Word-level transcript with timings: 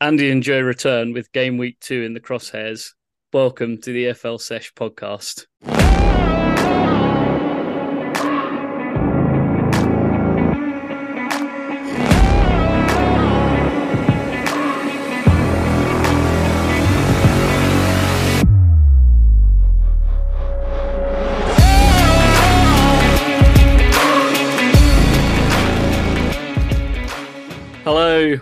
Andy 0.00 0.30
and 0.30 0.44
Joe 0.44 0.60
return 0.60 1.12
with 1.12 1.32
game 1.32 1.58
week 1.58 1.80
two 1.80 2.02
in 2.04 2.14
the 2.14 2.20
crosshairs. 2.20 2.92
Welcome 3.32 3.78
to 3.78 3.92
the 3.92 4.04
EFL 4.04 4.40
Sesh 4.40 4.72
podcast. 4.74 5.46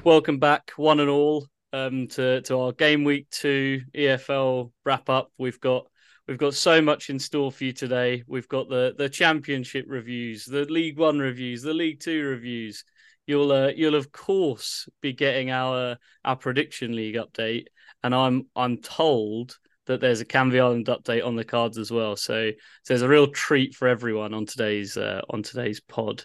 Welcome 0.06 0.38
back, 0.38 0.70
one 0.76 1.00
and 1.00 1.10
all, 1.10 1.48
um, 1.72 2.06
to 2.06 2.40
to 2.42 2.60
our 2.60 2.70
game 2.70 3.02
week 3.02 3.28
two 3.28 3.82
EFL 3.92 4.70
wrap 4.84 5.10
up. 5.10 5.32
We've 5.36 5.60
got 5.60 5.88
we've 6.28 6.38
got 6.38 6.54
so 6.54 6.80
much 6.80 7.10
in 7.10 7.18
store 7.18 7.50
for 7.50 7.64
you 7.64 7.72
today. 7.72 8.22
We've 8.28 8.46
got 8.46 8.68
the 8.68 8.94
the 8.96 9.08
championship 9.08 9.84
reviews, 9.88 10.44
the 10.44 10.64
League 10.66 10.96
One 10.96 11.18
reviews, 11.18 11.60
the 11.62 11.74
League 11.74 11.98
Two 11.98 12.22
reviews. 12.22 12.84
You'll 13.26 13.50
uh, 13.50 13.72
you'll 13.74 13.96
of 13.96 14.12
course 14.12 14.88
be 15.02 15.12
getting 15.12 15.50
our 15.50 15.96
our 16.24 16.36
prediction 16.36 16.94
league 16.94 17.16
update, 17.16 17.64
and 18.04 18.14
I'm 18.14 18.46
I'm 18.54 18.76
told 18.78 19.58
that 19.86 20.00
there's 20.00 20.20
a 20.20 20.24
Canvey 20.24 20.60
Island 20.60 20.86
update 20.86 21.24
on 21.24 21.36
the 21.36 21.44
cards 21.44 21.78
as 21.78 21.90
well. 21.92 22.16
So, 22.16 22.50
so 22.50 22.54
there's 22.88 23.02
a 23.02 23.08
real 23.08 23.28
treat 23.28 23.74
for 23.74 23.86
everyone 23.86 24.34
on 24.34 24.44
today's 24.44 24.96
uh, 24.96 25.22
on 25.30 25.42
today's 25.42 25.80
pod. 25.80 26.24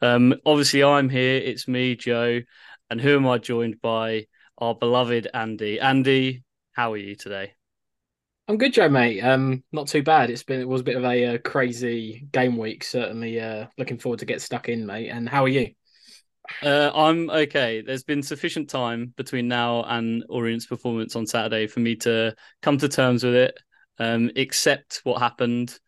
Um, 0.00 0.34
obviously, 0.44 0.82
I'm 0.82 1.08
here. 1.08 1.36
It's 1.36 1.66
me, 1.68 1.96
Joe, 1.96 2.40
and 2.90 3.00
who 3.00 3.16
am 3.16 3.26
I 3.26 3.38
joined 3.38 3.80
by? 3.80 4.26
Our 4.58 4.74
beloved 4.74 5.28
Andy. 5.32 5.80
Andy, 5.80 6.42
how 6.72 6.92
are 6.92 6.98
you 6.98 7.14
today? 7.14 7.54
I'm 8.48 8.58
good, 8.58 8.72
Joe, 8.72 8.88
mate. 8.88 9.20
Um, 9.20 9.62
not 9.70 9.86
too 9.86 10.02
bad. 10.02 10.28
It's 10.28 10.42
been 10.42 10.60
it 10.60 10.68
was 10.68 10.80
a 10.80 10.84
bit 10.84 10.96
of 10.96 11.04
a 11.04 11.26
uh, 11.26 11.38
crazy 11.38 12.26
game 12.32 12.56
week. 12.56 12.82
Certainly, 12.82 13.40
uh, 13.40 13.66
looking 13.78 13.98
forward 13.98 14.18
to 14.18 14.26
get 14.26 14.42
stuck 14.42 14.68
in, 14.68 14.84
mate. 14.84 15.08
And 15.08 15.28
how 15.28 15.44
are 15.44 15.48
you? 15.48 15.70
Uh, 16.62 16.90
I'm 16.92 17.30
okay. 17.30 17.80
There's 17.80 18.02
been 18.02 18.22
sufficient 18.22 18.68
time 18.68 19.14
between 19.16 19.46
now 19.46 19.84
and 19.84 20.24
Orient's 20.28 20.66
performance 20.66 21.14
on 21.14 21.26
Saturday 21.26 21.68
for 21.68 21.80
me 21.80 21.96
to 21.96 22.34
come 22.60 22.76
to 22.78 22.88
terms 22.88 23.22
with 23.22 23.34
it, 23.34 23.58
um, 23.98 24.30
accept 24.36 25.00
what 25.04 25.20
happened, 25.20 25.78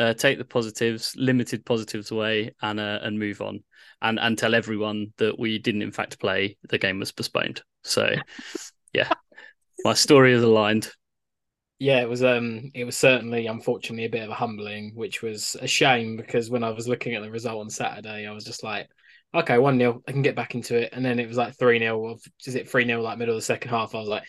uh, 0.00 0.14
take 0.14 0.38
the 0.38 0.44
positives, 0.44 1.14
limited 1.16 1.64
positives 1.66 2.10
away, 2.10 2.54
and 2.62 2.80
uh, 2.80 3.00
and 3.02 3.18
move 3.18 3.42
on, 3.42 3.62
and 4.00 4.18
and 4.18 4.38
tell 4.38 4.54
everyone 4.54 5.12
that 5.18 5.38
we 5.38 5.58
didn't 5.58 5.82
in 5.82 5.92
fact 5.92 6.18
play. 6.18 6.56
The 6.70 6.78
game 6.78 6.98
was 6.98 7.12
postponed. 7.12 7.62
So, 7.84 8.14
yeah, 8.94 9.10
my 9.84 9.92
story 9.92 10.32
is 10.32 10.42
aligned. 10.42 10.90
Yeah, 11.78 12.00
it 12.00 12.08
was 12.08 12.22
um 12.22 12.70
it 12.74 12.84
was 12.84 12.96
certainly 12.96 13.46
unfortunately 13.46 14.06
a 14.06 14.10
bit 14.10 14.22
of 14.22 14.30
a 14.30 14.34
humbling, 14.34 14.92
which 14.94 15.20
was 15.20 15.54
a 15.60 15.66
shame 15.66 16.16
because 16.16 16.48
when 16.48 16.64
I 16.64 16.70
was 16.70 16.88
looking 16.88 17.14
at 17.14 17.22
the 17.22 17.30
result 17.30 17.60
on 17.60 17.68
Saturday, 17.68 18.26
I 18.26 18.32
was 18.32 18.44
just 18.44 18.64
like, 18.64 18.88
okay, 19.34 19.58
one 19.58 19.78
0 19.78 20.02
I 20.08 20.12
can 20.12 20.22
get 20.22 20.36
back 20.36 20.54
into 20.54 20.76
it. 20.76 20.94
And 20.94 21.04
then 21.04 21.18
it 21.18 21.28
was 21.28 21.36
like 21.36 21.58
three 21.58 21.78
0 21.78 22.16
is 22.46 22.54
it 22.54 22.70
three 22.70 22.86
0 22.86 23.02
like 23.02 23.18
middle 23.18 23.34
of 23.34 23.38
the 23.38 23.44
second 23.44 23.70
half? 23.70 23.94
I 23.94 23.98
was 23.98 24.08
like, 24.08 24.24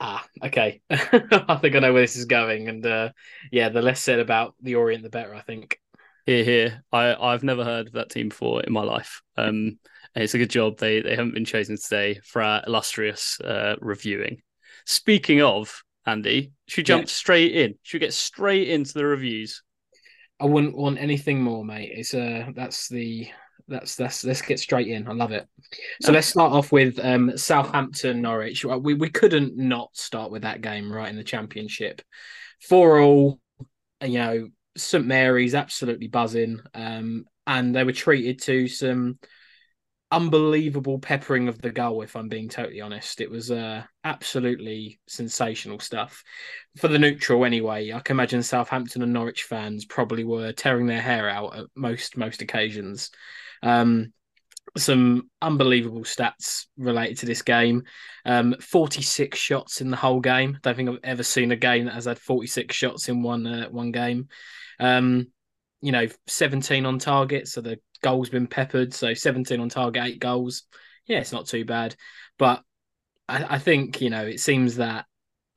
ah, 0.00 0.24
okay. 0.42 0.80
I 0.90 1.58
think 1.60 1.76
I 1.76 1.78
know 1.78 1.92
where 1.92 2.02
this 2.02 2.16
is 2.16 2.24
going. 2.24 2.68
And 2.68 2.84
uh 2.84 3.10
yeah, 3.52 3.68
the 3.68 3.82
less 3.82 4.00
said 4.00 4.18
about 4.18 4.54
the 4.60 4.74
Orient 4.76 5.02
the 5.02 5.10
better, 5.10 5.34
I 5.34 5.42
think. 5.42 5.78
Here, 6.26 6.44
here. 6.44 6.84
I, 6.92 7.14
I've 7.14 7.42
never 7.42 7.64
heard 7.64 7.88
of 7.88 7.92
that 7.94 8.10
team 8.10 8.30
before 8.30 8.62
in 8.62 8.72
my 8.72 8.82
life. 8.82 9.22
Um 9.36 9.78
it's 10.14 10.34
a 10.34 10.38
good 10.38 10.50
job 10.50 10.78
they 10.78 11.00
they 11.00 11.10
haven't 11.10 11.34
been 11.34 11.44
chosen 11.44 11.76
today 11.76 12.20
for 12.24 12.42
our 12.42 12.62
illustrious 12.66 13.40
uh 13.40 13.76
reviewing. 13.80 14.42
Speaking 14.86 15.42
of 15.42 15.82
Andy, 16.06 16.52
should 16.66 16.86
jump 16.86 17.04
yeah. 17.04 17.08
straight 17.08 17.54
in. 17.54 17.74
Should 17.82 18.00
get 18.00 18.14
straight 18.14 18.68
into 18.68 18.94
the 18.94 19.04
reviews. 19.04 19.62
I 20.40 20.46
wouldn't 20.46 20.76
want 20.76 20.98
anything 20.98 21.42
more, 21.42 21.64
mate. 21.64 21.92
It's 21.94 22.14
uh 22.14 22.46
that's 22.54 22.88
the 22.88 23.28
that's 23.70 23.94
that's 23.94 24.24
let's 24.24 24.42
get 24.42 24.60
straight 24.60 24.88
in. 24.88 25.08
I 25.08 25.12
love 25.12 25.32
it. 25.32 25.46
So 26.02 26.12
let's 26.12 26.26
start 26.26 26.52
off 26.52 26.72
with 26.72 26.98
um, 27.02 27.36
Southampton 27.36 28.20
Norwich. 28.20 28.64
We 28.64 28.94
we 28.94 29.08
couldn't 29.08 29.56
not 29.56 29.96
start 29.96 30.30
with 30.30 30.42
that 30.42 30.60
game 30.60 30.92
right 30.92 31.08
in 31.08 31.16
the 31.16 31.24
championship. 31.24 32.02
For 32.68 33.00
all, 33.00 33.40
you 34.04 34.18
know, 34.18 34.48
St 34.76 35.06
Mary's 35.06 35.54
absolutely 35.54 36.08
buzzing, 36.08 36.60
um, 36.74 37.24
and 37.46 37.74
they 37.74 37.84
were 37.84 37.92
treated 37.92 38.42
to 38.42 38.68
some 38.68 39.18
unbelievable 40.12 40.98
peppering 40.98 41.48
of 41.48 41.60
the 41.62 41.70
goal. 41.70 42.02
If 42.02 42.16
I'm 42.16 42.28
being 42.28 42.48
totally 42.48 42.80
honest, 42.80 43.20
it 43.20 43.30
was 43.30 43.50
uh, 43.50 43.84
absolutely 44.04 44.98
sensational 45.06 45.78
stuff 45.78 46.22
for 46.76 46.88
the 46.88 46.98
neutral. 46.98 47.44
Anyway, 47.44 47.92
I 47.92 48.00
can 48.00 48.16
imagine 48.16 48.42
Southampton 48.42 49.02
and 49.02 49.12
Norwich 49.12 49.44
fans 49.44 49.84
probably 49.84 50.24
were 50.24 50.52
tearing 50.52 50.86
their 50.86 51.00
hair 51.00 51.28
out 51.28 51.56
at 51.56 51.66
most 51.76 52.16
most 52.16 52.42
occasions. 52.42 53.10
Um, 53.62 54.12
some 54.76 55.30
unbelievable 55.42 56.02
stats 56.02 56.66
related 56.76 57.18
to 57.18 57.26
this 57.26 57.42
game. 57.42 57.82
Um, 58.24 58.54
46 58.60 59.38
shots 59.38 59.80
in 59.80 59.90
the 59.90 59.96
whole 59.96 60.20
game. 60.20 60.58
Don't 60.62 60.76
think 60.76 60.88
I've 60.88 60.98
ever 61.02 61.22
seen 61.22 61.50
a 61.50 61.56
game 61.56 61.86
that 61.86 61.94
has 61.94 62.04
had 62.04 62.18
46 62.18 62.74
shots 62.74 63.08
in 63.08 63.22
one 63.22 63.46
uh, 63.46 63.68
one 63.68 63.90
game. 63.92 64.28
Um, 64.78 65.28
you 65.82 65.92
know, 65.92 66.06
17 66.26 66.84
on 66.86 66.98
target, 66.98 67.48
so 67.48 67.60
the 67.60 67.78
goals 68.02 68.28
been 68.28 68.46
peppered. 68.46 68.92
So 68.94 69.14
17 69.14 69.60
on 69.60 69.68
target, 69.68 70.04
eight 70.04 70.20
goals. 70.20 70.64
Yeah, 71.06 71.18
it's 71.18 71.32
not 71.32 71.46
too 71.46 71.64
bad. 71.64 71.96
But 72.38 72.62
I, 73.28 73.56
I 73.56 73.58
think 73.58 74.00
you 74.00 74.10
know 74.10 74.24
it 74.24 74.40
seems 74.40 74.76
that 74.76 75.06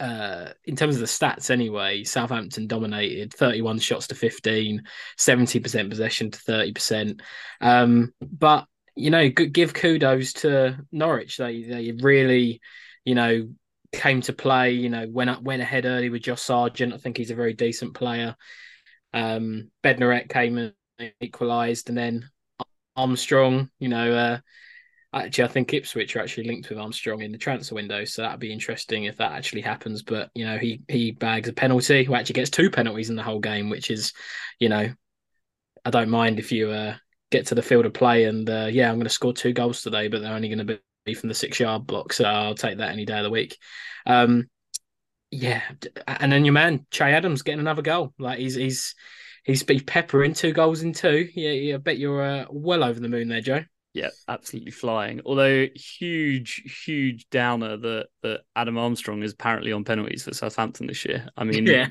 uh, 0.03 0.51
in 0.65 0.75
terms 0.75 0.95
of 0.95 0.99
the 0.99 1.07
stats 1.07 1.49
anyway, 1.49 2.03
Southampton 2.03 2.67
dominated 2.67 3.33
31 3.33 3.79
shots 3.79 4.07
to 4.07 4.15
15, 4.15 4.83
70% 5.17 5.89
possession 5.89 6.29
to 6.29 6.39
30%. 6.39 7.21
Um, 7.61 8.13
but, 8.21 8.65
you 8.97 9.11
know, 9.11 9.29
give 9.29 9.73
kudos 9.73 10.33
to 10.33 10.77
Norwich. 10.91 11.37
They 11.37 11.63
they 11.63 11.93
really, 12.01 12.59
you 13.05 13.15
know, 13.15 13.47
came 13.93 14.19
to 14.23 14.33
play, 14.33 14.71
you 14.71 14.89
know, 14.89 15.07
went 15.09 15.29
up, 15.29 15.41
went 15.41 15.61
ahead 15.61 15.85
early 15.85 16.09
with 16.09 16.23
Josh 16.23 16.41
Sargent. 16.41 16.93
I 16.93 16.97
think 16.97 17.15
he's 17.15 17.31
a 17.31 17.35
very 17.35 17.53
decent 17.53 17.93
player. 17.93 18.35
Um, 19.13 19.71
Bednarek 19.85 20.27
came 20.27 20.57
and 20.57 21.13
equalised, 21.21 21.87
and 21.87 21.97
then 21.97 22.29
Armstrong, 22.97 23.69
you 23.79 23.87
know, 23.87 24.13
uh, 24.13 24.39
actually, 25.13 25.43
I 25.45 25.47
think 25.47 25.73
Ipswich 25.73 26.15
are 26.15 26.19
actually 26.19 26.47
linked 26.47 26.69
with 26.69 26.79
Armstrong 26.79 27.21
in 27.21 27.31
the 27.31 27.37
transfer 27.37 27.75
window, 27.75 28.05
so 28.05 28.21
that'd 28.21 28.39
be 28.39 28.51
interesting 28.51 29.05
if 29.05 29.17
that 29.17 29.31
actually 29.31 29.61
happens. 29.61 30.01
But 30.01 30.29
you 30.33 30.45
know, 30.45 30.57
he 30.57 30.81
he 30.87 31.11
bags 31.11 31.49
a 31.49 31.53
penalty, 31.53 32.03
who 32.03 32.15
actually 32.15 32.33
gets 32.33 32.49
two 32.49 32.69
penalties 32.69 33.09
in 33.09 33.15
the 33.15 33.23
whole 33.23 33.39
game, 33.39 33.69
which 33.69 33.91
is, 33.91 34.13
you 34.59 34.69
know, 34.69 34.89
I 35.85 35.89
don't 35.89 36.09
mind 36.09 36.39
if 36.39 36.51
you 36.51 36.69
uh, 36.69 36.95
get 37.31 37.47
to 37.47 37.55
the 37.55 37.61
field 37.61 37.85
of 37.85 37.93
play 37.93 38.25
and 38.25 38.49
uh, 38.49 38.67
yeah, 38.71 38.89
I'm 38.89 38.95
going 38.95 39.05
to 39.05 39.09
score 39.09 39.33
two 39.33 39.53
goals 39.53 39.81
today, 39.81 40.07
but 40.07 40.21
they're 40.21 40.33
only 40.33 40.49
going 40.49 40.65
to 40.65 40.79
be 41.05 41.13
from 41.13 41.29
the 41.29 41.35
six 41.35 41.59
yard 41.59 41.85
block, 41.85 42.13
so 42.13 42.25
I'll 42.25 42.55
take 42.55 42.77
that 42.77 42.91
any 42.91 43.05
day 43.05 43.17
of 43.17 43.23
the 43.23 43.29
week. 43.29 43.57
Um, 44.05 44.49
yeah, 45.31 45.61
and 46.07 46.31
then 46.31 46.45
your 46.45 46.53
man 46.53 46.85
Che 46.91 47.05
Adams 47.05 47.41
getting 47.41 47.59
another 47.59 47.81
goal, 47.81 48.13
like 48.19 48.39
he's 48.39 48.55
he's 48.55 48.95
he's 49.43 49.63
peppering 49.63 50.33
two 50.33 50.53
goals 50.53 50.81
in 50.83 50.93
two. 50.93 51.27
Yeah, 51.35 51.51
yeah 51.51 51.75
I 51.75 51.77
bet 51.77 51.97
you're 51.97 52.21
uh, 52.21 52.45
well 52.49 52.83
over 52.83 52.99
the 52.99 53.09
moon 53.09 53.27
there, 53.27 53.41
Joe. 53.41 53.63
Yeah, 53.93 54.09
absolutely 54.27 54.71
flying. 54.71 55.21
Although 55.23 55.67
huge, 55.75 56.83
huge 56.85 57.29
downer 57.29 57.77
that 57.77 58.07
that 58.23 58.41
Adam 58.55 58.77
Armstrong 58.77 59.21
is 59.21 59.33
apparently 59.33 59.71
on 59.71 59.83
penalties 59.83 60.23
for 60.23 60.33
Southampton 60.33 60.87
this 60.87 61.05
year. 61.05 61.29
I 61.37 61.43
mean, 61.43 61.67
yeah. 61.67 61.89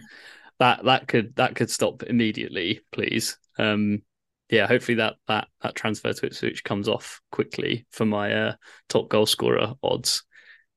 that 0.59 0.85
that 0.85 1.07
could 1.07 1.37
that 1.37 1.55
could 1.55 1.71
stop 1.71 2.03
immediately, 2.03 2.81
please. 2.91 3.39
Um, 3.57 4.03
yeah, 4.51 4.67
hopefully 4.67 4.97
that 4.97 5.15
that 5.29 5.47
that 5.63 5.77
transfer 5.77 6.13
to 6.13 6.27
Ipswich 6.27 6.65
comes 6.65 6.89
off 6.89 7.21
quickly 7.31 7.87
for 7.91 8.05
my 8.05 8.33
uh, 8.33 8.55
top 8.89 9.09
goal 9.09 9.27
scorer 9.27 9.75
odds. 9.83 10.25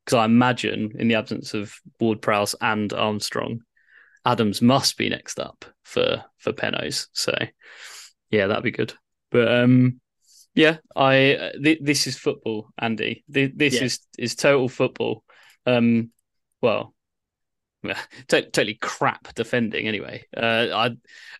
Because 0.06 0.18
I 0.18 0.26
imagine, 0.26 0.92
in 1.00 1.08
the 1.08 1.16
absence 1.16 1.56
of 1.56 1.74
Ward 2.00 2.22
Prowse 2.22 2.54
and 2.62 2.94
Armstrong, 2.94 3.62
Adams 4.24 4.62
must 4.62 4.96
be 4.98 5.10
next 5.10 5.40
up 5.40 5.66
for 5.84 6.24
for 6.38 6.54
Penos. 6.54 7.08
So 7.14 7.36
yeah, 8.30 8.46
that'd 8.46 8.64
be 8.64 8.70
good. 8.70 8.94
But 9.32 9.52
um, 9.52 10.00
yeah, 10.56 10.78
I 10.96 11.36
uh, 11.36 11.52
th- 11.62 11.80
this 11.82 12.08
is 12.08 12.18
football, 12.18 12.70
Andy. 12.80 13.26
Th- 13.32 13.52
this 13.54 13.76
yeah. 13.76 13.84
is 13.84 14.00
is 14.18 14.36
total 14.36 14.70
football. 14.70 15.24
Um, 15.66 16.12
well, 16.62 16.96
t- 17.84 17.94
totally 18.28 18.76
crap 18.76 19.34
defending. 19.36 19.88
Anyway, 19.88 20.24
uh, 20.36 20.68
I, 20.74 20.86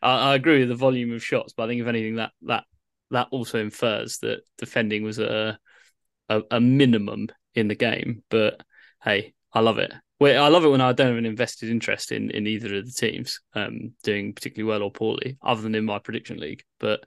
I, 0.02 0.32
I 0.32 0.36
agree 0.36 0.60
with 0.60 0.70
the 0.70 0.76
volume 0.76 1.14
of 1.14 1.24
shots, 1.24 1.54
but 1.56 1.64
I 1.64 1.68
think 1.68 1.82
if 1.82 1.88
anything, 1.88 2.18
that 2.18 2.32
that 2.44 2.66
that 3.12 3.30
also 3.32 3.60
infers 3.60 4.18
that 4.20 4.42
defending 4.58 5.04
was 5.04 5.18
a 5.18 5.58
a, 6.28 6.42
a 6.52 6.60
minimum 6.60 7.28
in 7.54 7.70
the 7.70 7.76
game. 7.76 8.22
But 8.30 8.62
hey, 9.02 9.34
I 9.54 9.62
love 9.62 9.78
it. 9.78 9.94
Well, 10.20 10.44
I 10.44 10.50
love 10.50 10.66
it 10.66 10.70
when 10.70 10.82
I 10.82 10.92
don't 10.92 11.08
have 11.08 11.18
an 11.18 11.26
invested 11.26 11.70
interest 11.70 12.12
in 12.12 12.32
in 12.32 12.48
either 12.48 12.76
of 12.76 12.86
the 12.86 12.92
teams 12.92 13.40
um, 13.54 13.94
doing 14.04 14.34
particularly 14.34 14.70
well 14.70 14.84
or 14.84 14.92
poorly, 14.92 15.38
other 15.42 15.62
than 15.62 15.74
in 15.74 15.86
my 15.86 16.00
prediction 16.00 16.38
league. 16.38 16.64
But 16.82 17.06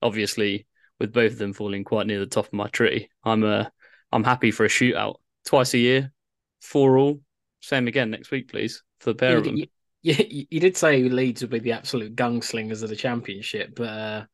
obviously 0.00 0.67
with 0.98 1.12
both 1.12 1.32
of 1.32 1.38
them 1.38 1.52
falling 1.52 1.84
quite 1.84 2.06
near 2.06 2.18
the 2.18 2.26
top 2.26 2.46
of 2.46 2.52
my 2.52 2.68
tree. 2.68 3.08
I'm 3.24 3.44
uh, 3.44 3.66
I'm 4.12 4.24
happy 4.24 4.50
for 4.50 4.64
a 4.64 4.68
shootout 4.68 5.16
twice 5.44 5.74
a 5.74 5.78
year. 5.78 6.12
four 6.60 6.98
all. 6.98 7.20
Same 7.60 7.88
again 7.88 8.10
next 8.10 8.30
week, 8.30 8.50
please, 8.50 8.82
for 9.00 9.10
the 9.12 9.18
pair 9.18 9.36
of 9.36 9.44
them. 9.44 9.58
Yeah, 10.02 10.22
you 10.28 10.60
did 10.60 10.76
say 10.76 11.02
Leeds 11.02 11.42
would 11.42 11.50
be 11.50 11.58
the 11.58 11.72
absolute 11.72 12.14
gunslingers 12.14 12.82
of 12.82 12.88
the 12.88 12.96
championship, 12.96 13.74
but 13.74 13.88
uh, 13.88 14.24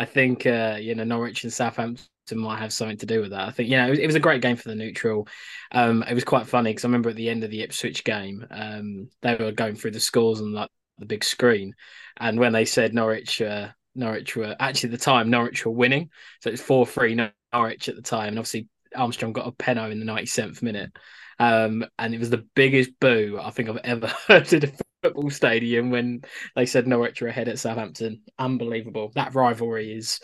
I 0.00 0.04
think 0.04 0.44
uh, 0.44 0.76
you 0.80 0.94
know 0.94 1.04
Norwich 1.04 1.44
and 1.44 1.52
Southampton 1.52 2.08
might 2.32 2.58
have 2.58 2.72
something 2.72 2.96
to 2.98 3.06
do 3.06 3.20
with 3.20 3.30
that. 3.30 3.46
I 3.46 3.50
think 3.52 3.68
you 3.68 3.76
know 3.76 3.86
it 3.86 3.90
was, 3.90 3.98
it 4.00 4.06
was 4.06 4.16
a 4.16 4.20
great 4.20 4.42
game 4.42 4.56
for 4.56 4.68
the 4.68 4.74
neutral. 4.74 5.28
Um, 5.70 6.02
it 6.02 6.14
was 6.14 6.24
quite 6.24 6.48
funny 6.48 6.70
because 6.70 6.84
I 6.84 6.88
remember 6.88 7.10
at 7.10 7.16
the 7.16 7.28
end 7.30 7.44
of 7.44 7.50
the 7.50 7.62
Ipswich 7.62 8.02
game, 8.02 8.44
um, 8.50 9.08
they 9.22 9.36
were 9.36 9.52
going 9.52 9.76
through 9.76 9.92
the 9.92 10.00
scores 10.00 10.40
on 10.40 10.52
like 10.52 10.70
the 10.98 11.06
big 11.06 11.22
screen, 11.22 11.74
and 12.16 12.38
when 12.38 12.52
they 12.52 12.64
said 12.64 12.92
Norwich, 12.92 13.40
uh, 13.40 13.68
Norwich 13.94 14.36
were 14.36 14.56
actually 14.58 14.92
at 14.92 14.98
the 14.98 15.04
time 15.04 15.30
Norwich 15.30 15.64
were 15.64 15.72
winning, 15.72 16.10
so 16.40 16.50
it's 16.50 16.62
four 16.62 16.86
three 16.86 17.14
Norwich 17.52 17.88
at 17.88 17.96
the 17.96 18.02
time, 18.02 18.28
and 18.28 18.38
obviously 18.38 18.68
Armstrong 18.94 19.32
got 19.32 19.46
a 19.46 19.52
penno 19.52 19.90
in 19.90 19.98
the 19.98 20.04
ninety 20.04 20.26
seventh 20.26 20.62
minute. 20.62 20.92
Um, 21.38 21.84
and 21.98 22.14
it 22.14 22.20
was 22.20 22.30
the 22.30 22.46
biggest 22.54 22.90
boo 23.00 23.38
I 23.42 23.50
think 23.50 23.68
I've 23.68 23.78
ever 23.78 24.06
heard 24.28 24.52
at 24.52 24.64
a 24.64 24.72
football 25.02 25.30
stadium 25.30 25.90
when 25.90 26.22
they 26.54 26.66
said 26.66 26.86
Norwich 26.86 27.20
were 27.20 27.28
ahead 27.28 27.48
at 27.48 27.58
Southampton. 27.58 28.22
Unbelievable. 28.38 29.12
That 29.14 29.34
rivalry 29.34 29.92
is 29.92 30.20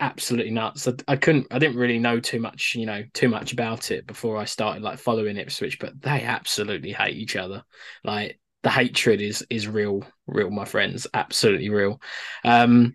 absolutely 0.00 0.50
nuts. 0.50 0.88
I, 0.88 0.94
I, 1.06 1.16
couldn't, 1.16 1.46
I 1.50 1.58
didn't 1.58 1.76
really 1.76 1.98
know 1.98 2.20
too 2.20 2.40
much, 2.40 2.74
you 2.74 2.86
know, 2.86 3.04
too 3.12 3.28
much 3.28 3.52
about 3.52 3.90
it 3.90 4.06
before 4.06 4.36
I 4.36 4.46
started 4.46 4.82
like 4.82 4.98
following 4.98 5.36
Ipswich, 5.36 5.78
but 5.78 6.00
they 6.00 6.22
absolutely 6.22 6.92
hate 6.92 7.16
each 7.16 7.36
other. 7.36 7.62
Like 8.02 8.40
the 8.62 8.70
hatred 8.70 9.20
is 9.20 9.44
is 9.50 9.68
real, 9.68 10.04
real, 10.26 10.50
my 10.50 10.64
friends, 10.64 11.06
absolutely 11.14 11.70
real. 11.70 12.00
Um, 12.44 12.94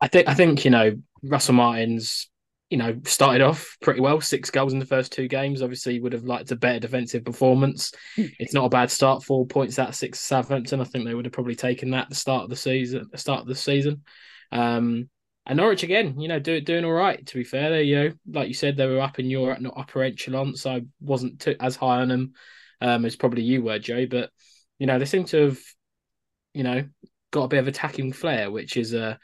I 0.00 0.08
think, 0.08 0.28
I 0.28 0.34
think 0.34 0.64
you 0.64 0.70
know, 0.70 0.96
Russell 1.22 1.54
Martin's 1.54 2.28
you 2.70 2.78
know, 2.78 2.98
started 3.04 3.40
off 3.40 3.76
pretty 3.82 4.00
well, 4.00 4.20
six 4.20 4.50
goals 4.50 4.72
in 4.72 4.80
the 4.80 4.86
first 4.86 5.12
two 5.12 5.28
games. 5.28 5.62
Obviously, 5.62 6.00
would 6.00 6.12
have 6.12 6.24
liked 6.24 6.50
a 6.50 6.56
better 6.56 6.80
defensive 6.80 7.24
performance. 7.24 7.92
Hmm. 8.16 8.24
it's 8.40 8.52
not 8.52 8.64
a 8.64 8.70
bad 8.70 8.90
start, 8.90 9.22
four 9.22 9.46
points 9.46 9.78
out 9.78 9.94
six 9.94 10.18
Southampton. 10.18 10.80
I 10.80 10.84
think 10.84 11.04
they 11.04 11.14
would 11.14 11.26
have 11.26 11.32
probably 11.32 11.54
taken 11.54 11.90
that 11.90 12.04
at 12.04 12.08
the 12.08 12.16
start 12.16 12.42
of 12.42 12.50
the 12.50 12.56
season. 12.56 13.08
The 13.12 13.18
start 13.18 13.42
of 13.42 13.46
the 13.46 13.54
season. 13.54 14.02
Um, 14.50 15.08
and 15.46 15.58
Norwich 15.58 15.82
again, 15.82 16.18
you 16.18 16.26
know, 16.26 16.38
do, 16.38 16.60
doing 16.60 16.84
all 16.84 16.92
right. 16.92 17.24
To 17.24 17.34
be 17.36 17.44
fair, 17.44 17.70
they, 17.70 17.82
you 17.82 17.96
know, 17.96 18.12
like 18.26 18.48
you 18.48 18.54
said, 18.54 18.76
they 18.76 18.86
were 18.86 19.00
up 19.00 19.18
in 19.18 19.30
Europe, 19.30 19.60
not 19.60 19.74
upper 19.76 20.02
echelon, 20.02 20.56
so 20.56 20.70
I 20.72 20.82
wasn't 21.00 21.40
too, 21.40 21.54
as 21.60 21.76
high 21.76 22.00
on 22.00 22.08
them 22.08 22.32
um, 22.80 23.04
as 23.04 23.14
probably 23.14 23.42
you 23.42 23.62
were, 23.62 23.78
Joe. 23.78 24.06
But 24.06 24.30
you 24.78 24.86
know, 24.86 24.98
they 24.98 25.04
seem 25.04 25.24
to 25.26 25.46
have, 25.46 25.58
you 26.52 26.64
know, 26.64 26.84
got 27.30 27.44
a 27.44 27.48
bit 27.48 27.60
of 27.60 27.68
attacking 27.68 28.12
flair, 28.12 28.50
which 28.50 28.76
is 28.76 28.92
a 28.92 29.04
uh, 29.04 29.16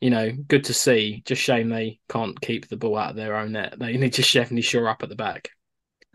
you 0.00 0.10
know, 0.10 0.30
good 0.32 0.64
to 0.64 0.74
see. 0.74 1.22
Just 1.24 1.40
shame 1.40 1.70
they 1.70 1.98
can't 2.10 2.38
keep 2.38 2.68
the 2.68 2.76
ball 2.76 2.98
out 2.98 3.10
of 3.10 3.16
their 3.16 3.36
own 3.36 3.52
net. 3.52 3.76
They 3.78 3.96
need 3.96 4.12
to 4.12 4.22
definitely 4.22 4.60
shore 4.60 4.86
up 4.86 5.02
at 5.02 5.08
the 5.08 5.14
back. 5.14 5.48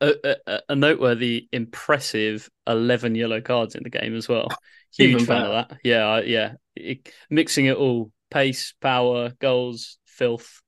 a, 0.00 0.36
a, 0.46 0.60
a, 0.68 0.76
noteworthy, 0.76 1.48
impressive 1.52 2.48
eleven 2.66 3.16
yellow 3.16 3.40
cards 3.40 3.74
in 3.74 3.82
the 3.82 3.90
game 3.90 4.14
as 4.14 4.28
well. 4.28 4.46
Huge 4.96 5.26
fan 5.26 5.42
of 5.42 5.68
that. 5.68 5.78
Yeah, 5.82 6.20
yeah. 6.20 6.52
It, 6.76 7.10
mixing 7.28 7.66
it 7.66 7.76
all: 7.76 8.12
pace, 8.30 8.72
power, 8.80 9.32
goals, 9.40 9.98
filth. 10.06 10.62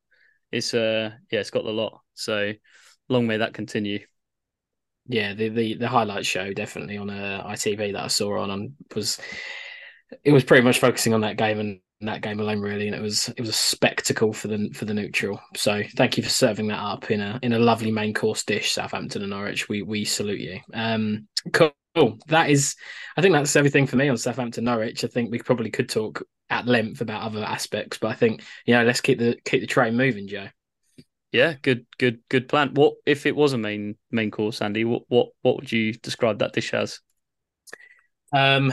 It's 0.51 0.75
uh, 0.75 1.13
yeah, 1.31 1.39
it's 1.39 1.51
got 1.51 1.65
the 1.65 1.71
lot. 1.71 2.01
So 2.15 2.53
long 3.09 3.29
may 3.29 3.37
that 3.37 3.55
continue. 3.55 4.01
Yeah, 5.07 5.35
the 5.35 5.49
the, 5.49 5.75
the 5.75 5.89
highlight 5.89 6.25
show 6.25 6.53
definitely 6.53 6.97
on 6.97 7.11
uh, 7.11 7.45
ITV 7.47 7.93
that 7.93 8.05
I 8.05 8.09
saw 8.09 8.39
on, 8.41 8.51
on 8.51 8.75
was 8.95 9.21
it 10.23 10.33
was 10.33 10.45
pretty 10.45 10.65
much 10.65 10.79
focusing 10.79 11.13
on 11.15 11.23
that 11.23 11.37
game 11.37 11.61
and 11.61 11.81
that 12.01 12.23
game 12.23 12.41
alone, 12.41 12.61
really, 12.61 12.87
and 12.87 12.97
it 12.97 13.03
was 13.03 13.29
it 13.31 13.41
was 13.41 13.51
a 13.51 13.55
spectacle 13.55 14.33
for 14.33 14.49
the 14.49 14.71
for 14.75 14.85
the 14.85 14.95
neutral. 14.95 15.41
So 15.57 15.83
thank 15.97 16.17
you 16.17 16.23
for 16.23 16.31
serving 16.31 16.69
that 16.69 16.81
up 16.81 17.11
in 17.11 17.21
a 17.21 17.39
in 17.43 17.53
a 17.53 17.59
lovely 17.59 17.91
main 17.91 18.15
course 18.15 18.45
dish, 18.45 18.73
Southampton 18.73 19.23
and 19.23 19.31
Norwich. 19.31 19.69
We 19.69 19.83
we 19.83 20.05
salute 20.05 20.41
you. 20.41 20.61
Um, 20.73 21.29
cool. 21.53 21.73
That 22.27 22.51
is, 22.51 22.75
I 23.17 23.23
think 23.23 23.35
that's 23.35 23.57
everything 23.57 23.87
for 23.87 23.97
me 23.97 24.09
on 24.09 24.17
Southampton 24.17 24.65
Norwich. 24.65 25.05
I 25.05 25.09
think 25.09 25.31
we 25.31 25.39
probably 25.39 25.71
could 25.71 25.89
talk 25.89 26.23
at 26.51 26.67
length 26.67 27.01
about 27.01 27.23
other 27.23 27.45
aspects, 27.45 27.99
but 27.99 28.09
I 28.09 28.15
think 28.15 28.43
you 28.67 28.75
know 28.75 28.85
let's 28.85 29.01
keep 29.01 29.19
the 29.19 29.37
keep 29.45 29.61
the 29.61 29.67
train 29.67 29.97
moving, 29.97 30.27
Joe. 30.27 30.49
Yeah, 31.35 31.55
good, 31.63 31.85
good, 31.99 32.21
good 32.29 32.49
plan. 32.49 32.75
What 32.75 32.95
if 33.07 33.27
it 33.27 33.35
was 33.35 33.55
a 33.55 33.59
main 33.59 33.97
main 34.13 34.31
course, 34.31 34.63
Andy? 34.63 34.85
What 34.85 35.03
what 35.09 35.31
what 35.43 35.57
would 35.57 35.73
you 35.73 35.93
describe 35.93 36.39
that 36.39 36.53
dish 36.53 36.73
as? 36.73 37.01
Um, 38.33 38.73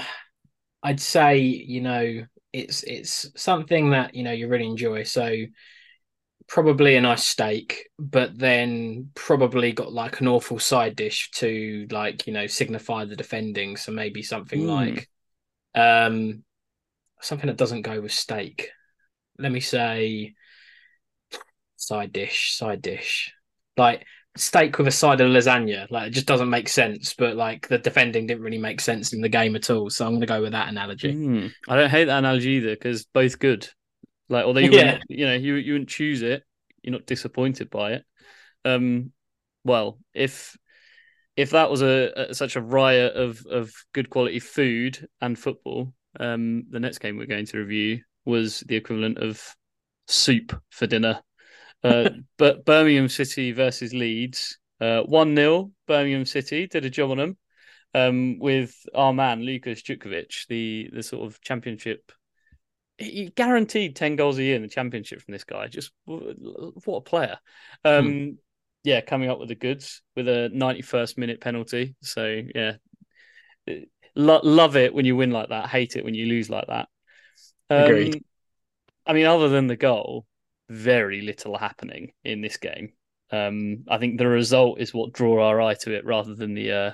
I'd 0.83 0.99
say 0.99 1.39
you 1.39 1.81
know 1.81 2.23
it's 2.53 2.83
it's 2.83 3.31
something 3.35 3.89
that 3.89 4.13
you 4.13 4.21
know 4.21 4.31
you 4.31 4.47
really 4.47 4.67
enjoy. 4.67 5.01
So 5.01 5.37
probably 6.47 6.97
a 6.97 7.01
nice 7.01 7.23
steak, 7.23 7.89
but 7.97 8.37
then 8.37 9.09
probably 9.15 9.71
got 9.71 9.91
like 9.91 10.21
an 10.21 10.27
awful 10.27 10.59
side 10.59 10.95
dish 10.95 11.31
to 11.31 11.87
like 11.89 12.27
you 12.27 12.33
know 12.33 12.45
signify 12.45 13.05
the 13.05 13.15
defending. 13.15 13.75
So 13.75 13.91
maybe 13.91 14.21
something 14.21 14.61
mm. 14.61 14.67
like 14.67 15.09
um 15.73 16.43
something 17.21 17.47
that 17.47 17.57
doesn't 17.57 17.81
go 17.81 18.01
with 18.01 18.11
steak. 18.11 18.69
Let 19.39 19.51
me 19.51 19.61
say 19.61 20.35
side 21.81 22.13
dish, 22.13 22.56
side 22.56 22.81
dish. 22.81 23.33
Like 23.78 24.06
steak 24.38 24.78
with 24.78 24.88
a 24.88 24.92
side 24.92 25.22
of 25.22 25.30
lasagna. 25.30 25.89
Like 25.89 26.07
it 26.07 26.13
just 26.13 26.28
doesn't 26.28 26.50
make 26.50 26.69
sense. 26.69 27.13
But 27.13 27.36
like 27.36 27.68
the 27.68 27.78
defending 27.78 28.28
didn't 28.28 28.44
really 28.44 28.57
make 28.57 28.81
sense 28.81 29.13
in 29.13 29.22
the 29.22 29.30
game 29.30 29.56
at 29.56 29.69
all. 29.69 29.89
So 29.89 30.06
I'm 30.06 30.12
going 30.12 30.22
to 30.22 30.28
go 30.28 30.42
with 30.42 30.54
that 30.54 30.69
analogy. 30.69 31.13
Mm, 31.13 31.51
I 31.68 31.75
don't 31.75 31.89
hate 31.89 32.06
that 32.06 32.19
analogy 32.19 32.51
either 32.51 32.72
because 32.72 33.06
both 33.06 33.39
good. 33.39 33.68
Like 34.30 34.45
although 34.45 34.60
you 34.62 34.72
yeah. 34.72 35.00
you 35.10 35.25
know 35.25 35.33
you 35.33 35.56
you 35.56 35.74
wouldn't 35.74 35.89
choose 35.89 36.22
it, 36.22 36.44
you're 36.81 36.94
not 36.94 37.06
disappointed 37.06 37.69
by 37.69 37.94
it. 37.94 38.06
Um, 38.63 39.12
well, 39.63 40.00
if 40.13 40.57
if 41.36 41.51
that 41.51 41.69
was 41.69 41.81
a, 41.81 42.30
a 42.30 42.33
such 42.33 42.56
a 42.56 42.62
riot 42.62 43.16
of 43.16 43.45
of 43.48 43.74
good 43.94 44.10
quality 44.10 44.39
food 44.39 45.07
and 45.22 45.38
football, 45.38 45.94
um, 46.19 46.66
the 46.69 46.80
next 46.80 47.00
game 47.00 47.18
we're 47.18 47.25
going 47.25 47.45
to 47.48 47.57
review 47.57 48.01
was 48.25 48.60
the 48.62 48.75
equivalent 48.75 49.18
of 49.18 49.42
soup 50.07 50.60
for 50.69 50.86
dinner 50.86 51.22
uh, 51.83 52.10
but 52.38 52.66
Birmingham 52.66 53.10
City 53.10 53.51
versus 53.51 53.94
Leeds, 53.94 54.57
uh, 54.80 55.01
one 55.01 55.36
0 55.36 55.72
Birmingham 55.88 56.25
City 56.25 56.68
did 56.68 56.86
a 56.86 56.89
job 56.89 57.12
on 57.12 57.18
them 57.18 57.38
um, 57.94 58.39
with 58.39 58.75
our 58.95 59.13
man 59.13 59.44
Lukas 59.44 59.81
Jutkiewicz, 59.81 60.48
the 60.48 60.89
the 60.94 61.04
sort 61.04 61.28
of 61.28 61.42
championship. 61.42 62.12
He 62.98 63.31
guaranteed 63.36 63.95
ten 63.95 64.16
goals 64.16 64.38
a 64.38 64.44
year 64.44 64.56
in 64.56 64.62
the 64.62 64.68
championship 64.68 65.22
from 65.22 65.31
this 65.31 65.44
guy. 65.44 65.68
Just 65.68 65.92
what 66.06 66.98
a 66.98 67.01
player! 67.01 67.38
Um, 67.83 68.12
hmm. 68.12 68.30
Yeah, 68.83 69.01
coming 69.01 69.30
up 69.30 69.39
with 69.39 69.50
the 69.50 69.56
goods 69.56 70.01
with 70.16 70.28
a 70.28 70.50
ninety-first 70.54 71.18
minute 71.18 71.42
penalty. 71.42 71.95
So 72.01 72.42
yeah, 72.56 72.73
Lo- 74.16 74.42
love 74.44 74.76
it 74.76 74.94
when 74.94 75.06
you 75.06 75.16
win 75.16 75.31
like 75.31 75.50
that. 75.50 75.69
Hate 75.69 75.95
it 75.95 76.04
when 76.04 76.14
you 76.14 76.26
lose 76.26 76.50
like 76.50 76.68
that. 76.68 76.88
Um, 77.69 77.83
Agreed. 77.83 78.23
I 79.06 79.14
mean, 79.14 79.26
other 79.26 79.50
than 79.50 79.68
the 79.68 79.76
goal, 79.76 80.26
very 80.71 81.21
little 81.21 81.57
happening 81.57 82.13
in 82.23 82.40
this 82.40 82.56
game. 82.56 82.94
Um, 83.30 83.83
I 83.90 83.97
think 83.97 84.18
the 84.18 84.28
result 84.28 84.80
is 84.80 84.94
what 84.94 85.11
draw 85.11 85.45
our 85.45 85.61
eye 85.61 85.73
to 85.81 85.94
it 85.94 86.06
rather 86.06 86.33
than 86.33 86.54
the 86.54 86.71
uh, 86.71 86.92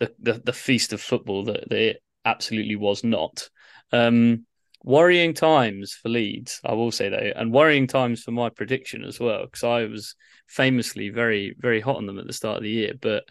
the, 0.00 0.12
the, 0.18 0.32
the 0.44 0.52
feast 0.52 0.92
of 0.92 1.00
football 1.00 1.44
that, 1.44 1.68
that 1.68 1.78
it 1.78 2.02
absolutely 2.24 2.76
was 2.76 3.04
not. 3.04 3.48
Um, 3.92 4.46
worrying 4.82 5.34
times 5.34 5.92
for 5.94 6.08
Leeds, 6.08 6.60
I 6.64 6.72
will 6.72 6.90
say 6.90 7.08
though, 7.08 7.32
and 7.36 7.52
worrying 7.52 7.86
times 7.86 8.22
for 8.22 8.32
my 8.32 8.48
prediction 8.48 9.04
as 9.04 9.20
well, 9.20 9.44
because 9.44 9.62
I 9.62 9.84
was 9.84 10.16
famously 10.48 11.10
very 11.10 11.54
very 11.58 11.80
hot 11.80 11.96
on 11.96 12.06
them 12.06 12.18
at 12.18 12.26
the 12.26 12.32
start 12.32 12.56
of 12.56 12.62
the 12.64 12.70
year, 12.70 12.92
but 13.00 13.22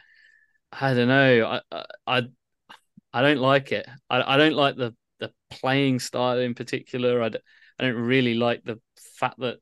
I 0.71 0.93
don't 0.93 1.09
know, 1.09 1.59
I 1.71 1.83
I 2.07 2.21
I 3.13 3.21
don't 3.21 3.39
like 3.39 3.73
it. 3.73 3.85
I, 4.09 4.35
I 4.35 4.37
don't 4.37 4.55
like 4.55 4.77
the 4.77 4.95
the 5.19 5.33
playing 5.49 5.99
style 5.99 6.39
in 6.39 6.53
particular. 6.53 7.21
I 7.21 7.29
don't 7.79 7.95
really 7.95 8.35
like 8.35 8.63
the 8.63 8.79
fact 9.19 9.39
that 9.39 9.57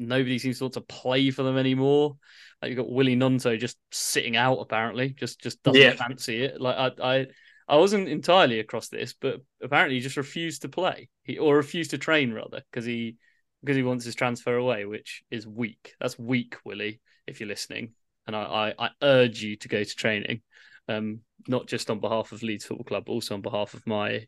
nobody 0.00 0.38
seems 0.38 0.58
to 0.58 0.64
want 0.64 0.74
to 0.74 0.80
play 0.80 1.30
for 1.30 1.42
them 1.42 1.56
anymore. 1.56 2.16
Like 2.60 2.70
you've 2.70 2.78
got 2.78 2.90
Willy 2.90 3.16
Gnonto 3.16 3.58
just 3.58 3.78
sitting 3.90 4.36
out 4.36 4.58
apparently, 4.58 5.10
just 5.10 5.40
just 5.40 5.62
doesn't 5.62 5.80
yeah. 5.80 5.94
fancy 5.94 6.42
it. 6.42 6.60
Like 6.60 6.76
I, 6.76 7.18
I 7.18 7.26
I 7.68 7.76
wasn't 7.76 8.08
entirely 8.08 8.58
across 8.58 8.88
this, 8.88 9.14
but 9.18 9.40
apparently 9.62 9.96
he 9.96 10.00
just 10.00 10.16
refused 10.16 10.62
to 10.62 10.68
play. 10.68 11.08
He 11.22 11.38
or 11.38 11.56
refused 11.56 11.90
to 11.90 11.98
train 11.98 12.32
rather 12.32 12.62
because 12.70 12.84
he 12.84 13.16
because 13.62 13.76
he 13.76 13.82
wants 13.82 14.04
his 14.04 14.14
transfer 14.14 14.56
away, 14.56 14.84
which 14.86 15.22
is 15.30 15.46
weak. 15.46 15.94
That's 16.00 16.18
weak, 16.18 16.56
Willy, 16.64 17.00
if 17.26 17.40
you're 17.40 17.48
listening. 17.48 17.92
And 18.26 18.34
I, 18.34 18.74
I, 18.78 18.86
I 18.86 18.90
urge 19.02 19.42
you 19.42 19.56
to 19.56 19.68
go 19.68 19.82
to 19.84 19.96
training, 19.96 20.42
um, 20.88 21.20
not 21.46 21.66
just 21.66 21.90
on 21.90 22.00
behalf 22.00 22.32
of 22.32 22.42
Leeds 22.42 22.64
Football 22.64 22.84
Club, 22.84 23.08
also 23.08 23.34
on 23.34 23.42
behalf 23.42 23.74
of 23.74 23.86
my, 23.86 24.26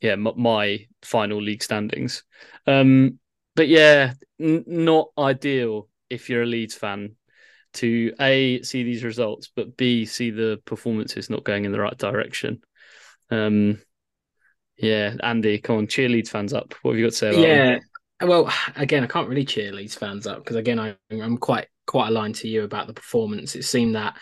yeah, 0.00 0.16
my, 0.16 0.32
my 0.36 0.86
final 1.02 1.40
league 1.40 1.62
standings. 1.62 2.24
Um, 2.66 3.18
but 3.56 3.68
yeah, 3.68 4.12
n- 4.40 4.64
not 4.66 5.08
ideal 5.18 5.88
if 6.08 6.30
you're 6.30 6.42
a 6.42 6.46
Leeds 6.46 6.74
fan 6.74 7.16
to 7.74 8.12
a 8.20 8.62
see 8.62 8.84
these 8.84 9.02
results, 9.02 9.50
but 9.54 9.76
b 9.76 10.06
see 10.06 10.30
the 10.30 10.60
performances 10.64 11.28
not 11.28 11.44
going 11.44 11.64
in 11.64 11.72
the 11.72 11.80
right 11.80 11.98
direction. 11.98 12.62
Um, 13.30 13.82
yeah, 14.78 15.14
Andy, 15.22 15.58
come 15.58 15.78
on, 15.78 15.86
cheer 15.88 16.08
Leeds 16.08 16.30
fans 16.30 16.52
up. 16.52 16.74
What 16.82 16.92
have 16.92 16.98
you 16.98 17.06
got 17.06 17.12
to 17.12 17.16
say? 17.16 17.42
yeah, 17.42 17.78
well, 18.20 18.52
again, 18.76 19.02
I 19.02 19.08
can't 19.08 19.28
really 19.28 19.44
cheer 19.44 19.72
Leeds 19.72 19.94
fans 19.94 20.26
up 20.26 20.38
because 20.38 20.56
again, 20.56 20.78
I, 20.78 20.96
I'm 21.10 21.38
quite 21.38 21.66
quite 21.86 22.08
aligned 22.08 22.36
to 22.36 22.48
you 22.48 22.64
about 22.64 22.86
the 22.86 22.94
performance. 22.94 23.56
It 23.56 23.64
seemed 23.64 23.96
that 23.96 24.16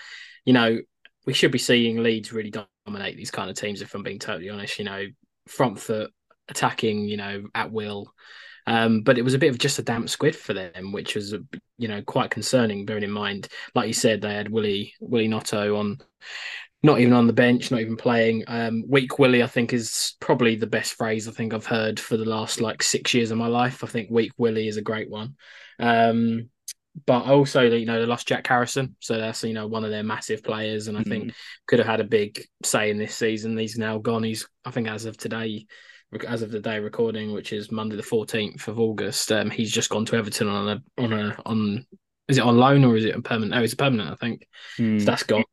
you 0.45 0.53
know, 0.53 0.79
we 1.27 1.33
should 1.33 1.53
be 1.53 1.59
seeing 1.59 2.03
Leeds 2.03 2.33
really 2.33 2.53
dominate 2.87 3.17
these 3.17 3.31
kind 3.31 3.51
of 3.51 3.57
teams. 3.57 3.83
If 3.83 3.95
I'm 3.95 4.03
being 4.03 4.19
totally 4.19 4.51
honest, 4.51 4.79
you 4.79 4.85
know, 4.85 5.07
front 5.49 5.79
foot 5.79 6.13
attacking, 6.49 7.09
you 7.09 7.17
know, 7.17 7.45
at 7.55 7.73
will. 7.73 8.13
Um, 8.67 9.03
but 9.03 9.19
it 9.19 9.23
was 9.23 9.35
a 9.35 9.39
bit 9.39 9.51
of 9.51 9.59
just 9.59 9.79
a 9.79 9.83
damp 9.83 10.09
squid 10.09 10.35
for 10.35 10.55
them, 10.55 10.93
which 10.93 11.15
was, 11.15 11.35
you 11.79 11.89
know, 11.89 12.03
quite 12.03 12.31
concerning. 12.31 12.87
Bearing 12.87 13.03
in 13.03 13.11
mind, 13.11 13.49
like 13.75 13.89
you 13.89 13.95
said, 13.95 14.21
they 14.21 14.35
had 14.35 14.51
Willie 14.51 14.95
Willie 15.01 15.29
Gnonto 15.29 15.79
on, 15.79 15.99
not 16.83 17.01
even 17.01 17.13
on 17.13 17.27
the 17.27 17.33
bench, 17.33 17.71
not 17.71 17.81
even 17.81 17.97
playing. 17.97 18.45
Um, 18.47 18.85
weak 18.89 19.19
Willie, 19.19 19.43
I 19.43 19.47
think, 19.47 19.73
is 19.73 20.17
probably 20.21 20.57
the 20.57 20.67
best 20.67 20.95
phrase 20.95 21.29
I 21.29 21.33
think 21.33 21.53
I've 21.53 21.67
heard 21.67 22.01
for 22.01 22.17
the 22.17 22.25
last 22.25 22.61
like 22.61 22.83
six 22.83 23.13
years 23.13 23.31
of 23.31 23.39
my 23.39 23.49
life. 23.49 23.85
I 23.85 23.87
think 23.87 24.11
weak 24.11 24.33
Willie 24.39 24.69
is 24.69 24.77
a 24.77 24.83
great 24.83 25.11
one. 25.11 25.37
Um, 25.79 26.49
but 27.07 27.27
also, 27.27 27.63
you 27.63 27.87
know, 27.87 27.99
they 27.99 28.07
lost 28.07 28.29
Jack 28.29 28.47
Harrison, 28.47 28.97
so 29.01 29.19
that's 29.19 29.43
you 29.43 29.53
know 29.53 29.67
one 29.67 29.85
of 29.85 29.91
their 29.91 30.05
massive 30.05 30.45
players, 30.45 30.87
and 30.87 30.97
I 30.97 31.03
mm. 31.03 31.09
think 31.09 31.35
could 31.67 31.81
have 31.81 31.89
had 31.89 32.01
a 32.01 32.05
big 32.05 32.45
say 32.63 32.91
in 32.91 32.99
this 32.99 33.15
season. 33.15 33.59
He's 33.59 33.77
now 33.77 33.99
gone. 33.99 34.23
He's 34.23 34.49
I 34.65 34.71
think 34.71 34.89
as 34.89 35.05
of 35.05 35.17
today, 35.17 35.67
as 36.23 36.43
of 36.43 36.51
the 36.51 36.61
day 36.61 36.79
recording, 36.79 37.33
which 37.33 37.53
is 37.53 37.73
Monday 37.73 37.97
the 37.97 38.03
fourteenth 38.03 38.69
of 38.69 38.79
August, 38.79 39.33
um, 39.33 39.51
he's 39.51 39.73
just 39.73 39.91
gone 39.91 40.05
to 40.07 40.17
Everton 40.17 40.49
on 40.49 40.69
a 40.69 41.03
on 41.03 41.13
a 41.13 41.37
on 41.47 41.87
is 42.29 42.39
it 42.39 42.45
on 42.45 42.57
loan 42.57 42.85
or 42.85 42.97
is 42.97 43.05
it 43.05 43.17
a 43.17 43.21
permanent? 43.21 43.55
Oh, 43.55 43.63
it's 43.63 43.75
permanent, 43.75 44.11
I 44.11 44.15
think. 44.15 44.47
Mm. 44.79 45.01
So 45.01 45.07
that's 45.07 45.23
gone. 45.25 45.45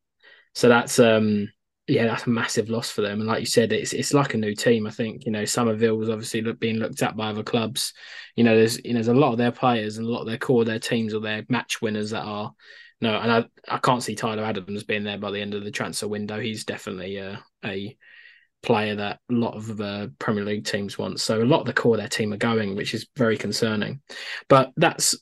So 0.53 0.69
that's 0.69 0.99
um 0.99 1.49
yeah, 1.87 2.05
that's 2.05 2.27
a 2.27 2.29
massive 2.29 2.69
loss 2.69 2.89
for 2.89 3.01
them. 3.01 3.19
And 3.19 3.27
like 3.27 3.41
you 3.41 3.45
said, 3.45 3.73
it's 3.73 3.93
it's 3.93 4.13
like 4.13 4.33
a 4.33 4.37
new 4.37 4.55
team. 4.55 4.87
I 4.87 4.91
think 4.91 5.25
you 5.25 5.31
know 5.31 5.45
Summerville 5.45 5.97
was 5.97 6.09
obviously 6.09 6.41
look, 6.41 6.59
being 6.59 6.77
looked 6.77 7.01
at 7.01 7.17
by 7.17 7.29
other 7.29 7.43
clubs. 7.43 7.93
You 8.35 8.43
know, 8.43 8.55
there's 8.55 8.77
you 8.83 8.93
know 8.93 8.97
there's 8.97 9.07
a 9.07 9.13
lot 9.13 9.31
of 9.31 9.37
their 9.37 9.51
players 9.51 9.97
and 9.97 10.07
a 10.07 10.09
lot 10.09 10.21
of 10.21 10.27
their 10.27 10.37
core, 10.37 10.63
their 10.63 10.79
teams 10.79 11.13
or 11.13 11.19
their 11.19 11.43
match 11.49 11.81
winners 11.81 12.11
that 12.11 12.23
are 12.23 12.53
no, 13.01 13.17
and 13.17 13.31
I 13.31 13.45
I 13.67 13.77
can't 13.79 14.03
see 14.03 14.15
Tyler 14.15 14.43
Adams 14.43 14.83
being 14.83 15.03
there 15.03 15.17
by 15.17 15.31
the 15.31 15.41
end 15.41 15.53
of 15.53 15.63
the 15.63 15.71
transfer 15.71 16.07
window. 16.07 16.39
He's 16.39 16.65
definitely 16.65 17.19
uh, 17.19 17.37
a 17.65 17.97
player 18.63 18.95
that 18.95 19.19
a 19.29 19.33
lot 19.33 19.55
of 19.55 19.77
the 19.77 20.13
Premier 20.19 20.43
League 20.43 20.65
teams 20.65 20.97
want. 20.97 21.19
So 21.19 21.41
a 21.41 21.43
lot 21.43 21.61
of 21.61 21.65
the 21.65 21.73
core 21.73 21.95
of 21.95 21.99
their 21.99 22.07
team 22.07 22.33
are 22.33 22.37
going, 22.37 22.75
which 22.75 22.93
is 22.93 23.07
very 23.17 23.37
concerning. 23.37 24.01
But 24.47 24.71
that's 24.77 25.15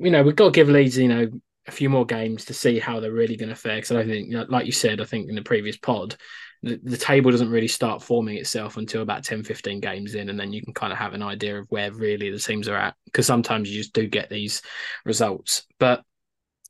you 0.00 0.10
know 0.10 0.22
we've 0.22 0.36
got 0.36 0.46
to 0.46 0.50
give 0.50 0.68
Leeds 0.68 0.98
you 0.98 1.08
know 1.08 1.28
a 1.68 1.70
few 1.70 1.90
more 1.90 2.06
games 2.06 2.46
to 2.46 2.54
see 2.54 2.78
how 2.78 2.98
they're 2.98 3.12
really 3.12 3.36
going 3.36 3.50
to 3.50 3.54
fare. 3.54 3.76
Because 3.76 3.92
I 3.92 4.04
think, 4.04 4.32
like 4.48 4.66
you 4.66 4.72
said, 4.72 5.00
I 5.00 5.04
think 5.04 5.28
in 5.28 5.34
the 5.34 5.42
previous 5.42 5.76
pod, 5.76 6.16
the, 6.62 6.80
the, 6.82 6.96
table 6.96 7.30
doesn't 7.30 7.50
really 7.50 7.68
start 7.68 8.02
forming 8.02 8.36
itself 8.36 8.78
until 8.78 9.02
about 9.02 9.22
10, 9.22 9.44
15 9.44 9.78
games 9.78 10.14
in, 10.16 10.28
and 10.28 10.40
then 10.40 10.52
you 10.52 10.62
can 10.62 10.74
kind 10.74 10.92
of 10.92 10.98
have 10.98 11.14
an 11.14 11.22
idea 11.22 11.60
of 11.60 11.66
where 11.68 11.92
really 11.92 12.30
the 12.30 12.38
teams 12.38 12.68
are 12.68 12.76
at. 12.76 12.94
Because 13.04 13.26
sometimes 13.26 13.70
you 13.70 13.78
just 13.78 13.92
do 13.92 14.08
get 14.08 14.28
these 14.28 14.62
results, 15.04 15.66
but 15.78 16.02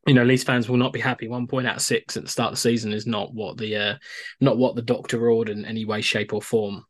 you 0.09 0.15
know, 0.15 0.25
Leeds 0.25 0.43
fans 0.43 0.69
will 0.69 0.79
not 0.79 0.93
be 0.93 1.01
happy. 1.01 1.29
One 1.29 1.47
point 1.47 1.67
out 1.67 1.77
of 1.77 1.83
six 1.83 2.17
at 2.17 2.25
the 2.25 2.31
start 2.31 2.49
of 2.49 2.55
the 2.55 2.61
season 2.61 2.93
is 2.93 3.07
not 3.07 3.35
what 3.35 3.59
the 3.59 3.77
uh, 3.77 3.97
not 4.41 4.57
what 4.57 4.75
the 4.75 4.83
doctor 4.83 5.31
ordered 5.31 5.57
in 5.57 5.67
any 5.67 5.85
way, 5.85 6.01
shape, 6.01 6.33
or 6.33 6.41
form. 6.41 6.85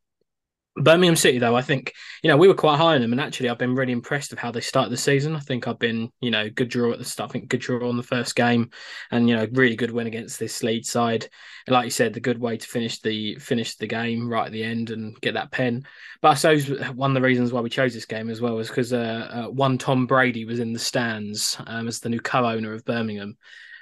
Birmingham 0.76 1.16
City, 1.16 1.38
though, 1.38 1.56
I 1.56 1.62
think 1.62 1.92
you 2.22 2.28
know 2.28 2.36
we 2.36 2.48
were 2.48 2.54
quite 2.54 2.76
high 2.76 2.94
on 2.94 3.00
them, 3.00 3.12
and 3.12 3.20
actually 3.20 3.48
I've 3.48 3.58
been 3.58 3.74
really 3.74 3.92
impressed 3.92 4.32
of 4.32 4.38
how 4.38 4.50
they 4.50 4.60
started 4.60 4.90
the 4.90 4.96
season. 4.96 5.34
I 5.34 5.40
think 5.40 5.66
I've 5.66 5.78
been 5.78 6.10
you 6.20 6.30
know 6.30 6.48
good 6.50 6.68
draw 6.68 6.92
at 6.92 6.98
the 6.98 7.04
start. 7.04 7.30
I 7.30 7.32
think 7.32 7.48
good 7.48 7.60
draw 7.60 7.88
on 7.88 7.96
the 7.96 8.02
first 8.02 8.36
game, 8.36 8.70
and 9.10 9.28
you 9.28 9.36
know 9.36 9.46
really 9.52 9.76
good 9.76 9.90
win 9.90 10.06
against 10.06 10.38
this 10.38 10.62
lead 10.62 10.86
side. 10.86 11.28
And 11.66 11.74
like 11.74 11.84
you 11.84 11.90
said, 11.90 12.14
the 12.14 12.20
good 12.20 12.38
way 12.38 12.56
to 12.56 12.66
finish 12.66 13.00
the 13.00 13.36
finish 13.36 13.76
the 13.76 13.86
game 13.86 14.28
right 14.28 14.46
at 14.46 14.52
the 14.52 14.64
end 14.64 14.90
and 14.90 15.20
get 15.20 15.34
that 15.34 15.50
pen. 15.50 15.84
But 16.22 16.28
I 16.28 16.34
suppose 16.34 16.68
one 16.90 17.10
of 17.10 17.14
the 17.14 17.26
reasons 17.26 17.52
why 17.52 17.60
we 17.60 17.70
chose 17.70 17.94
this 17.94 18.06
game 18.06 18.30
as 18.30 18.40
well 18.40 18.54
was 18.54 18.68
because 18.68 18.92
uh, 18.92 19.28
uh, 19.30 19.50
one 19.50 19.78
Tom 19.78 20.06
Brady 20.06 20.44
was 20.44 20.60
in 20.60 20.72
the 20.72 20.78
stands 20.78 21.56
um, 21.66 21.88
as 21.88 22.00
the 22.00 22.08
new 22.08 22.20
co-owner 22.20 22.72
of 22.72 22.84
Birmingham. 22.84 23.36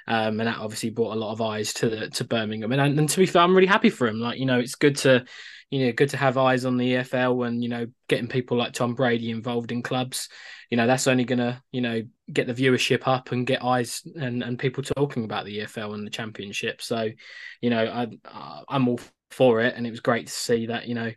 Um, 0.09 0.39
and 0.39 0.47
that 0.47 0.59
obviously 0.59 0.89
brought 0.89 1.17
a 1.17 1.19
lot 1.19 1.33
of 1.33 1.41
eyes 1.41 1.73
to 1.73 2.09
to 2.09 2.23
Birmingham. 2.23 2.71
And, 2.71 2.97
and 2.97 3.09
to 3.09 3.19
be 3.19 3.25
fair, 3.25 3.41
I'm 3.41 3.53
really 3.53 3.67
happy 3.67 3.89
for 3.89 4.07
him. 4.07 4.19
Like 4.19 4.39
you 4.39 4.45
know, 4.45 4.57
it's 4.57 4.75
good 4.75 4.95
to 4.97 5.25
you 5.69 5.85
know, 5.85 5.91
good 5.91 6.09
to 6.09 6.17
have 6.17 6.37
eyes 6.37 6.63
on 6.63 6.77
the 6.77 6.93
EFL 6.93 7.43
and, 7.43 7.61
you 7.61 7.69
know, 7.69 7.87
getting 8.07 8.27
people 8.27 8.57
like 8.57 8.73
Tom 8.73 8.95
Brady 8.95 9.31
involved 9.31 9.71
in 9.71 9.83
clubs. 9.83 10.29
You 10.69 10.77
know, 10.77 10.87
that's 10.87 11.07
only 11.07 11.25
going 11.25 11.39
to, 11.39 11.61
you 11.71 11.81
know, 11.81 12.03
get 12.31 12.47
the 12.47 12.53
viewership 12.53 13.03
up 13.05 13.31
and 13.31 13.45
get 13.45 13.63
eyes 13.63 14.01
and, 14.15 14.43
and 14.43 14.57
people 14.57 14.83
talking 14.83 15.25
about 15.25 15.45
the 15.45 15.59
EFL 15.59 15.93
and 15.93 16.05
the 16.07 16.11
championship. 16.11 16.81
So, 16.81 17.09
you 17.61 17.69
know, 17.69 17.85
I, 17.85 18.63
I'm 18.69 18.87
all 18.87 18.99
for 19.31 19.61
it. 19.61 19.75
And 19.75 19.85
it 19.85 19.91
was 19.91 19.99
great 19.99 20.27
to 20.27 20.33
see 20.33 20.67
that, 20.67 20.87
you 20.87 20.95
know, 20.95 21.11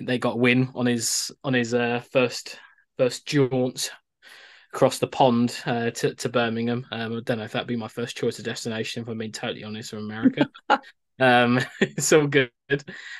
they 0.00 0.18
got 0.18 0.38
win 0.38 0.70
on 0.74 0.86
his, 0.86 1.30
on 1.44 1.52
his 1.52 1.74
uh, 1.74 2.02
first, 2.10 2.58
first 2.96 3.26
jaunt 3.26 3.90
across 4.72 4.98
the 4.98 5.08
pond 5.08 5.54
uh, 5.66 5.90
to, 5.90 6.14
to 6.14 6.28
Birmingham. 6.30 6.86
Um, 6.90 7.16
I 7.18 7.20
don't 7.20 7.38
know 7.38 7.44
if 7.44 7.52
that'd 7.52 7.68
be 7.68 7.76
my 7.76 7.88
first 7.88 8.16
choice 8.16 8.38
of 8.38 8.46
destination, 8.46 9.02
if 9.02 9.08
I'm 9.08 9.18
being 9.18 9.32
totally 9.32 9.64
honest, 9.64 9.90
from 9.90 9.98
America. 10.00 10.48
Um, 11.20 11.60
so 11.98 12.26
good. 12.26 12.50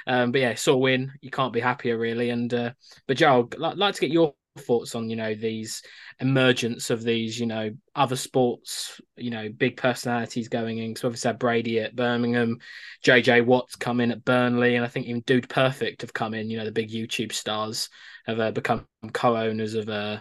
Um, 0.07 0.33
but 0.33 0.40
yeah, 0.40 0.54
saw 0.54 0.76
win. 0.76 1.12
You 1.21 1.30
can't 1.30 1.52
be 1.52 1.61
happier, 1.61 1.99
really. 1.99 2.30
And 2.30 2.52
uh, 2.52 2.73
but 3.07 3.16
Joe, 3.16 3.49
I'd 3.52 3.76
like 3.78 3.95
to 3.95 4.00
get 4.00 4.11
your 4.11 4.35
thoughts 4.59 4.95
on 4.97 5.09
you 5.09 5.16
know 5.16 5.35
these 5.35 5.83
emergence 6.19 6.90
of 6.90 7.02
these 7.02 7.38
you 7.38 7.47
know 7.47 7.71
other 7.95 8.16
sports 8.16 9.00
you 9.16 9.30
know 9.30 9.49
big 9.49 9.76
personalities 9.76 10.49
going 10.49 10.78
in 10.78 10.95
so 10.97 11.07
obviously 11.07 11.28
had 11.28 11.38
Brady 11.38 11.78
at 11.78 11.95
Birmingham 11.95 12.59
JJ 13.04 13.47
Watt's 13.47 13.76
come 13.76 14.00
in 14.00 14.11
at 14.11 14.25
Burnley 14.25 14.75
and 14.75 14.85
I 14.85 14.88
think 14.88 15.07
even 15.07 15.23
Dude 15.23 15.49
Perfect 15.49 16.02
have 16.02 16.12
come 16.12 16.35
in 16.35 16.50
you 16.50 16.59
know 16.59 16.64
the 16.64 16.73
big 16.73 16.90
YouTube 16.90 17.33
stars 17.33 17.88
have 18.26 18.40
uh, 18.40 18.50
become 18.50 18.87
co-owners 19.12 19.75
of 19.75 19.88
uh 19.88 20.19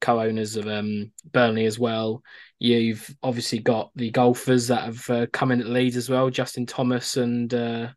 co-owners 0.00 0.56
of 0.56 0.66
um, 0.66 1.12
Burnley 1.32 1.64
as 1.64 1.78
well. 1.78 2.22
You've 2.64 3.14
obviously 3.22 3.58
got 3.58 3.90
the 3.94 4.10
golfers 4.10 4.68
that 4.68 4.84
have 4.84 5.10
uh, 5.10 5.26
come 5.32 5.52
in 5.52 5.60
at 5.60 5.68
Leeds 5.68 5.96
as 5.96 6.08
well, 6.08 6.30
Justin 6.30 6.64
Thomas 6.64 7.18
and 7.18 7.52
uh, 7.52 7.88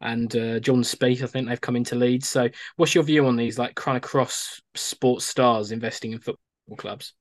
and 0.00 0.34
uh, 0.34 0.60
John 0.60 0.82
Spieth. 0.82 1.22
I 1.22 1.26
think 1.26 1.46
they've 1.46 1.60
come 1.60 1.76
into 1.76 1.94
Leeds. 1.94 2.26
So, 2.26 2.48
what's 2.76 2.94
your 2.94 3.04
view 3.04 3.26
on 3.26 3.36
these 3.36 3.58
like 3.58 3.74
kind 3.74 4.02
cross 4.02 4.62
sports 4.74 5.26
stars 5.26 5.72
investing 5.72 6.12
in 6.12 6.20
football 6.20 6.76
clubs? 6.78 7.12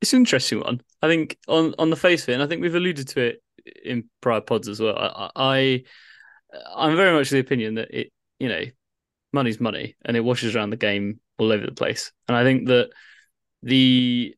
It's 0.00 0.14
an 0.14 0.20
interesting 0.20 0.60
one. 0.60 0.80
I 1.02 1.08
think 1.08 1.36
on 1.46 1.74
on 1.78 1.90
the 1.90 1.96
face 1.96 2.22
of 2.22 2.30
it, 2.30 2.34
and 2.34 2.42
I 2.42 2.46
think 2.46 2.62
we've 2.62 2.74
alluded 2.74 3.08
to 3.08 3.20
it 3.20 3.42
in 3.84 4.08
prior 4.22 4.40
pods 4.40 4.66
as 4.68 4.80
well. 4.80 4.96
I, 4.96 5.30
I 5.36 5.82
I'm 6.74 6.96
very 6.96 7.12
much 7.12 7.26
of 7.26 7.32
the 7.32 7.40
opinion 7.40 7.74
that 7.74 7.90
it, 7.90 8.12
you 8.38 8.48
know, 8.48 8.64
money's 9.34 9.60
money, 9.60 9.96
and 10.06 10.16
it 10.16 10.24
washes 10.24 10.56
around 10.56 10.70
the 10.70 10.76
game 10.76 11.20
all 11.38 11.52
over 11.52 11.66
the 11.66 11.72
place. 11.72 12.12
And 12.28 12.36
I 12.36 12.44
think 12.44 12.68
that 12.68 12.90
the 13.62 14.34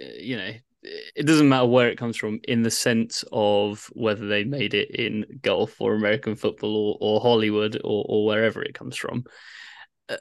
uh, 0.00 0.06
you 0.18 0.38
know 0.38 0.52
it 0.84 1.26
doesn't 1.26 1.48
matter 1.48 1.66
where 1.66 1.88
it 1.88 1.98
comes 1.98 2.16
from 2.16 2.40
in 2.46 2.62
the 2.62 2.70
sense 2.70 3.24
of 3.32 3.90
whether 3.94 4.26
they 4.26 4.44
made 4.44 4.74
it 4.74 4.90
in 4.90 5.24
golf 5.42 5.80
or 5.80 5.94
American 5.94 6.36
football 6.36 6.76
or, 6.76 6.98
or 7.00 7.20
Hollywood 7.20 7.76
or, 7.82 8.04
or 8.08 8.26
wherever 8.26 8.62
it 8.62 8.74
comes 8.74 8.96
from. 8.96 9.24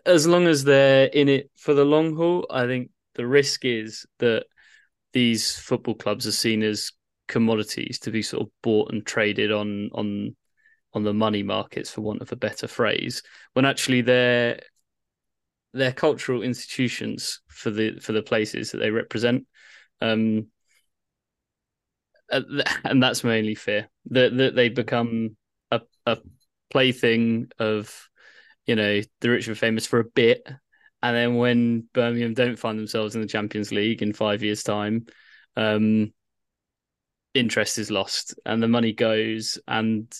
As 0.05 0.25
long 0.25 0.47
as 0.47 0.63
they're 0.63 1.07
in 1.07 1.27
it 1.27 1.51
for 1.57 1.73
the 1.73 1.83
long 1.83 2.15
haul, 2.15 2.47
I 2.49 2.65
think 2.65 2.91
the 3.15 3.27
risk 3.27 3.65
is 3.65 4.05
that 4.19 4.45
these 5.11 5.55
football 5.57 5.95
clubs 5.95 6.25
are 6.25 6.31
seen 6.31 6.63
as 6.63 6.91
commodities 7.27 7.99
to 7.99 8.11
be 8.11 8.21
sort 8.21 8.43
of 8.43 8.49
bought 8.61 8.91
and 8.91 9.05
traded 9.05 9.51
on 9.51 9.89
on 9.93 10.35
on 10.93 11.03
the 11.03 11.13
money 11.13 11.43
markets 11.43 11.89
for 11.89 12.01
want 12.01 12.21
of 12.21 12.31
a 12.31 12.35
better 12.35 12.67
phrase 12.67 13.23
when 13.53 13.65
actually 13.65 14.01
they're 14.01 14.59
they're 15.73 15.91
cultural 15.91 16.43
institutions 16.43 17.41
for 17.47 17.71
the 17.71 17.99
for 17.99 18.11
the 18.11 18.23
places 18.23 18.71
that 18.71 18.77
they 18.77 18.91
represent. 18.91 19.45
Um, 20.01 20.47
and 22.83 23.03
that's 23.03 23.23
mainly 23.23 23.55
fear 23.55 23.89
that 24.09 24.35
that 24.37 24.55
they 24.55 24.69
become 24.69 25.35
a 25.71 25.81
a 26.05 26.17
plaything 26.71 27.49
of 27.59 28.09
you 28.65 28.75
know 28.75 29.01
the 29.21 29.29
rich 29.29 29.47
and 29.47 29.57
famous 29.57 29.85
for 29.85 29.99
a 29.99 30.05
bit, 30.05 30.47
and 31.01 31.15
then 31.15 31.35
when 31.35 31.87
Birmingham 31.93 32.33
don't 32.33 32.59
find 32.59 32.79
themselves 32.79 33.15
in 33.15 33.21
the 33.21 33.27
Champions 33.27 33.71
League 33.71 34.01
in 34.01 34.13
five 34.13 34.41
years' 34.43 34.63
time, 34.63 35.05
um, 35.55 36.13
interest 37.33 37.77
is 37.77 37.91
lost 37.91 38.35
and 38.45 38.61
the 38.61 38.67
money 38.67 38.93
goes, 38.93 39.59
and 39.67 40.11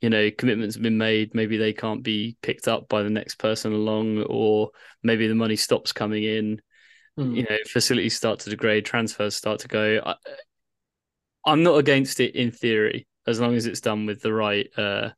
you 0.00 0.10
know 0.10 0.30
commitments 0.30 0.76
have 0.76 0.82
been 0.82 0.98
made. 0.98 1.34
Maybe 1.34 1.56
they 1.56 1.72
can't 1.72 2.02
be 2.02 2.36
picked 2.42 2.68
up 2.68 2.88
by 2.88 3.02
the 3.02 3.10
next 3.10 3.36
person 3.36 3.72
along 3.72 4.22
or 4.24 4.70
maybe 5.02 5.26
the 5.26 5.34
money 5.34 5.56
stops 5.56 5.92
coming 5.92 6.24
in. 6.24 6.60
Mm. 7.18 7.34
you 7.34 7.42
know 7.44 7.56
facilities 7.66 8.14
start 8.14 8.40
to 8.40 8.50
degrade 8.50 8.84
transfers 8.84 9.34
start 9.34 9.60
to 9.60 9.68
go. 9.68 10.02
I, 10.04 10.16
i'm 11.46 11.62
not 11.62 11.78
against 11.78 12.20
it 12.20 12.34
in 12.34 12.50
theory 12.50 13.06
as 13.26 13.40
long 13.40 13.54
as 13.54 13.66
it's 13.66 13.80
done 13.80 14.06
with 14.06 14.20
the 14.20 14.32
right 14.32 14.68
uh 14.76 15.08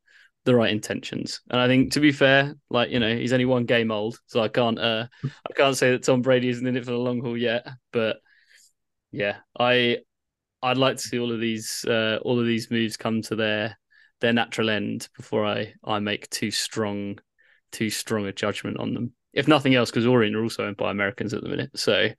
the 0.44 0.54
right 0.54 0.70
intentions 0.70 1.40
and 1.50 1.60
i 1.60 1.66
think 1.66 1.92
to 1.92 2.00
be 2.00 2.12
fair 2.12 2.54
like 2.70 2.90
you 2.90 3.00
know 3.00 3.14
he's 3.14 3.32
only 3.32 3.44
one 3.44 3.64
game 3.64 3.90
old 3.90 4.18
so 4.26 4.40
i 4.40 4.48
can't 4.48 4.78
uh 4.78 5.06
i 5.22 5.52
can't 5.54 5.76
say 5.76 5.90
that 5.90 6.02
tom 6.02 6.22
brady 6.22 6.48
isn't 6.48 6.66
in 6.66 6.76
it 6.76 6.84
for 6.84 6.92
the 6.92 6.96
long 6.96 7.20
haul 7.20 7.36
yet 7.36 7.66
but 7.92 8.18
yeah 9.10 9.36
i 9.58 9.98
i'd 10.62 10.78
like 10.78 10.96
to 10.96 11.02
see 11.02 11.18
all 11.18 11.32
of 11.32 11.40
these 11.40 11.84
uh 11.86 12.18
all 12.22 12.38
of 12.38 12.46
these 12.46 12.70
moves 12.70 12.96
come 12.96 13.20
to 13.20 13.36
their 13.36 13.76
their 14.20 14.32
natural 14.32 14.70
end 14.70 15.08
before 15.16 15.46
I 15.46 15.74
I 15.84 15.98
make 15.98 16.28
too 16.30 16.50
strong 16.50 17.18
too 17.70 17.90
strong 17.90 18.26
a 18.26 18.32
judgment 18.32 18.78
on 18.78 18.94
them. 18.94 19.12
If 19.32 19.46
nothing 19.46 19.74
else, 19.74 19.90
because 19.90 20.06
Orient 20.06 20.34
are 20.36 20.42
also 20.42 20.64
owned 20.64 20.76
by 20.76 20.90
Americans 20.90 21.34
at 21.34 21.42
the 21.42 21.48
minute. 21.48 21.70
So 21.74 22.02
yeah, 22.02 22.12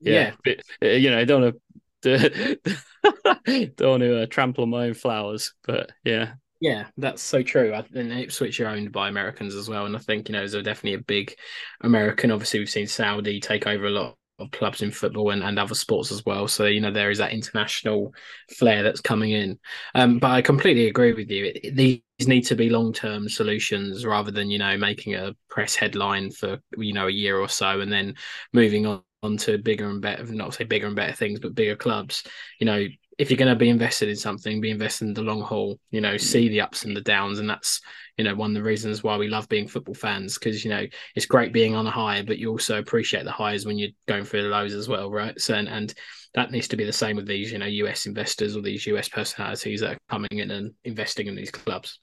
yeah. 0.00 0.32
But, 0.44 0.60
uh, 0.82 0.92
you 0.92 1.10
know, 1.10 1.18
I 1.18 1.24
don't 1.24 1.42
want 1.42 1.54
to 1.54 1.80
don't 3.76 3.80
want 3.80 4.02
to 4.02 4.22
uh, 4.22 4.26
trample 4.26 4.64
on 4.64 4.70
my 4.70 4.86
own 4.86 4.94
flowers, 4.94 5.54
but 5.64 5.92
yeah. 6.04 6.34
Yeah, 6.60 6.86
that's 6.96 7.22
so 7.22 7.42
true. 7.42 7.74
And 7.94 8.12
Ipswich 8.12 8.60
are 8.60 8.68
owned 8.68 8.90
by 8.90 9.08
Americans 9.08 9.54
as 9.54 9.68
well, 9.68 9.84
and 9.84 9.94
I 9.94 9.98
think 9.98 10.28
you 10.28 10.32
know 10.32 10.38
there's 10.38 10.52
definitely 10.64 10.94
a 10.94 11.00
big 11.00 11.36
American. 11.82 12.30
Obviously, 12.30 12.60
we've 12.60 12.70
seen 12.70 12.86
Saudi 12.86 13.40
take 13.40 13.66
over 13.66 13.86
a 13.86 13.90
lot 13.90 14.16
of 14.38 14.50
clubs 14.50 14.82
in 14.82 14.90
football 14.90 15.30
and, 15.30 15.42
and 15.42 15.58
other 15.58 15.74
sports 15.74 16.12
as 16.12 16.24
well. 16.24 16.48
So 16.48 16.64
you 16.64 16.80
know 16.80 16.90
there 16.90 17.10
is 17.10 17.18
that 17.18 17.32
international 17.32 18.14
flair 18.58 18.82
that's 18.82 19.00
coming 19.00 19.32
in. 19.32 19.58
Um, 19.94 20.18
but 20.18 20.30
I 20.30 20.42
completely 20.42 20.88
agree 20.88 21.12
with 21.12 21.30
you. 21.30 21.46
It, 21.46 21.60
it, 21.62 21.76
these 21.76 22.00
need 22.26 22.42
to 22.42 22.54
be 22.54 22.70
long 22.70 22.92
term 22.92 23.28
solutions 23.28 24.06
rather 24.06 24.30
than 24.30 24.50
you 24.50 24.58
know 24.58 24.76
making 24.78 25.14
a 25.14 25.34
press 25.50 25.74
headline 25.74 26.30
for 26.30 26.58
you 26.78 26.92
know 26.92 27.06
a 27.06 27.12
year 27.12 27.38
or 27.38 27.48
so 27.48 27.80
and 27.80 27.92
then 27.92 28.14
moving 28.52 28.86
on, 28.86 29.02
on 29.26 29.36
to 29.38 29.58
bigger 29.58 29.88
and 29.88 30.00
better, 30.00 30.24
not 30.24 30.54
say 30.54 30.64
bigger 30.64 30.86
and 30.86 30.96
better 30.96 31.12
things, 31.12 31.38
but 31.38 31.54
bigger 31.54 31.76
clubs. 31.76 32.24
You 32.58 32.66
know, 32.66 32.86
if 33.18 33.30
you're 33.30 33.38
going 33.38 33.52
to 33.52 33.58
be 33.58 33.68
invested 33.68 34.08
in 34.08 34.16
something, 34.16 34.60
be 34.60 34.70
invested 34.70 35.08
in 35.08 35.14
the 35.14 35.22
long 35.22 35.42
haul. 35.42 35.78
You 35.90 36.00
know, 36.00 36.16
see 36.16 36.46
mm. 36.46 36.50
the 36.50 36.60
ups 36.62 36.84
and 36.84 36.96
the 36.96 37.02
downs, 37.02 37.38
and 37.38 37.48
that's 37.50 37.80
you 38.16 38.24
know 38.24 38.34
one 38.34 38.50
of 38.50 38.54
the 38.54 38.62
reasons 38.62 39.02
why 39.02 39.16
we 39.16 39.28
love 39.28 39.48
being 39.48 39.68
football 39.68 39.94
fans 39.94 40.38
because 40.38 40.64
you 40.64 40.70
know 40.70 40.86
it's 41.14 41.26
great 41.26 41.52
being 41.52 41.74
on 41.74 41.86
a 41.86 41.90
high 41.90 42.22
but 42.22 42.38
you 42.38 42.50
also 42.50 42.78
appreciate 42.78 43.24
the 43.24 43.30
highs 43.30 43.66
when 43.66 43.78
you're 43.78 43.90
going 44.06 44.24
through 44.24 44.42
the 44.42 44.48
lows 44.48 44.72
as 44.72 44.88
well 44.88 45.10
right 45.10 45.40
so 45.40 45.54
and, 45.54 45.68
and 45.68 45.94
that 46.34 46.50
needs 46.50 46.68
to 46.68 46.76
be 46.76 46.84
the 46.84 46.92
same 46.92 47.16
with 47.16 47.26
these 47.26 47.52
you 47.52 47.58
know 47.58 47.66
us 47.66 48.06
investors 48.06 48.56
or 48.56 48.62
these 48.62 48.86
us 48.86 49.08
personalities 49.08 49.80
that 49.80 49.94
are 49.94 49.98
coming 50.08 50.28
in 50.32 50.50
and 50.50 50.72
investing 50.84 51.26
in 51.26 51.36
these 51.36 51.50
clubs 51.50 52.00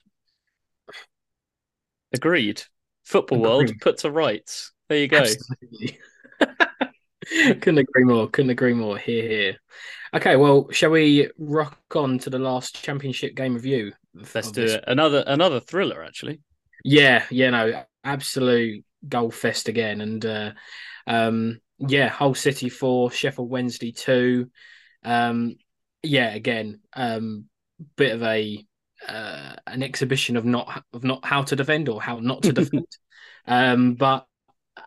agreed 2.12 2.62
football 3.04 3.38
agreed. 3.38 3.48
world 3.48 3.72
put 3.80 3.98
to 3.98 4.10
rights 4.10 4.72
there 4.88 4.98
you 4.98 5.08
go 5.08 5.24
couldn't 7.24 7.78
agree 7.78 8.04
more 8.04 8.28
couldn't 8.28 8.50
agree 8.50 8.74
more 8.74 8.96
here 8.98 9.28
here 9.28 9.56
okay 10.14 10.36
well 10.36 10.68
shall 10.70 10.90
we 10.90 11.28
rock 11.38 11.78
on 11.94 12.18
to 12.18 12.30
the 12.30 12.38
last 12.38 12.82
championship 12.82 13.34
game 13.34 13.54
review 13.54 13.92
Let's 14.14 14.50
do 14.52 14.64
it. 14.64 14.84
Another 14.86 15.24
another 15.26 15.60
thriller, 15.60 16.02
actually. 16.02 16.40
Yeah, 16.84 17.24
yeah, 17.30 17.50
no, 17.50 17.84
absolute 18.04 18.84
goal 19.08 19.30
fest 19.30 19.68
again, 19.68 20.00
and 20.00 20.24
uh, 20.24 20.52
um, 21.06 21.60
yeah, 21.78 22.08
Hull 22.08 22.34
City 22.34 22.68
four, 22.68 23.10
Sheffield 23.10 23.50
Wednesday 23.50 23.92
two. 23.92 24.50
Um, 25.02 25.56
yeah, 26.02 26.32
again, 26.32 26.80
um, 26.92 27.46
bit 27.96 28.14
of 28.14 28.22
a 28.22 28.64
uh, 29.08 29.54
an 29.66 29.82
exhibition 29.82 30.36
of 30.36 30.44
not 30.44 30.84
of 30.92 31.02
not 31.02 31.24
how 31.24 31.42
to 31.42 31.56
defend 31.56 31.88
or 31.88 32.00
how 32.00 32.20
not 32.20 32.42
to 32.42 32.52
defend. 32.52 32.86
um, 33.46 33.94
but 33.94 34.26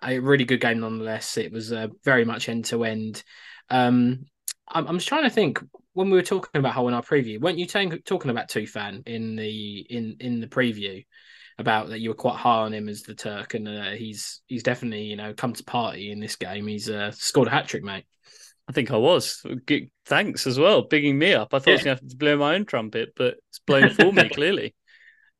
a 0.04 0.20
really 0.20 0.46
good 0.46 0.62
game 0.62 0.80
nonetheless. 0.80 1.38
It 1.38 1.52
was 1.52 1.72
uh, 1.72 1.88
very 2.04 2.26
much 2.26 2.50
end 2.50 2.66
to 2.66 2.84
end. 2.84 3.24
Um, 3.70 4.26
I'm, 4.68 4.88
I'm 4.88 4.98
just 4.98 5.08
trying 5.08 5.24
to 5.24 5.30
think 5.30 5.60
when 5.94 6.10
we 6.10 6.18
were 6.18 6.24
talking 6.24 6.60
about 6.60 6.74
Hull 6.74 6.88
in 6.88 6.94
our 6.94 7.02
preview, 7.02 7.40
weren't 7.40 7.58
you 7.58 7.66
t- 7.66 8.02
talking 8.06 8.32
about 8.32 8.50
Tufan 8.50 9.08
in 9.08 9.36
the 9.36 9.80
in 9.90 10.18
in 10.20 10.40
the 10.40 10.48
preview 10.48 11.06
about 11.58 11.90
that 11.90 12.00
you 12.00 12.10
were 12.10 12.16
quite 12.16 12.36
high 12.36 12.60
on 12.60 12.74
him 12.74 12.88
as 12.88 13.04
the 13.04 13.16
Turk, 13.16 13.54
and 13.54 13.68
uh, 13.68 13.92
he's 13.92 14.42
he's 14.48 14.64
definitely 14.64 15.04
you 15.04 15.16
know 15.16 15.34
come 15.34 15.54
to 15.54 15.64
party 15.64 16.12
in 16.12 16.20
this 16.20 16.36
game. 16.36 16.68
He's 16.68 16.90
uh, 16.90 17.12
scored 17.12 17.48
a 17.48 17.52
hat 17.52 17.68
trick, 17.68 17.84
mate. 17.84 18.06
I 18.70 18.74
think 18.74 18.92
I 18.92 18.98
was. 18.98 19.44
Thanks 20.06 20.46
as 20.46 20.60
well, 20.60 20.82
bigging 20.82 21.18
me 21.18 21.34
up. 21.34 21.54
I 21.54 21.60
thought 21.60 21.68
yeah. 21.68 21.72
I 21.72 21.76
was 21.76 21.84
going 21.84 21.98
to 21.98 22.04
have 22.04 22.10
to 22.12 22.18
blow 22.18 22.38
my 22.38 22.56
own 22.56 22.66
trumpet, 22.66 23.14
but 23.16 23.36
it's 23.50 23.60
blown 23.60 23.90
for 23.92 24.12
me 24.12 24.28
clearly. 24.34 24.76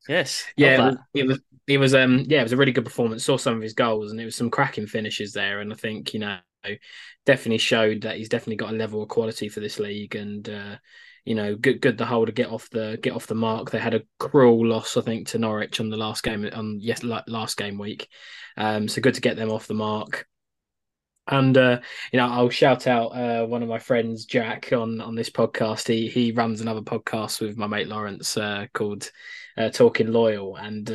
Yes. 0.08 0.46
Yeah, 0.56 0.74
it 0.74 0.80
was. 0.80 0.96
It 1.14 1.26
was. 1.26 1.40
It 1.68 1.78
was 1.78 1.94
um. 1.94 2.24
Yeah, 2.26 2.40
it 2.40 2.44
was 2.44 2.52
a 2.52 2.56
really 2.56 2.72
good 2.72 2.84
performance. 2.84 3.24
Saw 3.24 3.36
some 3.36 3.54
of 3.54 3.62
his 3.62 3.74
goals, 3.74 4.10
and 4.10 4.20
it 4.20 4.24
was 4.24 4.34
some 4.34 4.50
cracking 4.50 4.86
finishes 4.86 5.32
there. 5.32 5.60
And 5.60 5.72
I 5.72 5.76
think 5.76 6.14
you 6.14 6.20
know 6.20 6.38
definitely 7.26 7.58
showed 7.58 8.02
that 8.02 8.16
he's 8.16 8.28
definitely 8.28 8.56
got 8.56 8.72
a 8.72 8.76
level 8.76 9.02
of 9.02 9.08
quality 9.08 9.48
for 9.48 9.60
this 9.60 9.78
league 9.78 10.14
and 10.14 10.48
uh, 10.48 10.76
you 11.24 11.34
know 11.34 11.54
good 11.54 11.80
good 11.80 11.98
the 11.98 12.06
whole 12.06 12.26
to 12.26 12.32
get 12.32 12.50
off 12.50 12.68
the 12.70 12.98
get 13.02 13.12
off 13.12 13.26
the 13.26 13.34
mark 13.34 13.70
they 13.70 13.78
had 13.78 13.94
a 13.94 14.02
cruel 14.18 14.66
loss 14.66 14.96
i 14.96 15.00
think 15.00 15.28
to 15.28 15.38
norwich 15.38 15.80
on 15.80 15.90
the 15.90 15.96
last 15.96 16.22
game 16.22 16.48
on 16.52 16.78
yes 16.80 17.02
last 17.02 17.56
game 17.56 17.78
week 17.78 18.08
um, 18.56 18.88
so 18.88 19.00
good 19.00 19.14
to 19.14 19.20
get 19.20 19.36
them 19.36 19.50
off 19.50 19.66
the 19.66 19.74
mark 19.74 20.26
and 21.26 21.58
uh, 21.58 21.78
you 22.12 22.18
know 22.18 22.26
i'll 22.26 22.48
shout 22.48 22.86
out 22.86 23.08
uh, 23.08 23.44
one 23.44 23.62
of 23.62 23.68
my 23.68 23.78
friends 23.78 24.24
jack 24.24 24.72
on 24.72 25.00
on 25.00 25.14
this 25.14 25.30
podcast 25.30 25.86
he 25.86 26.08
he 26.08 26.32
runs 26.32 26.60
another 26.60 26.80
podcast 26.80 27.40
with 27.40 27.56
my 27.58 27.66
mate 27.66 27.88
lawrence 27.88 28.36
uh, 28.36 28.66
called 28.72 29.10
uh, 29.58 29.68
talking 29.68 30.10
loyal 30.10 30.56
and 30.56 30.90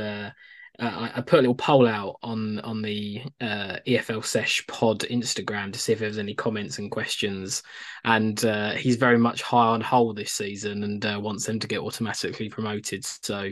uh, 0.80 1.10
I, 1.14 1.20
I, 1.20 1.22
put 1.22 1.38
a 1.40 1.42
little 1.42 1.56
poll 1.56 1.88
out 1.88 2.18
on 2.24 2.60
on 2.62 2.82
the 2.82 3.22
uh, 3.40 3.78
EFL 3.88 4.26
Sesh 4.26 4.66
Pod 4.68 5.02
Instagram 5.02 5.72
to 5.72 5.78
see 5.78 5.94
if 5.94 6.00
there 6.00 6.08
was 6.08 6.18
any 6.18 6.34
comments 6.34 6.80
and 6.80 6.90
questions, 6.90 7.62
and 8.06 8.44
uh, 8.44 8.72
he's 8.72 8.96
very 8.96 9.20
much 9.20 9.44
high 9.44 9.68
on 9.68 9.82
Hull 9.82 10.14
this 10.14 10.34
season 10.34 10.84
and 10.84 11.06
uh, 11.06 11.20
wants 11.22 11.46
them 11.46 11.60
to 11.60 11.68
get 11.68 11.80
automatically 11.80 12.50
promoted. 12.50 13.06
So, 13.06 13.50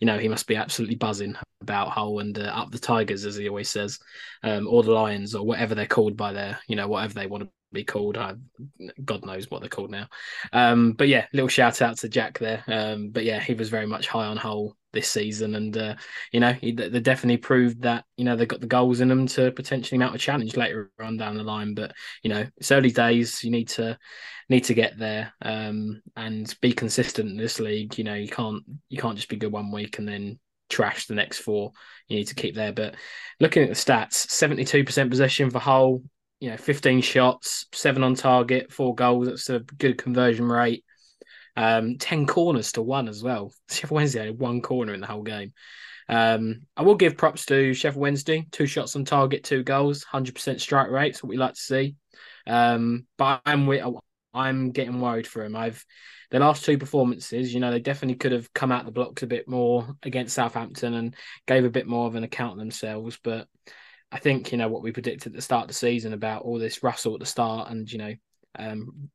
you 0.00 0.06
know, 0.06 0.18
he 0.18 0.28
must 0.28 0.48
be 0.48 0.56
absolutely 0.56 0.96
buzzing 0.96 1.36
about 1.60 1.90
Hull 1.90 2.18
and 2.18 2.36
uh, 2.36 2.42
up 2.42 2.72
the 2.72 2.80
Tigers, 2.80 3.24
as 3.24 3.36
he 3.36 3.48
always 3.48 3.70
says, 3.70 4.00
um, 4.42 4.66
or 4.66 4.82
the 4.82 4.92
Lions, 4.92 5.36
or 5.36 5.46
whatever 5.46 5.76
they're 5.76 5.86
called 5.86 6.16
by 6.16 6.32
their, 6.32 6.58
you 6.66 6.74
know, 6.74 6.88
whatever 6.88 7.14
they 7.14 7.28
want 7.28 7.44
to 7.44 7.50
be 7.72 7.84
called. 7.84 8.16
I, 8.16 8.34
God 9.04 9.24
knows 9.24 9.50
what 9.50 9.60
they're 9.60 9.68
called 9.68 9.90
now. 9.90 10.08
Um, 10.52 10.94
but 10.94 11.06
yeah, 11.06 11.26
little 11.32 11.48
shout 11.48 11.80
out 11.80 11.98
to 11.98 12.08
Jack 12.08 12.40
there. 12.40 12.64
Um, 12.66 13.10
but 13.10 13.24
yeah, 13.24 13.38
he 13.38 13.54
was 13.54 13.68
very 13.68 13.86
much 13.86 14.08
high 14.08 14.26
on 14.26 14.36
Hull 14.36 14.76
this 14.96 15.10
season, 15.10 15.54
and 15.54 15.76
uh, 15.76 15.94
you 16.32 16.40
know 16.40 16.54
they 16.62 16.72
definitely 16.72 17.36
proved 17.36 17.82
that 17.82 18.04
you 18.16 18.24
know 18.24 18.34
they've 18.34 18.48
got 18.48 18.60
the 18.60 18.66
goals 18.66 19.00
in 19.00 19.08
them 19.08 19.26
to 19.28 19.52
potentially 19.52 19.98
mount 19.98 20.14
a 20.14 20.18
challenge 20.18 20.56
later 20.56 20.90
on 20.98 21.16
down 21.16 21.36
the 21.36 21.42
line. 21.44 21.74
But 21.74 21.92
you 22.22 22.30
know 22.30 22.46
it's 22.56 22.72
early 22.72 22.90
days. 22.90 23.44
You 23.44 23.50
need 23.50 23.68
to 23.70 23.98
need 24.48 24.64
to 24.64 24.74
get 24.74 24.98
there 24.98 25.32
um, 25.42 26.00
and 26.16 26.52
be 26.62 26.72
consistent 26.72 27.30
in 27.30 27.36
this 27.36 27.60
league. 27.60 27.96
You 27.98 28.04
know 28.04 28.14
you 28.14 28.28
can't 28.28 28.62
you 28.88 28.98
can't 28.98 29.16
just 29.16 29.28
be 29.28 29.36
good 29.36 29.52
one 29.52 29.70
week 29.70 29.98
and 29.98 30.08
then 30.08 30.38
trash 30.70 31.06
the 31.06 31.14
next 31.14 31.38
four. 31.38 31.72
You 32.08 32.16
need 32.16 32.28
to 32.28 32.34
keep 32.34 32.54
there. 32.54 32.72
But 32.72 32.94
looking 33.38 33.62
at 33.62 33.68
the 33.68 33.74
stats, 33.74 34.14
seventy 34.14 34.64
two 34.64 34.84
percent 34.84 35.10
possession 35.10 35.50
for 35.50 35.58
Hull. 35.58 36.02
You 36.38 36.50
know, 36.50 36.58
15 36.58 37.00
shots, 37.00 37.64
seven 37.72 38.02
on 38.02 38.14
target, 38.14 38.70
four 38.70 38.94
goals. 38.94 39.26
That's 39.26 39.48
a 39.48 39.60
good 39.60 39.96
conversion 39.96 40.44
rate. 40.44 40.84
Um, 41.56 41.96
10 41.98 42.26
corners 42.26 42.72
to 42.72 42.82
one 42.82 43.08
as 43.08 43.22
well. 43.22 43.52
Sheffield 43.70 43.92
Wednesday 43.92 44.26
had 44.26 44.38
one 44.38 44.60
corner 44.60 44.92
in 44.92 45.00
the 45.00 45.06
whole 45.06 45.22
game. 45.22 45.52
Um, 46.08 46.62
I 46.76 46.82
will 46.82 46.94
give 46.94 47.16
props 47.16 47.46
to 47.46 47.74
Sheffield 47.74 48.00
Wednesday. 48.00 48.46
Two 48.52 48.66
shots 48.66 48.94
on 48.94 49.04
target, 49.04 49.44
two 49.44 49.62
goals, 49.62 50.04
100% 50.04 50.60
strike 50.60 50.90
rate. 50.90 51.22
What 51.22 51.30
we 51.30 51.36
like 51.36 51.54
to 51.54 51.60
see. 51.60 51.96
Um, 52.46 53.06
but 53.16 53.40
I'm 53.44 53.68
I'm 54.32 54.70
getting 54.70 55.00
worried 55.00 55.26
for 55.26 55.44
him. 55.44 55.56
I've 55.56 55.84
the 56.30 56.40
last 56.40 56.64
two 56.64 56.76
performances, 56.76 57.54
you 57.54 57.60
know, 57.60 57.70
they 57.70 57.80
definitely 57.80 58.16
could 58.16 58.32
have 58.32 58.52
come 58.52 58.72
out 58.72 58.84
the 58.84 58.90
blocks 58.90 59.22
a 59.22 59.26
bit 59.26 59.48
more 59.48 59.96
against 60.02 60.34
Southampton 60.34 60.94
and 60.94 61.14
gave 61.46 61.64
a 61.64 61.70
bit 61.70 61.86
more 61.86 62.06
of 62.06 62.16
an 62.16 62.24
account 62.24 62.52
of 62.52 62.58
themselves. 62.58 63.18
But 63.22 63.46
I 64.10 64.18
think 64.18 64.52
you 64.52 64.58
know 64.58 64.68
what 64.68 64.82
we 64.82 64.92
predicted 64.92 65.32
at 65.32 65.36
the 65.36 65.42
start 65.42 65.62
of 65.62 65.68
the 65.68 65.74
season 65.74 66.12
about 66.12 66.42
all 66.42 66.58
this 66.58 66.82
Russell 66.82 67.14
at 67.14 67.20
the 67.20 67.26
start 67.26 67.70
and 67.70 67.90
you 67.90 67.98
know 67.98 68.14
um, 68.58 69.10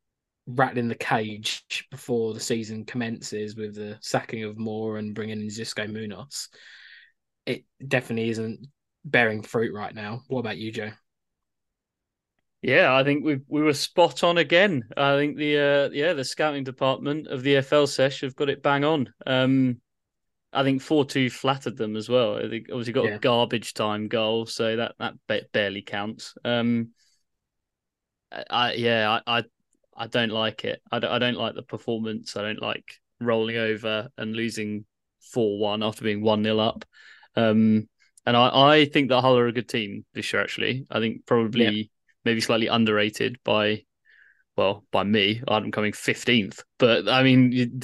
rattling 0.47 0.87
the 0.87 0.95
cage 0.95 1.85
before 1.91 2.33
the 2.33 2.39
season 2.39 2.85
commences 2.85 3.55
with 3.55 3.75
the 3.75 3.97
sacking 4.01 4.43
of 4.43 4.57
Moore 4.57 4.97
and 4.97 5.15
bringing 5.15 5.41
in 5.41 5.47
Xisco 5.47 5.91
Munoz, 5.91 6.49
it 7.45 7.63
definitely 7.85 8.29
isn't 8.29 8.67
bearing 9.05 9.41
fruit 9.41 9.73
right 9.73 9.93
now. 9.93 10.21
What 10.27 10.39
about 10.39 10.57
you, 10.57 10.71
Joe? 10.71 10.91
Yeah, 12.61 12.95
I 12.95 13.03
think 13.03 13.25
we 13.25 13.39
we 13.47 13.61
were 13.61 13.73
spot 13.73 14.23
on 14.23 14.37
again. 14.37 14.83
I 14.95 15.15
think 15.15 15.35
the 15.35 15.57
uh, 15.57 15.89
yeah 15.93 16.13
the 16.13 16.23
scouting 16.23 16.63
department 16.63 17.27
of 17.27 17.41
the 17.41 17.55
EFL 17.55 17.87
Sesh 17.87 18.21
have 18.21 18.35
got 18.35 18.49
it 18.49 18.61
bang 18.61 18.83
on. 18.83 19.11
Um, 19.25 19.81
I 20.53 20.63
think 20.63 20.81
four 20.81 21.03
two 21.05 21.31
flattered 21.31 21.75
them 21.75 21.95
as 21.95 22.07
well. 22.07 22.37
I 22.37 22.47
think 22.49 22.67
obviously 22.69 22.93
got 22.93 23.05
yeah. 23.05 23.15
a 23.15 23.19
garbage 23.19 23.73
time 23.73 24.07
goal, 24.07 24.45
so 24.45 24.75
that 24.75 24.93
that 24.99 25.15
barely 25.51 25.81
counts. 25.81 26.35
Um, 26.45 26.89
I 28.49 28.73
yeah 28.73 29.19
I, 29.25 29.39
I 29.39 29.43
I 30.01 30.07
don't 30.07 30.31
like 30.31 30.65
it. 30.65 30.81
I 30.91 30.97
don't, 30.97 31.11
I 31.11 31.19
don't 31.19 31.37
like 31.37 31.53
the 31.53 31.61
performance. 31.61 32.35
I 32.35 32.41
don't 32.41 32.61
like 32.61 32.99
rolling 33.19 33.57
over 33.57 34.09
and 34.17 34.35
losing 34.35 34.85
4 35.31 35.59
1 35.59 35.83
after 35.83 36.03
being 36.03 36.23
1 36.23 36.43
0 36.43 36.57
up. 36.57 36.85
Um, 37.35 37.87
and 38.25 38.35
I, 38.35 38.79
I 38.79 38.85
think 38.85 39.09
that 39.09 39.21
Hull 39.21 39.37
are 39.37 39.45
a 39.45 39.51
good 39.53 39.69
team 39.69 40.03
this 40.15 40.33
year, 40.33 40.41
actually. 40.41 40.87
I 40.89 40.99
think 40.99 41.27
probably 41.27 41.65
yeah. 41.65 41.83
maybe 42.25 42.41
slightly 42.41 42.65
underrated 42.65 43.37
by, 43.43 43.83
well, 44.57 44.83
by 44.91 45.03
me. 45.03 45.43
I'm 45.47 45.71
coming 45.71 45.91
15th. 45.91 46.63
But 46.79 47.07
I 47.07 47.21
mean, 47.21 47.79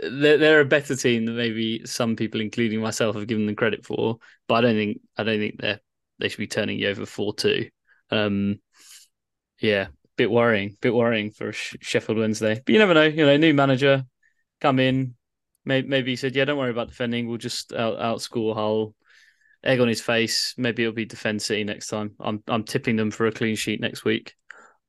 they're, 0.00 0.38
they're 0.38 0.60
a 0.60 0.64
better 0.64 0.94
team 0.94 1.26
than 1.26 1.36
maybe 1.36 1.84
some 1.86 2.14
people, 2.14 2.40
including 2.40 2.80
myself, 2.80 3.16
have 3.16 3.26
given 3.26 3.46
them 3.46 3.56
credit 3.56 3.84
for. 3.84 4.18
But 4.46 4.54
I 4.54 4.60
don't 4.60 4.76
think 4.76 5.00
I 5.16 5.24
don't 5.24 5.40
think 5.40 5.60
they're 5.60 5.80
they 6.20 6.28
should 6.28 6.38
be 6.38 6.46
turning 6.46 6.78
you 6.78 6.88
over 6.88 7.04
4 7.04 7.34
2. 7.34 7.68
Um, 8.12 8.60
yeah, 9.58 9.88
bit 10.22 10.30
worrying, 10.30 10.76
bit 10.80 10.94
worrying 10.94 11.32
for 11.32 11.52
Sheffield 11.52 12.18
Wednesday. 12.18 12.54
But 12.64 12.72
you 12.72 12.78
never 12.78 12.94
know. 12.94 13.02
You 13.02 13.26
know, 13.26 13.36
new 13.36 13.54
manager 13.54 14.04
come 14.60 14.78
in. 14.78 15.14
Maybe, 15.64 15.88
maybe 15.88 16.12
he 16.12 16.16
said, 16.16 16.36
"Yeah, 16.36 16.44
don't 16.44 16.58
worry 16.58 16.70
about 16.70 16.88
defending. 16.88 17.26
We'll 17.26 17.38
just 17.38 17.72
out 17.72 17.98
outscore 17.98 18.54
Hull." 18.54 18.94
Egg 19.64 19.80
on 19.80 19.86
his 19.86 20.00
face. 20.00 20.54
Maybe 20.56 20.82
it'll 20.82 20.94
be 20.94 21.04
defend 21.04 21.40
City 21.40 21.64
next 21.64 21.88
time. 21.88 22.12
I'm 22.20 22.42
I'm 22.48 22.64
tipping 22.64 22.96
them 22.96 23.10
for 23.10 23.26
a 23.26 23.32
clean 23.32 23.56
sheet 23.56 23.80
next 23.80 24.04
week. 24.04 24.34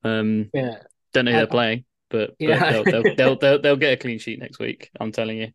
Um, 0.03 0.49
yeah, 0.53 0.77
don't 1.13 1.25
know 1.25 1.31
who 1.31 1.37
they're 1.37 1.47
playing, 1.47 1.85
but, 2.09 2.31
yeah. 2.39 2.81
but 2.83 2.85
they'll, 2.85 3.03
they'll, 3.03 3.15
they'll, 3.15 3.35
they'll, 3.37 3.61
they'll 3.61 3.75
get 3.75 3.93
a 3.93 3.97
clean 3.97 4.19
sheet 4.19 4.39
next 4.39 4.59
week. 4.59 4.89
I'm 4.99 5.11
telling 5.11 5.37
you. 5.37 5.49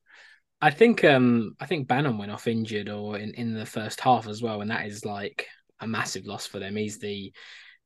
I 0.60 0.70
think 0.70 1.04
um 1.04 1.54
I 1.60 1.66
think 1.66 1.86
Bannan 1.86 2.18
went 2.18 2.32
off 2.32 2.48
injured 2.48 2.88
or 2.88 3.16
in, 3.16 3.32
in 3.34 3.54
the 3.54 3.66
first 3.66 4.00
half 4.00 4.26
as 4.26 4.42
well, 4.42 4.60
and 4.60 4.70
that 4.70 4.86
is 4.86 5.04
like 5.04 5.46
a 5.80 5.86
massive 5.86 6.26
loss 6.26 6.46
for 6.46 6.58
them. 6.58 6.76
He's 6.76 6.98
the 6.98 7.32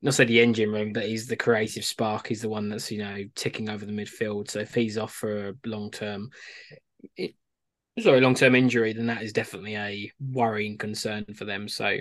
not 0.03 0.13
say 0.13 0.25
the 0.25 0.41
engine 0.41 0.71
room, 0.71 0.91
but 0.91 1.05
he's 1.05 1.27
the 1.27 1.35
creative 1.35 1.85
spark. 1.85 2.27
He's 2.27 2.41
the 2.41 2.49
one 2.49 2.69
that's 2.69 2.91
you 2.91 2.99
know 2.99 3.23
ticking 3.35 3.69
over 3.69 3.85
the 3.85 3.91
midfield. 3.91 4.51
So 4.51 4.59
if 4.59 4.73
he's 4.73 4.97
off 4.97 5.13
for 5.13 5.49
a 5.49 5.53
long 5.65 5.89
term, 5.91 6.29
sorry, 7.97 8.19
long 8.19 8.35
term 8.35 8.53
injury, 8.53 8.91
then 8.93 9.07
that 9.07 9.23
is 9.23 9.33
definitely 9.33 9.75
a 9.75 10.11
worrying 10.19 10.77
concern 10.77 11.25
for 11.35 11.45
them. 11.45 11.69
So 11.69 11.97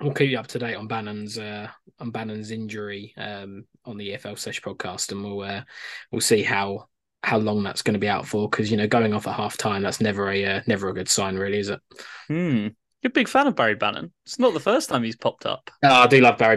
we'll 0.00 0.14
keep 0.14 0.30
you 0.30 0.38
up 0.38 0.48
to 0.48 0.58
date 0.58 0.74
on 0.74 0.88
Bannan's 0.88 1.38
uh, 1.38 1.68
on 2.00 2.10
Bannan's 2.10 2.50
injury 2.50 3.14
um, 3.16 3.66
on 3.84 3.96
the 3.96 4.10
EFL 4.10 4.36
Sesh 4.36 4.60
podcast, 4.60 5.12
and 5.12 5.22
we'll 5.22 5.42
uh, 5.42 5.62
we'll 6.10 6.20
see 6.20 6.42
how 6.42 6.88
how 7.22 7.38
long 7.38 7.62
that's 7.62 7.82
going 7.82 7.94
to 7.94 8.00
be 8.00 8.08
out 8.08 8.26
for 8.26 8.50
because 8.50 8.68
you 8.68 8.76
know 8.76 8.88
going 8.88 9.14
off 9.14 9.28
at 9.28 9.36
half 9.36 9.56
time 9.56 9.82
that's 9.82 10.00
never 10.00 10.28
a 10.28 10.44
uh, 10.44 10.60
never 10.66 10.88
a 10.88 10.94
good 10.94 11.08
sign 11.08 11.36
really 11.36 11.60
is 11.60 11.68
it 11.68 11.80
hmm 12.26 12.66
you're 13.02 13.10
a 13.10 13.12
big 13.12 13.28
fan 13.28 13.48
of 13.48 13.56
Barry 13.56 13.74
Bannan. 13.74 14.12
It's 14.24 14.38
not 14.38 14.54
the 14.54 14.60
first 14.60 14.88
time 14.88 15.02
he's 15.02 15.16
popped 15.16 15.44
up. 15.44 15.70
Oh, 15.82 16.02
I 16.02 16.06
do 16.06 16.20
love 16.20 16.38
Barry 16.38 16.56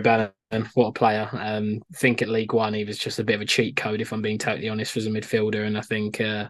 What 0.74 0.88
a 0.88 0.94
player. 0.94 1.30
Um, 1.34 1.82
I 1.94 1.98
think 1.98 2.22
at 2.22 2.30
League 2.30 2.54
One, 2.54 2.74
he 2.74 2.86
was 2.86 2.98
just 2.98 3.20
a 3.20 3.24
bit 3.24 3.36
of 3.36 3.42
a 3.42 3.46
cheat 3.46 3.76
code, 3.76 4.00
if 4.00 4.14
I'm 4.14 4.22
being 4.22 4.38
totally 4.38 4.70
honest, 4.70 4.96
as 4.96 5.06
a 5.06 5.10
midfielder. 5.10 5.66
And 5.66 5.78
I 5.78 5.82
think, 5.82 6.22
uh, 6.22 6.50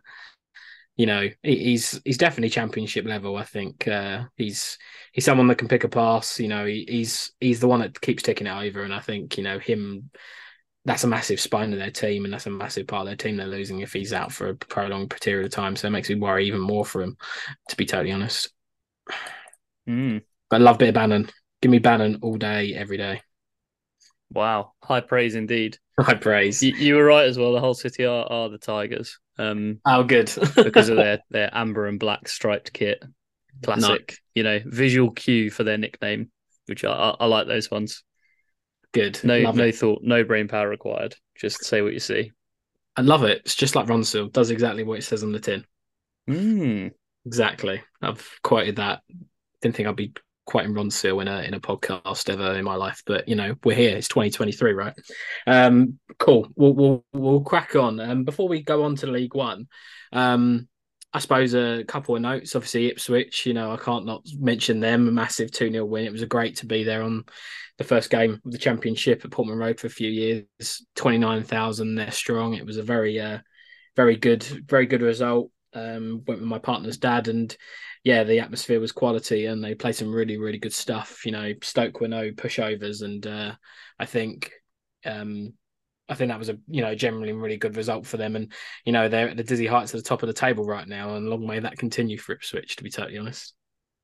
you 0.95 1.07
know, 1.07 1.27
he's 1.41 1.99
he's 2.05 2.17
definitely 2.17 2.49
championship 2.49 3.05
level. 3.05 3.35
I 3.35 3.43
think 3.43 3.87
uh, 3.87 4.25
he's 4.37 4.77
he's 5.11 5.25
someone 5.25 5.47
that 5.47 5.57
can 5.57 5.67
pick 5.67 5.83
a 5.83 5.89
pass. 5.89 6.39
You 6.39 6.49
know, 6.49 6.65
he, 6.65 6.85
he's 6.87 7.31
he's 7.39 7.59
the 7.59 7.67
one 7.67 7.79
that 7.79 7.99
keeps 7.99 8.21
taking 8.21 8.47
it 8.47 8.51
over. 8.51 8.83
And 8.83 8.93
I 8.93 8.99
think, 8.99 9.37
you 9.37 9.43
know, 9.43 9.59
him 9.59 10.11
that's 10.85 11.03
a 11.03 11.07
massive 11.07 11.39
spine 11.39 11.73
of 11.73 11.79
their 11.79 11.89
team, 11.89 12.25
and 12.25 12.33
that's 12.33 12.45
a 12.45 12.51
massive 12.51 12.85
part 12.85 13.01
of 13.01 13.07
their 13.07 13.15
team 13.15 13.37
they're 13.37 13.47
losing 13.47 13.79
if 13.79 13.91
he's 13.91 14.13
out 14.13 14.31
for 14.31 14.49
a 14.49 14.55
prolonged 14.55 15.09
period 15.19 15.47
of 15.47 15.51
time. 15.51 15.75
So 15.75 15.87
it 15.87 15.91
makes 15.91 16.09
me 16.09 16.15
worry 16.15 16.45
even 16.45 16.61
more 16.61 16.85
for 16.85 17.01
him, 17.01 17.17
to 17.69 17.75
be 17.75 17.85
totally 17.85 18.11
honest. 18.11 18.51
Mm. 19.89 20.21
But 20.49 20.61
I 20.61 20.63
love 20.63 20.77
bit 20.77 20.89
of 20.89 20.95
Bannan. 20.95 21.31
Give 21.61 21.71
me 21.71 21.79
Bannan 21.79 22.19
all 22.21 22.37
day, 22.37 22.75
every 22.75 22.97
day. 22.97 23.21
Wow, 24.31 24.73
high 24.83 25.01
praise 25.01 25.35
indeed. 25.35 25.77
High 25.99 26.15
praise. 26.15 26.61
You, 26.61 26.75
you, 26.75 26.95
were 26.95 27.05
right 27.05 27.25
as 27.25 27.37
well. 27.37 27.53
The 27.53 27.61
Hull 27.61 27.73
City 27.73 28.03
are, 28.05 28.25
are 28.29 28.49
the 28.49 28.57
Tigers. 28.57 29.17
Um, 29.37 29.79
oh, 29.85 30.03
good 30.03 30.29
because 30.55 30.89
of 30.89 30.97
their 30.97 31.19
their 31.29 31.49
amber 31.53 31.87
and 31.87 31.99
black 31.99 32.27
striped 32.27 32.73
kit. 32.73 33.01
Classic, 33.63 34.09
no. 34.09 34.15
you 34.33 34.43
know, 34.43 34.59
visual 34.65 35.11
cue 35.11 35.49
for 35.49 35.63
their 35.63 35.77
nickname, 35.77 36.31
which 36.65 36.83
I, 36.83 36.91
I, 36.91 37.09
I 37.21 37.25
like 37.27 37.47
those 37.47 37.71
ones. 37.71 38.03
Good. 38.91 39.19
No, 39.23 39.39
love 39.39 39.55
no 39.55 39.65
it. 39.65 39.75
thought, 39.75 40.01
no 40.03 40.25
brain 40.25 40.49
power 40.49 40.67
required. 40.67 41.15
Just 41.37 41.63
say 41.63 41.81
what 41.81 41.93
you 41.93 41.99
see. 41.99 42.33
I 42.97 43.01
love 43.01 43.23
it. 43.23 43.41
It's 43.45 43.55
just 43.55 43.75
like 43.75 43.87
Ronseal 43.87 44.31
does 44.31 44.51
exactly 44.51 44.83
what 44.83 44.99
it 44.99 45.03
says 45.03 45.23
on 45.23 45.31
the 45.31 45.39
tin. 45.39 45.65
Mm. 46.29 46.91
Exactly. 47.25 47.81
I've 48.01 48.27
quoted 48.43 48.77
that. 48.77 49.01
Didn't 49.61 49.75
think 49.75 49.87
I'd 49.87 49.95
be 49.95 50.13
quoting 50.45 50.73
Ronseal 50.73 51.21
in 51.21 51.27
a 51.27 51.41
in 51.41 51.53
a 51.53 51.59
podcast 51.59 52.29
ever 52.29 52.53
in 52.53 52.63
my 52.63 52.75
life, 52.75 53.03
but 53.05 53.27
you 53.27 53.35
know 53.35 53.55
we're 53.63 53.75
here. 53.75 53.95
It's 53.97 54.07
2023, 54.07 54.73
right? 54.73 54.93
Um, 55.47 55.99
cool. 56.19 56.47
We'll 56.55 56.73
we'll 56.73 57.05
we'll 57.13 57.41
crack 57.41 57.75
on. 57.75 57.99
Um, 57.99 58.23
before 58.23 58.47
we 58.47 58.61
go 58.61 58.83
on 58.83 58.95
to 58.97 59.07
League 59.07 59.35
One, 59.35 59.67
um, 60.13 60.67
I 61.13 61.19
suppose 61.19 61.53
a 61.53 61.83
couple 61.87 62.15
of 62.15 62.21
notes. 62.21 62.55
Obviously, 62.55 62.87
Ipswich. 62.87 63.45
You 63.45 63.53
know, 63.53 63.71
I 63.71 63.77
can't 63.77 64.05
not 64.05 64.23
mention 64.39 64.79
them. 64.79 65.07
A 65.07 65.11
massive 65.11 65.51
two 65.51 65.71
0 65.71 65.85
win. 65.85 66.05
It 66.05 66.11
was 66.11 66.23
great 66.25 66.57
to 66.57 66.65
be 66.65 66.83
there 66.83 67.03
on 67.03 67.25
the 67.77 67.83
first 67.83 68.09
game 68.09 68.39
of 68.45 68.51
the 68.51 68.57
championship 68.57 69.25
at 69.25 69.31
Portman 69.31 69.57
Road 69.57 69.79
for 69.79 69.87
a 69.87 69.91
few 69.91 70.09
years. 70.09 70.85
Twenty 70.95 71.17
nine 71.17 71.43
thousand. 71.43 71.95
They're 71.95 72.11
strong. 72.11 72.53
It 72.53 72.65
was 72.65 72.77
a 72.77 72.83
very 72.83 73.19
uh, 73.19 73.39
very 73.95 74.15
good 74.15 74.43
very 74.43 74.85
good 74.85 75.01
result. 75.01 75.51
Um, 75.75 76.23
went 76.25 76.39
with 76.39 76.49
my 76.49 76.59
partner's 76.59 76.97
dad, 76.97 77.27
and 77.27 77.55
yeah, 78.03 78.23
the 78.23 78.39
atmosphere 78.39 78.79
was 78.79 78.91
quality, 78.91 79.45
and 79.45 79.63
they 79.63 79.75
played 79.75 79.95
some 79.95 80.13
really 80.13 80.37
really 80.37 80.57
good 80.57 80.73
stuff. 80.73 81.25
You 81.25 81.33
know, 81.33 81.53
Stoke 81.61 81.99
were 82.01 82.07
no 82.07 82.31
pushovers, 82.31 83.03
and 83.03 83.25
uh, 83.27 83.53
I 83.99 84.05
think. 84.05 84.51
Um, 85.05 85.53
I 86.07 86.13
think 86.13 86.29
that 86.29 86.37
was 86.37 86.49
a 86.49 86.57
you 86.67 86.83
know 86.83 86.93
generally 86.93 87.33
really 87.33 87.57
good 87.57 87.75
result 87.75 88.05
for 88.05 88.17
them, 88.17 88.35
and 88.35 88.53
you 88.85 88.91
know 88.91 89.09
they're 89.09 89.29
at 89.29 89.37
the 89.37 89.43
dizzy 89.43 89.65
heights 89.65 89.93
at 89.93 89.97
the 89.97 90.07
top 90.07 90.21
of 90.21 90.27
the 90.27 90.33
table 90.33 90.63
right 90.63 90.87
now, 90.87 91.15
and 91.15 91.27
long 91.27 91.45
may 91.45 91.59
that 91.59 91.77
continue 91.77 92.17
for 92.17 92.33
Ipswich. 92.33 92.75
To 92.75 92.83
be 92.83 92.91
totally 92.91 93.17
honest. 93.17 93.55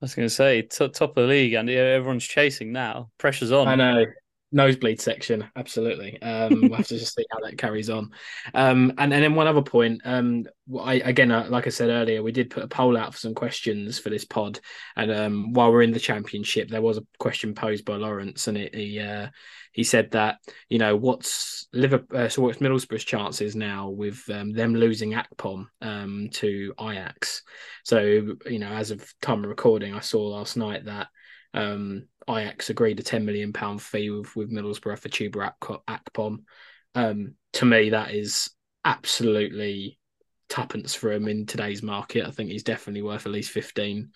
I 0.01 0.05
was 0.05 0.15
going 0.15 0.27
to 0.27 0.33
say 0.33 0.63
t- 0.63 0.89
top 0.89 1.15
of 1.15 1.15
the 1.15 1.27
league, 1.27 1.53
and 1.53 1.69
everyone's 1.69 2.25
chasing 2.25 2.71
now. 2.71 3.11
Pressure's 3.19 3.51
on. 3.51 3.67
I 3.67 3.75
know 3.75 4.05
nosebleed 4.51 4.99
section, 4.99 5.49
absolutely. 5.55 6.21
Um, 6.21 6.61
we'll 6.61 6.73
have 6.73 6.87
to 6.87 6.97
just 6.97 7.15
see 7.15 7.25
how 7.31 7.39
that 7.39 7.57
carries 7.57 7.89
on. 7.89 8.11
Um, 8.53 8.93
and, 8.97 9.13
and 9.13 9.23
then 9.23 9.35
one 9.35 9.47
other 9.47 9.61
point. 9.61 10.01
Um, 10.03 10.45
I 10.79 10.95
again, 10.95 11.31
uh, 11.31 11.47
like 11.49 11.67
I 11.67 11.69
said 11.69 11.89
earlier, 11.89 12.23
we 12.23 12.31
did 12.31 12.49
put 12.49 12.63
a 12.63 12.67
poll 12.67 12.97
out 12.97 13.13
for 13.13 13.19
some 13.19 13.33
questions 13.33 13.99
for 13.99 14.09
this 14.09 14.25
pod, 14.25 14.59
and 14.95 15.11
um, 15.11 15.53
while 15.53 15.71
we're 15.71 15.81
in 15.81 15.91
the 15.91 15.99
championship, 15.99 16.69
there 16.69 16.81
was 16.81 16.97
a 16.97 17.05
question 17.19 17.53
posed 17.53 17.85
by 17.85 17.95
Lawrence, 17.95 18.47
and 18.47 18.57
it, 18.57 18.75
he 18.75 18.99
uh, 18.99 19.27
he 19.71 19.83
said 19.83 20.11
that 20.11 20.37
you 20.69 20.79
know 20.79 20.95
what's 20.95 21.67
Liverpool, 21.73 22.17
uh, 22.17 22.29
so 22.29 22.41
what's 22.41 22.59
Middlesbrough's 22.59 23.03
chances 23.03 23.55
now 23.55 23.89
with 23.89 24.21
um, 24.29 24.51
them 24.51 24.75
losing 24.75 25.11
Akpom 25.11 25.65
um, 25.81 26.29
to 26.33 26.73
Ajax. 26.79 27.43
So 27.83 27.99
you 28.45 28.59
know, 28.59 28.71
as 28.71 28.91
of 28.91 29.13
time 29.21 29.43
of 29.43 29.49
recording, 29.49 29.93
I 29.93 30.01
saw 30.01 30.27
last 30.27 30.57
night 30.57 30.85
that 30.85 31.07
um, 31.53 32.07
Ajax 32.29 32.69
agreed 32.69 32.99
a 32.99 33.03
ten 33.03 33.25
million 33.25 33.53
pound 33.53 33.81
fee 33.81 34.09
with, 34.09 34.35
with 34.35 34.51
Middlesbrough 34.51 34.99
for 34.99 35.09
Chuba 35.09 35.53
Akpom. 35.87 36.39
Um, 36.95 37.35
to 37.53 37.65
me, 37.65 37.91
that 37.91 38.11
is 38.13 38.49
absolutely 38.83 39.99
tuppence 40.49 40.93
for 40.93 41.11
him 41.11 41.27
in 41.27 41.45
today's 41.45 41.81
market. 41.81 42.25
I 42.25 42.31
think 42.31 42.49
he's 42.49 42.63
definitely 42.63 43.01
worth 43.01 43.25
at 43.25 43.31
least 43.31 43.51
fifteen 43.51 44.11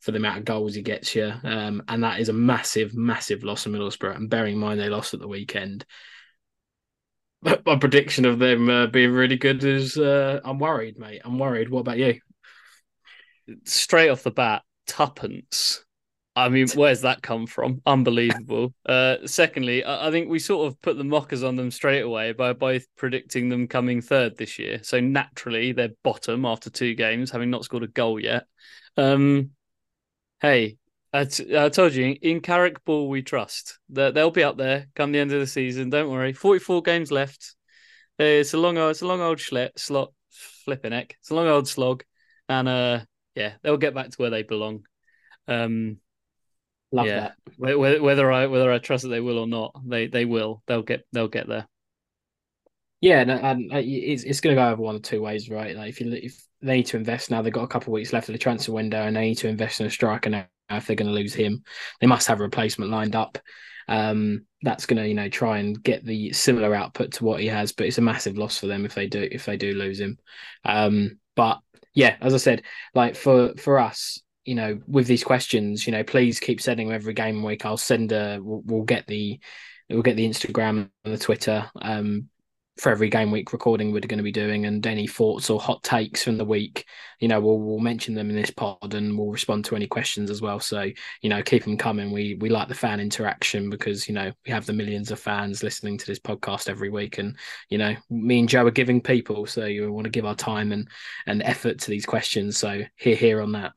for 0.00 0.12
the 0.12 0.18
amount 0.18 0.38
of 0.38 0.44
goals 0.44 0.74
he 0.74 0.82
gets 0.82 1.10
here. 1.10 1.38
Um, 1.44 1.82
and 1.88 2.02
that 2.02 2.20
is 2.20 2.30
a 2.30 2.34
massive, 2.34 2.94
massive 2.94 3.44
loss 3.44 3.64
for 3.64 3.70
Middlesbrough. 3.70 4.16
And 4.16 4.30
bearing 4.30 4.54
in 4.54 4.58
mind 4.58 4.80
they 4.80 4.88
lost 4.88 5.12
at 5.14 5.20
the 5.20 5.28
weekend, 5.28 5.84
my 7.42 7.76
prediction 7.76 8.24
of 8.24 8.38
them 8.38 8.68
uh, 8.68 8.86
being 8.86 9.12
really 9.12 9.36
good 9.36 9.62
is 9.64 9.96
uh, 9.96 10.40
I'm 10.44 10.58
worried, 10.58 10.98
mate. 10.98 11.22
I'm 11.24 11.38
worried. 11.38 11.68
What 11.68 11.80
about 11.80 11.98
you? 11.98 12.18
Straight 13.64 14.10
off 14.10 14.22
the 14.22 14.30
bat, 14.30 14.62
tuppence. 14.86 15.84
I 16.40 16.48
mean, 16.48 16.68
where's 16.74 17.02
that 17.02 17.22
come 17.22 17.46
from? 17.46 17.82
Unbelievable. 17.86 18.74
Uh, 18.84 19.16
secondly, 19.26 19.84
I 19.84 20.10
think 20.10 20.28
we 20.28 20.38
sort 20.38 20.66
of 20.66 20.80
put 20.80 20.96
the 20.96 21.04
mockers 21.04 21.42
on 21.42 21.56
them 21.56 21.70
straight 21.70 22.00
away 22.00 22.32
by 22.32 22.52
both 22.52 22.86
predicting 22.96 23.48
them 23.48 23.68
coming 23.68 24.00
third 24.00 24.36
this 24.36 24.58
year. 24.58 24.80
So 24.82 25.00
naturally, 25.00 25.72
they're 25.72 25.90
bottom 26.02 26.44
after 26.44 26.70
two 26.70 26.94
games, 26.94 27.30
having 27.30 27.50
not 27.50 27.64
scored 27.64 27.82
a 27.82 27.88
goal 27.88 28.18
yet. 28.18 28.44
Um, 28.96 29.50
hey, 30.40 30.78
I, 31.12 31.24
t- 31.24 31.56
I 31.56 31.68
told 31.68 31.94
you, 31.94 32.16
in 32.20 32.40
Carrick 32.40 32.84
Ball 32.84 33.08
we 33.08 33.22
trust. 33.22 33.78
That 33.90 34.14
they'll 34.14 34.30
be 34.30 34.44
up 34.44 34.56
there 34.56 34.86
come 34.94 35.12
the 35.12 35.18
end 35.18 35.32
of 35.32 35.40
the 35.40 35.46
season. 35.46 35.90
Don't 35.90 36.10
worry. 36.10 36.32
Forty-four 36.32 36.82
games 36.82 37.10
left. 37.10 37.54
It's 38.18 38.54
a 38.54 38.58
long, 38.58 38.76
it's 38.76 39.02
a 39.02 39.06
long 39.06 39.20
old 39.20 39.38
schlep, 39.38 39.78
slot, 39.78 40.12
flipping 40.30 40.90
neck. 40.90 41.16
It's 41.20 41.30
a 41.30 41.34
long 41.34 41.48
old 41.48 41.66
slog, 41.66 42.04
and 42.48 42.68
uh, 42.68 43.00
yeah, 43.34 43.54
they'll 43.62 43.76
get 43.76 43.94
back 43.94 44.10
to 44.10 44.16
where 44.18 44.30
they 44.30 44.42
belong. 44.42 44.84
Um, 45.48 45.98
Love 46.92 47.06
yeah. 47.06 47.20
that. 47.20 47.36
Whether, 47.56 48.02
whether 48.02 48.32
I 48.32 48.46
whether 48.46 48.72
I 48.72 48.78
trust 48.78 49.04
that 49.04 49.10
they 49.10 49.20
will 49.20 49.38
or 49.38 49.46
not, 49.46 49.74
they 49.86 50.06
they 50.06 50.24
will. 50.24 50.62
They'll 50.66 50.82
get 50.82 51.06
they'll 51.12 51.28
get 51.28 51.48
there. 51.48 51.66
Yeah, 53.00 53.20
and, 53.20 53.30
and 53.30 53.72
uh, 53.72 53.80
it's 53.82 54.24
it's 54.24 54.40
going 54.40 54.54
to 54.54 54.60
go 54.60 54.68
over 54.68 54.82
one 54.82 54.96
of 54.96 55.02
two 55.02 55.22
ways, 55.22 55.48
right? 55.48 55.74
Like 55.76 55.88
if 55.88 56.00
you 56.00 56.12
if 56.12 56.42
they 56.60 56.76
need 56.76 56.86
to 56.86 56.96
invest 56.96 57.30
now, 57.30 57.42
they've 57.42 57.52
got 57.52 57.62
a 57.62 57.68
couple 57.68 57.92
of 57.92 57.94
weeks 57.94 58.12
left 58.12 58.28
of 58.28 58.34
the 58.34 58.38
transfer 58.38 58.72
window, 58.72 59.02
and 59.02 59.16
they 59.16 59.28
need 59.28 59.38
to 59.38 59.48
invest 59.48 59.80
in 59.80 59.86
a 59.86 59.90
striker 59.90 60.30
now. 60.30 60.46
If 60.68 60.86
they're 60.86 60.96
going 60.96 61.08
to 61.08 61.14
lose 61.14 61.34
him, 61.34 61.64
they 62.00 62.06
must 62.06 62.28
have 62.28 62.38
a 62.38 62.44
replacement 62.44 62.92
lined 62.92 63.16
up. 63.16 63.38
Um, 63.88 64.46
that's 64.62 64.86
going 64.86 65.02
to 65.02 65.08
you 65.08 65.14
know 65.14 65.28
try 65.28 65.58
and 65.58 65.82
get 65.82 66.04
the 66.04 66.32
similar 66.32 66.74
output 66.74 67.12
to 67.12 67.24
what 67.24 67.40
he 67.40 67.46
has, 67.46 67.72
but 67.72 67.86
it's 67.86 67.98
a 67.98 68.02
massive 68.02 68.36
loss 68.36 68.58
for 68.58 68.66
them 68.66 68.84
if 68.84 68.94
they 68.94 69.06
do 69.06 69.26
if 69.30 69.46
they 69.46 69.56
do 69.56 69.74
lose 69.74 69.98
him. 69.98 70.18
Um, 70.64 71.18
but 71.36 71.60
yeah, 71.94 72.16
as 72.20 72.34
I 72.34 72.38
said, 72.38 72.62
like 72.94 73.16
for 73.16 73.54
for 73.56 73.78
us, 73.78 74.20
you 74.44 74.54
know, 74.54 74.80
with 74.86 75.06
these 75.06 75.24
questions, 75.24 75.86
you 75.86 75.92
know, 75.92 76.02
please 76.02 76.40
keep 76.40 76.60
sending 76.60 76.88
them 76.88 76.94
every 76.94 77.14
game 77.14 77.42
week. 77.42 77.66
I'll 77.66 77.76
send 77.76 78.12
a 78.12 78.38
we'll, 78.42 78.62
we'll 78.64 78.82
get 78.82 79.06
the 79.06 79.38
we'll 79.88 80.02
get 80.02 80.16
the 80.16 80.28
Instagram 80.28 80.88
and 81.04 81.14
the 81.14 81.18
Twitter 81.18 81.70
um, 81.82 82.28
for 82.78 82.90
every 82.90 83.10
game 83.10 83.30
week 83.30 83.52
recording 83.52 83.92
we're 83.92 84.00
going 84.00 84.16
to 84.16 84.24
be 84.24 84.32
doing 84.32 84.64
and 84.64 84.86
any 84.86 85.06
thoughts 85.06 85.50
or 85.50 85.60
hot 85.60 85.82
takes 85.82 86.22
from 86.24 86.38
the 86.38 86.44
week. 86.44 86.86
You 87.18 87.28
know 87.28 87.38
we'll, 87.38 87.58
we'll 87.58 87.80
mention 87.80 88.14
them 88.14 88.30
in 88.30 88.36
this 88.36 88.50
pod 88.50 88.94
and 88.94 89.18
we'll 89.18 89.30
respond 89.30 89.66
to 89.66 89.76
any 89.76 89.86
questions 89.86 90.30
as 90.30 90.40
well. 90.40 90.58
So 90.58 90.90
you 91.20 91.28
know 91.28 91.42
keep 91.42 91.64
them 91.64 91.76
coming. 91.76 92.10
We 92.10 92.36
we 92.40 92.48
like 92.48 92.68
the 92.68 92.74
fan 92.74 92.98
interaction 92.98 93.68
because 93.68 94.08
you 94.08 94.14
know 94.14 94.32
we 94.46 94.52
have 94.52 94.64
the 94.64 94.72
millions 94.72 95.10
of 95.10 95.20
fans 95.20 95.62
listening 95.62 95.98
to 95.98 96.06
this 96.06 96.18
podcast 96.18 96.70
every 96.70 96.88
week 96.88 97.18
and 97.18 97.36
you 97.68 97.76
know 97.76 97.94
me 98.08 98.40
and 98.40 98.48
joe 98.48 98.66
are 98.66 98.70
giving 98.70 99.00
people 99.00 99.44
so 99.44 99.66
you 99.66 99.92
want 99.92 100.04
to 100.04 100.10
give 100.10 100.24
our 100.24 100.34
time 100.34 100.72
and 100.72 100.88
and 101.26 101.42
effort 101.42 101.78
to 101.80 101.90
these 101.90 102.06
questions. 102.06 102.56
So 102.56 102.80
here 102.96 103.16
here 103.16 103.42
on 103.42 103.52
that 103.52 103.72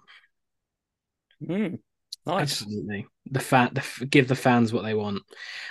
mm. 1.46 1.80
Nice. 2.26 2.62
Absolutely. 2.62 3.06
The 3.32 3.40
fan, 3.40 3.72
the, 3.74 4.06
give 4.06 4.28
the 4.28 4.36
fans 4.36 4.72
what 4.72 4.84
they 4.84 4.94
want. 4.94 5.24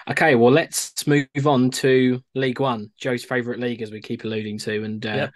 Okay, 0.09 0.35
well, 0.35 0.53
let's 0.53 1.07
move 1.07 1.27
on 1.47 1.71
to 1.71 2.21
League 2.35 2.61
One, 2.61 2.91
Joe's 2.99 3.25
favourite 3.25 3.61
league, 3.61 3.81
as 3.81 3.91
we 3.91 4.03
keep 4.03 4.25
alluding 4.25 4.59
to. 4.61 4.85
And 4.85 5.05
uh, 5.07 5.15
yep. 5.15 5.33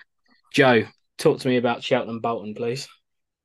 Joe, 0.53 0.83
talk 1.19 1.41
to 1.41 1.49
me 1.49 1.57
about 1.57 1.83
Cheltenham 1.83 2.21
Bolton, 2.21 2.55
please. 2.55 2.87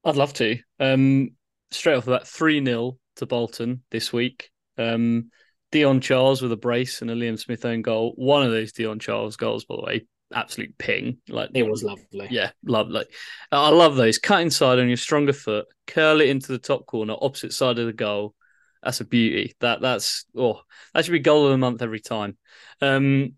I'd 0.04 0.18
love 0.18 0.34
to. 0.34 0.58
Um, 0.80 1.32
straight 1.72 1.96
off 1.96 2.06
the 2.06 2.18
bat, 2.18 2.28
3 2.28 2.64
0 2.64 2.98
to 3.18 3.26
Bolton 3.26 3.84
this 3.92 4.12
week. 4.12 4.50
Um, 4.78 5.32
Dion 5.72 6.02
Charles 6.02 6.42
with 6.42 6.52
a 6.52 6.58
brace 6.58 7.02
and 7.02 7.10
a 7.10 7.16
Liam 7.16 7.40
Smith 7.40 7.64
own 7.64 7.82
goal. 7.82 8.14
One 8.16 8.44
of 8.44 8.52
those 8.52 8.74
Dion 8.74 9.00
Charles 9.00 9.38
goals, 9.38 9.64
by 9.64 9.76
the 9.76 9.84
way, 9.84 10.06
absolute 10.34 10.78
ping. 10.78 11.18
Like 11.30 11.50
it 11.54 11.64
was 11.64 11.84
lovely. 11.84 12.28
Yeah, 12.30 12.52
lovely. 12.66 13.06
I 13.52 13.70
love 13.70 13.96
those. 13.96 14.18
Cut 14.18 14.42
inside 14.42 14.80
on 14.80 14.88
your 14.88 14.98
stronger 14.98 15.34
foot, 15.34 15.68
curl 15.88 16.22
it 16.22 16.30
into 16.30 16.52
the 16.52 16.60
top 16.60 16.86
corner, 16.86 17.16
opposite 17.20 17.54
side 17.54 17.80
of 17.80 17.86
the 17.86 17.94
goal. 17.94 18.36
That's 18.84 19.02
a 19.02 19.06
beauty. 19.06 19.56
That 19.60 19.82
that's 19.82 20.26
oh, 20.36 20.62
that 20.94 21.06
should 21.06 21.12
be 21.12 21.20
goal 21.20 21.46
of 21.46 21.52
the 21.52 21.58
month 21.58 21.82
every 21.82 22.00
time. 22.00 22.38
Um, 22.82 23.36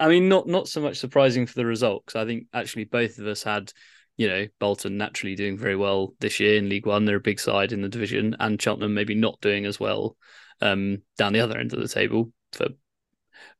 I 0.00 0.08
mean, 0.08 0.28
not 0.28 0.46
not 0.46 0.68
so 0.68 0.80
much 0.80 0.98
surprising 0.98 1.46
for 1.46 1.54
the 1.54 1.66
result 1.66 2.04
because 2.06 2.20
I 2.20 2.26
think 2.26 2.46
actually 2.52 2.84
both 2.84 3.18
of 3.18 3.26
us 3.26 3.42
had, 3.42 3.72
you 4.16 4.28
know, 4.28 4.46
Bolton 4.58 4.98
naturally 4.98 5.36
doing 5.36 5.56
very 5.56 5.76
well 5.76 6.14
this 6.18 6.40
year 6.40 6.56
in 6.56 6.68
League 6.68 6.86
One. 6.86 7.04
They're 7.04 7.16
a 7.16 7.20
big 7.20 7.38
side 7.38 7.72
in 7.72 7.82
the 7.82 7.88
division, 7.88 8.36
and 8.40 8.60
Cheltenham 8.60 8.94
maybe 8.94 9.14
not 9.14 9.40
doing 9.40 9.66
as 9.66 9.78
well 9.78 10.16
um, 10.60 11.02
down 11.16 11.32
the 11.32 11.40
other 11.40 11.58
end 11.58 11.72
of 11.72 11.80
the 11.80 11.88
table 11.88 12.32
for 12.52 12.68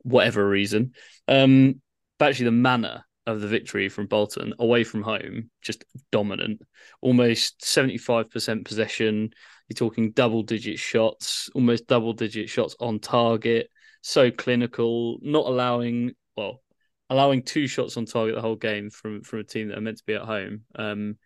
whatever 0.02 0.48
reason. 0.48 0.92
Um, 1.28 1.80
but 2.24 2.30
actually, 2.30 2.46
the 2.46 2.52
manner 2.52 3.04
of 3.26 3.42
the 3.42 3.46
victory 3.46 3.90
from 3.90 4.06
Bolton 4.06 4.54
away 4.58 4.82
from 4.82 5.02
home, 5.02 5.50
just 5.60 5.84
dominant. 6.10 6.62
Almost 7.02 7.60
75% 7.60 8.64
possession. 8.64 9.28
You're 9.68 9.74
talking 9.74 10.12
double 10.12 10.42
digit 10.42 10.78
shots, 10.78 11.50
almost 11.54 11.86
double 11.86 12.14
digit 12.14 12.48
shots 12.48 12.76
on 12.80 12.98
target. 12.98 13.68
So 14.00 14.30
clinical, 14.30 15.18
not 15.20 15.44
allowing, 15.44 16.12
well, 16.34 16.62
allowing 17.10 17.42
two 17.42 17.66
shots 17.66 17.98
on 17.98 18.06
target 18.06 18.36
the 18.36 18.40
whole 18.40 18.56
game 18.56 18.88
from, 18.88 19.20
from 19.20 19.40
a 19.40 19.44
team 19.44 19.68
that 19.68 19.76
are 19.76 19.82
meant 19.82 19.98
to 19.98 20.04
be 20.06 20.14
at 20.14 20.22
home 20.22 20.62
um, 20.76 21.18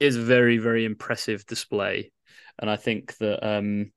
is 0.00 0.16
a 0.16 0.22
very, 0.22 0.58
very 0.58 0.86
impressive 0.86 1.46
display. 1.46 2.10
And 2.58 2.68
I 2.68 2.74
think 2.74 3.16
that, 3.18 3.48
um, 3.48 3.92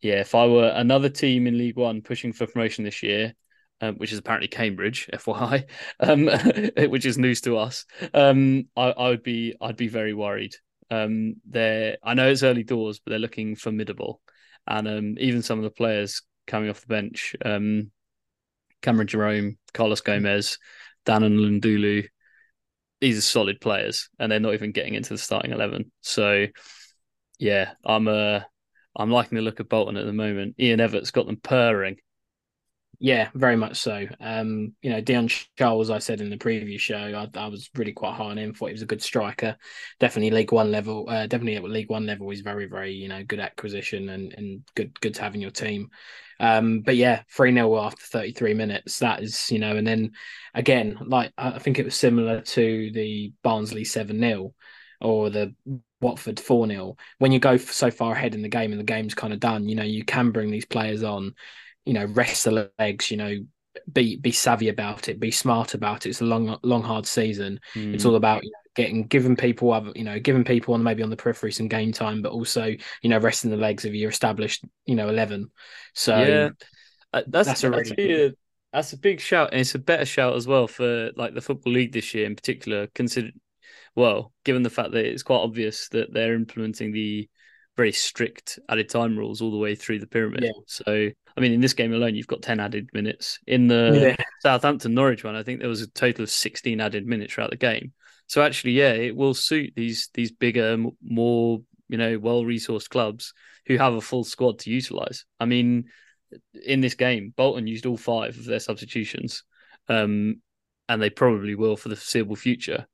yeah, 0.00 0.20
if 0.20 0.34
I 0.34 0.46
were 0.46 0.72
another 0.74 1.10
team 1.10 1.46
in 1.46 1.58
League 1.58 1.76
One 1.76 2.00
pushing 2.00 2.32
for 2.32 2.46
promotion 2.46 2.84
this 2.84 3.02
year, 3.02 3.34
um, 3.80 3.96
which 3.96 4.12
is 4.12 4.18
apparently 4.18 4.48
Cambridge, 4.48 5.08
FYI, 5.12 5.68
um, 6.00 6.26
which 6.90 7.06
is 7.06 7.18
news 7.18 7.40
to 7.42 7.56
us. 7.56 7.84
Um, 8.14 8.68
I, 8.76 8.90
I, 8.90 9.08
would 9.08 9.22
be, 9.22 9.54
I'd 9.60 9.76
be 9.76 9.88
very 9.88 10.14
worried. 10.14 10.54
Um, 10.90 11.36
they're, 11.48 11.98
I 12.02 12.14
know 12.14 12.28
it's 12.28 12.42
early 12.42 12.64
doors, 12.64 12.98
but 12.98 13.10
they're 13.10 13.18
looking 13.18 13.56
formidable, 13.56 14.20
and 14.66 14.88
um, 14.88 15.14
even 15.18 15.42
some 15.42 15.58
of 15.58 15.64
the 15.64 15.70
players 15.70 16.22
coming 16.46 16.68
off 16.68 16.80
the 16.80 16.88
bench, 16.88 17.36
um, 17.44 17.90
Cameron 18.82 19.06
Jerome, 19.06 19.58
Carlos 19.72 20.00
Gomes, 20.00 20.58
Dan 21.04 21.22
N'Lundulu, 21.22 22.06
these 23.00 23.18
are 23.18 23.22
solid 23.22 23.60
players, 23.60 24.08
and 24.18 24.30
they're 24.30 24.40
not 24.40 24.54
even 24.54 24.72
getting 24.72 24.94
into 24.94 25.10
the 25.10 25.18
starting 25.18 25.52
eleven. 25.52 25.90
So, 26.02 26.46
yeah, 27.38 27.72
I'm 27.84 28.08
uh, 28.08 28.40
I'm 28.96 29.10
liking 29.10 29.36
the 29.36 29.42
look 29.42 29.60
of 29.60 29.68
Bolton 29.68 29.96
at 29.96 30.06
the 30.06 30.12
moment. 30.12 30.56
Ian 30.58 30.80
Evatt's 30.80 31.10
got 31.10 31.26
them 31.26 31.38
purring. 31.42 31.96
Yeah, 33.02 33.30
very 33.34 33.56
much 33.56 33.78
so. 33.78 34.06
Um, 34.20 34.74
you 34.82 34.90
know, 34.90 35.00
Dion 35.00 35.26
Charles, 35.56 35.88
I 35.88 36.00
said 36.00 36.20
in 36.20 36.28
the 36.28 36.36
previous 36.36 36.82
show, 36.82 36.98
I, 36.98 37.38
I, 37.38 37.48
was 37.48 37.70
really 37.74 37.92
quite 37.92 38.12
high 38.14 38.24
on 38.24 38.36
him. 38.36 38.52
Thought 38.52 38.66
he 38.66 38.72
was 38.72 38.82
a 38.82 38.86
good 38.86 39.02
striker. 39.02 39.56
Definitely 39.98 40.32
League 40.32 40.52
One 40.52 40.70
level. 40.70 41.08
Uh, 41.08 41.26
definitely 41.26 41.56
at 41.56 41.64
League 41.64 41.88
One 41.88 42.04
level, 42.04 42.28
he's 42.28 42.42
very, 42.42 42.66
very 42.66 42.92
you 42.92 43.08
know 43.08 43.24
good 43.24 43.40
acquisition 43.40 44.10
and 44.10 44.34
and 44.34 44.60
good 44.74 45.00
good 45.00 45.14
to 45.14 45.22
have 45.22 45.34
in 45.34 45.40
your 45.40 45.50
team. 45.50 45.88
Um, 46.40 46.80
but 46.82 46.96
yeah, 46.96 47.22
three 47.34 47.54
0 47.54 47.78
after 47.78 48.04
thirty 48.04 48.32
three 48.32 48.52
minutes. 48.52 48.98
That 48.98 49.22
is 49.22 49.50
you 49.50 49.58
know, 49.58 49.76
and 49.76 49.86
then 49.86 50.12
again, 50.52 50.98
like 51.00 51.32
I 51.38 51.58
think 51.58 51.78
it 51.78 51.86
was 51.86 51.94
similar 51.94 52.42
to 52.42 52.90
the 52.92 53.32
Barnsley 53.42 53.84
seven 53.84 54.20
0 54.20 54.52
or 55.00 55.30
the 55.30 55.54
Watford 56.02 56.38
4 56.38 56.66
0. 56.66 56.96
When 57.18 57.32
you 57.32 57.38
go 57.38 57.56
so 57.56 57.90
far 57.90 58.12
ahead 58.12 58.34
in 58.34 58.42
the 58.42 58.48
game 58.48 58.72
and 58.72 58.80
the 58.80 58.84
game's 58.84 59.14
kind 59.14 59.32
of 59.32 59.40
done, 59.40 59.70
you 59.70 59.74
know, 59.74 59.84
you 59.84 60.04
can 60.04 60.32
bring 60.32 60.50
these 60.50 60.66
players 60.66 61.02
on 61.02 61.34
you 61.84 61.92
know, 61.92 62.04
rest 62.06 62.44
the 62.44 62.70
legs, 62.78 63.10
you 63.10 63.16
know, 63.16 63.36
be 63.92 64.16
be 64.16 64.32
savvy 64.32 64.68
about 64.68 65.08
it, 65.08 65.20
be 65.20 65.30
smart 65.30 65.74
about 65.74 66.06
it. 66.06 66.10
It's 66.10 66.20
a 66.20 66.24
long, 66.24 66.58
long, 66.62 66.82
hard 66.82 67.06
season. 67.06 67.60
Mm. 67.74 67.94
It's 67.94 68.04
all 68.04 68.16
about 68.16 68.42
you 68.44 68.50
know, 68.50 68.70
getting 68.74 69.06
giving 69.06 69.36
people 69.36 69.72
other, 69.72 69.92
you 69.94 70.04
know, 70.04 70.18
giving 70.18 70.44
people 70.44 70.74
on 70.74 70.82
maybe 70.82 71.02
on 71.02 71.10
the 71.10 71.16
periphery 71.16 71.52
some 71.52 71.68
game 71.68 71.92
time, 71.92 72.22
but 72.22 72.32
also 72.32 72.74
you 73.02 73.08
know 73.08 73.18
resting 73.18 73.50
the 73.50 73.56
legs 73.56 73.84
of 73.84 73.94
your 73.94 74.10
established, 74.10 74.64
you 74.86 74.94
know, 74.94 75.08
eleven. 75.08 75.50
So 75.94 76.18
yeah, 76.18 76.48
uh, 77.12 77.22
that's 77.28 77.48
that's 77.48 77.64
a 77.64 77.70
really 77.70 78.24
a, 78.26 78.32
that's 78.72 78.92
a 78.92 78.98
big 78.98 79.20
shout, 79.20 79.50
and 79.52 79.60
it's 79.60 79.74
a 79.74 79.78
better 79.78 80.04
shout 80.04 80.34
as 80.34 80.46
well 80.46 80.66
for 80.66 81.10
like 81.16 81.34
the 81.34 81.40
football 81.40 81.72
league 81.72 81.92
this 81.92 82.14
year 82.14 82.26
in 82.26 82.36
particular. 82.36 82.88
Consider 82.94 83.30
well, 83.94 84.32
given 84.44 84.62
the 84.62 84.70
fact 84.70 84.92
that 84.92 85.04
it's 85.04 85.22
quite 85.22 85.38
obvious 85.38 85.88
that 85.90 86.12
they're 86.12 86.34
implementing 86.34 86.92
the 86.92 87.28
very 87.76 87.92
strict 87.92 88.58
added 88.68 88.88
time 88.88 89.16
rules 89.16 89.40
all 89.40 89.50
the 89.50 89.56
way 89.56 89.74
through 89.74 89.98
the 89.98 90.06
pyramid. 90.06 90.44
Yeah. 90.44 90.50
So 90.66 91.10
I 91.36 91.40
mean, 91.40 91.52
in 91.52 91.60
this 91.60 91.72
game 91.72 91.92
alone, 91.92 92.14
you've 92.14 92.26
got 92.26 92.42
10 92.42 92.60
added 92.60 92.90
minutes. 92.92 93.38
In 93.46 93.68
the 93.68 94.14
yeah. 94.18 94.24
Southampton 94.42 94.94
Norwich 94.94 95.24
one, 95.24 95.36
I 95.36 95.42
think 95.42 95.60
there 95.60 95.68
was 95.68 95.82
a 95.82 95.90
total 95.90 96.24
of 96.24 96.30
16 96.30 96.80
added 96.80 97.06
minutes 97.06 97.34
throughout 97.34 97.50
the 97.50 97.56
game. 97.56 97.92
So 98.26 98.42
actually, 98.42 98.72
yeah, 98.72 98.92
it 98.92 99.16
will 99.16 99.34
suit 99.34 99.72
these 99.74 100.08
these 100.14 100.30
bigger, 100.30 100.76
more 101.02 101.60
you 101.88 101.98
know, 101.98 102.18
well 102.18 102.44
resourced 102.44 102.88
clubs 102.88 103.34
who 103.66 103.76
have 103.76 103.94
a 103.94 104.00
full 104.00 104.24
squad 104.24 104.60
to 104.60 104.70
utilize. 104.70 105.24
I 105.40 105.46
mean, 105.46 105.86
in 106.64 106.80
this 106.80 106.94
game, 106.94 107.34
Bolton 107.36 107.66
used 107.66 107.86
all 107.86 107.96
five 107.96 108.38
of 108.38 108.44
their 108.44 108.60
substitutions, 108.60 109.42
um, 109.88 110.40
and 110.88 111.02
they 111.02 111.10
probably 111.10 111.56
will 111.56 111.76
for 111.76 111.88
the 111.88 111.96
foreseeable 111.96 112.36
future. 112.36 112.86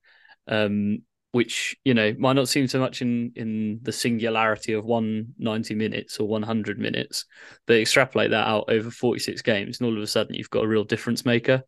Um, 0.49 1.03
which 1.37 1.77
you 1.85 1.93
know 1.93 2.15
might 2.19 2.33
not 2.33 2.49
seem 2.49 2.67
so 2.67 2.81
much 2.81 3.03
in 3.03 3.31
in 3.37 3.79
the 3.83 3.93
singularity 3.93 4.73
of 4.73 4.87
190 4.87 5.75
minutes 5.75 6.19
or 6.19 6.27
100 6.27 6.79
minutes 6.79 7.27
but 7.67 7.77
extrapolate 7.77 8.31
that 8.31 8.49
out 8.49 8.65
over 8.69 8.91
46 8.91 9.43
games 9.43 9.79
and 9.79 9.87
all 9.87 9.95
of 9.95 10.03
a 10.03 10.07
sudden 10.07 10.35
you've 10.35 10.49
got 10.49 10.65
a 10.65 10.67
real 10.67 10.83
difference 10.83 11.27
maker 11.27 11.63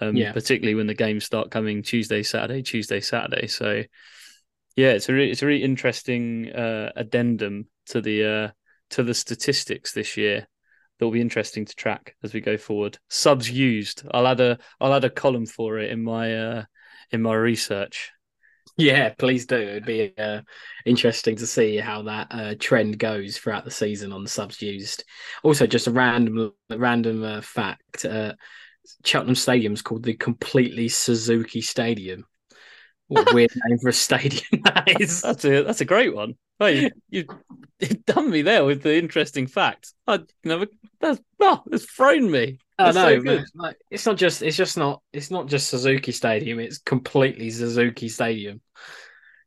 um, 0.00 0.14
yeah. 0.14 0.32
particularly 0.32 0.74
when 0.74 0.86
the 0.86 0.92
games 0.92 1.24
start 1.24 1.50
coming 1.50 1.82
tuesday 1.82 2.22
saturday 2.22 2.60
tuesday 2.60 3.00
saturday. 3.00 3.46
So 3.46 3.84
yeah 4.76 4.90
it's 4.90 5.08
a 5.08 5.14
really, 5.14 5.30
it's 5.30 5.42
a 5.42 5.46
really 5.46 5.64
interesting 5.64 6.52
uh, 6.52 6.92
addendum 6.94 7.68
to 7.86 8.02
the 8.02 8.24
uh, 8.24 8.48
to 8.90 9.02
the 9.02 9.14
statistics 9.14 9.92
this 9.94 10.18
year 10.18 10.46
that 10.98 11.04
will 11.04 11.12
be 11.12 11.22
interesting 11.22 11.64
to 11.64 11.74
track 11.74 12.14
as 12.22 12.34
we 12.34 12.42
go 12.42 12.58
forward. 12.58 12.98
Subs 13.08 13.50
used. 13.50 14.02
I'll 14.12 14.28
add 14.28 14.40
a 14.40 14.58
i'll 14.82 14.92
add 14.92 15.04
a 15.04 15.10
column 15.10 15.46
for 15.46 15.78
it 15.78 15.90
in 15.90 16.04
my 16.04 16.36
uh, 16.36 16.64
in 17.10 17.22
my 17.22 17.34
research 17.34 18.10
yeah, 18.76 19.10
please 19.10 19.46
do. 19.46 19.56
It'd 19.56 19.84
be 19.84 20.12
uh, 20.18 20.40
interesting 20.84 21.36
to 21.36 21.46
see 21.46 21.76
how 21.76 22.02
that 22.02 22.26
uh, 22.30 22.54
trend 22.58 22.98
goes 22.98 23.38
throughout 23.38 23.64
the 23.64 23.70
season 23.70 24.12
on 24.12 24.22
the 24.24 24.30
subs 24.30 24.60
used. 24.60 25.04
Also, 25.42 25.66
just 25.66 25.86
a 25.86 25.92
random 25.92 26.52
random 26.70 27.22
uh, 27.22 27.40
fact: 27.40 28.04
uh, 28.04 28.34
Cheltenham 29.04 29.34
Stadium 29.34 29.72
is 29.72 29.82
called 29.82 30.02
the 30.02 30.14
Completely 30.14 30.88
Suzuki 30.88 31.60
Stadium. 31.60 32.24
What 33.08 33.34
weird 33.34 33.52
name 33.66 33.78
for 33.78 33.90
a 33.90 33.92
stadium 33.92 34.62
that 34.64 35.00
is. 35.00 35.22
That's 35.22 35.44
a 35.44 35.62
that's 35.62 35.80
a 35.80 35.86
great 35.86 36.14
one. 36.14 36.34
You, 36.60 36.90
you, 37.10 37.26
you 37.80 37.88
done 38.06 38.30
me 38.30 38.42
there 38.42 38.64
with 38.64 38.82
the 38.82 38.96
interesting 38.96 39.46
fact. 39.46 39.92
I 40.06 40.20
never 40.44 40.66
that's 41.00 41.20
oh, 41.40 41.62
it's 41.70 41.84
thrown 41.84 42.30
me. 42.30 42.58
Oh 42.78 42.90
no, 42.90 43.22
so 43.22 43.44
like, 43.54 43.76
it's 43.90 44.04
not 44.04 44.16
just 44.16 44.42
it's 44.42 44.56
just 44.56 44.76
not 44.76 45.00
it's 45.12 45.30
not 45.30 45.46
just 45.46 45.68
Suzuki 45.68 46.12
Stadium. 46.12 46.58
It's 46.58 46.78
completely 46.78 47.50
Suzuki 47.50 48.08
Stadium. 48.08 48.60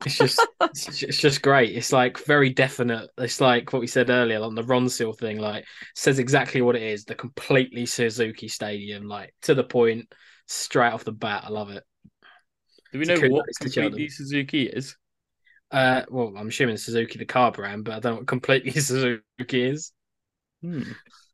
It's 0.06 0.18
just 0.18 0.40
it's 0.62 1.18
just 1.18 1.42
great. 1.42 1.76
It's 1.76 1.92
like 1.92 2.20
very 2.26 2.52
definite. 2.52 3.10
It's 3.18 3.42
like 3.42 3.74
what 3.74 3.82
we 3.82 3.88
said 3.88 4.10
earlier 4.10 4.42
on 4.42 4.56
the 4.56 4.64
Ronseal 4.64 5.18
thing. 5.18 5.40
Like 5.40 5.66
says 5.94 6.20
exactly 6.20 6.62
what 6.62 6.78
it 6.78 6.84
is. 6.84 7.04
The 7.04 7.16
completely 7.16 7.86
Suzuki 7.86 8.48
Stadium, 8.48 9.08
like 9.08 9.34
to 9.44 9.54
the 9.54 9.64
point, 9.64 10.14
straight 10.46 10.94
off 10.94 11.04
the 11.04 11.12
bat. 11.12 11.44
I 11.46 11.50
love 11.50 11.70
it. 11.70 11.84
Do 12.94 13.00
we 13.00 13.06
know 13.06 13.20
what 13.28 13.46
completely 13.60 14.08
Suzuki 14.10 14.64
is? 14.64 14.96
Uh, 15.70 16.04
well, 16.10 16.34
I'm 16.38 16.48
assuming 16.48 16.78
Suzuki 16.78 17.20
the 17.20 17.26
car 17.26 17.52
brand, 17.52 17.84
but 17.84 17.96
I 17.96 18.00
don't 18.00 18.12
know 18.14 18.18
what 18.20 18.28
completely 18.28 18.72
Suzuki 18.80 19.22
is. 19.62 19.92
Hmm. 20.62 20.84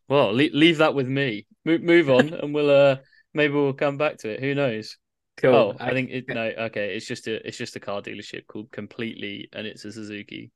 Well, 0.10 0.34
leave, 0.34 0.54
leave 0.54 0.80
that 0.80 0.96
with 0.96 1.08
me. 1.08 1.46
Move, 1.66 1.82
move 1.82 2.10
on, 2.10 2.34
and 2.34 2.54
we'll 2.54 2.70
uh 2.70 2.98
maybe 3.34 3.54
we'll 3.54 3.74
come 3.74 3.98
back 3.98 4.18
to 4.20 4.30
it. 4.30 4.40
Who 4.40 4.56
knows? 4.56 4.98
Cool. 5.38 5.54
Oh, 5.54 5.76
I 5.80 5.92
think 5.92 6.12
it. 6.12 6.26
No, 6.28 6.42
okay. 6.42 6.96
It's 6.96 7.08
just 7.08 7.28
a 7.28 7.46
it's 7.48 7.58
just 7.58 7.76
a 7.76 7.80
car 7.80 8.02
dealership 8.02 8.46
called 8.48 8.72
Completely, 8.72 9.50
and 9.54 9.66
it's 9.66 9.86
a 9.86 9.92
Suzuki 9.92 10.52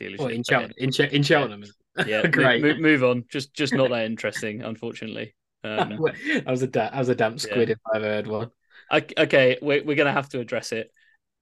dealership. 0.00 0.18
Well, 0.18 0.28
in 0.28 0.42
Cheltenham. 0.42 0.74
In, 0.78 0.90
Ch- 0.90 1.00
in 1.00 1.22
Cheltenham. 1.22 1.64
Yeah. 2.06 2.26
Great. 2.30 2.62
Move, 2.62 2.78
move, 2.78 3.04
on. 3.04 3.24
Just 3.28 3.52
just 3.52 3.74
not 3.74 3.90
that 3.90 4.04
interesting, 4.04 4.62
unfortunately. 4.62 5.34
Um, 5.64 5.98
I 6.46 6.50
was 6.50 6.62
a 6.62 6.66
da- 6.66 6.90
I 6.92 6.98
was 6.98 7.08
a 7.10 7.14
damp 7.14 7.40
squid 7.40 7.68
yeah. 7.68 7.74
if 7.74 7.78
I've 7.92 8.02
heard 8.02 8.26
one. 8.26 8.50
Okay, 8.90 9.58
we're 9.60 9.84
we're 9.84 9.96
gonna 9.96 10.12
have 10.12 10.28
to 10.30 10.40
address 10.40 10.72
it. 10.72 10.90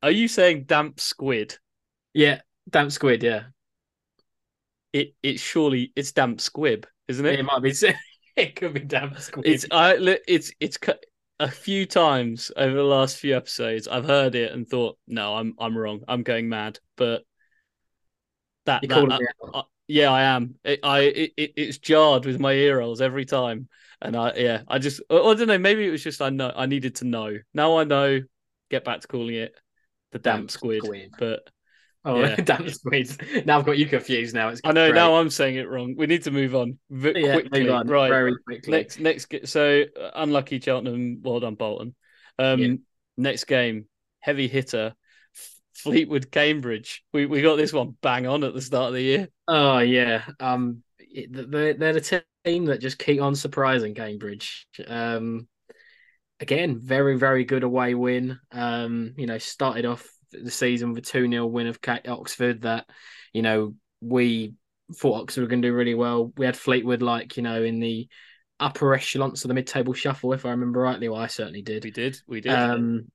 Are 0.02 0.10
you 0.10 0.26
saying 0.26 0.64
damp 0.64 0.98
squid? 0.98 1.58
Yeah, 2.14 2.40
damp 2.68 2.90
squid. 2.90 3.22
Yeah. 3.22 3.44
it 4.92 5.14
it's 5.22 5.40
surely 5.40 5.92
it's 5.94 6.12
damp 6.12 6.40
squib, 6.40 6.86
isn't 7.06 7.24
it? 7.24 7.38
It 7.38 7.44
might 7.44 7.62
be. 7.62 7.72
It 8.42 8.54
could 8.54 8.74
be 8.74 8.80
damp 8.80 9.18
squib. 9.18 9.46
It's 9.46 9.64
I 9.70 9.96
look. 9.96 10.20
it's 10.28 10.52
it's 10.60 10.76
a 11.40 11.50
few 11.50 11.86
times 11.86 12.52
over 12.56 12.74
the 12.74 12.82
last 12.82 13.16
few 13.16 13.36
episodes. 13.36 13.88
I've 13.88 14.04
heard 14.04 14.34
it 14.34 14.52
and 14.52 14.68
thought, 14.68 14.98
no, 15.06 15.36
I'm 15.36 15.54
I'm 15.58 15.76
wrong. 15.76 16.02
I'm 16.06 16.22
going 16.22 16.48
mad. 16.48 16.78
But 16.96 17.24
that, 18.66 18.86
that 18.86 19.22
I, 19.54 19.58
I, 19.58 19.62
yeah, 19.88 20.10
I 20.10 20.22
am. 20.22 20.56
It, 20.64 20.80
I 20.82 21.00
it, 21.00 21.32
it's 21.36 21.78
jarred 21.78 22.26
with 22.26 22.40
my 22.40 22.52
ear 22.52 22.78
rolls 22.78 23.00
every 23.00 23.24
time, 23.24 23.68
and 24.02 24.16
I 24.16 24.34
yeah, 24.36 24.62
I 24.68 24.78
just 24.78 25.00
I, 25.08 25.16
I 25.16 25.34
don't 25.34 25.48
know. 25.48 25.58
Maybe 25.58 25.86
it 25.86 25.90
was 25.90 26.02
just 26.02 26.20
I 26.20 26.30
know 26.30 26.52
I 26.54 26.66
needed 26.66 26.96
to 26.96 27.04
know. 27.04 27.38
Now 27.54 27.78
I 27.78 27.84
know. 27.84 28.20
Get 28.68 28.84
back 28.84 29.00
to 29.00 29.06
calling 29.06 29.36
it 29.36 29.54
the 30.10 30.18
damp, 30.18 30.40
damp 30.40 30.50
squid, 30.50 30.82
squid, 30.82 31.12
but 31.18 31.48
Oh, 32.06 32.20
yeah. 32.20 32.36
damn 32.44 32.68
squeeze. 32.68 33.18
Now 33.44 33.58
I've 33.58 33.66
got 33.66 33.78
you 33.78 33.86
confused. 33.86 34.34
Now 34.34 34.48
it's. 34.48 34.60
I 34.64 34.70
know. 34.70 34.86
Great. 34.86 34.94
Now 34.94 35.16
I'm 35.16 35.28
saying 35.28 35.56
it 35.56 35.68
wrong. 35.68 35.94
We 35.98 36.06
need 36.06 36.22
to 36.22 36.30
move 36.30 36.54
on 36.54 36.78
v- 36.88 37.14
yeah, 37.16 37.32
quickly. 37.32 37.64
Move 37.64 37.72
on 37.72 37.88
right. 37.88 38.08
Very 38.08 38.36
quickly. 38.46 38.70
Next, 38.70 39.00
next. 39.00 39.48
So 39.48 39.82
uh, 40.00 40.10
unlucky 40.14 40.60
Cheltenham. 40.60 41.20
Well 41.22 41.40
done, 41.40 41.56
Bolton. 41.56 41.96
Um, 42.38 42.60
yeah. 42.60 42.74
Next 43.16 43.44
game, 43.44 43.86
heavy 44.20 44.46
hitter, 44.46 44.94
Fleetwood 45.74 46.30
Cambridge. 46.30 47.02
We 47.12 47.26
we 47.26 47.42
got 47.42 47.56
this 47.56 47.72
one 47.72 47.96
bang 48.00 48.26
on 48.26 48.44
at 48.44 48.54
the 48.54 48.62
start 48.62 48.88
of 48.88 48.94
the 48.94 49.02
year. 49.02 49.28
Oh 49.48 49.78
yeah. 49.78 50.24
Um, 50.38 50.84
they're 51.28 51.74
they're 51.74 51.92
the 51.92 52.22
team 52.44 52.66
that 52.66 52.80
just 52.80 52.98
keep 52.98 53.20
on 53.20 53.34
surprising 53.34 53.94
Cambridge. 53.94 54.68
Um, 54.86 55.48
again, 56.38 56.78
very 56.80 57.18
very 57.18 57.44
good 57.44 57.64
away 57.64 57.94
win. 57.94 58.38
Um, 58.52 59.14
you 59.16 59.26
know, 59.26 59.38
started 59.38 59.86
off 59.86 60.08
the 60.42 60.50
season 60.50 60.90
with 60.90 60.98
a 60.98 61.06
2 61.06 61.28
0 61.30 61.46
win 61.46 61.66
of 61.66 61.78
Oxford 62.08 62.62
that, 62.62 62.86
you 63.32 63.42
know, 63.42 63.74
we 64.00 64.54
thought 64.94 65.22
Oxford 65.22 65.42
were 65.42 65.46
going 65.46 65.62
to 65.62 65.68
do 65.68 65.74
really 65.74 65.94
well. 65.94 66.32
We 66.36 66.46
had 66.46 66.56
Fleetwood, 66.56 67.02
like, 67.02 67.36
you 67.36 67.42
know, 67.42 67.62
in 67.62 67.80
the 67.80 68.08
upper 68.60 68.94
echelons 68.94 69.44
of 69.44 69.48
the 69.48 69.54
mid 69.54 69.66
table 69.66 69.92
shuffle, 69.92 70.32
if 70.32 70.46
I 70.46 70.50
remember 70.50 70.80
rightly. 70.80 71.08
Well, 71.08 71.20
I 71.20 71.26
certainly 71.26 71.62
did. 71.62 71.84
We 71.84 71.90
did. 71.90 72.20
We 72.26 72.40
did. 72.40 72.52
Um, 72.52 73.10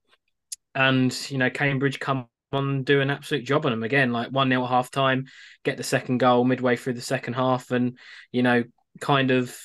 and, 0.74 1.30
you 1.30 1.38
know, 1.38 1.50
Cambridge 1.50 2.00
come 2.00 2.26
on 2.52 2.84
do 2.84 3.00
an 3.00 3.10
absolute 3.10 3.44
job 3.44 3.64
on 3.64 3.72
them 3.72 3.82
again, 3.82 4.12
like 4.12 4.30
1 4.30 4.48
0 4.48 4.64
at 4.64 4.68
half 4.68 4.90
time, 4.90 5.26
get 5.64 5.76
the 5.76 5.82
second 5.82 6.18
goal 6.18 6.44
midway 6.44 6.76
through 6.76 6.94
the 6.94 7.00
second 7.00 7.34
half, 7.34 7.70
and, 7.70 7.98
you 8.30 8.42
know, 8.42 8.64
kind 9.00 9.30
of 9.30 9.56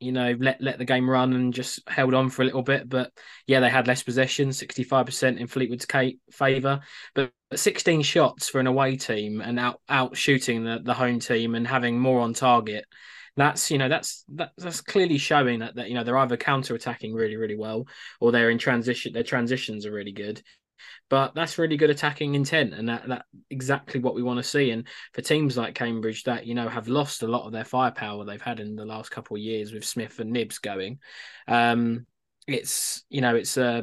you 0.00 0.12
know, 0.12 0.36
let 0.38 0.60
let 0.60 0.78
the 0.78 0.84
game 0.84 1.08
run 1.08 1.32
and 1.32 1.52
just 1.52 1.80
held 1.88 2.14
on 2.14 2.30
for 2.30 2.42
a 2.42 2.44
little 2.44 2.62
bit. 2.62 2.88
But 2.88 3.12
yeah, 3.46 3.60
they 3.60 3.70
had 3.70 3.86
less 3.86 4.02
possession, 4.02 4.52
sixty 4.52 4.84
five 4.84 5.06
percent 5.06 5.38
in 5.38 5.46
Fleetwood's 5.46 5.86
favour, 6.32 6.80
but 7.14 7.32
16 7.54 8.02
shots 8.02 8.48
for 8.48 8.60
an 8.60 8.66
away 8.66 8.96
team 8.96 9.40
and 9.40 9.58
out 9.58 9.80
out 9.88 10.16
shooting 10.16 10.64
the, 10.64 10.80
the 10.82 10.94
home 10.94 11.18
team 11.18 11.54
and 11.54 11.66
having 11.66 11.98
more 11.98 12.20
on 12.20 12.34
target. 12.34 12.84
That's 13.36 13.70
you 13.70 13.78
know 13.78 13.88
that's 13.88 14.24
that, 14.34 14.50
that's 14.58 14.80
clearly 14.80 15.18
showing 15.18 15.60
that, 15.60 15.76
that 15.76 15.88
you 15.88 15.94
know 15.94 16.04
they're 16.04 16.18
either 16.18 16.36
counter 16.36 16.74
attacking 16.74 17.14
really 17.14 17.36
really 17.36 17.56
well 17.56 17.86
or 18.20 18.32
they're 18.32 18.50
in 18.50 18.58
transition. 18.58 19.12
Their 19.12 19.22
transitions 19.22 19.86
are 19.86 19.92
really 19.92 20.12
good. 20.12 20.42
But 21.08 21.34
that's 21.34 21.58
really 21.58 21.76
good 21.76 21.90
attacking 21.90 22.34
intent, 22.34 22.74
and 22.74 22.88
that 22.88 23.08
that 23.08 23.24
exactly 23.50 24.00
what 24.00 24.14
we 24.14 24.22
want 24.22 24.38
to 24.38 24.42
see. 24.42 24.70
And 24.70 24.86
for 25.12 25.22
teams 25.22 25.56
like 25.56 25.74
Cambridge 25.74 26.24
that 26.24 26.46
you 26.46 26.54
know 26.54 26.68
have 26.68 26.88
lost 26.88 27.22
a 27.22 27.28
lot 27.28 27.46
of 27.46 27.52
their 27.52 27.64
firepower 27.64 28.24
they've 28.24 28.40
had 28.40 28.60
in 28.60 28.76
the 28.76 28.86
last 28.86 29.10
couple 29.10 29.36
of 29.36 29.42
years 29.42 29.72
with 29.72 29.84
Smith 29.84 30.18
and 30.20 30.32
Knibbs 30.32 30.58
going, 30.58 30.98
um, 31.46 32.06
it's 32.46 33.04
you 33.08 33.20
know 33.20 33.34
it's 33.34 33.56
a 33.56 33.64
uh, 33.64 33.82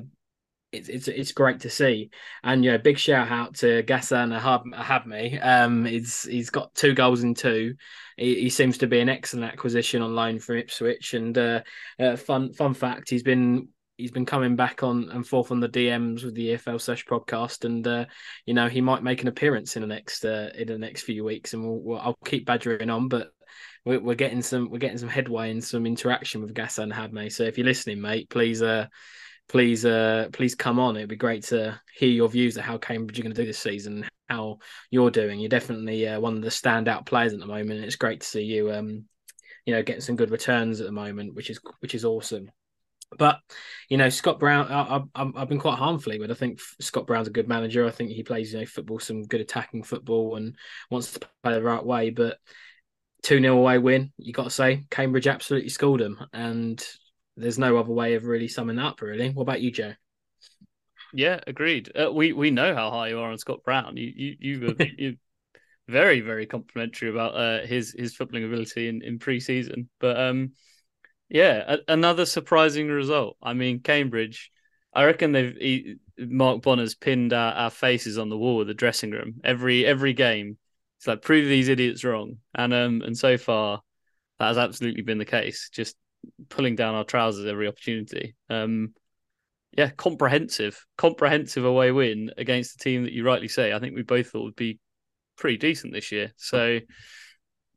it's, 0.76 0.90
it's 0.90 1.08
it's 1.08 1.32
great 1.32 1.62
to 1.62 1.70
see. 1.70 2.10
And 2.44 2.64
yeah, 2.64 2.78
big 2.78 2.98
shout 2.98 3.32
out 3.32 3.56
to 3.56 3.84
Gassan 3.84 4.38
Ahadme. 4.74 5.46
Um, 5.46 5.86
he's 5.86 6.24
he's 6.24 6.50
got 6.50 6.74
two 6.76 6.94
goals 6.94 7.24
in 7.24 7.34
two. 7.34 7.76
He, 8.18 8.42
he, 8.42 8.50
seems 8.50 8.78
to 8.80 8.88
be 8.88 9.00
an 9.00 9.10
excellent 9.10 9.52
acquisition 9.52 10.02
on 10.02 10.16
loan 10.16 10.40
from 10.40 10.58
Ipswich. 10.58 11.14
And 11.14 11.38
uh, 11.38 11.62
uh, 12.00 12.16
fun 12.16 12.54
fun 12.54 12.74
fact, 12.74 13.10
he's 13.10 13.24
been 13.24 13.70
he's 13.98 14.12
been 14.12 14.26
coming 14.26 14.56
back 14.56 14.84
on 14.84 15.10
and 15.12 15.26
forth 15.26 15.52
on 15.52 15.60
the 15.60 15.70
DMs 15.70 16.24
with 16.24 16.36
the 16.36 16.50
EFL 16.50 16.82
Sesh 16.82 17.06
podcast, 17.06 17.66
and 17.66 17.86
uh, 17.88 18.06
you 18.46 18.54
know 18.54 18.68
he 18.68 18.82
might 18.82 19.04
make 19.04 19.22
an 19.22 19.28
appearance 19.28 19.76
in 19.76 19.82
the 19.82 19.88
next 19.88 20.26
uh, 20.26 20.50
in 20.56 20.68
the 20.68 20.78
next 20.78 21.04
few 21.04 21.24
weeks, 21.24 21.54
and 21.54 21.64
we'll, 21.64 21.80
we'll, 21.80 22.00
I'll 22.00 22.18
keep 22.26 22.46
badgering 22.46 22.90
on, 22.90 23.08
but. 23.08 23.32
We're, 23.86 24.00
we're 24.00 24.16
getting 24.16 24.42
some 24.42 24.72
we're 24.72 24.80
getting 24.80 24.98
some 24.98 25.10
headway 25.10 25.52
and 25.52 25.64
some 25.64 25.86
interaction 25.86 26.42
with 26.42 26.56
Gassan 26.56 26.92
Ahadme. 26.92 27.32
So 27.32 27.44
if 27.44 27.56
you're 27.56 27.66
listening, 27.66 28.02
mate, 28.02 28.32
please 28.32 28.64
uh 28.64 28.88
please 29.48 29.86
uh 29.86 30.30
please 30.34 30.56
come 30.56 30.80
on. 30.80 30.98
It'd 30.98 31.08
be 31.08 31.16
great 31.16 31.44
to 31.46 31.80
hear 31.96 32.10
your 32.10 32.28
views 32.28 32.58
of 32.58 32.64
how 32.64 32.80
Cambridge 32.80 33.20
are 33.20 33.22
going 33.22 33.36
to 33.36 33.40
do 33.40 33.46
this 33.46 33.60
season, 33.60 34.04
how 34.28 34.58
you're 34.90 35.12
doing. 35.12 35.40
You're 35.40 35.50
definitely 35.50 36.08
uh, 36.08 36.20
one 36.20 36.36
of 36.36 36.42
the 36.42 36.50
standout 36.50 37.06
players 37.06 37.34
at 37.34 37.40
the 37.40 37.46
moment. 37.46 37.86
It's 37.86 37.96
great 37.96 38.22
to 38.22 38.28
see 38.28 38.42
you 38.42 38.72
um 38.72 39.06
you 39.68 39.76
know 39.76 39.84
getting 39.84 40.02
some 40.02 40.16
good 40.16 40.32
returns 40.32 40.82
at 40.82 40.88
the 40.88 40.92
moment, 40.92 41.36
which 41.36 41.52
is 41.52 41.60
which 41.80 41.94
is 41.94 42.06
awesome. 42.06 42.50
But 43.18 43.39
you 43.89 43.98
know, 43.98 44.10
Scott 44.10 44.39
Brown, 44.39 44.72
I, 44.72 45.02
I, 45.15 45.32
I've 45.36 45.50
been 45.50 45.60
quite 45.60 45.78
harmfully 45.78 46.20
with. 46.20 46.32
I 46.32 46.36
think 46.36 46.60
Scott 46.80 47.08
Brown's 47.08 47.28
a 47.28 47.32
good 47.32 47.48
manager. 47.48 47.86
I 47.86 47.91
think 47.91 48.12
he 48.12 48.24
plays 48.24 48.54
you 48.54 48.60
know 48.60 48.65
football, 48.65 49.00
some 49.00 49.24
good 49.24 49.41
attacking 49.41 49.84
football, 49.84 50.36
and 50.36 50.56
wants 50.89 51.13
to 51.13 51.22
play 51.44 51.54
the 51.54 51.63
right 51.63 51.86
way. 51.86 52.10
But 52.10 52.38
two 53.24 53.39
0 53.39 53.58
away 53.58 53.78
win, 53.78 54.12
you 54.18 54.34
got 54.34 54.46
to 54.46 54.50
say 54.50 54.86
Cambridge 54.89 55.28
absolutely 55.28 55.70
schooled 55.70 56.00
them, 56.00 56.26
and 56.34 56.84
there's 57.38 57.60
no 57.60 57.78
other 57.78 57.91
way 57.91 58.15
of 58.15 58.26
really 58.26 58.48
summing 58.48 58.78
that 58.78 58.86
up. 58.86 59.02
Really, 59.02 59.30
what 59.30 59.44
about 59.44 59.62
you, 59.62 59.72
Joe? 59.72 59.94
Yeah, 61.13 61.39
agreed. 61.48 61.91
Uh, 61.96 62.12
we 62.12 62.34
we 62.34 62.52
know 62.52 62.76
how 62.76 62.91
high 62.91 63.10
you 63.10 63.20
are 63.20 63.32
on 63.32 63.38
Scott 63.38 63.63
Brown. 63.63 63.98
You 63.98 64.12
you 64.15 64.36
you 64.39 64.76
you 64.98 65.18
very 65.88 66.22
very 66.22 66.46
complimentary 66.46 67.10
about 67.10 67.36
uh, 67.36 67.65
his 67.65 67.96
his 67.98 68.15
footballing 68.18 68.46
ability 68.46 68.88
in 68.88 69.02
in 69.02 69.20
pre-season, 69.20 69.89
but 70.00 70.20
um 70.20 70.52
yeah, 71.30 71.76
a- 71.76 71.94
another 71.94 72.26
surprising 72.26 72.88
result. 72.88 73.38
I 73.42 73.54
mean, 73.54 73.82
Cambridge. 73.82 74.52
I 74.94 75.06
reckon 75.06 75.34
they've 75.34 75.56
he, 75.56 75.96
Mark 76.18 76.62
Bonner's 76.62 76.96
pinned 76.96 77.34
our, 77.34 77.54
our, 77.54 77.70
faces 77.70 78.18
on 78.18 78.30
the 78.30 78.38
wall 78.38 78.62
of 78.62 78.68
the 78.68 78.74
dressing 78.74 79.12
room 79.12 79.36
every 79.44 79.86
every 79.86 80.14
game. 80.14 80.58
It's 80.98 81.08
like 81.08 81.22
prove 81.22 81.48
these 81.48 81.68
idiots 81.68 82.04
wrong, 82.04 82.38
and 82.54 82.74
um 82.74 83.02
and 83.02 83.18
so 83.18 83.38
far 83.38 83.82
that 84.40 84.48
has 84.48 84.58
absolutely 84.58 85.02
been 85.02 85.18
the 85.18 85.26
case. 85.26 85.70
Just 85.74 85.96
pulling 86.50 86.76
down 86.76 86.96
our 86.96 87.04
trousers 87.04 87.46
every 87.46 87.68
opportunity. 87.68 88.36
Um, 88.50 88.94
yeah, 89.78 89.90
comprehensive, 89.90 90.86
comprehensive 90.98 91.66
away 91.66 91.92
win 91.92 92.32
against 92.38 92.78
the 92.78 92.84
team 92.84 93.04
that 93.04 93.12
you 93.12 93.26
rightly 93.26 93.50
say. 93.50 93.74
I 93.74 93.80
think 93.80 93.96
we 93.96 94.04
both 94.04 94.30
thought 94.30 94.44
would 94.44 94.56
be 94.56 94.80
pretty 95.38 95.58
decent 95.58 95.94
this 95.94 96.12
year. 96.12 96.32
So 96.38 96.80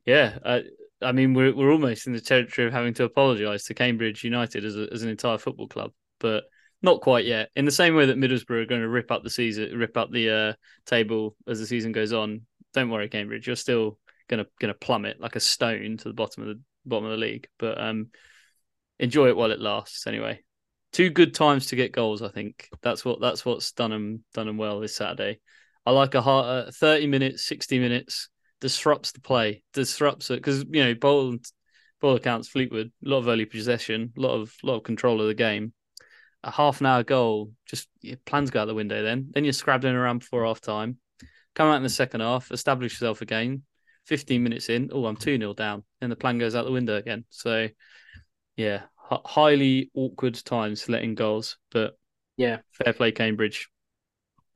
yeah, 0.07 0.39
uh, 0.45 0.61
I 1.01 1.13
mean, 1.13 1.35
we're 1.35 1.55
we're 1.55 1.73
almost 1.73 2.07
in 2.07 2.13
the 2.13 2.21
territory 2.21 2.67
of 2.67 2.73
having 2.73 2.95
to 2.95 3.05
apologise 3.05 3.65
to 3.65 3.75
Cambridge 3.75 4.25
United 4.25 4.65
as 4.65 4.77
a, 4.77 4.89
as 4.93 5.03
an 5.03 5.11
entire 5.11 5.39
football 5.39 5.69
club, 5.69 5.93
but 6.19 6.45
not 6.83 7.01
quite 7.01 7.25
yet. 7.25 7.51
In 7.57 7.65
the 7.65 7.71
same 7.71 7.95
way 7.95 8.07
that 8.07 8.19
Middlesbrough 8.19 8.63
are 8.63 8.67
going 8.67 8.81
to 8.81 8.89
rip 8.89 9.11
up 9.11 9.23
the 9.23 9.31
season, 9.31 9.77
rip 9.77 9.97
up 9.97 10.11
the 10.11 10.31
uh, 10.31 10.53
table 10.87 11.37
as 11.47 11.59
the 11.59 11.67
season 11.67 11.93
goes 11.93 12.13
on. 12.13 12.43
Don't 12.73 12.91
worry, 12.91 13.09
Cambridge, 13.09 13.47
you're 13.47 13.57
still 13.57 13.99
gonna 14.29 14.47
gonna 14.61 14.75
plummet 14.75 15.21
like 15.21 15.37
a 15.37 15.41
stone 15.41 15.97
to 15.97 16.05
the 16.05 16.15
bottom 16.15 16.43
of 16.43 16.49
the 16.49 16.61
bottom 16.85 17.07
of 17.07 17.13
the 17.13 17.17
league. 17.17 17.49
But 17.59 17.81
um, 17.81 18.09
enjoy 18.99 19.29
it 19.29 19.37
while 19.37 19.53
it 19.53 19.61
lasts. 19.61 20.07
Anyway, 20.07 20.41
two 20.93 21.11
good 21.11 21.35
times 21.35 21.67
to 21.67 21.77
get 21.77 21.93
goals. 21.93 22.23
I 22.23 22.29
think 22.29 22.69
that's 22.83 23.05
what 23.05 23.21
that's 23.21 23.45
what's 23.45 23.73
done 23.73 23.91
them 23.91 24.25
done 24.35 24.47
them 24.47 24.59
well 24.59 24.81
this 24.81 24.97
Saturday. 24.97 25.41
I 25.87 25.93
like 25.93 26.15
a 26.15 26.21
uh, 26.21 26.71
thirty 26.73 27.07
minutes, 27.07 27.45
sixty 27.45 27.79
minutes 27.79 28.29
disrupts 28.61 29.12
the 29.12 29.21
play, 29.21 29.62
disrupts 29.73 30.31
it 30.31 30.37
because 30.37 30.64
you 30.71 30.85
know 30.85 30.94
Bowl 30.94 31.37
Bowl 32.01 32.16
accounts 32.16 32.49
Fleetwood, 32.49 32.92
a 33.05 33.09
lot 33.09 33.18
of 33.18 33.29
early 33.29 33.44
possession, 33.44 34.12
a 34.16 34.21
lot 34.21 34.35
of 34.35 34.55
lot 34.62 34.77
of 34.77 34.83
control 34.83 35.21
of 35.21 35.27
the 35.27 35.35
game. 35.35 35.73
A 36.44 36.51
half 36.53 36.81
an 36.81 36.87
hour 36.87 37.03
goal, 37.03 37.53
just 37.66 37.88
your 38.01 38.16
plans 38.25 38.51
go 38.51 38.62
out 38.62 38.66
the 38.66 38.75
window. 38.75 39.03
Then, 39.03 39.31
then 39.33 39.44
you're 39.44 39.53
scrabbling 39.53 39.94
around 39.94 40.21
before 40.21 40.44
half 40.44 40.61
time. 40.61 40.99
Come 41.57 41.68
out 41.68 41.77
in 41.77 41.83
the 41.83 41.88
second 41.88 42.21
half, 42.21 42.53
establish 42.53 42.92
yourself 42.92 43.21
again. 43.23 43.62
Fifteen 44.07 44.42
minutes 44.42 44.68
in, 44.68 44.90
oh, 44.92 45.07
I'm 45.07 45.16
two 45.16 45.37
0 45.37 45.53
down, 45.55 45.83
and 46.01 46.11
the 46.11 46.16
plan 46.16 46.38
goes 46.38 46.55
out 46.55 46.64
the 46.64 46.73
window 46.73 46.97
again. 46.97 47.25
So, 47.31 47.68
yeah, 48.57 48.83
h- 49.12 49.21
highly 49.25 49.91
awkward 49.95 50.35
times 50.37 50.89
letting 50.89 51.14
goals, 51.14 51.59
but 51.70 51.99
yeah, 52.37 52.59
fair 52.72 52.93
play, 52.93 53.12
Cambridge 53.12 53.68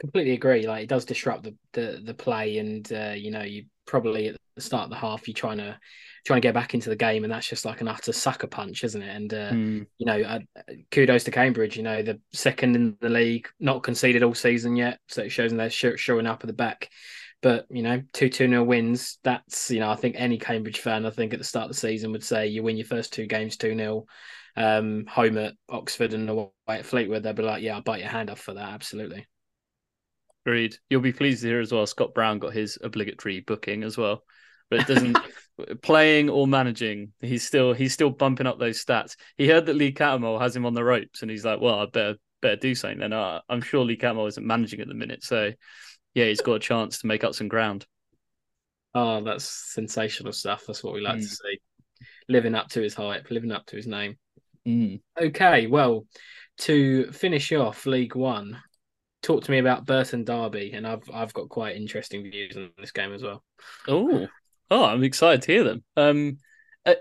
completely 0.01 0.32
agree. 0.32 0.66
Like 0.66 0.84
it 0.84 0.88
does 0.88 1.05
disrupt 1.05 1.45
the 1.45 1.55
the, 1.72 2.03
the 2.05 2.14
play, 2.14 2.59
and 2.59 2.90
uh, 2.93 3.14
you 3.16 3.30
know 3.30 3.43
you 3.43 3.66
probably 3.86 4.28
at 4.28 4.36
the 4.55 4.61
start 4.61 4.84
of 4.84 4.90
the 4.90 4.97
half 4.97 5.26
you're 5.26 5.34
trying 5.34 5.59
to 5.59 5.78
trying 6.24 6.40
to 6.40 6.47
get 6.47 6.55
back 6.55 6.74
into 6.74 6.88
the 6.88 6.97
game, 6.97 7.24
and 7.24 7.32
that's 7.32 7.49
just 7.49 7.64
like 7.64 7.80
an 7.80 7.88
utter 7.88 8.12
sucker 8.12 8.47
punch, 8.47 8.84
isn't 8.84 9.03
it? 9.03 9.16
And 9.16 9.34
uh, 9.34 9.51
mm. 9.51 9.86
you 9.99 10.07
know, 10.07 10.20
uh, 10.20 10.40
kudos 10.90 11.24
to 11.24 11.30
Cambridge. 11.30 11.76
You 11.76 11.82
know, 11.82 12.03
the 12.03 12.20
second 12.32 12.76
in 12.76 12.97
the 13.01 13.09
league, 13.09 13.49
not 13.61 13.82
conceded 13.82 14.22
all 14.22 14.34
season 14.34 14.76
yet, 14.76 14.99
so 15.09 15.22
it 15.22 15.30
shows 15.30 15.51
them 15.51 15.59
they're 15.59 15.70
showing 15.70 16.26
up 16.26 16.43
at 16.43 16.47
the 16.47 16.53
back. 16.53 16.90
But 17.43 17.66
you 17.70 17.82
know, 17.82 18.03
two 18.12 18.28
two 18.28 18.47
nil 18.47 18.64
wins. 18.64 19.18
That's 19.24 19.70
you 19.70 19.80
know, 19.80 19.90
I 19.90 19.97
think 19.97 20.14
any 20.18 20.38
Cambridge 20.38 20.80
fan, 20.80 21.07
I 21.07 21.11
think 21.11 21.32
at 21.32 21.38
the 21.38 21.45
start 21.45 21.64
of 21.64 21.70
the 21.70 21.80
season 21.80 22.12
would 22.12 22.24
say 22.24 22.47
you 22.47 22.62
win 22.62 22.76
your 22.76 22.86
first 22.86 23.12
two 23.12 23.26
games 23.26 23.57
two 23.57 23.76
0 23.76 24.07
um, 24.57 25.07
home 25.07 25.38
at 25.38 25.55
Oxford 25.68 26.14
and 26.14 26.28
away 26.28 26.51
at 26.68 26.86
Fleetwood. 26.86 27.22
They'd 27.22 27.36
be 27.36 27.43
like, 27.43 27.62
yeah, 27.62 27.76
I'll 27.76 27.82
bite 27.82 28.01
your 28.01 28.09
hand 28.09 28.30
off 28.30 28.40
for 28.40 28.55
that. 28.55 28.68
Absolutely. 28.68 29.26
Agreed. 30.45 30.76
You'll 30.90 31.01
be 31.01 31.12
pleased 31.12 31.43
to 31.43 31.49
hear 31.49 31.61
as 31.61 31.72
well. 31.72 31.86
Scott 31.86 32.14
Brown 32.14 32.38
got 32.38 32.53
his 32.53 32.78
obligatory 32.82 33.40
booking 33.40 33.84
as 33.84 33.97
well, 33.97 34.24
but 34.70 34.80
it 34.80 34.86
doesn't. 34.86 35.18
playing 35.82 36.30
or 36.30 36.47
managing, 36.47 37.12
he's 37.20 37.47
still 37.47 37.72
he's 37.72 37.93
still 37.93 38.11
bumping 38.11 38.47
up 38.47 38.59
those 38.59 38.84
stats. 38.84 39.16
He 39.36 39.49
heard 39.49 39.66
that 39.66 39.76
Lee 39.76 39.93
Cattermole 39.93 40.40
has 40.40 40.57
him 40.57 40.66
on 40.66 40.74
the 40.74 40.84
ropes, 40.84 41.22
and 41.22 41.30
he's 41.30 41.45
like, 41.45 41.61
"Well, 41.61 41.78
I 41.78 41.86
better 41.86 42.16
better 42.40 42.57
do 42.57 42.74
something." 42.74 42.99
Then 42.99 43.12
uh, 43.12 43.40
I'm 43.49 43.61
sure 43.61 43.84
Lee 43.84 43.97
Cattermole 43.97 44.28
isn't 44.28 44.47
managing 44.47 44.80
at 44.80 44.88
the 44.88 44.95
minute, 44.95 45.22
so 45.22 45.53
yeah, 46.14 46.26
he's 46.26 46.40
got 46.40 46.55
a 46.55 46.61
chance 46.61 47.01
to 47.01 47.07
make 47.07 47.24
up 47.24 47.34
some 47.34 47.49
ground. 47.49 47.86
Oh, 48.95 49.22
that's 49.22 49.45
sensational 49.45 50.32
stuff. 50.32 50.64
That's 50.66 50.84
what 50.84 50.95
we 50.95 51.01
like 51.01 51.18
mm. 51.18 51.22
to 51.22 51.28
see. 51.28 51.61
Living 52.28 52.55
up 52.55 52.68
to 52.70 52.82
his 52.82 52.95
hype, 52.95 53.30
living 53.30 53.53
up 53.53 53.66
to 53.66 53.76
his 53.76 53.86
name. 53.86 54.16
Mm. 54.66 55.01
Okay, 55.20 55.66
well, 55.66 56.07
to 56.59 57.11
finish 57.12 57.53
off 57.53 57.86
League 57.86 58.14
One, 58.14 58.61
talk 59.23 59.45
to 59.45 59.51
me 59.51 59.59
about 59.59 59.87
Burton 59.87 60.25
Derby, 60.25 60.73
and 60.75 60.87
I've 60.87 61.09
I've 61.12 61.33
got 61.33 61.49
quite 61.49 61.77
interesting 61.77 62.23
views 62.23 62.57
on 62.57 62.70
this 62.79 62.93
game 62.93 63.12
as 63.12 63.23
well. 63.23 63.43
Oh, 63.89 64.27
oh, 64.70 64.85
I'm 64.85 65.05
excited 65.05 65.43
to 65.43 65.53
hear 65.53 65.64
them. 65.64 65.85
Um, 65.97 66.39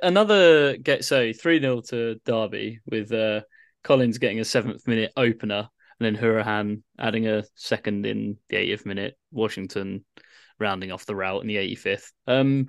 another 0.02 0.78
get 0.78 1.04
so 1.04 1.34
three 1.34 1.60
0 1.60 1.82
to 1.90 2.20
Derby 2.26 2.80
with 2.86 3.12
uh, 3.12 3.42
Collins 3.84 4.20
getting 4.20 4.40
a 4.40 4.46
seventh 4.46 4.88
minute 4.88 5.12
opener, 5.18 5.70
and 6.00 6.16
then 6.16 6.22
Hourihane 6.22 6.84
adding 7.00 7.28
a 7.28 7.44
second 7.56 8.06
in 8.06 8.38
the 8.50 8.58
80th 8.58 8.86
minute. 8.86 9.18
Washington 9.32 10.06
rounding 10.60 10.92
off 10.92 11.06
the 11.06 11.16
route 11.16 11.42
in 11.42 11.48
the 11.48 11.58
85th. 11.58 12.12
Um, 12.28 12.68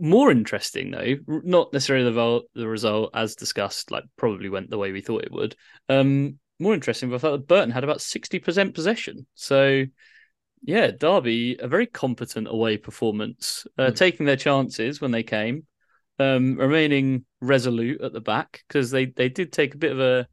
more 0.00 0.30
interesting 0.30 0.90
though, 0.90 1.16
not 1.26 1.72
necessarily 1.72 2.10
the, 2.10 2.40
the 2.54 2.68
result 2.68 3.10
as 3.14 3.34
discussed, 3.34 3.90
like 3.90 4.04
probably 4.16 4.48
went 4.48 4.70
the 4.70 4.78
way 4.78 4.92
we 4.92 5.00
thought 5.00 5.24
it 5.24 5.32
would. 5.32 5.56
Um, 5.88 6.38
more 6.58 6.74
interesting, 6.74 7.10
but 7.10 7.16
I 7.16 7.18
thought 7.18 7.32
that 7.32 7.48
Burton 7.48 7.70
had 7.70 7.84
about 7.84 7.98
60% 7.98 8.74
possession. 8.74 9.26
So, 9.34 9.84
yeah, 10.62 10.90
Derby, 10.90 11.56
a 11.58 11.68
very 11.68 11.86
competent 11.86 12.48
away 12.48 12.76
performance, 12.76 13.66
uh, 13.78 13.88
mm. 13.88 13.96
taking 13.96 14.26
their 14.26 14.36
chances 14.36 15.00
when 15.00 15.10
they 15.10 15.22
came, 15.22 15.66
um, 16.18 16.56
remaining 16.56 17.24
resolute 17.40 18.00
at 18.00 18.12
the 18.12 18.20
back 18.20 18.62
because 18.68 18.90
they, 18.90 19.06
they 19.06 19.28
did 19.28 19.52
take 19.52 19.74
a 19.74 19.78
bit 19.78 19.92
of 19.92 20.00
a 20.00 20.28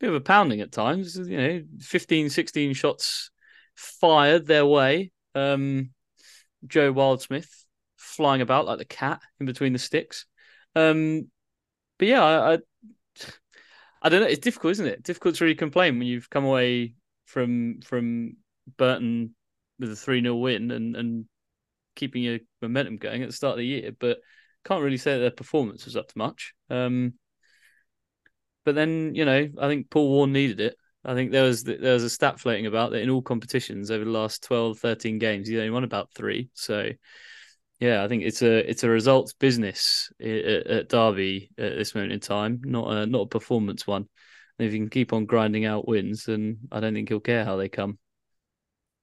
bit 0.00 0.08
of 0.08 0.14
a 0.14 0.20
pounding 0.20 0.60
at 0.60 0.72
times, 0.72 1.16
you 1.16 1.36
know, 1.36 1.62
15, 1.80 2.30
16 2.30 2.72
shots 2.74 3.30
fired 3.74 4.46
their 4.46 4.66
way. 4.66 5.12
Um, 5.34 5.90
Joe 6.66 6.92
Wildsmith 6.92 7.48
flying 7.96 8.40
about 8.40 8.66
like 8.66 8.78
the 8.78 8.84
cat 8.84 9.20
in 9.38 9.46
between 9.46 9.72
the 9.72 9.78
sticks. 9.78 10.26
Um, 10.74 11.30
but 11.98 12.08
yeah, 12.08 12.24
I, 12.24 12.54
I, 12.54 12.58
I 14.02 14.08
don't 14.08 14.20
know. 14.20 14.28
It's 14.28 14.40
difficult, 14.40 14.72
isn't 14.72 14.86
it? 14.86 15.02
Difficult 15.02 15.34
to 15.36 15.44
really 15.44 15.54
complain 15.54 15.98
when 15.98 16.06
you've 16.08 16.30
come 16.30 16.44
away 16.44 16.94
from 17.26 17.80
from 17.82 18.36
Burton 18.76 19.34
with 19.78 19.92
a 19.92 19.96
three 19.96 20.22
0 20.22 20.36
win 20.36 20.70
and 20.70 20.96
and 20.96 21.24
keeping 21.96 22.22
your 22.22 22.38
momentum 22.62 22.96
going 22.96 23.22
at 23.22 23.28
the 23.28 23.34
start 23.34 23.52
of 23.52 23.58
the 23.58 23.66
year, 23.66 23.90
but 23.98 24.18
can't 24.64 24.82
really 24.82 24.96
say 24.96 25.14
that 25.14 25.20
their 25.20 25.30
performance 25.30 25.84
was 25.84 25.96
up 25.96 26.08
to 26.08 26.18
much. 26.18 26.54
Um, 26.68 27.14
but 28.64 28.74
then 28.74 29.14
you 29.14 29.24
know, 29.24 29.48
I 29.58 29.68
think 29.68 29.90
Paul 29.90 30.08
Warne 30.08 30.32
needed 30.32 30.60
it. 30.60 30.76
I 31.04 31.14
think 31.14 31.30
there 31.30 31.44
was 31.44 31.64
there 31.64 31.94
was 31.94 32.04
a 32.04 32.10
stat 32.10 32.38
floating 32.38 32.66
about 32.66 32.90
that 32.90 33.02
in 33.02 33.10
all 33.10 33.22
competitions 33.22 33.90
over 33.90 34.04
the 34.04 34.10
last 34.10 34.42
12, 34.44 34.78
13 34.78 35.18
games, 35.18 35.48
he 35.48 35.56
only 35.56 35.70
won 35.70 35.84
about 35.84 36.12
three. 36.14 36.50
So 36.54 36.90
yeah, 37.80 38.04
I 38.04 38.08
think 38.08 38.22
it's 38.22 38.42
a 38.42 38.70
it's 38.70 38.84
a 38.84 38.90
results 38.90 39.32
business 39.32 40.12
at, 40.20 40.28
at 40.28 40.88
Derby 40.90 41.50
at 41.58 41.76
this 41.76 41.94
moment 41.94 42.12
in 42.12 42.20
time, 42.20 42.60
not 42.62 42.92
a 42.92 43.06
not 43.06 43.22
a 43.22 43.26
performance 43.26 43.86
one. 43.86 44.06
And 44.58 44.68
if 44.68 44.74
you 44.74 44.78
can 44.80 44.90
keep 44.90 45.14
on 45.14 45.24
grinding 45.24 45.64
out 45.64 45.88
wins, 45.88 46.24
then 46.26 46.58
I 46.70 46.80
don't 46.80 46.92
think 46.92 47.08
he'll 47.08 47.20
care 47.20 47.46
how 47.46 47.56
they 47.56 47.70
come. 47.70 47.98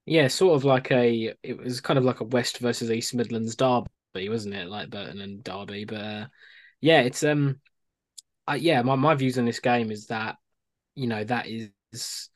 Yeah, 0.06 0.28
sort 0.28 0.56
of 0.56 0.64
like 0.64 0.92
a 0.92 1.34
it 1.42 1.58
was 1.58 1.82
kind 1.82 1.98
of 1.98 2.06
like 2.06 2.20
a 2.22 2.26
West 2.26 2.60
versus 2.60 2.92
East 2.92 3.16
Midlands 3.16 3.56
derby, 3.56 4.30
wasn't 4.30 4.54
it? 4.54 4.70
Like 4.70 4.92
Burton 4.92 5.22
and 5.22 5.44
Derby, 5.44 5.86
but 5.86 6.00
uh, 6.00 6.28
yeah, 6.80 7.02
it's 7.02 7.24
um, 7.24 7.60
uh, 8.48 8.58
yeah, 8.60 8.84
my 8.84 8.94
my 8.94 9.16
views 9.16 9.40
on 9.40 9.46
this 9.46 9.60
game 9.60 9.90
is 9.90 10.06
that 10.08 10.36
you 10.94 11.08
know 11.08 11.24
that 11.24 11.48
is 11.48 12.30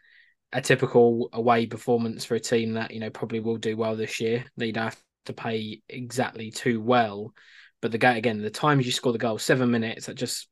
a 0.52 0.60
typical 0.60 1.30
away 1.34 1.68
performance 1.68 2.26
for 2.26 2.34
a 2.34 2.40
team 2.40 2.74
that 2.74 2.92
you 2.92 3.00
know 3.00 3.12
probably 3.12 3.40
will 3.40 3.58
do 3.58 3.78
well 3.78 3.96
this 3.96 4.20
year. 4.20 4.44
They'd 4.58 4.78
have 4.78 5.02
to 5.26 5.34
pay 5.34 5.82
exactly 5.90 6.52
too 6.52 6.82
well. 6.82 7.34
But 7.82 7.92
the 7.92 7.98
guy 7.98 8.18
again, 8.18 8.42
the 8.42 8.50
times 8.50 8.86
you 8.86 8.92
score 8.92 9.12
the 9.12 9.18
goal, 9.18 9.38
seven 9.38 9.72
minutes, 9.72 10.06
that 10.06 10.16
just 10.16 10.48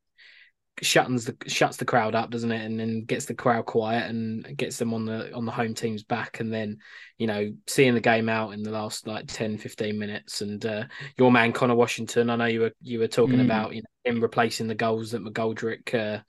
shuts 0.82 1.26
the 1.26 1.36
shuts 1.48 1.78
the 1.78 1.86
crowd 1.86 2.16
up, 2.16 2.30
doesn't 2.30 2.52
it? 2.52 2.66
And 2.66 2.80
then 2.80 3.04
gets 3.04 3.26
the 3.26 3.34
crowd 3.34 3.66
quiet 3.66 4.10
and 4.10 4.58
gets 4.58 4.78
them 4.78 4.94
on 4.94 5.06
the 5.06 5.34
on 5.34 5.46
the 5.46 5.52
home 5.52 5.74
team's 5.74 6.04
back. 6.04 6.40
And 6.40 6.54
then, 6.54 6.78
you 7.18 7.28
know, 7.28 7.54
seeing 7.68 7.94
the 7.94 8.02
game 8.02 8.30
out 8.30 8.54
in 8.54 8.64
the 8.64 8.72
last 8.72 9.08
like 9.08 9.26
10, 9.28 9.58
15 9.58 9.98
minutes. 9.98 10.42
And 10.42 10.66
uh, 10.66 10.86
your 11.18 11.32
man 11.32 11.52
Conor 11.52 11.76
Washington, 11.76 12.30
I 12.30 12.36
know 12.36 12.46
you 12.46 12.62
were 12.62 12.74
you 12.82 13.00
were 13.00 13.08
talking 13.08 13.38
mm. 13.38 13.46
about 13.46 13.76
you 13.76 13.82
know 13.82 14.12
him 14.12 14.22
replacing 14.22 14.68
the 14.68 14.76
goals 14.76 15.12
that 15.12 15.24
McGoldrick 15.24 15.94
uh, 15.94 16.22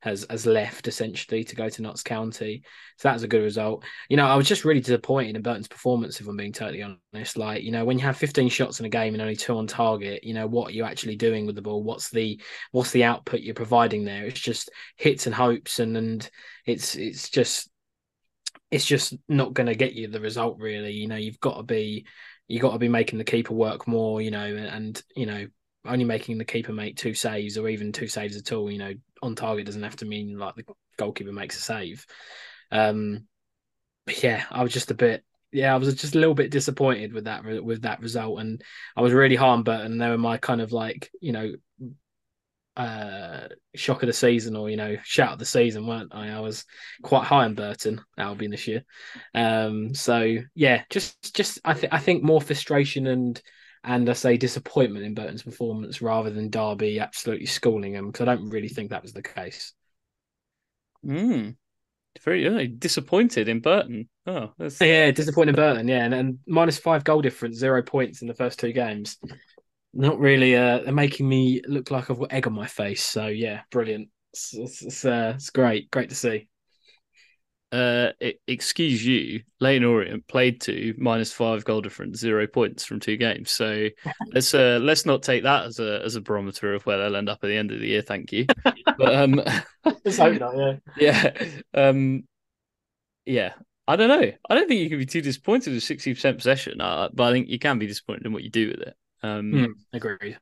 has 0.00 0.26
has 0.30 0.46
left 0.46 0.88
essentially 0.88 1.42
to 1.44 1.56
go 1.56 1.68
to 1.68 1.82
Notts 1.82 2.02
County. 2.02 2.62
So 2.98 3.08
that 3.08 3.14
was 3.14 3.22
a 3.22 3.28
good 3.28 3.42
result. 3.42 3.84
You 4.08 4.16
know, 4.16 4.26
I 4.26 4.36
was 4.36 4.46
just 4.46 4.64
really 4.64 4.80
disappointed 4.80 5.36
in 5.36 5.42
Burton's 5.42 5.68
performance, 5.68 6.20
if 6.20 6.28
I'm 6.28 6.36
being 6.36 6.52
totally 6.52 6.82
honest. 6.82 7.36
Like, 7.36 7.62
you 7.62 7.72
know, 7.72 7.84
when 7.84 7.98
you 7.98 8.04
have 8.04 8.16
15 8.16 8.48
shots 8.48 8.80
in 8.80 8.86
a 8.86 8.90
game 8.90 9.14
and 9.14 9.22
only 9.22 9.36
two 9.36 9.56
on 9.56 9.66
target, 9.66 10.22
you 10.22 10.34
know, 10.34 10.46
what 10.46 10.68
are 10.68 10.74
you 10.74 10.84
actually 10.84 11.16
doing 11.16 11.46
with 11.46 11.56
the 11.56 11.62
ball? 11.62 11.82
What's 11.82 12.10
the 12.10 12.40
what's 12.72 12.90
the 12.90 13.04
output 13.04 13.40
you're 13.40 13.54
providing 13.54 14.04
there? 14.04 14.24
It's 14.26 14.40
just 14.40 14.70
hits 14.96 15.26
and 15.26 15.34
hopes 15.34 15.78
and 15.78 15.96
and 15.96 16.30
it's 16.66 16.94
it's 16.94 17.30
just 17.30 17.70
it's 18.70 18.86
just 18.86 19.14
not 19.28 19.54
going 19.54 19.68
to 19.68 19.74
get 19.74 19.94
you 19.94 20.08
the 20.08 20.20
result 20.20 20.58
really. 20.58 20.92
You 20.92 21.08
know, 21.08 21.16
you've 21.16 21.40
got 21.40 21.56
to 21.56 21.62
be 21.62 22.06
you 22.48 22.60
got 22.60 22.72
to 22.72 22.78
be 22.78 22.88
making 22.88 23.18
the 23.18 23.24
keeper 23.24 23.54
work 23.54 23.88
more, 23.88 24.20
you 24.20 24.30
know, 24.30 24.44
and 24.44 25.00
you 25.16 25.26
know, 25.26 25.46
only 25.86 26.04
making 26.04 26.38
the 26.38 26.44
keeper 26.44 26.72
make 26.72 26.96
two 26.96 27.14
saves 27.14 27.58
or 27.58 27.68
even 27.68 27.92
two 27.92 28.08
saves 28.08 28.36
at 28.36 28.52
all, 28.52 28.70
you 28.70 28.78
know, 28.78 28.94
on 29.22 29.34
target 29.34 29.66
doesn't 29.66 29.82
have 29.82 29.96
to 29.96 30.04
mean 30.04 30.38
like 30.38 30.54
the 30.54 30.64
goalkeeper 30.96 31.32
makes 31.32 31.56
a 31.58 31.60
save. 31.60 32.06
Um, 32.70 33.26
but 34.04 34.22
yeah, 34.22 34.44
I 34.50 34.62
was 34.62 34.72
just 34.72 34.90
a 34.90 34.94
bit, 34.94 35.24
yeah, 35.52 35.74
I 35.74 35.76
was 35.76 35.94
just 35.94 36.14
a 36.14 36.18
little 36.18 36.34
bit 36.34 36.50
disappointed 36.50 37.12
with 37.12 37.24
that 37.24 37.44
with 37.44 37.82
that 37.82 38.00
result, 38.00 38.40
and 38.40 38.62
I 38.96 39.00
was 39.00 39.12
really 39.12 39.36
hard 39.36 39.58
on 39.58 39.62
Burton. 39.62 39.98
They 39.98 40.08
were 40.08 40.18
my 40.18 40.36
kind 40.36 40.60
of 40.60 40.72
like, 40.72 41.10
you 41.20 41.32
know, 41.32 41.52
uh, 42.76 43.48
shock 43.74 44.02
of 44.02 44.06
the 44.06 44.12
season 44.12 44.54
or 44.54 44.68
you 44.68 44.76
know 44.76 44.96
shout 45.02 45.32
of 45.32 45.38
the 45.38 45.46
season, 45.46 45.86
weren't 45.86 46.14
I? 46.14 46.30
I 46.30 46.40
was 46.40 46.64
quite 47.02 47.24
high 47.24 47.44
on 47.44 47.54
Burton 47.54 48.02
Albion 48.18 48.50
this 48.50 48.68
year. 48.68 48.84
Um, 49.34 49.94
so 49.94 50.36
yeah, 50.54 50.82
just 50.90 51.34
just 51.34 51.58
I 51.64 51.74
think 51.74 51.92
I 51.92 51.98
think 51.98 52.22
more 52.22 52.40
frustration 52.40 53.06
and 53.06 53.40
and 53.86 54.10
I 54.10 54.12
say 54.14 54.36
disappointment 54.36 55.06
in 55.06 55.14
Burton's 55.14 55.44
performance 55.44 56.02
rather 56.02 56.28
than 56.28 56.50
Derby 56.50 56.98
absolutely 56.98 57.46
schooling 57.46 57.94
him 57.94 58.08
because 58.08 58.26
I 58.26 58.34
don't 58.34 58.50
really 58.50 58.68
think 58.68 58.90
that 58.90 59.02
was 59.02 59.12
the 59.12 59.22
case. 59.22 59.72
Hmm. 61.04 61.50
Very 62.24 62.66
disappointed 62.66 63.48
in 63.48 63.60
Burton. 63.60 64.08
Oh, 64.26 64.52
that's... 64.58 64.80
yeah, 64.80 65.10
disappointed 65.12 65.50
in 65.50 65.54
Burton. 65.54 65.88
Yeah, 65.88 66.04
and, 66.04 66.14
and 66.14 66.38
minus 66.46 66.78
five 66.78 67.04
goal 67.04 67.22
difference, 67.22 67.58
zero 67.58 67.82
points 67.82 68.22
in 68.22 68.28
the 68.28 68.34
first 68.34 68.58
two 68.58 68.72
games. 68.72 69.18
Not 69.94 70.18
really. 70.18 70.56
Uh, 70.56 70.78
they're 70.78 70.92
making 70.92 71.28
me 71.28 71.62
look 71.68 71.90
like 71.90 72.10
I've 72.10 72.18
got 72.18 72.32
egg 72.32 72.46
on 72.46 72.54
my 72.54 72.66
face. 72.66 73.04
So 73.04 73.26
yeah, 73.26 73.60
brilliant. 73.70 74.08
It's 74.32 74.54
it's, 74.54 74.82
it's, 74.82 75.04
uh, 75.04 75.34
it's 75.36 75.50
great, 75.50 75.90
great 75.90 76.08
to 76.08 76.14
see 76.14 76.48
uh, 77.72 78.12
excuse 78.46 79.04
you, 79.04 79.42
Leyton 79.60 79.84
Orient 79.84 80.26
played 80.28 80.60
to 80.62 80.94
minus 80.98 81.32
five 81.32 81.64
goal 81.64 81.80
difference, 81.80 82.18
zero 82.18 82.46
points 82.46 82.84
from 82.84 83.00
two 83.00 83.16
games. 83.16 83.50
So 83.50 83.88
let's 84.32 84.54
uh, 84.54 84.78
let's 84.80 85.04
not 85.04 85.22
take 85.22 85.42
that 85.42 85.66
as 85.66 85.80
a 85.80 86.02
as 86.04 86.16
a 86.16 86.20
barometer 86.20 86.74
of 86.74 86.86
where 86.86 86.98
they'll 86.98 87.16
end 87.16 87.28
up 87.28 87.40
at 87.42 87.48
the 87.48 87.56
end 87.56 87.72
of 87.72 87.80
the 87.80 87.88
year. 87.88 88.02
Thank 88.02 88.32
you. 88.32 88.46
But 88.98 89.14
um, 89.14 89.42
let's 89.84 90.16
hope 90.16 90.40
not. 90.40 90.56
Yeah, 90.56 90.76
yeah, 90.98 91.32
um, 91.74 92.24
yeah. 93.26 93.52
I 93.86 93.96
don't 93.96 94.08
know. 94.08 94.32
I 94.48 94.54
don't 94.54 94.66
think 94.66 94.80
you 94.80 94.88
can 94.88 94.98
be 94.98 95.04
too 95.04 95.20
disappointed 95.20 95.74
with 95.74 95.82
sixty 95.82 96.14
percent 96.14 96.38
possession, 96.38 96.80
uh, 96.80 97.10
but 97.12 97.24
I 97.24 97.32
think 97.32 97.48
you 97.48 97.58
can 97.58 97.78
be 97.78 97.86
disappointed 97.86 98.24
in 98.24 98.32
what 98.32 98.42
you 98.42 98.48
do 98.48 98.68
with 98.68 98.80
it. 98.80 98.96
Um, 99.22 99.52
mm, 99.52 99.72
agreed. 99.92 100.38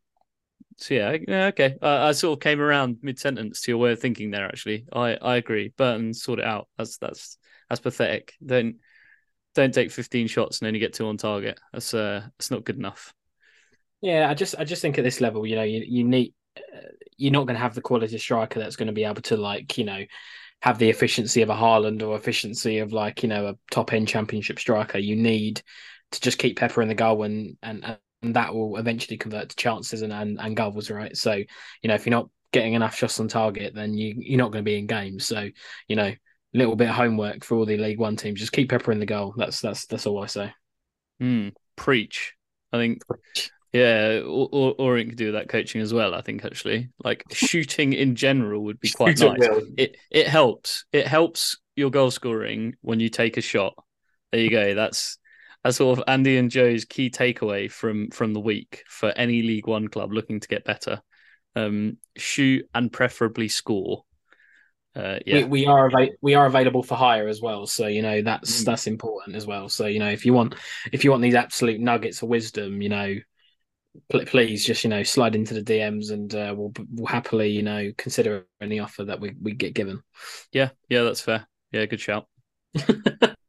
So 0.77 0.95
yeah, 0.95 1.17
yeah 1.27 1.47
okay. 1.47 1.77
Uh, 1.81 2.07
I 2.07 2.13
sort 2.13 2.39
of 2.39 2.43
came 2.43 2.61
around 2.61 2.99
mid 3.03 3.19
sentence 3.19 3.63
to 3.63 3.71
your 3.71 3.79
way 3.79 3.93
of 3.93 4.01
thinking 4.01 4.31
there. 4.31 4.47
Actually, 4.47 4.87
I 4.93 5.17
I 5.17 5.37
agree. 5.37 5.73
Burton 5.77 6.15
sort 6.15 6.39
it 6.39 6.45
out. 6.45 6.69
That's 6.79 6.99
that's 6.99 7.39
that's 7.69 7.81
pathetic. 7.81 8.35
Don't 8.45 8.77
don't 9.55 9.73
take 9.73 9.91
15 9.91 10.27
shots 10.27 10.61
and 10.61 10.67
only 10.67 10.81
get 10.81 10.95
two 10.95 11.07
on 11.07 11.17
target. 11.17 11.59
That's 11.73 11.95
uh 11.95 12.23
that's 12.39 12.51
not 12.51 12.65
good 12.65 12.77
enough. 12.77 13.13
Yeah, 14.01 14.29
I 14.29 14.35
just 14.35 14.55
I 14.59 14.65
just 14.65 14.83
think 14.83 14.99
at 14.99 15.05
this 15.05 15.21
level, 15.21 15.47
you 15.47 15.57
know, 15.57 15.63
you 15.63 15.83
you 15.87 16.05
need 16.05 16.35
uh, 16.57 16.89
you're 17.17 17.33
not 17.33 17.47
going 17.47 17.57
to 17.57 17.63
have 17.63 17.75
the 17.75 17.81
quality 17.81 18.19
striker 18.19 18.59
that's 18.59 18.77
going 18.77 18.89
to 18.89 18.93
be 18.93 19.05
able 19.05 19.23
to 19.23 19.37
like 19.37 19.79
you 19.79 19.85
know 19.85 20.05
have 20.61 20.79
the 20.79 20.91
efficiency 20.91 21.43
of 21.43 21.51
a 21.51 21.55
Haaland 21.55 22.03
or 22.03 22.17
efficiency 22.17 22.79
of 22.79 22.93
like 22.93 23.23
you 23.23 23.29
know 23.29 23.49
a 23.49 23.59
top 23.71 23.93
end 23.93 24.09
championship 24.09 24.59
striker. 24.59 24.99
You 24.99 25.17
need 25.17 25.63
to 26.11 26.21
just 26.21 26.39
keep 26.39 26.59
Pepper 26.59 26.83
in 26.83 26.89
the 26.89 26.95
goal 26.95 27.23
and 27.23 27.57
and 27.63 27.97
that 28.33 28.55
will 28.55 28.77
eventually 28.77 29.17
convert 29.17 29.51
to 29.51 29.57
chances 29.57 30.03
and, 30.03 30.13
and, 30.13 30.41
and 30.41 30.57
goals, 30.57 30.91
right? 30.91 31.17
So, 31.17 31.35
you 31.35 31.89
know, 31.89 31.95
if 31.95 32.07
you're 32.07 32.11
not 32.11 32.31
getting 32.53 32.75
enough 32.75 32.97
shots 32.97 33.21
on 33.21 33.29
target, 33.29 33.75
then 33.75 33.95
you, 33.95 34.15
you're 34.19 34.39
not 34.39 34.53
going 34.53 34.65
to 34.65 34.69
be 34.69 34.79
in 34.79 34.87
games. 34.87 35.27
So, 35.27 35.49
you 35.89 35.97
know, 35.97 36.07
a 36.07 36.19
little 36.53 36.77
bit 36.77 36.89
of 36.89 36.95
homework 36.95 37.45
for 37.45 37.57
all 37.57 37.67
the 37.67 37.77
League 37.77 37.99
One 37.99 38.17
teams. 38.17 38.41
Just 38.41 38.53
keep 38.53 38.71
Pepper 38.71 38.93
in 38.93 39.01
the 39.01 39.07
goal. 39.07 39.35
That's 39.37 39.61
that's 39.61 39.87
that's 39.87 40.07
all 40.07 40.23
I 40.23 40.27
say. 40.27 40.53
Mm, 41.21 41.53
preach. 41.77 42.35
I 42.73 42.79
think, 42.79 43.03
Yeah, 43.75 44.21
or, 44.25 44.49
or 44.53 44.75
Orient 44.79 45.11
could 45.11 45.19
do 45.19 45.33
that 45.33 45.49
coaching 45.49 45.81
as 45.81 45.93
well. 45.93 46.15
I 46.15 46.21
think 46.21 46.45
actually, 46.45 46.91
like 47.03 47.25
shooting 47.33 47.93
in 47.93 48.15
general 48.15 48.63
would 48.63 48.79
be 48.79 48.91
quite 48.91 49.19
nice. 49.19 49.49
It 49.77 49.97
it 50.13 50.29
helps. 50.29 50.85
It 50.93 51.09
helps 51.09 51.59
your 51.75 51.91
goal 51.91 52.13
scoring 52.13 52.77
when 52.83 53.01
you 53.01 53.09
take 53.09 53.37
a 53.37 53.41
shot. 53.41 53.75
There 54.31 54.41
you 54.41 54.51
go. 54.51 54.75
That's 54.77 55.19
that's 55.65 55.79
sort 55.79 55.99
of 55.99 56.05
Andy 56.07 56.37
and 56.37 56.51
Joe's 56.51 56.85
key 56.85 57.11
takeaway 57.11 57.71
from 57.71 58.11
from 58.11 58.35
the 58.35 58.41
week 58.41 58.85
for 58.87 59.11
any 59.17 59.43
League 59.43 59.67
One 59.67 59.89
club 59.89 60.13
looking 60.13 60.39
to 60.41 60.49
get 60.49 60.65
better. 60.65 61.01
Um, 61.57 61.97
shoot 62.17 62.69
and 62.75 62.93
preferably 62.93 63.49
score. 63.49 64.05
Uh, 64.95 65.19
yeah. 65.27 65.39
we, 65.39 65.45
we 65.45 65.67
are 65.67 65.91
we 66.21 66.35
are 66.35 66.47
available 66.47 66.83
for 66.83 66.97
hire 66.97 67.27
as 67.27 67.41
well, 67.41 67.67
so 67.67 67.87
you 67.87 68.03
know 68.03 68.21
that's 68.21 68.63
mm. 68.63 68.65
that's 68.67 68.87
important 68.87 69.37
as 69.37 69.47
well. 69.47 69.69
So 69.69 69.87
you 69.87 69.99
know 69.99 70.11
if 70.11 70.27
you 70.27 70.35
want 70.35 70.55
if 70.93 71.03
you 71.03 71.11
want 71.11 71.23
these 71.23 71.35
absolute 71.35 71.81
nuggets 71.81 72.23
of 72.23 72.29
wisdom, 72.29 72.83
you 72.83 72.91
know 72.91 73.17
please 74.11 74.65
just 74.65 74.85
you 74.85 74.91
know 74.91 75.03
slide 75.03 75.37
into 75.37 75.55
the 75.55 75.63
DMs 75.63 76.11
and 76.11 76.35
uh, 76.35 76.53
we'll 76.57 76.73
we'll 76.93 77.07
happily 77.07 77.51
you 77.51 77.63
know 77.63 77.91
consider 77.97 78.47
any 78.61 78.81
offer 78.81 79.05
that 79.05 79.19
we 79.19 79.33
we 79.41 79.53
get 79.53 79.75
given. 79.75 80.03
Yeah, 80.53 80.71
yeah, 80.89 81.03
that's 81.05 81.23
fair. 81.23 81.47
Yeah, 81.73 81.87
good 81.87 82.01
shout. 82.01 82.29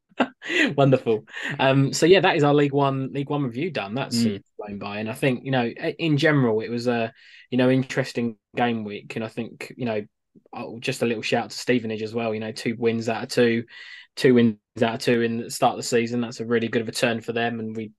Wonderful. 0.77 1.25
Um, 1.59 1.93
so 1.93 2.05
yeah, 2.05 2.19
that 2.21 2.35
is 2.35 2.43
our 2.43 2.53
League 2.53 2.73
One 2.73 3.11
League 3.11 3.29
One 3.29 3.43
review 3.43 3.71
done. 3.71 3.95
That's 3.95 4.17
mm. 4.17 4.41
blown 4.57 4.79
by, 4.79 4.99
and 4.99 5.09
I 5.09 5.13
think 5.13 5.43
you 5.43 5.51
know 5.51 5.65
in 5.67 6.17
general 6.17 6.61
it 6.61 6.69
was 6.69 6.87
a 6.87 7.13
you 7.49 7.57
know 7.57 7.69
interesting 7.69 8.37
game 8.55 8.83
week, 8.83 9.15
and 9.15 9.25
I 9.25 9.27
think 9.27 9.73
you 9.77 9.85
know 9.85 10.05
oh, 10.53 10.79
just 10.79 11.01
a 11.01 11.05
little 11.05 11.23
shout 11.23 11.49
to 11.49 11.57
Stevenage 11.57 12.01
as 12.01 12.13
well. 12.13 12.33
You 12.33 12.39
know, 12.39 12.51
two 12.51 12.75
wins 12.77 13.09
out 13.09 13.23
of 13.23 13.29
two, 13.29 13.63
two 14.15 14.33
wins 14.33 14.57
out 14.81 14.95
of 14.95 14.99
two 14.99 15.21
in 15.21 15.37
the 15.37 15.51
start 15.51 15.73
of 15.73 15.77
the 15.77 15.83
season. 15.83 16.21
That's 16.21 16.39
a 16.39 16.45
really 16.45 16.67
good 16.67 16.81
of 16.81 16.89
a 16.89 16.93
turn 16.93 17.21
for 17.21 17.33
them, 17.33 17.59
and 17.59 17.75
we 17.75 17.91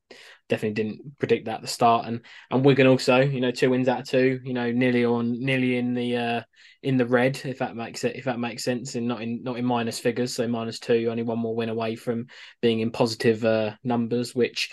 definitely 0.49 0.83
didn't 0.83 1.19
predict 1.19 1.47
that 1.47 1.57
at 1.57 1.61
the 1.63 1.69
start. 1.69 2.07
And 2.07 2.21
and 2.51 2.65
Wigan 2.65 2.87
also, 2.87 3.21
you 3.21 3.41
know, 3.41 3.51
two 3.51 3.71
wins 3.71 3.89
out 3.89 4.01
of 4.01 4.09
two, 4.09 4.41
you 4.45 4.55
know, 4.55 4.71
nearly 4.71 5.05
on 5.05 5.41
nearly 5.45 5.77
in 5.77 5.95
the 5.95 6.17
uh 6.17 6.41
in 6.83 6.97
the 6.97 7.07
red, 7.07 7.41
if 7.45 7.59
that 7.59 7.77
makes 7.77 8.05
it 8.05 8.17
if 8.17 8.25
that 8.25 8.39
makes 8.39 8.65
sense, 8.65 8.95
and 8.95 9.09
not 9.09 9.23
in 9.23 9.43
not 9.43 9.59
in 9.59 9.65
minus 9.65 9.99
figures. 9.99 10.35
So 10.35 10.47
minus 10.49 10.79
two, 10.79 11.09
only 11.11 11.23
one 11.23 11.39
more 11.39 11.55
win 11.55 11.69
away 11.69 11.97
from 11.97 12.27
being 12.63 12.81
in 12.81 12.91
positive 12.91 13.45
uh 13.45 13.73
numbers, 13.85 14.35
which 14.35 14.71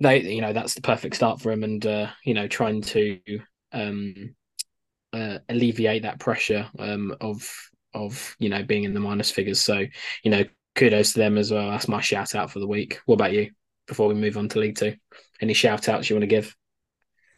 they 0.00 0.20
you 0.20 0.40
know 0.40 0.52
that's 0.52 0.74
the 0.74 0.82
perfect 0.82 1.16
start 1.16 1.40
for 1.40 1.50
them, 1.50 1.64
and 1.64 1.86
uh, 1.86 2.08
you 2.24 2.34
know 2.34 2.48
trying 2.48 2.82
to 2.82 3.18
um 3.72 4.34
uh, 5.12 5.38
alleviate 5.48 6.02
that 6.02 6.20
pressure 6.20 6.68
um 6.78 7.14
of 7.20 7.48
of 7.94 8.36
you 8.38 8.48
know 8.48 8.62
being 8.62 8.84
in 8.84 8.94
the 8.94 9.00
minus 9.00 9.30
figures. 9.30 9.60
So 9.60 9.84
you 10.22 10.30
know 10.30 10.44
kudos 10.74 11.14
to 11.14 11.18
them 11.20 11.38
as 11.38 11.50
well. 11.50 11.70
That's 11.70 11.88
my 11.88 12.00
shout 12.00 12.34
out 12.34 12.50
for 12.50 12.58
the 12.58 12.68
week. 12.68 13.00
What 13.06 13.14
about 13.14 13.32
you? 13.32 13.50
Before 13.86 14.08
we 14.08 14.14
move 14.14 14.36
on 14.36 14.48
to 14.50 14.58
League 14.58 14.76
Two? 14.76 14.94
Any 15.40 15.54
shout 15.54 15.88
outs 15.88 16.08
you 16.08 16.16
want 16.16 16.22
to 16.22 16.26
give? 16.26 16.56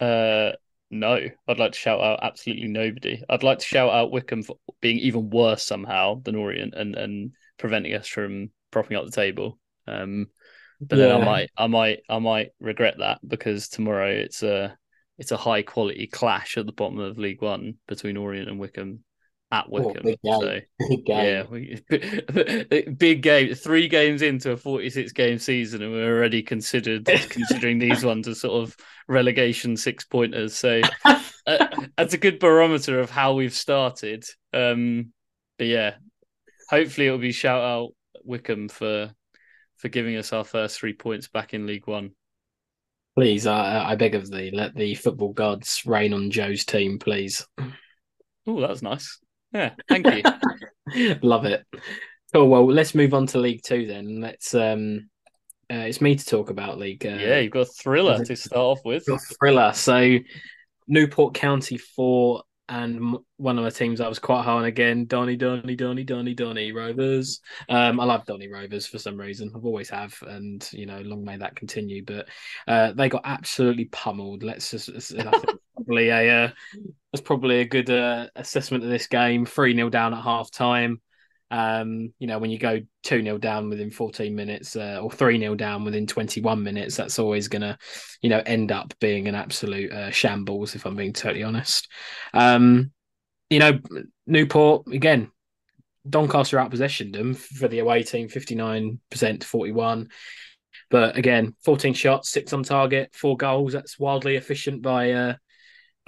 Uh, 0.00 0.52
no, 0.90 1.28
I'd 1.46 1.58
like 1.58 1.72
to 1.72 1.78
shout 1.78 2.00
out 2.00 2.20
absolutely 2.22 2.68
nobody. 2.68 3.22
I'd 3.28 3.42
like 3.42 3.58
to 3.58 3.64
shout 3.64 3.90
out 3.90 4.10
Wycombe 4.10 4.42
for 4.42 4.56
being 4.80 4.98
even 4.98 5.30
worse 5.30 5.62
somehow 5.62 6.20
than 6.22 6.36
Orient 6.36 6.74
and 6.74 6.94
and 6.94 7.32
preventing 7.58 7.94
us 7.94 8.06
from 8.06 8.50
propping 8.70 8.96
up 8.96 9.04
the 9.04 9.10
table. 9.10 9.58
Um, 9.86 10.28
but 10.80 10.98
yeah. 10.98 11.08
then 11.08 11.22
I 11.22 11.24
might, 11.24 11.50
I 11.56 11.66
might, 11.66 11.98
I 12.08 12.18
might 12.18 12.50
regret 12.60 12.96
that 12.98 13.18
because 13.26 13.68
tomorrow 13.68 14.10
it's 14.10 14.42
a 14.42 14.76
it's 15.18 15.32
a 15.32 15.36
high 15.36 15.62
quality 15.62 16.06
clash 16.06 16.56
at 16.56 16.66
the 16.66 16.72
bottom 16.72 17.00
of 17.00 17.18
League 17.18 17.42
One 17.42 17.74
between 17.88 18.16
Orient 18.16 18.48
and 18.48 18.58
Wycombe 18.58 19.00
at 19.50 19.66
oh, 19.66 19.70
Wycombe. 19.70 20.16
Oh, 20.26 20.40
so 20.40 20.60
big 20.88 21.08
yeah, 21.08 21.44
we, 21.48 21.82
big 22.98 23.22
game. 23.22 23.54
Three 23.54 23.88
games 23.88 24.22
into 24.22 24.52
a 24.52 24.56
forty-six 24.56 25.12
game 25.12 25.38
season, 25.38 25.82
and 25.82 25.92
we're 25.92 26.16
already 26.16 26.42
considered 26.42 27.06
considering 27.28 27.78
these 27.78 28.04
ones 28.04 28.28
as 28.28 28.40
sort 28.40 28.62
of 28.62 28.76
relegation 29.08 29.76
six 29.76 30.04
pointers. 30.04 30.56
So 30.56 30.80
uh, 31.04 31.66
that's 31.96 32.14
a 32.14 32.18
good 32.18 32.38
barometer 32.38 33.00
of 33.00 33.10
how 33.10 33.34
we've 33.34 33.54
started. 33.54 34.24
Um, 34.52 35.12
but 35.58 35.66
yeah, 35.66 35.94
hopefully 36.68 37.06
it'll 37.06 37.18
be 37.18 37.32
shout 37.32 37.62
out 37.62 37.90
Wycombe 38.24 38.68
for 38.68 39.10
for 39.76 39.88
giving 39.88 40.16
us 40.16 40.32
our 40.32 40.44
first 40.44 40.78
three 40.78 40.94
points 40.94 41.28
back 41.28 41.54
in 41.54 41.66
League 41.66 41.86
One. 41.86 42.10
Please, 43.16 43.46
I, 43.46 43.90
I 43.90 43.96
beg 43.96 44.14
of 44.14 44.30
thee, 44.30 44.50
let 44.52 44.76
the 44.76 44.94
football 44.94 45.32
gods 45.32 45.82
rain 45.84 46.12
on 46.12 46.30
Joe's 46.30 46.64
team, 46.64 47.00
please. 47.00 47.44
Oh, 48.46 48.60
that 48.60 48.70
was 48.70 48.82
nice. 48.82 49.18
Yeah, 49.52 49.74
thank 49.88 50.06
you. 50.06 51.14
Love 51.22 51.44
it. 51.44 51.66
Cool. 52.32 52.48
Well, 52.48 52.66
let's 52.66 52.94
move 52.94 53.14
on 53.14 53.26
to 53.28 53.38
League 53.38 53.62
Two 53.62 53.86
then. 53.86 54.20
Let's. 54.20 54.54
um 54.54 55.08
uh, 55.70 55.84
It's 55.86 56.00
me 56.00 56.16
to 56.16 56.24
talk 56.24 56.50
about 56.50 56.78
League. 56.78 57.04
Uh, 57.04 57.10
yeah, 57.10 57.38
you've 57.38 57.52
got 57.52 57.60
a 57.60 57.64
thriller 57.66 58.24
to 58.24 58.36
start 58.36 58.56
off 58.58 58.80
with. 58.84 59.06
thriller. 59.38 59.72
So, 59.74 60.18
Newport 60.86 61.34
County 61.34 61.76
four, 61.76 62.42
and 62.68 63.16
one 63.38 63.58
of 63.58 63.64
the 63.64 63.70
teams 63.70 64.00
I 64.00 64.08
was 64.08 64.18
quite 64.18 64.44
high 64.44 64.52
on 64.52 64.64
again, 64.64 65.06
Donny, 65.06 65.36
Donny, 65.36 65.74
Donny, 65.74 66.04
Donny, 66.04 66.34
Donny 66.34 66.72
Rovers. 66.72 67.40
Um, 67.68 68.00
I 68.00 68.04
love 68.04 68.26
Donny 68.26 68.48
Rovers 68.48 68.86
for 68.86 68.98
some 68.98 69.16
reason. 69.18 69.50
I've 69.54 69.64
always 69.64 69.88
have, 69.90 70.14
and 70.26 70.66
you 70.72 70.86
know, 70.86 71.00
long 71.00 71.24
may 71.24 71.38
that 71.38 71.56
continue. 71.56 72.04
But 72.04 72.28
uh, 72.66 72.92
they 72.92 73.08
got 73.08 73.22
absolutely 73.24 73.86
pummeled. 73.86 74.42
Let's 74.42 74.70
just, 74.70 75.14
probably 75.88 76.08
a 76.10 76.44
uh, 76.44 76.50
that's 77.12 77.22
probably 77.22 77.60
a 77.60 77.64
good 77.64 77.90
uh, 77.90 78.26
assessment 78.36 78.84
of 78.84 78.90
this 78.90 79.06
game. 79.06 79.46
Three 79.46 79.74
0 79.74 79.88
down 79.90 80.14
at 80.14 80.22
half 80.22 80.50
time. 80.50 81.00
Um, 81.50 82.12
you 82.18 82.26
know, 82.26 82.38
when 82.38 82.50
you 82.50 82.58
go 82.58 82.80
2 83.04 83.22
0 83.22 83.38
down 83.38 83.70
within 83.70 83.90
14 83.90 84.34
minutes 84.34 84.76
uh, 84.76 85.00
or 85.02 85.10
3 85.10 85.38
0 85.38 85.54
down 85.54 85.84
within 85.84 86.06
21 86.06 86.62
minutes, 86.62 86.96
that's 86.96 87.18
always 87.18 87.48
to, 87.62 87.78
you 88.20 88.28
know, 88.28 88.42
end 88.44 88.70
up 88.70 88.92
being 89.00 89.28
an 89.28 89.34
absolute 89.34 89.90
uh, 89.90 90.10
shambles, 90.10 90.74
if 90.74 90.84
I'm 90.84 90.96
being 90.96 91.14
totally 91.14 91.44
honest. 91.44 91.88
Um, 92.34 92.92
you 93.48 93.60
know, 93.60 93.78
Newport, 94.26 94.88
again, 94.92 95.30
Doncaster 96.08 96.58
outpossessioned 96.58 97.14
them 97.14 97.32
for 97.32 97.66
the 97.66 97.78
away 97.78 98.02
team 98.02 98.28
59% 98.28 98.98
to 99.40 99.46
41. 99.46 100.08
But 100.90 101.16
again, 101.16 101.54
14 101.64 101.94
shots, 101.94 102.30
six 102.30 102.52
on 102.52 102.62
target, 102.62 103.14
four 103.14 103.36
goals. 103.36 103.72
That's 103.72 103.98
wildly 103.98 104.36
efficient 104.36 104.82
by 104.82 105.12
uh, 105.12 105.34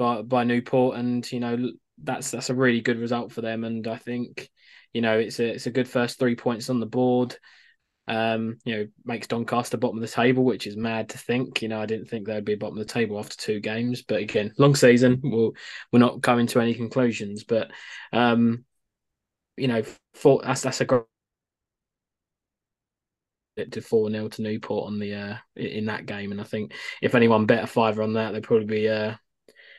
by 0.01 0.23
by 0.23 0.45
Newport, 0.45 0.97
and 0.97 1.31
you 1.31 1.39
know 1.41 1.73
that's 2.03 2.31
that's 2.31 2.49
a 2.49 2.55
really 2.55 2.81
good 2.81 2.99
result 2.99 3.31
for 3.31 3.43
them. 3.43 3.65
And 3.65 3.87
I 3.87 3.97
think 3.97 4.49
you 4.95 5.03
know, 5.03 5.19
it's 5.19 5.39
a 5.39 5.45
it's 5.51 5.67
a 5.67 5.71
good 5.71 5.87
first 5.87 6.19
three 6.19 6.35
points 6.35 6.71
on 6.71 6.81
the 6.81 6.87
board. 6.87 7.37
Um, 8.09 8.59
you 8.65 8.75
know, 8.75 8.87
makes 9.05 9.29
Doncaster 9.29 9.77
bottom 9.77 9.99
of 9.99 10.03
the 10.03 10.09
table, 10.09 10.43
which 10.43 10.67
is 10.67 10.77
mad 10.77 11.11
to 11.11 11.19
think. 11.19 11.61
You 11.63 11.69
know, 11.69 11.81
I 11.81 11.87
didn't 11.87 12.07
think 12.07 12.27
they'd 12.27 12.45
be 12.45 12.55
bottom 12.55 12.79
of 12.79 12.87
the 12.87 12.93
table 12.93 13.19
after 13.19 13.37
two 13.37 13.61
games, 13.61 14.03
but 14.03 14.21
again, 14.21 14.53
long 14.59 14.75
season. 14.75 15.21
We'll 15.23 15.53
we're 15.93 16.01
not 16.01 16.23
coming 16.23 16.47
to 16.49 16.61
any 16.61 16.75
conclusions, 16.75 17.45
but 17.45 17.71
um, 18.13 18.65
you 19.59 19.69
know, 19.69 19.83
for 20.15 20.41
that's 20.43 20.63
that's 20.63 20.81
a 20.81 20.87
great 20.87 21.05
to 23.73 23.83
four 23.83 24.11
0 24.11 24.29
to 24.29 24.43
Newport 24.43 24.87
on 24.87 24.99
the 24.99 25.15
uh 25.15 25.37
in 25.57 25.85
that 25.87 26.07
game, 26.07 26.33
and 26.33 26.41
I 26.41 26.45
think 26.45 26.73
if 27.03 27.15
anyone 27.15 27.45
bet 27.45 27.65
a 27.65 27.67
fiver 27.67 28.03
on 28.03 28.15
that, 28.15 28.33
they'd 28.33 28.43
probably 28.43 28.67
be 28.67 28.89
uh 28.89 29.15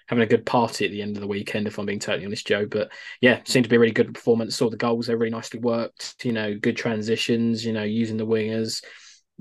having 0.08 0.24
a 0.24 0.28
good 0.28 0.46
party 0.46 0.86
at 0.86 0.92
the 0.92 1.02
end 1.02 1.18
of 1.18 1.22
the 1.22 1.28
weekend, 1.28 1.68
if 1.68 1.78
I'm 1.78 1.86
being 1.86 2.00
totally 2.00 2.26
honest, 2.26 2.48
Joe. 2.48 2.66
But 2.66 2.92
yeah, 3.22 3.42
seemed 3.46 3.66
to 3.66 3.70
be 3.70 3.76
a 3.76 3.80
really 3.80 3.92
good 3.92 4.14
performance. 4.14 4.56
Saw 4.56 4.70
the 4.70 4.78
goals; 4.78 5.08
they're 5.08 5.18
really 5.18 5.32
nicely 5.32 5.60
worked. 5.60 6.16
You 6.24 6.34
know, 6.34 6.58
good 6.58 6.78
transitions. 6.78 7.66
You 7.66 7.74
know, 7.74 7.84
using 7.84 8.18
the 8.18 8.26
wingers. 8.26 8.84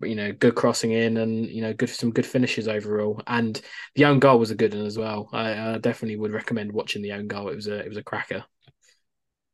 You 0.03 0.15
know, 0.15 0.33
good 0.33 0.55
crossing 0.55 0.93
in, 0.93 1.19
and 1.19 1.47
you 1.47 1.61
know, 1.61 1.75
good 1.75 1.91
some 1.91 2.11
good 2.11 2.27
finishes 2.27 2.69
overall. 2.69 3.23
And 3.27 3.61
the 3.95 4.07
own 4.07 4.19
goal 4.19 4.39
was 4.39 4.51
a 4.51 4.55
good 4.55 4.75
one 4.75 4.87
as 4.87 4.97
well. 4.97 5.29
I, 5.33 5.75
I 5.75 5.79
definitely 5.79 6.17
would 6.17 6.33
recommend 6.33 6.73
watching 6.73 7.03
the 7.03 7.13
own 7.13 7.27
goal. 7.27 7.49
It 7.49 7.57
was 7.57 7.67
a 7.67 7.79
it 7.79 7.89
was 7.89 7.99
a 7.99 8.03
cracker. 8.03 8.45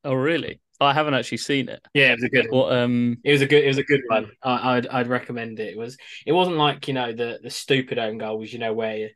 Oh, 0.04 0.14
really? 0.14 0.60
I 0.80 0.92
haven't 0.92 1.14
actually 1.14 1.38
seen 1.38 1.68
it. 1.68 1.80
Yeah, 1.94 2.12
it 2.12 2.16
was 2.16 2.24
a 2.24 2.28
good. 2.28 2.46
What 2.50 2.72
um, 2.72 3.18
it 3.24 3.32
was 3.32 3.42
a 3.42 3.46
good. 3.46 3.64
It 3.64 3.68
was 3.68 3.78
a 3.78 3.82
good 3.82 4.02
one. 4.06 4.30
I, 4.42 4.74
would 4.74 4.86
I'd 4.88 5.08
recommend 5.08 5.58
it. 5.58 5.70
It 5.70 5.78
was. 5.78 5.96
It 6.26 6.32
wasn't 6.32 6.58
like 6.58 6.86
you 6.88 6.94
know 6.94 7.12
the 7.12 7.38
the 7.42 7.50
stupid 7.50 7.98
own 7.98 8.18
goals. 8.18 8.52
You 8.52 8.58
know 8.58 8.72
where 8.72 9.10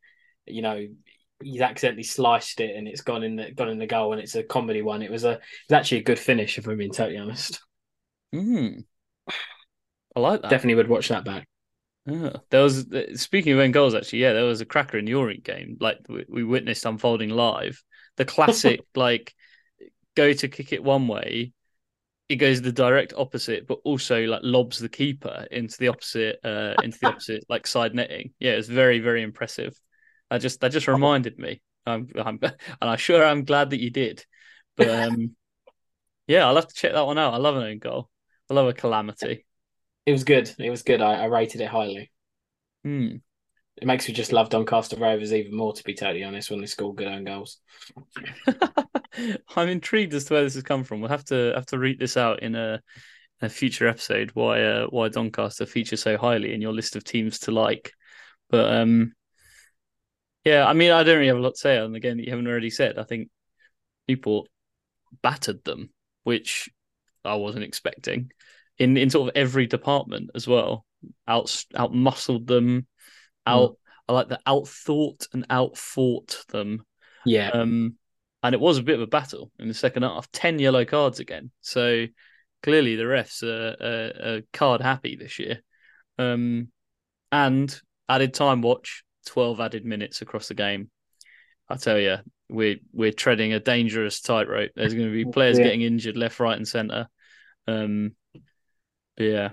you 0.46 0.62
know 0.62 0.86
he's 1.42 1.60
accidentally 1.60 2.02
sliced 2.02 2.60
it 2.60 2.76
and 2.76 2.86
it's 2.86 3.00
gone 3.00 3.22
in 3.22 3.36
the 3.36 3.50
gone 3.52 3.68
in 3.68 3.78
the 3.78 3.86
goal 3.86 4.12
and 4.12 4.20
it's 4.20 4.34
a 4.34 4.42
comedy 4.42 4.82
one. 4.82 5.02
It 5.02 5.10
was 5.10 5.24
a 5.24 5.32
it's 5.32 5.72
actually 5.72 5.98
a 5.98 6.04
good 6.04 6.18
finish 6.18 6.58
if 6.58 6.66
I'm 6.66 6.76
being 6.76 6.92
totally 6.92 7.18
honest. 7.18 7.60
Mm. 8.34 8.84
I 10.16 10.20
like 10.20 10.42
that. 10.42 10.50
Definitely 10.50 10.76
would 10.76 10.88
watch 10.88 11.08
that 11.08 11.24
back. 11.24 11.46
Yeah. 12.06 12.36
There 12.50 12.62
was 12.62 12.86
speaking 13.14 13.52
of 13.52 13.58
own 13.58 13.72
goals 13.72 13.94
actually, 13.94 14.20
yeah, 14.20 14.32
there 14.32 14.44
was 14.44 14.60
a 14.60 14.66
cracker 14.66 14.98
in 14.98 15.04
the 15.04 15.14
Orient 15.14 15.44
game, 15.44 15.76
like 15.80 15.98
we, 16.08 16.24
we 16.28 16.44
witnessed 16.44 16.86
unfolding 16.86 17.30
live. 17.30 17.82
The 18.16 18.24
classic 18.24 18.80
like 18.94 19.34
go 20.16 20.32
to 20.32 20.48
kick 20.48 20.72
it 20.72 20.82
one 20.82 21.08
way, 21.08 21.52
it 22.28 22.36
goes 22.36 22.62
the 22.62 22.72
direct 22.72 23.12
opposite, 23.16 23.66
but 23.66 23.78
also 23.84 24.24
like 24.24 24.40
lobs 24.42 24.78
the 24.78 24.88
keeper 24.88 25.46
into 25.50 25.76
the 25.78 25.88
opposite 25.88 26.38
uh 26.44 26.74
into 26.82 26.98
the 27.00 27.08
opposite 27.08 27.44
like 27.48 27.66
side 27.66 27.94
netting. 27.94 28.32
Yeah, 28.38 28.52
it's 28.52 28.68
very, 28.68 29.00
very 29.00 29.22
impressive. 29.22 29.78
That 30.30 30.40
just 30.40 30.60
that 30.60 30.72
just 30.72 30.88
oh. 30.88 30.92
reminded 30.92 31.38
me. 31.38 31.60
I'm, 31.86 32.08
I'm, 32.14 32.38
and 32.42 32.54
I'm 32.80 32.98
sure 32.98 33.24
I'm 33.24 33.44
glad 33.44 33.70
that 33.70 33.80
you 33.80 33.90
did. 33.90 34.24
But 34.76 34.88
um, 35.08 35.34
yeah, 36.26 36.46
I'll 36.46 36.56
have 36.56 36.68
to 36.68 36.74
check 36.74 36.92
that 36.92 37.06
one 37.06 37.18
out. 37.18 37.34
I 37.34 37.38
love 37.38 37.56
an 37.56 37.64
own 37.64 37.78
goal. 37.78 38.08
I 38.50 38.54
love 38.54 38.68
a 38.68 38.72
calamity. 38.72 39.46
It 40.06 40.12
was 40.12 40.24
good. 40.24 40.52
It 40.58 40.70
was 40.70 40.82
good. 40.82 41.00
I, 41.00 41.14
I 41.14 41.24
rated 41.26 41.60
it 41.60 41.68
highly. 41.68 42.10
Hmm. 42.84 43.16
It 43.76 43.86
makes 43.86 44.08
me 44.08 44.14
just 44.14 44.32
love 44.32 44.50
Doncaster 44.50 44.96
Rovers 44.96 45.32
even 45.32 45.56
more, 45.56 45.72
to 45.72 45.84
be 45.84 45.94
totally 45.94 46.24
honest, 46.24 46.50
when 46.50 46.60
they 46.60 46.66
score 46.66 46.94
good 46.94 47.08
own 47.08 47.24
goals. 47.24 47.58
I'm 49.56 49.68
intrigued 49.68 50.12
as 50.12 50.24
to 50.26 50.34
where 50.34 50.42
this 50.42 50.54
has 50.54 50.62
come 50.62 50.84
from. 50.84 51.00
We'll 51.00 51.10
have 51.10 51.24
to 51.26 51.52
have 51.54 51.66
to 51.66 51.78
read 51.78 51.98
this 51.98 52.16
out 52.16 52.42
in 52.42 52.54
a, 52.54 52.82
a 53.40 53.48
future 53.48 53.88
episode. 53.88 54.32
Why 54.34 54.62
uh, 54.62 54.86
why 54.86 55.08
Doncaster 55.08 55.66
feature 55.66 55.96
so 55.96 56.18
highly 56.18 56.52
in 56.52 56.60
your 56.60 56.72
list 56.72 56.94
of 56.94 57.04
teams 57.04 57.38
to 57.40 57.52
like? 57.52 57.92
But 58.50 58.72
um, 58.72 59.14
yeah, 60.44 60.66
I 60.66 60.72
mean, 60.72 60.90
I 60.90 61.02
don't 61.02 61.16
really 61.16 61.28
have 61.28 61.36
a 61.36 61.40
lot 61.40 61.54
to 61.54 61.60
say 61.60 61.78
on 61.78 61.92
the 61.92 62.00
game 62.00 62.16
that 62.16 62.24
you 62.24 62.30
haven't 62.30 62.46
already 62.46 62.70
said. 62.70 62.98
I 62.98 63.04
think 63.04 63.28
Newport 64.08 64.48
battered 65.22 65.64
them, 65.64 65.90
which 66.24 66.68
I 67.24 67.34
wasn't 67.34 67.64
expecting 67.64 68.30
in 68.78 68.96
in 68.96 69.10
sort 69.10 69.28
of 69.28 69.36
every 69.36 69.66
department 69.66 70.30
as 70.34 70.48
well. 70.48 70.86
Out 71.28 71.64
out 71.76 71.94
muscled 71.94 72.46
them, 72.46 72.86
out. 73.46 73.72
Mm. 73.72 73.76
I 74.08 74.12
like 74.12 74.28
the 74.28 74.40
outthought 74.44 75.28
and 75.32 75.46
outfought 75.50 76.44
them. 76.48 76.84
Yeah. 77.24 77.50
Um, 77.50 77.94
and 78.42 78.54
it 78.54 78.60
was 78.60 78.78
a 78.78 78.82
bit 78.82 78.96
of 78.96 79.02
a 79.02 79.06
battle 79.06 79.52
in 79.58 79.68
the 79.68 79.74
second 79.74 80.02
half. 80.02 80.30
Ten 80.32 80.58
yellow 80.58 80.84
cards 80.84 81.20
again. 81.20 81.52
So 81.60 82.06
clearly 82.62 82.96
the 82.96 83.04
refs 83.04 83.42
are, 83.44 83.76
are, 83.80 84.36
are 84.36 84.42
card 84.52 84.80
happy 84.80 85.14
this 85.14 85.38
year. 85.38 85.62
Um, 86.18 86.68
and 87.30 87.80
added 88.08 88.34
time 88.34 88.62
watch, 88.62 89.04
twelve 89.30 89.60
added 89.60 89.84
minutes 89.84 90.22
across 90.22 90.48
the 90.48 90.54
game. 90.54 90.90
I 91.68 91.76
tell 91.76 91.98
you, 91.98 92.16
we're 92.48 92.78
we're 92.92 93.12
treading 93.12 93.52
a 93.52 93.60
dangerous 93.60 94.20
tightrope. 94.20 94.72
There's 94.74 94.92
going 94.92 95.06
to 95.06 95.12
be 95.12 95.30
players 95.30 95.56
yeah. 95.56 95.64
getting 95.64 95.82
injured 95.82 96.16
left, 96.16 96.40
right, 96.40 96.56
and 96.56 96.66
centre. 96.66 97.08
Um, 97.68 98.16
yeah, 99.16 99.50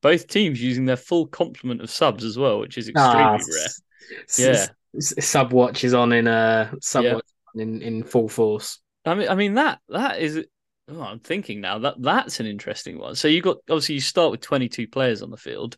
both 0.00 0.28
teams 0.28 0.62
using 0.62 0.86
their 0.86 0.96
full 0.96 1.26
complement 1.26 1.82
of 1.82 1.90
subs 1.90 2.24
as 2.24 2.38
well, 2.38 2.60
which 2.60 2.78
is 2.78 2.88
extremely 2.88 3.22
ah, 3.22 3.36
rare. 3.36 4.18
yeah, 4.38 4.66
sub 4.98 5.52
watch 5.52 5.84
is 5.84 5.92
on 5.92 6.12
in 6.12 6.26
a 6.26 6.70
uh, 6.72 6.76
sub 6.80 7.04
yeah. 7.04 7.18
in 7.54 7.82
in 7.82 8.02
full 8.02 8.28
force. 8.28 8.78
I 9.04 9.14
mean, 9.14 9.28
I 9.28 9.34
mean 9.34 9.54
that 9.54 9.80
that 9.90 10.20
is. 10.20 10.44
Oh, 10.90 11.02
I'm 11.02 11.20
thinking 11.20 11.60
now 11.60 11.80
that 11.80 11.96
that's 11.98 12.40
an 12.40 12.46
interesting 12.46 12.98
one. 12.98 13.14
So 13.14 13.28
you 13.28 13.42
got 13.42 13.58
obviously 13.68 13.96
you 13.96 14.00
start 14.00 14.30
with 14.30 14.40
22 14.40 14.88
players 14.88 15.20
on 15.20 15.30
the 15.30 15.36
field, 15.36 15.76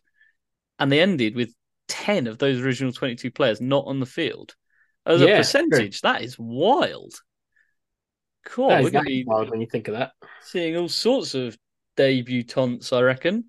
and 0.79 0.89
they 0.89 1.01
ended 1.01 1.35
with 1.35 1.53
10 1.91 2.27
of 2.27 2.37
those 2.37 2.61
original 2.61 2.93
22 2.93 3.31
players 3.31 3.59
not 3.59 3.83
on 3.85 3.99
the 3.99 4.05
field. 4.05 4.55
As 5.05 5.19
yeah, 5.19 5.27
a 5.27 5.37
percentage, 5.37 5.99
true. 5.99 6.11
that 6.11 6.21
is 6.21 6.37
wild. 6.39 7.13
Cool. 8.45 8.69
That 8.69 8.83
we're 8.83 9.03
be 9.03 9.25
wild 9.25 9.49
when 9.49 9.59
you 9.59 9.67
think 9.67 9.89
of 9.89 9.95
that. 9.95 10.13
Seeing 10.41 10.77
all 10.77 10.87
sorts 10.87 11.35
of 11.35 11.57
debutants, 11.97 12.95
I 12.95 13.01
reckon. 13.01 13.45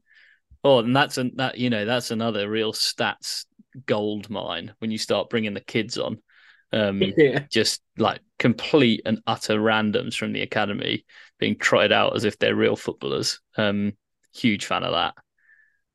Oh, 0.65 0.81
and 0.81 0.95
that's 0.95 1.19
an, 1.19 1.33
that 1.37 1.59
you 1.59 1.71
know 1.71 1.85
that's 1.85 2.11
another 2.11 2.49
real 2.49 2.73
stats 2.73 3.45
gold 3.87 4.29
mine 4.29 4.75
when 4.79 4.91
you 4.91 4.99
start 4.99 5.31
bringing 5.31 5.55
the 5.55 5.61
kids 5.61 5.99
on. 5.99 6.19
Um, 6.73 7.03
yeah. 7.17 7.41
just 7.51 7.83
like 7.97 8.21
complete 8.39 9.03
and 9.05 9.21
utter 9.27 9.59
randoms 9.59 10.15
from 10.15 10.33
the 10.33 10.43
academy 10.43 11.05
being 11.39 11.57
tried 11.57 11.93
out 11.93 12.17
as 12.17 12.25
if 12.25 12.39
they're 12.39 12.57
real 12.57 12.77
footballers. 12.77 13.41
Um, 13.57 13.93
huge 14.35 14.67
fan 14.67 14.85
of 14.85 14.93
that. 14.93 15.15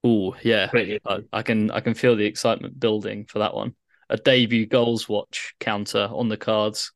Oh 0.07 0.35
yeah, 0.41 0.69
I, 1.05 1.19
I, 1.33 1.41
can 1.41 1.69
I 1.69 1.81
can 1.81 1.93
feel 1.93 2.15
the 2.15 2.25
excitement 2.25 2.79
building 2.79 3.25
for 3.25 3.39
that 3.39 3.53
one. 3.53 3.75
A 4.09 4.15
debut 4.15 4.65
goals 4.65 5.09
watch 5.09 5.53
counter 5.59 6.07
on 6.09 6.29
the 6.29 6.37
cards. 6.37 6.93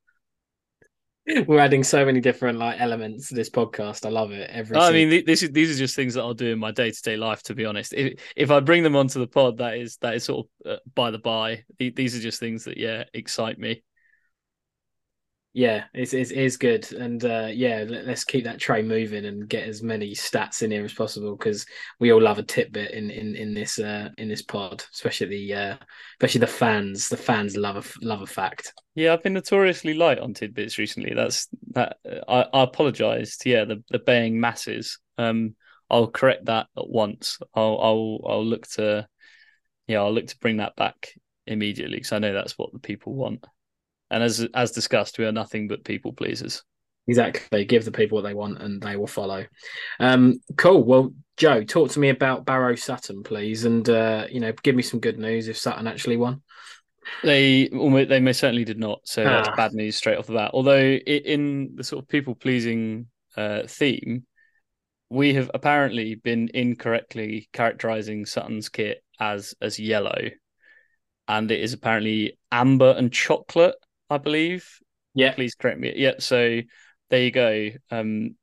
We're 1.45 1.59
adding 1.59 1.84
so 1.84 2.05
many 2.05 2.22
different 2.22 2.57
like 2.57 2.80
elements 2.80 3.28
to 3.30 3.36
this 3.36 3.49
podcast. 3.49 4.05
I 4.05 4.09
love 4.09 4.32
it. 4.32 4.49
Every 4.49 4.78
I 4.78 4.91
mean, 4.91 5.24
this 5.26 5.43
is 5.43 5.51
these 5.51 5.76
are 5.76 5.78
just 5.78 5.95
things 5.95 6.14
that 6.14 6.22
I'll 6.22 6.34
do 6.34 6.53
in 6.53 6.59
my 6.59 6.72
day 6.72 6.89
to 6.89 7.01
day 7.01 7.18
life. 7.18 7.43
To 7.43 7.53
be 7.53 7.66
honest, 7.66 7.93
if 7.93 8.20
if 8.36 8.49
I 8.49 8.62
bring 8.62 8.82
them 8.82 8.95
onto 8.95 9.20
the 9.20 9.28
pod, 9.28 9.57
that 9.57 9.78
is 9.78 9.97
that 9.97 10.16
is 10.16 10.24
sort 10.24 10.47
of 10.66 10.72
uh, 10.72 10.78
by 10.95 11.12
the 11.12 11.20
by. 11.20 11.64
These 11.78 12.16
are 12.16 12.22
just 12.22 12.39
things 12.39 12.64
that 12.64 12.78
yeah 12.78 13.03
excite 13.14 13.59
me 13.59 13.84
yeah, 15.54 15.84
it's, 15.93 16.14
it's, 16.14 16.32
it's 16.32 16.56
good, 16.56 16.89
and 16.93 17.24
uh, 17.26 17.49
yeah, 17.52 17.84
let, 17.86 18.08
us 18.08 18.24
keep 18.24 18.45
that 18.45 18.60
train 18.60 18.88
moving 18.88 19.26
and 19.26 19.49
get 19.49 19.68
as 19.68 19.84
many 19.84 20.12
stats 20.12 20.62
in 20.62 20.72
here 20.72 20.86
as 20.86 20.93
possible 20.93 21.36
because 21.36 21.66
we 21.99 22.14
all 22.14 22.22
love 22.22 22.39
a 22.39 22.43
tidbit 22.43 22.91
in 22.91 23.12
in 23.12 23.36
in 23.36 23.54
this 23.54 23.78
uh, 23.78 24.10
in 24.18 24.30
this 24.30 24.41
pod, 24.41 24.82
especially 24.93 25.28
the 25.28 25.54
uh, 25.54 25.78
especially 26.20 26.39
the 26.39 26.47
fans. 26.47 27.10
The 27.10 27.18
fans 27.18 27.58
love 27.58 27.76
a 27.76 28.06
love 28.06 28.22
a 28.22 28.28
fact. 28.28 28.74
Yeah, 28.95 29.12
I've 29.12 29.24
been 29.24 29.34
notoriously 29.34 29.93
light 29.93 30.20
on 30.20 30.34
tidbits 30.34 30.78
recently. 30.78 31.14
That's 31.14 31.49
that. 31.72 31.97
I, 32.30 32.45
I 32.54 32.64
apologise 32.64 33.38
to 33.39 33.49
yeah 33.49 33.66
the 33.66 33.84
the 33.89 33.99
baying 33.99 34.39
masses. 34.39 34.99
Um, 35.18 35.56
I'll 35.89 36.08
correct 36.08 36.45
that 36.45 36.68
at 36.78 36.89
once. 36.89 37.39
I'll 37.54 37.78
I'll 37.82 38.22
I'll 38.26 38.45
look 38.45 38.68
to 38.72 39.06
yeah 39.88 39.99
I'll 39.99 40.14
look 40.14 40.28
to 40.28 40.39
bring 40.39 40.58
that 40.58 40.78
back 40.78 41.14
immediately 41.45 41.97
because 41.97 42.14
I 42.14 42.20
know 42.20 42.32
that's 42.32 42.58
what 42.58 42.72
the 42.72 42.80
people 42.80 43.14
want. 43.14 43.45
And 44.12 44.22
as 44.22 44.45
as 44.53 44.72
discussed, 44.72 45.18
we 45.18 45.26
are 45.26 45.32
nothing 45.32 45.68
but 45.68 45.86
people 45.86 46.14
pleasers. 46.14 46.64
Exactly. 47.07 47.66
Give 47.66 47.84
the 47.84 47.91
people 47.91 48.18
what 48.18 48.24
they 48.24 48.34
want 48.34 48.62
and 48.62 48.82
they 48.82 48.95
will 48.95 49.07
follow. 49.07 49.45
Um, 49.99 50.39
cool. 50.57 50.84
Well, 50.84 51.14
Joe, 51.38 51.64
talk 51.64 51.89
to 51.91 51.99
me 51.99 52.09
about 52.09 52.45
Barrow 52.45 52.76
Sutton, 52.76 53.24
please. 53.24 53.66
And 53.66 53.89
uh, 53.89 54.28
you 54.30 54.39
know, 54.39 54.51
give 54.64 54.76
me 54.76 54.84
some 54.84 54.99
good 54.99 55.18
news 55.18 55.47
if 55.47 55.57
Sutton 55.57 55.88
actually 55.88 56.18
won. 56.18 56.41
They 57.24 57.68
they 57.70 58.20
most 58.20 58.39
certainly 58.39 58.66
did 58.66 58.80
not. 58.80 58.99
So 59.05 59.24
ah. 59.24 59.43
that's 59.43 59.55
bad 59.55 59.74
news 59.74 59.95
straight 59.95 60.18
off 60.18 60.28
the 60.28 60.34
bat. 60.34 60.51
Although 60.53 60.80
in 60.80 61.72
the 61.76 61.84
sort 61.84 62.03
of 62.03 62.09
people 62.09 62.36
pleasing 62.36 63.07
uh, 63.36 63.64
theme, 63.68 64.26
we 65.09 65.34
have 65.34 65.49
apparently 65.53 66.16
been 66.16 66.49
incorrectly 66.53 67.49
characterizing 67.53 68.26
Sutton's 68.26 68.70
kit 68.70 69.03
as 69.20 69.55
as 69.62 69.80
yellow, 69.80 70.30
and 71.28 71.49
it 71.49 71.62
is 71.62 71.74
apparently 71.74 72.38
amber 72.51 72.93
and 72.95 73.12
chocolate 73.12 73.76
I 74.12 74.18
believe. 74.18 74.68
Yeah. 75.16 75.34
Please 75.34 75.55
correct 75.55 75.80
me. 75.80 75.93
Yeah. 75.95 76.16
So 76.20 76.59
there 77.09 77.22
you 77.22 77.32
go. 77.32 77.70
Um, 77.89 78.36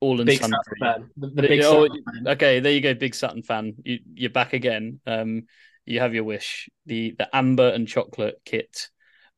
all 0.00 0.20
in 0.20 0.26
big 0.26 0.40
Sutton 0.40 0.56
fan. 0.80 1.10
The, 1.16 1.26
the 1.28 1.42
big 1.42 1.62
oh, 1.62 1.88
okay, 2.26 2.60
there 2.60 2.72
you 2.72 2.80
go, 2.80 2.94
big 2.94 3.14
Sutton 3.14 3.42
fan. 3.42 3.74
You, 3.84 3.98
you're 4.14 4.30
back 4.30 4.52
again. 4.52 5.00
Um, 5.06 5.44
you 5.84 6.00
have 6.00 6.14
your 6.14 6.24
wish. 6.24 6.68
The 6.86 7.14
the 7.18 7.34
amber 7.36 7.68
and 7.68 7.86
chocolate 7.86 8.40
kit. 8.44 8.88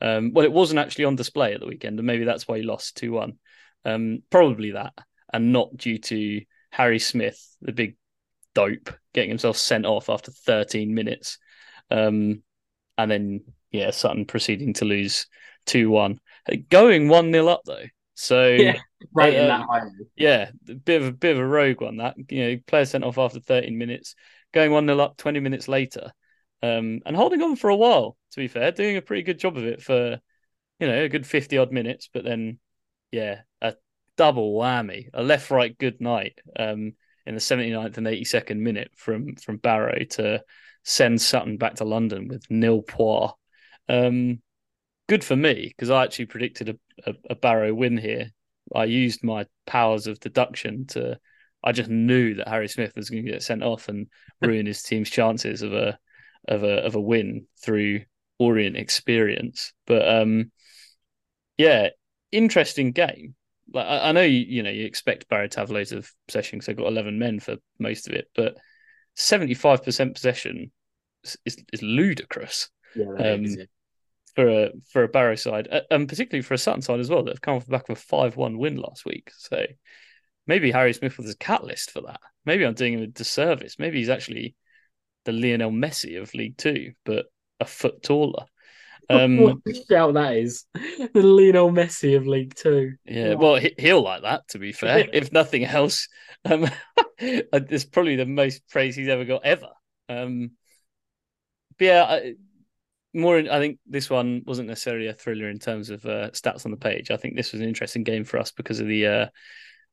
Um, 0.01 0.32
well, 0.32 0.44
it 0.44 0.53
wasn't 0.53 0.80
actually 0.80 1.07
on 1.07 1.16
display 1.16 1.55
at 1.55 1.61
the 1.61 1.66
weekend, 1.66 1.98
and 1.98 2.07
maybe 2.07 2.24
that's 2.24 2.46
why 2.46 2.57
you 2.57 2.64
lost 2.64 2.96
two 2.96 3.12
one. 3.12 3.34
Um, 3.84 4.22
probably 4.30 4.72
that, 4.72 4.92
and 5.32 5.53
not 5.53 5.76
due 5.76 5.98
to 5.98 6.42
Harry 6.70 6.98
Smith, 6.98 7.57
the 7.62 7.72
big 7.72 7.96
dope, 8.55 8.90
getting 9.14 9.30
himself 9.30 9.57
sent 9.57 9.86
off 9.86 10.09
after 10.09 10.30
13 10.30 10.94
minutes. 10.94 11.38
Um, 11.90 12.42
and 12.98 13.11
then 13.11 13.40
yeah, 13.71 13.91
Sutton 13.91 14.25
proceeding 14.25 14.73
to 14.75 14.85
lose 14.85 15.27
two 15.66 15.91
one, 15.91 16.21
going 16.68 17.09
one 17.09 17.33
0 17.33 17.49
up 17.49 17.62
though. 17.64 17.85
So 18.14 18.47
yeah, 18.49 18.77
right 19.12 19.35
uh, 19.35 19.41
in 19.41 19.49
that 19.49 19.66
high. 19.66 19.83
Yeah, 20.16 20.51
a 20.68 20.75
bit 20.75 21.03
of 21.03 21.09
a 21.09 21.12
bit 21.12 21.37
of 21.37 21.43
a 21.43 21.47
rogue 21.47 21.81
one 21.81 21.99
that 21.99 22.16
you 22.29 22.45
know 22.45 22.61
player 22.66 22.85
sent 22.85 23.05
off 23.05 23.18
after 23.18 23.41
13 23.41 23.77
minutes, 23.79 24.14
going 24.53 24.73
one 24.73 24.87
0 24.87 24.99
up 24.99 25.16
20 25.16 25.41
minutes 25.41 25.68
later, 25.68 26.12
um, 26.62 27.01
and 27.07 27.16
holding 27.16 27.43
on 27.43 27.57
for 27.57 27.71
a 27.71 27.77
while. 27.77 28.16
To 28.33 28.41
be 28.41 28.49
fair, 28.49 28.73
doing 28.73 28.97
a 28.97 29.03
pretty 29.03 29.23
good 29.23 29.39
job 29.39 29.57
of 29.57 29.64
it 29.64 29.83
for 29.83 30.21
you 30.79 30.87
know 30.87 31.05
a 31.05 31.09
good 31.09 31.27
50 31.27 31.59
odd 31.59 31.73
minutes, 31.73 32.09
but 32.12 32.25
then 32.25 32.59
yeah, 33.12 33.41
a 33.61 33.75
double 34.16 34.55
whammy, 34.55 35.09
a 35.14 35.23
left 35.23 35.51
right 35.51 35.77
good 35.79 36.01
night 36.01 36.39
um, 36.59 36.93
in 37.27 37.35
the 37.35 37.41
79th 37.41 37.97
and 37.99 38.07
82nd 38.07 38.59
minute 38.59 38.91
from 38.97 39.37
from 39.37 39.57
Barrow 39.57 40.05
to 40.11 40.43
send 40.85 41.21
Sutton 41.21 41.57
back 41.57 41.77
to 41.77 41.85
London 41.85 42.29
with 42.29 42.45
nil 42.51 42.83
pois 42.83 43.33
um, 43.89 44.41
good 45.09 45.24
for 45.24 45.37
me 45.37 45.66
because 45.68 45.91
I 45.91 46.05
actually 46.05 46.26
predicted 46.26 46.68
a, 46.68 47.11
a, 47.11 47.14
a 47.31 47.35
Barrow 47.35 47.74
win 47.74 47.97
here. 47.99 48.31
I 48.74 48.85
used 48.85 49.24
my 49.24 49.47
powers 49.66 50.07
of 50.07 50.20
deduction 50.20 50.87
to. 50.89 51.18
I 51.62 51.72
just 51.72 51.91
knew 51.91 52.35
that 52.37 52.49
Harry 52.49 52.68
Smith 52.68 52.93
was 52.97 53.11
going 53.11 53.26
to 53.26 53.33
get 53.33 53.43
sent 53.43 53.62
off 53.62 53.89
and 53.89 54.07
ruin 54.41 54.66
his 54.66 54.83
team's 54.83 55.11
chances 55.11 55.62
of 55.62 55.72
a 55.72 55.99
of 56.49 56.62
a 56.62 56.85
of 56.85 56.95
a 56.95 57.01
win 57.01 57.47
through 57.62 58.03
Orient 58.39 58.76
experience. 58.76 59.74
But 59.87 60.09
um, 60.09 60.51
yeah, 61.59 61.89
interesting 62.33 62.93
game. 62.93 63.35
Like 63.72 63.87
I, 63.87 64.09
I 64.09 64.12
know 64.12 64.22
you 64.22 64.39
you 64.39 64.62
know 64.62 64.70
you 64.70 64.87
expect 64.87 65.28
Barrow 65.28 65.47
to 65.49 65.61
have 65.61 65.70
loads 65.70 65.93
of 65.93 66.11
possession 66.26 66.59
because 66.59 66.66
they've 66.66 66.76
got 66.76 66.87
eleven 66.87 67.18
men 67.18 67.41
for 67.41 67.57
most 67.78 68.09
of 68.09 68.14
it, 68.14 68.28
but 68.35 68.57
seventy 69.14 69.53
five 69.53 69.85
percent 69.85 70.14
possession 70.14 70.72
is, 71.24 71.37
is, 71.45 71.57
is 71.72 71.83
ludicrous. 71.83 72.70
Yeah, 72.95 73.32
um, 73.32 73.47
for 74.34 74.49
a 74.49 74.70
for 74.93 75.03
a 75.03 75.09
Barrow 75.09 75.34
side, 75.34 75.68
and 75.91 76.09
particularly 76.09 76.43
for 76.43 76.55
a 76.55 76.59
Sutton 76.59 76.82
side 76.82 77.01
as 77.01 77.11
well 77.11 77.22
that 77.24 77.34
have 77.34 77.41
come 77.41 77.57
off 77.57 77.66
the 77.66 77.72
back 77.72 77.88
of 77.88 77.99
a 77.99 78.01
five 78.01 78.36
one 78.36 78.59
win 78.59 78.76
last 78.76 79.05
week. 79.05 79.30
So 79.36 79.64
maybe 80.47 80.70
Harry 80.70 80.93
Smith 80.93 81.18
was 81.18 81.30
a 81.30 81.36
catalyst 81.36 81.91
for 81.91 82.03
that. 82.03 82.20
Maybe 82.45 82.64
I'm 82.64 82.74
doing 82.74 82.95
him 82.95 83.03
a 83.03 83.07
disservice. 83.07 83.76
Maybe 83.78 83.99
he's 83.99 84.09
actually 84.09 84.55
the 85.24 85.32
Lionel 85.32 85.70
Messi 85.70 86.20
of 86.20 86.32
League 86.34 86.57
Two, 86.57 86.93
but 87.05 87.26
a 87.59 87.64
foot 87.64 88.03
taller. 88.03 88.45
Um, 89.09 89.38
what 89.38 89.57
a 89.66 89.74
shout 89.88 90.14
that 90.14 90.36
is 90.36 90.66
the 90.74 91.11
Lionel 91.20 91.72
Messi 91.72 92.16
of 92.16 92.28
League 92.28 92.55
Two. 92.55 92.93
Yeah, 93.05 93.34
wow. 93.34 93.55
well, 93.55 93.62
he'll 93.76 94.03
like 94.03 94.22
that. 94.22 94.47
To 94.51 94.61
be 94.61 94.70
fair, 94.72 95.09
if 95.12 95.32
nothing 95.32 95.64
else, 95.64 96.07
um, 96.45 96.70
it's 97.18 97.84
probably 97.84 98.14
the 98.14 98.26
most 98.26 98.68
praise 98.68 98.95
he's 98.95 99.09
ever 99.09 99.24
got 99.24 99.45
ever. 99.45 99.70
Um, 100.09 100.53
but 101.76 101.84
yeah, 101.84 102.20
more. 103.14 103.38
I 103.38 103.58
think 103.58 103.78
this 103.86 104.08
one 104.11 104.42
wasn't 104.46 104.68
necessarily 104.68 105.08
a 105.08 105.14
thriller 105.14 105.48
in 105.48 105.58
terms 105.58 105.90
of 105.90 106.04
uh, 106.04 106.30
stats 106.30 106.64
on 106.64 106.70
the 106.70 106.76
page. 106.76 107.11
I 107.11 107.16
think 107.16 107.36
this 107.36 107.52
was 107.52 107.61
an 107.61 107.68
interesting 107.68 108.04
game 108.04 108.24
for 108.24 108.38
us 108.38 108.52
because 108.52 108.80
of 108.80 108.86
the, 108.86 109.06
uh, 109.06 109.26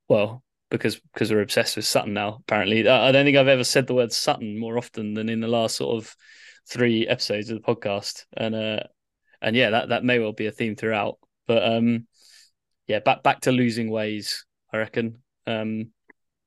well, 0.08 0.44
because 0.70 1.00
because 1.14 1.32
we're 1.32 1.42
obsessed 1.42 1.76
with 1.76 1.86
Sutton 1.86 2.14
now. 2.14 2.38
Apparently, 2.42 2.88
I 2.88 3.12
don't 3.12 3.26
think 3.26 3.38
I've 3.38 3.48
ever 3.48 3.64
said 3.64 3.88
the 3.88 3.94
word 3.94 4.12
Sutton 4.12 4.58
more 4.58 4.78
often 4.78 5.14
than 5.14 5.30
in 5.30 5.40
the 5.40 5.48
last 5.48 5.78
sort 5.78 5.98
of 5.98 6.16
three 6.70 7.08
episodes 7.08 7.50
of 7.50 7.62
the 7.62 7.74
podcast, 7.74 8.26
and 8.36 8.56
uh, 8.56 8.84
and 9.42 9.56
yeah, 9.56 9.72
that 9.72 9.90
that 9.90 10.04
may 10.04 10.20
well 10.20 10.34
be 10.34 10.48
a 10.48 10.52
theme 10.52 10.76
throughout. 10.76 11.18
But 11.48 11.64
um, 11.64 12.08
yeah, 12.88 13.00
back 13.00 13.24
back 13.24 13.42
to 13.42 13.52
losing 13.52 13.90
ways. 13.90 14.46
I 14.74 14.78
reckon. 14.78 15.22
Um, 15.46 15.92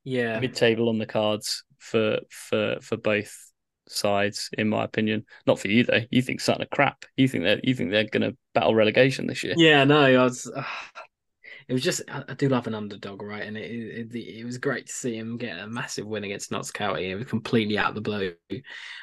yeah, 0.04 0.38
mid 0.40 0.54
table 0.54 0.88
on 0.88 0.98
the 0.98 1.06
cards 1.06 1.64
for 1.78 2.20
for 2.30 2.76
for 2.80 2.96
both 2.96 3.49
sides, 3.90 4.50
in 4.56 4.68
my 4.68 4.84
opinion. 4.84 5.24
Not 5.46 5.58
for 5.58 5.68
you 5.68 5.84
though. 5.84 6.00
You 6.10 6.22
think 6.22 6.40
Sutton 6.40 6.62
are 6.62 6.74
crap. 6.74 7.04
You 7.16 7.28
think 7.28 7.44
that 7.44 7.64
you 7.64 7.74
think 7.74 7.90
they're 7.90 8.04
going 8.04 8.30
to 8.30 8.36
battle 8.54 8.74
relegation 8.74 9.26
this 9.26 9.42
year. 9.42 9.54
Yeah, 9.56 9.84
no, 9.84 10.00
I 10.00 10.22
was. 10.22 10.50
Uh, 10.54 10.62
it 11.68 11.72
was 11.72 11.82
just 11.82 12.02
I, 12.08 12.34
do 12.34 12.48
love 12.48 12.66
an 12.66 12.74
underdog, 12.74 13.22
right? 13.22 13.44
And 13.44 13.56
it, 13.56 13.70
it, 13.70 14.14
it 14.14 14.44
was 14.44 14.58
great 14.58 14.86
to 14.86 14.92
see 14.92 15.16
him 15.16 15.36
get 15.36 15.58
a 15.58 15.68
massive 15.68 16.06
win 16.06 16.24
against 16.24 16.50
Notts 16.50 16.72
County. 16.72 17.10
It 17.10 17.14
was 17.14 17.26
completely 17.26 17.78
out 17.78 17.90
of 17.90 17.94
the 17.94 18.00
blue, 18.00 18.34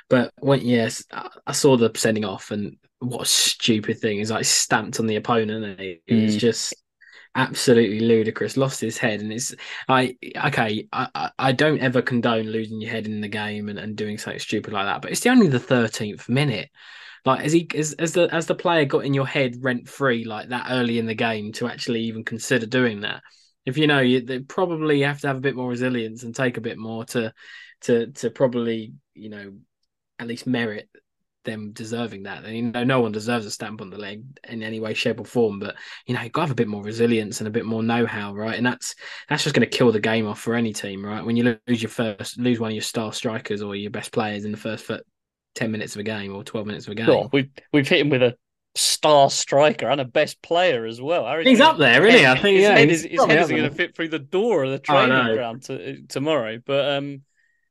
but 0.10 0.34
when 0.40 0.62
yes, 0.62 1.04
I, 1.12 1.54
saw 1.54 1.78
the 1.78 1.92
sending 1.96 2.26
off, 2.26 2.52
and 2.52 2.76
what 3.00 3.22
a 3.22 3.26
stupid 3.26 4.00
thing 4.00 4.20
is 4.20 4.32
like 4.32 4.46
stamped 4.46 5.00
on 5.00 5.08
the 5.08 5.16
opponent. 5.16 5.64
And 5.64 5.80
it, 5.80 6.02
it 6.08 6.24
was 6.24 6.36
mm. 6.36 6.40
just 6.40 6.74
absolutely 7.38 8.02
ludicrous. 8.02 8.58
Lost 8.58 8.82
his 8.82 8.98
head, 8.98 9.22
and 9.22 9.32
it's 9.32 9.56
I 9.88 10.18
okay. 10.46 10.88
I, 10.92 11.32
I 11.40 11.52
don't 11.54 11.80
ever 11.80 12.02
condone 12.02 12.48
losing 12.48 12.82
your 12.82 12.92
head 12.92 13.06
in 13.06 13.22
the 13.22 13.30
game 13.30 13.70
and, 13.70 13.80
and 13.80 13.96
doing 13.96 14.18
something 14.18 14.40
stupid 14.40 14.74
like 14.74 14.86
that. 14.86 15.02
But 15.02 15.12
it's 15.12 15.22
the 15.22 15.30
only 15.30 15.48
the 15.48 15.60
thirteenth 15.60 16.28
minute. 16.28 16.70
Like 17.24 17.46
as 17.46 17.54
he 17.54 17.68
as, 17.76 17.94
as 17.94 18.14
the 18.14 18.34
as 18.34 18.48
the 18.48 18.56
player 18.56 18.86
got 18.86 19.06
in 19.06 19.14
your 19.14 19.28
head 19.28 19.58
rent 19.62 19.88
free 19.88 20.26
like 20.26 20.50
that 20.50 20.68
early 20.70 21.00
in 21.00 21.06
the 21.06 21.16
game 21.16 21.52
to 21.54 21.68
actually 21.68 22.02
even 22.02 22.26
consider 22.26 22.66
doing 22.66 23.02
that. 23.02 23.22
If 23.66 23.78
you 23.78 23.88
know 23.88 24.00
you 24.00 24.22
they 24.22 24.40
probably 24.40 25.02
have 25.02 25.22
to 25.22 25.28
have 25.28 25.38
a 25.38 25.42
bit 25.42 25.56
more 25.56 25.70
resilience 25.70 26.24
and 26.24 26.36
take 26.36 26.58
a 26.58 26.62
bit 26.62 26.78
more 26.78 27.06
to 27.06 27.34
to 27.82 28.08
to 28.08 28.30
probably 28.30 28.94
you 29.14 29.30
know 29.30 29.54
at 30.20 30.28
least 30.28 30.48
merit 30.48 30.90
them 31.48 31.72
deserving 31.72 32.24
that. 32.24 32.46
And 32.46 32.56
you 32.56 32.62
know, 32.62 32.84
no 32.84 33.02
one 33.02 33.12
deserves 33.12 33.48
a 33.48 33.52
stamp 33.52 33.82
on 33.82 33.90
the 33.90 33.98
leg 33.98 34.24
in 34.48 34.62
any 34.62 34.80
way, 34.80 34.94
shape, 34.94 35.20
or 35.20 35.26
form. 35.26 35.58
But 35.58 35.76
you 36.06 36.14
know, 36.14 36.22
you 36.22 36.30
got 36.30 36.42
to 36.42 36.46
have 36.46 36.52
a 36.52 36.56
bit 36.56 36.68
more 36.68 36.84
resilience 36.84 37.42
and 37.42 37.48
a 37.48 37.52
bit 37.52 37.66
more 37.66 37.82
know-how, 37.82 38.36
right? 38.36 38.56
And 38.56 38.66
that's 38.66 38.94
that's 39.28 39.44
just 39.44 39.56
going 39.56 39.68
to 39.68 39.78
kill 39.78 39.92
the 39.92 40.00
game 40.00 40.28
off 40.28 40.40
for 40.40 40.54
any 40.54 40.74
team, 40.74 41.04
right? 41.04 41.26
When 41.26 41.36
you 41.36 41.58
lose 41.68 41.82
your 41.82 41.90
first, 41.90 42.38
lose 42.38 42.60
one 42.60 42.70
of 42.70 42.76
your 42.76 42.84
star 42.84 43.12
strikers 43.12 43.64
or 43.64 43.76
your 43.76 43.90
best 43.90 44.12
players 44.12 44.46
in 44.46 44.52
the 44.52 44.58
first 44.58 44.92
ten 45.56 45.72
minutes 45.72 45.96
of 45.96 46.02
a 46.02 46.04
game 46.04 46.36
or 46.36 46.44
twelve 46.44 46.68
minutes 46.68 46.86
of 46.86 46.92
a 46.92 46.96
game. 46.96 47.08
Sure. 47.08 47.30
We've 47.34 47.50
we've 47.74 47.88
hit 47.88 48.02
him 48.02 48.10
with 48.10 48.22
a 48.22 48.36
star 48.76 49.28
striker 49.32 49.90
and 49.90 50.00
a 50.00 50.06
best 50.06 50.40
player 50.44 50.86
as 50.86 51.02
well. 51.02 51.42
He's 51.42 51.60
up 51.60 51.80
there, 51.80 52.00
really. 52.00 52.28
I 52.28 52.38
think 52.38 52.58
his 52.58 52.64
yeah, 52.64 52.78
head 52.78 52.90
is, 52.90 53.04
his 53.04 53.26
head 53.26 53.40
is 53.40 53.50
going 53.50 53.64
to 53.64 53.72
fit 53.72 53.96
through 53.96 54.10
the 54.10 54.20
door 54.20 54.66
of 54.66 54.72
the 54.72 54.78
training 54.78 55.36
ground 55.36 55.64
to, 55.64 56.04
tomorrow. 56.04 56.60
But 56.64 56.98
um, 56.98 57.24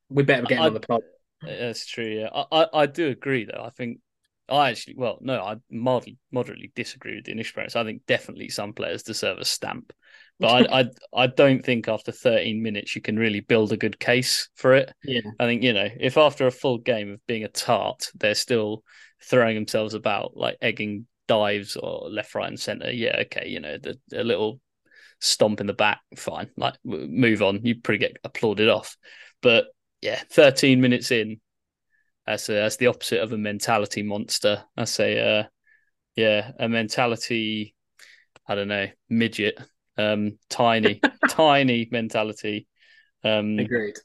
we 0.08 0.24
better 0.24 0.46
get 0.46 0.58
on 0.58 0.74
the 0.74 0.80
pod. 0.80 1.02
That's 1.46 1.86
true. 1.86 2.06
Yeah, 2.06 2.28
I, 2.34 2.46
I, 2.62 2.66
I 2.82 2.86
do 2.86 3.08
agree 3.08 3.44
though. 3.44 3.62
I 3.64 3.70
think 3.70 4.00
I 4.48 4.70
actually, 4.70 4.94
well, 4.96 5.18
no, 5.20 5.40
I 5.40 5.56
moderately, 5.70 6.18
moderately 6.30 6.72
disagree 6.74 7.16
with 7.16 7.24
the 7.24 7.32
initial 7.32 7.54
premise. 7.54 7.76
I 7.76 7.84
think 7.84 8.02
definitely 8.06 8.48
some 8.48 8.72
players 8.72 9.02
deserve 9.02 9.38
a 9.38 9.44
stamp, 9.44 9.92
but 10.38 10.70
I, 10.70 10.80
I, 10.80 10.90
I 11.14 11.26
don't 11.28 11.64
think 11.64 11.88
after 11.88 12.12
13 12.12 12.62
minutes 12.62 12.94
you 12.94 13.02
can 13.02 13.18
really 13.18 13.40
build 13.40 13.72
a 13.72 13.76
good 13.76 13.98
case 13.98 14.48
for 14.54 14.74
it. 14.74 14.92
Yeah, 15.02 15.20
I 15.38 15.44
think 15.46 15.62
you 15.62 15.72
know 15.72 15.88
if 16.00 16.16
after 16.16 16.46
a 16.46 16.50
full 16.52 16.78
game 16.78 17.12
of 17.12 17.26
being 17.26 17.44
a 17.44 17.48
tart, 17.48 18.10
they're 18.14 18.34
still 18.34 18.82
throwing 19.22 19.54
themselves 19.54 19.94
about 19.94 20.36
like 20.36 20.56
egging 20.60 21.06
dives 21.28 21.76
or 21.76 22.08
left, 22.10 22.34
right, 22.34 22.48
and 22.48 22.58
centre. 22.58 22.90
Yeah, 22.90 23.16
okay, 23.22 23.48
you 23.48 23.60
know 23.60 23.78
the 23.78 23.98
a 24.12 24.24
little 24.24 24.60
stomp 25.20 25.60
in 25.60 25.66
the 25.66 25.72
back, 25.74 26.00
fine. 26.16 26.50
Like 26.56 26.74
move 26.84 27.42
on, 27.42 27.64
you 27.64 27.80
pretty 27.80 27.98
get 27.98 28.16
applauded 28.24 28.68
off. 28.68 28.96
But 29.42 29.66
yeah, 30.06 30.22
13 30.30 30.80
minutes 30.80 31.10
in, 31.10 31.40
that's 32.26 32.48
a, 32.48 32.52
that's 32.52 32.76
the 32.76 32.86
opposite 32.86 33.20
of 33.20 33.32
a 33.32 33.38
mentality 33.38 34.04
monster. 34.04 34.62
I 34.76 34.84
say, 34.84 35.18
uh, 35.18 35.44
yeah, 36.14 36.52
a 36.60 36.68
mentality. 36.68 37.74
I 38.46 38.54
don't 38.54 38.68
know, 38.68 38.86
midget, 39.10 39.58
um, 39.98 40.38
tiny, 40.48 41.00
tiny 41.28 41.88
mentality. 41.90 42.68
Um, 43.24 43.58
Agreed. 43.58 43.96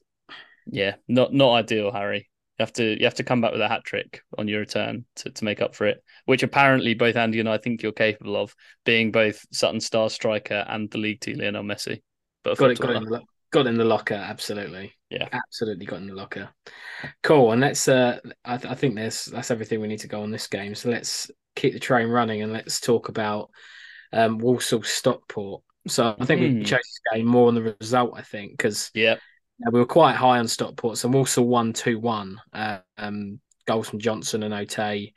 Yeah, 0.66 0.96
not 1.08 1.34
not 1.34 1.54
ideal, 1.54 1.92
Harry. 1.92 2.30
You 2.58 2.64
have 2.64 2.74
to 2.74 2.98
you 2.98 3.06
have 3.06 3.16
to 3.16 3.24
come 3.24 3.42
back 3.42 3.52
with 3.52 3.62
a 3.62 3.68
hat 3.68 3.84
trick 3.84 4.22
on 4.40 4.48
your 4.48 4.62
return 4.62 5.06
to, 5.18 5.30
to 5.30 5.46
make 5.46 5.62
up 5.62 5.76
for 5.76 5.86
it, 5.86 6.04
which 6.26 6.42
apparently 6.42 6.96
both 6.96 7.16
Andy 7.16 7.40
and 7.40 7.50
I 7.50 7.60
think 7.60 7.84
you're 7.84 7.92
capable 7.92 8.38
of, 8.38 8.56
being 8.86 9.12
both 9.12 9.46
Sutton 9.52 9.80
star 9.80 10.10
striker 10.10 10.66
and 10.68 10.90
the 10.90 10.98
league 10.98 11.22
to 11.22 11.38
Lionel 11.38 11.64
Messi. 11.64 12.02
But 12.44 12.58
got 12.58 12.72
it, 12.72 12.80
got 12.80 13.04
it, 13.04 13.22
got 13.52 13.68
in 13.68 13.78
the 13.78 13.86
locker, 13.86 14.16
absolutely. 14.16 14.94
Yeah, 15.10 15.28
absolutely 15.32 15.86
got 15.86 16.00
in 16.00 16.08
the 16.08 16.16
locker. 16.16 16.50
Cool, 17.22 17.52
and 17.52 17.62
let's. 17.62 17.88
Uh, 17.88 18.20
I, 18.46 18.58
th- 18.58 18.72
I 18.72 18.76
think 18.76 18.96
there's 18.96 19.26
that's 19.26 19.52
everything 19.52 19.82
we 19.82 19.88
need 19.88 20.00
to 20.00 20.08
go 20.08 20.24
on 20.24 20.32
this 20.32 20.48
game. 20.48 20.74
So 20.74 20.90
let's 20.90 21.30
keep 21.56 21.74
the 21.74 21.80
train 21.80 22.08
running 22.08 22.42
and 22.42 22.54
let's 22.54 22.80
talk 22.80 23.10
about 23.10 23.52
um, 24.14 24.38
Walsall 24.40 24.84
Stockport. 24.84 25.64
So 25.88 26.16
I 26.18 26.26
think 26.26 26.42
mm. 26.42 26.44
we 26.44 26.60
hmm. 26.60 26.64
chose 26.64 26.80
this 26.80 27.02
game 27.14 27.26
more 27.26 27.48
on 27.48 27.56
the 27.56 27.76
result. 27.80 28.14
I 28.16 28.22
think 28.22 28.52
because 28.52 28.90
yeah, 28.94 29.18
we 29.72 29.80
were 29.80 29.86
quite 29.86 30.16
high 30.16 30.40
on 30.40 30.48
Stockport. 30.48 30.98
So 30.98 31.10
Walsall 31.10 31.48
won 31.48 31.74
two 31.74 32.00
one. 32.00 32.40
Uh, 32.54 32.80
um, 32.98 33.40
goals 33.68 33.90
from 33.90 34.00
Johnson 34.00 34.44
and 34.44 34.54
Ote, 34.54 35.12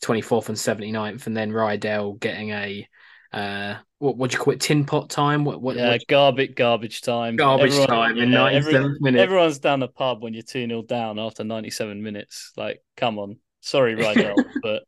twenty 0.00 0.20
fourth 0.20 0.48
and 0.48 0.58
79th, 0.58 1.26
and 1.26 1.36
then 1.36 1.50
Rydel 1.50 2.18
getting 2.20 2.50
a 2.50 2.86
uh, 3.32 3.76
what 3.98 4.30
do 4.30 4.34
you 4.34 4.42
call 4.42 4.52
it? 4.52 4.60
Tin 4.60 4.84
pot 4.84 5.08
time? 5.08 5.44
What 5.44 5.62
what? 5.62 5.76
Yeah, 5.76 5.90
what... 5.90 6.06
garbage 6.08 6.54
garbage 6.54 7.00
time. 7.00 7.36
Garbage 7.36 7.72
Everyone, 7.72 7.88
time 7.88 8.18
in 8.18 8.30
yeah, 8.30 8.38
ninety 8.38 8.70
seven 8.70 8.96
minutes. 9.00 9.22
Everyone's 9.22 9.58
down 9.58 9.80
the 9.80 9.88
pub 9.88 10.22
when 10.22 10.34
you're 10.34 10.42
two 10.42 10.66
0 10.66 10.82
down 10.82 11.18
after 11.18 11.44
ninety 11.44 11.70
seven 11.70 12.02
minutes. 12.02 12.52
Like, 12.56 12.82
come 12.96 13.18
on, 13.18 13.38
sorry, 13.60 13.94
Rydel, 13.96 14.34
but 14.62 14.82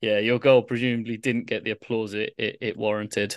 yeah, 0.00 0.18
your 0.18 0.38
goal 0.38 0.62
presumably 0.62 1.18
didn't 1.18 1.46
get 1.46 1.62
the 1.62 1.70
applause 1.70 2.14
it 2.14 2.34
it, 2.36 2.58
it 2.60 2.76
warranted. 2.76 3.36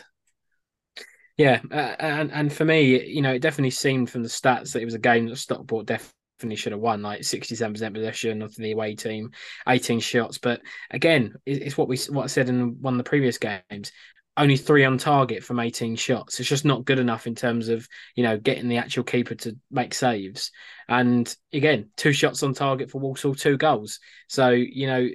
Yeah, 1.37 1.59
uh, 1.71 1.95
and 1.99 2.31
and 2.31 2.51
for 2.51 2.65
me, 2.65 3.05
you 3.05 3.21
know, 3.21 3.33
it 3.33 3.41
definitely 3.41 3.71
seemed 3.71 4.09
from 4.09 4.23
the 4.23 4.29
stats 4.29 4.71
that 4.73 4.81
it 4.81 4.85
was 4.85 4.95
a 4.95 4.99
game 4.99 5.27
that 5.27 5.35
Stockport 5.35 5.85
definitely 5.85 6.55
should 6.55 6.71
have 6.71 6.81
won, 6.81 7.03
like 7.03 7.23
sixty-seven 7.23 7.73
percent 7.73 7.93
possession 7.93 8.41
of 8.41 8.55
the 8.55 8.71
away 8.71 8.95
team, 8.95 9.31
eighteen 9.67 9.99
shots. 9.99 10.39
But 10.39 10.61
again, 10.89 11.35
it's 11.45 11.77
what 11.77 11.89
we 11.89 11.97
what 12.09 12.23
I 12.23 12.27
said 12.27 12.49
in 12.49 12.81
one 12.81 12.95
of 12.95 12.97
the 12.97 13.03
previous 13.03 13.37
games 13.37 13.91
only 14.37 14.55
three 14.55 14.85
on 14.85 14.97
target 14.97 15.43
from 15.43 15.59
18 15.59 15.95
shots. 15.95 16.39
It's 16.39 16.47
just 16.47 16.63
not 16.63 16.85
good 16.85 16.99
enough 16.99 17.27
in 17.27 17.35
terms 17.35 17.69
of, 17.69 17.87
you 18.15 18.23
know, 18.23 18.37
getting 18.37 18.67
the 18.67 18.77
actual 18.77 19.03
keeper 19.03 19.35
to 19.35 19.57
make 19.71 19.93
saves. 19.93 20.51
And 20.87 21.33
again, 21.51 21.89
two 21.97 22.13
shots 22.13 22.43
on 22.43 22.53
target 22.53 22.91
for 22.91 23.01
Walsall, 23.01 23.35
two 23.35 23.57
goals. 23.57 23.99
So, 24.27 24.49
you 24.49 24.87
know, 24.87 25.09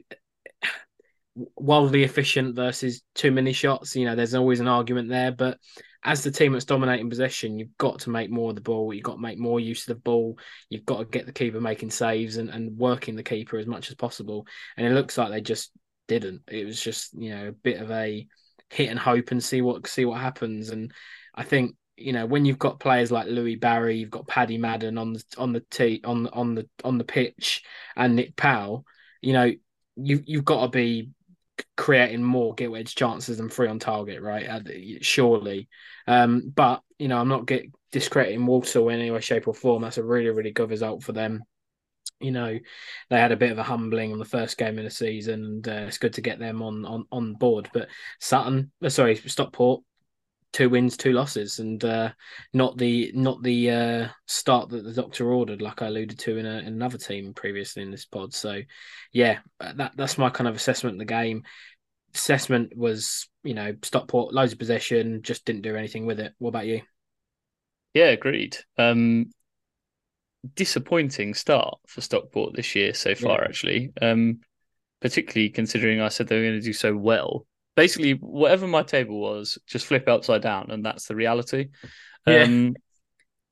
wildly 1.57 2.03
efficient 2.03 2.57
versus 2.57 3.03
too 3.15 3.31
many 3.31 3.53
shots, 3.53 3.97
you 3.97 4.05
know, 4.05 4.17
there's 4.17 4.35
always 4.35 4.61
an 4.61 4.69
argument 4.69 5.09
there. 5.09 5.33
But 5.33 5.59
as 6.05 6.25
the 6.25 6.31
team 6.31 6.53
that's 6.53 6.65
dominating 6.65 7.09
possession, 7.09 7.59
you've 7.59 7.77
got 7.79 8.01
to 8.01 8.11
make 8.11 8.31
more 8.31 8.51
of 8.51 8.57
the 8.57 8.61
ball. 8.61 8.93
You've 8.93 9.05
got 9.05 9.15
to 9.15 9.21
make 9.21 9.39
more 9.39 9.61
use 9.61 9.83
of 9.83 9.95
the 9.95 10.01
ball. 10.01 10.37
You've 10.69 10.85
got 10.85 10.99
to 10.99 11.05
get 11.05 11.27
the 11.27 11.33
keeper 11.33 11.61
making 11.61 11.91
saves 11.91 12.39
and, 12.39 12.51
and 12.51 12.77
working 12.77 13.15
the 13.15 13.23
keeper 13.23 13.57
as 13.57 13.67
much 13.67 13.89
as 13.89 13.95
possible. 13.95 14.47
And 14.77 14.87
it 14.87 14.93
looks 14.93 15.17
like 15.17 15.31
they 15.31 15.41
just 15.41 15.71
didn't. 16.09 16.43
It 16.49 16.67
was 16.67 16.81
just, 16.81 17.15
you 17.15 17.31
know, 17.31 17.49
a 17.49 17.53
bit 17.53 17.81
of 17.81 17.91
a 17.93 18.27
hit 18.73 18.89
and 18.89 18.99
hope 18.99 19.31
and 19.31 19.45
see 19.45 19.61
what 19.61 19.87
see 19.87 20.05
what 20.05 20.21
happens. 20.21 20.71
And 20.71 20.93
I 21.35 21.45
think 21.45 21.77
you 21.97 22.13
know 22.13 22.27
when 22.27 22.45
you've 22.45 22.59
got 22.59 22.81
players 22.81 23.13
like 23.13 23.27
Louie 23.27 23.57
Barry, 23.57 23.97
you've 23.99 24.11
got 24.11 24.27
Paddy 24.27 24.59
Madden 24.59 24.99
on 24.99 25.13
the 25.13 25.25
on 25.39 25.53
the 25.53 25.61
tee 25.71 26.01
on 26.05 26.27
on 26.29 26.55
the 26.55 26.69
on 26.83 26.99
the 26.99 27.05
pitch, 27.05 27.63
and 27.97 28.17
Nick 28.17 28.35
Powell. 28.37 28.85
You 29.21 29.33
know 29.35 29.53
you 29.97 30.23
you've 30.25 30.45
got 30.45 30.63
to 30.63 30.69
be 30.69 31.11
creating 31.77 32.23
more 32.23 32.55
gilt 32.55 32.77
edge 32.77 32.95
chances 32.95 33.37
than 33.37 33.51
free 33.51 33.69
on 33.69 33.79
target, 33.79 34.23
right? 34.23 34.67
Surely, 35.03 35.69
um, 36.07 36.51
but 36.55 36.83
you 36.99 37.09
know 37.09 37.19
I'm 37.19 37.29
not 37.29 37.47
get 37.47 37.67
discrediting 37.93 38.47
Walsall 38.47 38.89
in 38.89 39.01
any 39.01 39.11
way, 39.11 39.21
shape, 39.21 39.47
or 39.47 39.55
form. 39.55 39.83
That's 39.83 39.99
a 39.99 40.03
really 40.03 40.31
really 40.31 40.53
good 40.53 40.71
result 40.71 41.03
for 41.03 41.13
them 41.13 41.45
you 42.23 42.31
know 42.31 42.59
they 43.11 43.19
had 43.19 43.33
a 43.33 43.37
bit 43.37 43.53
of 43.53 43.59
a 43.59 43.63
humbling 43.63 44.13
on 44.13 44.19
the 44.19 44.25
first 44.25 44.57
game 44.57 44.79
of 44.79 44.85
the 44.85 44.91
season, 44.91 45.45
and 45.45 45.69
uh, 45.69 45.85
it's 45.87 45.99
good 45.99 46.15
to 46.15 46.21
get 46.21 46.39
them 46.39 46.63
on 46.63 46.85
on 46.85 47.07
on 47.11 47.35
board. 47.35 47.69
But 47.73 47.89
Sutton, 48.21 48.71
uh, 48.83 48.89
sorry, 48.89 49.17
Stockport, 49.17 49.83
two 50.53 50.69
wins, 50.69 50.97
two 50.97 51.13
losses, 51.13 51.59
and 51.59 51.83
uh, 51.85 52.13
not 52.53 52.77
the 52.77 53.11
not 53.15 53.43
the 53.43 53.71
uh, 53.71 54.09
start 54.27 54.69
that 54.71 54.85
the 54.85 54.93
doctor 54.93 55.33
ordered, 55.33 55.63
like 55.63 55.83
I 55.83 55.87
alluded 55.87 56.19
to 56.21 56.37
in, 56.39 56.47
a, 56.47 56.59
in 56.59 56.67
another 56.67 56.99
team 56.99 57.35
previously 57.35 57.83
in 57.83 57.91
this 57.91 58.05
pod. 58.05 58.35
So, 58.35 58.61
yeah, 59.13 59.39
uh, 59.61 59.73
that 59.77 59.93
that's 59.97 60.19
my 60.19 60.31
kind 60.31 60.49
of 60.49 60.57
assessment 60.57 60.95
of 60.95 60.99
the 60.99 61.05
game. 61.07 61.45
Assessment 62.15 62.77
was, 62.77 63.29
you 63.43 63.55
know, 63.55 63.75
Stockport 63.83 64.35
loads 64.35 64.53
of 64.53 64.59
possession, 64.59 65.23
just 65.23 65.45
didn't 65.47 65.63
do 65.63 65.77
anything 65.77 66.05
with 66.05 66.21
it. 66.21 66.35
What 66.39 66.51
about 66.51 66.67
you? 66.67 66.83
Yeah, 67.95 68.09
agreed. 68.09 68.57
Um, 68.79 69.31
disappointing 70.55 71.35
start 71.35 71.79
for 71.87 72.01
Stockport 72.01 72.55
this 72.55 72.75
year 72.75 72.95
so 72.95 73.15
far. 73.15 73.39
Yeah. 73.39 73.45
Actually, 73.45 73.93
um, 74.01 74.41
particularly 75.01 75.51
considering 75.51 76.01
I 76.01 76.09
said 76.09 76.29
they 76.29 76.37
were 76.37 76.47
going 76.47 76.61
to 76.61 76.67
do 76.67 76.73
so 76.73 76.97
well. 76.97 77.47
Basically, 77.75 78.13
whatever 78.13 78.67
my 78.67 78.83
table 78.83 79.21
was, 79.21 79.59
just 79.67 79.87
flip 79.87 80.09
upside 80.09 80.43
down, 80.43 80.71
and 80.71 80.85
that's 80.85 81.07
the 81.07 81.17
reality. 81.17 81.69
Yeah. 82.27 82.43
Um, 82.43 82.75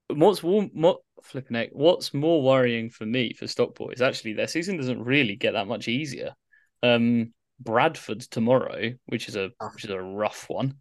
what's 0.08 0.42
more, 0.42 0.98
flipping 1.22 1.56
it, 1.56 1.70
what's 1.72 2.12
more 2.12 2.42
worrying 2.42 2.90
for 2.90 3.06
me 3.06 3.32
for 3.32 3.46
Stockport 3.46 3.94
is 3.94 4.02
actually 4.02 4.34
their 4.34 4.46
season 4.48 4.76
doesn't 4.76 5.02
really 5.02 5.36
get 5.36 5.52
that 5.52 5.68
much 5.68 5.88
easier. 5.88 6.34
Um, 6.82 7.32
Bradford 7.58 8.20
tomorrow, 8.20 8.92
which 9.06 9.28
is 9.28 9.36
a 9.36 9.50
which 9.74 9.84
is 9.84 9.90
a 9.90 10.00
rough 10.00 10.48
one. 10.48 10.76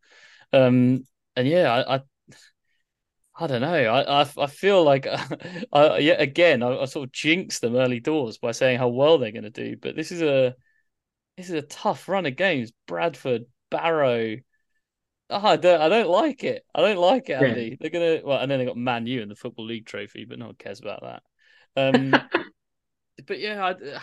Um, 0.53 1.05
and 1.36 1.47
yeah, 1.47 1.72
I, 1.72 1.95
I 1.95 2.01
I 3.39 3.47
don't 3.47 3.61
know. 3.61 3.73
I 3.73 4.21
I, 4.21 4.27
I 4.37 4.47
feel 4.47 4.83
like 4.83 5.07
I, 5.73 5.97
yet 5.99 6.21
again 6.21 6.61
I, 6.61 6.79
I, 6.79 6.85
sort 6.85 7.07
of 7.07 7.13
jinxed 7.13 7.61
them 7.61 7.75
early 7.75 8.01
doors 8.01 8.37
by 8.37 8.51
saying 8.51 8.77
how 8.77 8.89
well 8.89 9.17
they're 9.17 9.31
going 9.31 9.43
to 9.43 9.49
do. 9.49 9.77
But 9.77 9.95
this 9.95 10.11
is 10.11 10.21
a 10.21 10.55
this 11.37 11.47
is 11.47 11.55
a 11.55 11.61
tough 11.61 12.09
run 12.09 12.25
of 12.25 12.35
games. 12.35 12.73
Bradford, 12.85 13.45
Barrow. 13.71 14.37
Oh, 15.29 15.47
I 15.47 15.55
don't 15.55 15.81
I 15.81 15.87
don't 15.87 16.09
like 16.09 16.43
it. 16.43 16.65
I 16.75 16.81
don't 16.81 16.97
like 16.97 17.29
it, 17.29 17.41
Andy. 17.41 17.69
Yeah. 17.69 17.75
They're 17.79 17.89
gonna 17.89 18.21
well, 18.25 18.39
and 18.39 18.51
then 18.51 18.59
they 18.59 18.65
got 18.65 18.77
Man 18.77 19.07
U 19.07 19.21
in 19.21 19.29
the 19.29 19.35
Football 19.35 19.67
League 19.67 19.85
trophy, 19.85 20.25
but 20.25 20.37
no 20.37 20.47
one 20.47 20.55
cares 20.55 20.81
about 20.81 21.01
that. 21.03 21.23
Um, 21.77 22.11
but 23.27 23.39
yeah, 23.39 23.63
I, 23.63 23.99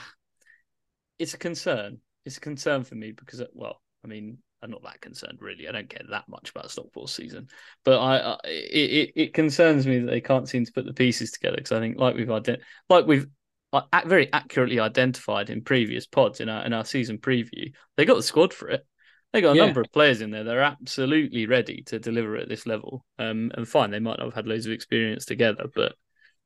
it's 1.18 1.34
a 1.34 1.38
concern. 1.38 1.98
It's 2.24 2.38
a 2.38 2.40
concern 2.40 2.84
for 2.84 2.94
me 2.94 3.12
because 3.12 3.42
well, 3.52 3.82
I 4.02 4.08
mean, 4.08 4.38
I'm 4.66 4.72
not 4.72 4.82
that 4.82 5.00
concerned 5.00 5.38
really. 5.40 5.68
I 5.68 5.72
don't 5.72 5.88
care 5.88 6.02
that 6.10 6.28
much 6.28 6.50
about 6.50 6.70
Stockport 6.70 7.08
season, 7.08 7.46
but 7.84 8.00
I, 8.00 8.18
I 8.18 8.38
it, 8.44 9.12
it 9.14 9.34
concerns 9.34 9.86
me 9.86 10.00
that 10.00 10.10
they 10.10 10.20
can't 10.20 10.48
seem 10.48 10.64
to 10.64 10.72
put 10.72 10.84
the 10.84 10.92
pieces 10.92 11.30
together 11.30 11.56
because 11.56 11.72
I 11.72 11.78
think 11.78 11.98
like 11.98 12.16
we've 12.16 12.26
ident- 12.26 12.62
like 12.88 13.06
we've 13.06 13.28
uh, 13.72 13.82
very 14.04 14.32
accurately 14.32 14.80
identified 14.80 15.50
in 15.50 15.62
previous 15.62 16.06
pods 16.06 16.40
in 16.40 16.48
our 16.48 16.64
in 16.66 16.72
our 16.72 16.84
season 16.84 17.18
preview, 17.18 17.72
they 17.96 18.04
got 18.04 18.16
the 18.16 18.22
squad 18.22 18.52
for 18.52 18.68
it. 18.68 18.84
They 19.32 19.40
got 19.40 19.54
a 19.54 19.56
yeah. 19.56 19.66
number 19.66 19.80
of 19.82 19.92
players 19.92 20.20
in 20.20 20.30
there. 20.30 20.44
They're 20.44 20.62
absolutely 20.62 21.46
ready 21.46 21.82
to 21.86 21.98
deliver 21.98 22.36
at 22.36 22.48
this 22.48 22.66
level. 22.66 23.04
Um, 23.18 23.52
and 23.54 23.68
fine, 23.68 23.90
they 23.90 23.98
might 24.00 24.18
not 24.18 24.26
have 24.26 24.34
had 24.34 24.46
loads 24.46 24.66
of 24.66 24.72
experience 24.72 25.26
together, 25.26 25.66
but 25.74 25.94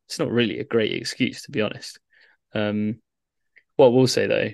it's 0.09 0.19
not 0.19 0.31
really 0.31 0.59
a 0.59 0.65
great 0.65 0.93
excuse 0.93 1.43
to 1.43 1.53
be 1.53 1.63
honest. 1.63 1.99
Um, 2.53 3.01
what 3.77 3.93
we'll 3.95 4.07
say 4.07 4.27
though, 4.27 4.51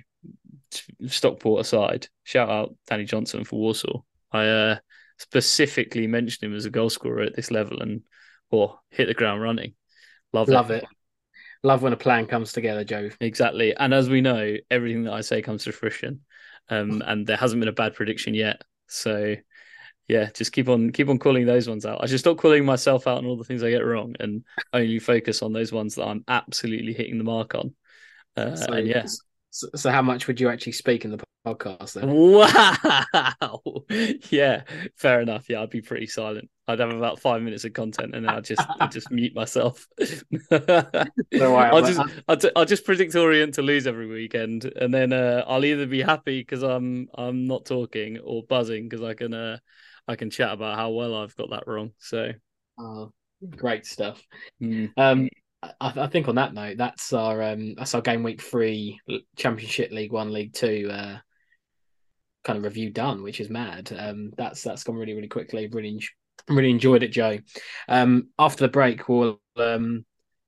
Stockport 1.07 1.61
aside, 1.61 2.09
shout 2.25 2.49
out 2.49 2.75
Danny 2.87 3.05
Johnson 3.05 3.45
for 3.45 3.59
Walsall. 3.61 4.05
I 4.33 4.47
uh, 4.47 4.79
specifically 5.19 6.07
mentioned 6.07 6.51
him 6.51 6.57
as 6.57 6.65
a 6.65 6.71
goal 6.71 6.91
scorer 6.91 7.23
at 7.23 7.37
this 7.37 7.51
level 7.51 7.81
and 7.81 8.03
or 8.51 8.79
hit 8.91 9.07
the 9.07 9.15
ground 9.15 9.43
running. 9.43 9.75
Love, 10.33 10.49
Love 10.49 10.71
it. 10.71 10.85
it. 10.85 10.89
Love 11.63 11.83
when 11.83 11.93
a 11.93 11.97
plan 11.97 12.27
comes 12.27 12.53
together, 12.53 12.85
Joe. 12.85 13.11
Exactly. 13.21 13.75
And 13.75 13.93
as 13.93 14.09
we 14.09 14.21
know, 14.21 14.57
everything 14.71 15.05
that 15.05 15.13
I 15.13 15.23
say 15.23 15.43
comes 15.43 15.65
to 15.65 15.73
fruition. 15.73 16.21
Um, 16.69 17.03
and 17.07 17.27
there 17.27 17.37
hasn't 17.37 17.61
been 17.61 17.69
a 17.69 17.73
bad 17.73 17.95
prediction 17.95 18.35
yet. 18.35 18.63
So 18.87 19.37
yeah, 20.09 20.31
just 20.33 20.53
keep 20.53 20.69
on 20.69 20.93
keep 20.93 21.09
on 21.09 21.19
calling 21.19 21.47
those 21.47 21.69
ones 21.69 21.85
out. 21.85 22.03
I 22.03 22.07
should 22.07 22.21
stop 22.21 22.39
calling 22.39 22.65
myself 22.65 23.07
out 23.07 23.19
on 23.19 23.27
all 23.27 23.37
the 23.37 23.45
things 23.45 23.65
I 23.65 23.71
get 23.71 23.85
wrong 23.85 24.15
and 24.21 24.45
only 24.73 25.01
focus 25.01 25.43
on 25.43 25.53
those 25.53 25.73
ones 25.73 25.97
that 25.97 26.07
I'm 26.07 26.25
absolutely 26.29 26.93
hitting 26.93 27.19
the 27.19 27.25
mark 27.25 27.55
on. 27.55 27.75
Uh, 28.37 28.55
so, 28.55 28.73
and 28.73 28.87
yeah, 28.87 29.07
so, 29.57 29.69
so, 29.75 29.91
how 29.91 30.03
much 30.03 30.27
would 30.27 30.39
you 30.39 30.51
actually 30.51 30.73
speak 30.73 31.07
in 31.07 31.13
the 31.13 31.25
podcast 31.47 31.95
then? 31.95 32.11
Wow. 32.13 33.85
yeah, 34.31 34.65
fair 34.97 35.23
enough. 35.23 35.49
Yeah, 35.49 35.63
I'd 35.63 35.71
be 35.71 35.81
pretty 35.81 36.07
silent. 36.07 36.51
I'd 36.69 36.81
have 36.81 36.91
about 36.91 37.21
five 37.21 37.41
minutes 37.41 37.65
of 37.65 37.73
content 37.73 38.15
and 38.15 38.29
I'd 38.29 38.45
just 38.45 38.61
I'd 38.81 38.93
just 38.93 39.11
mute 39.11 39.35
myself. 39.35 39.87
no, 40.51 41.57
I'll 41.57 41.81
just 41.81 42.01
I'll, 42.29 42.37
t- 42.37 42.51
I'll 42.55 42.67
just 42.67 42.85
predict 42.85 43.15
Orient 43.15 43.55
to 43.55 43.63
lose 43.63 43.87
every 43.87 44.07
weekend, 44.07 44.67
and 44.67 44.93
then 44.93 45.15
uh, 45.15 45.43
I'll 45.47 45.65
either 45.65 45.87
be 45.87 46.03
happy 46.03 46.43
because 46.43 46.63
I'm 46.63 47.09
I'm 47.15 47.47
not 47.47 47.65
talking 47.65 48.19
or 48.19 48.43
buzzing 48.43 48.91
because 48.91 49.03
I 49.03 49.15
can 49.15 49.33
uh, 49.33 49.57
I 50.07 50.17
can 50.17 50.29
chat 50.29 50.53
about 50.53 50.77
how 50.77 50.91
well 50.91 51.15
I've 51.15 51.35
got 51.37 51.49
that 51.49 51.67
wrong. 51.67 51.93
So, 51.99 52.33
oh, 52.79 53.11
great 53.49 53.87
stuff. 53.87 54.23
Mm. 54.61 54.93
Um, 54.99 55.29
I, 55.63 55.71
I, 55.81 56.07
think 56.07 56.29
on 56.29 56.35
that 56.37 56.55
note, 56.55 56.77
that's 56.77 57.13
our 57.13 57.43
um, 57.43 57.75
that's 57.75 57.95
our 57.95 58.01
game 58.01 58.23
week 58.23 58.43
three 58.43 59.01
Championship 59.37 59.91
League 59.91 60.13
One, 60.13 60.33
League 60.33 60.53
Two 60.53 60.89
uh, 60.91 61.19
kind 62.45 62.59
of 62.59 62.65
review 62.65 62.91
done, 62.91 63.23
which 63.23 63.41
is 63.41 63.51
mad. 63.51 63.93
Um, 63.97 64.33
that's 64.37 64.63
that's 64.63 64.85
gone 64.85 64.97
really 64.97 65.15
really 65.15 65.29
quickly. 65.29 65.67
Really 65.67 66.01
really 66.49 66.71
enjoyed 66.71 67.03
it, 67.03 67.13
Joe. 67.13 67.39
Um, 67.89 68.29
after 68.39 68.65
the 68.65 68.71
break, 68.71 69.09
we'll 69.09 69.41
um, 69.57 70.05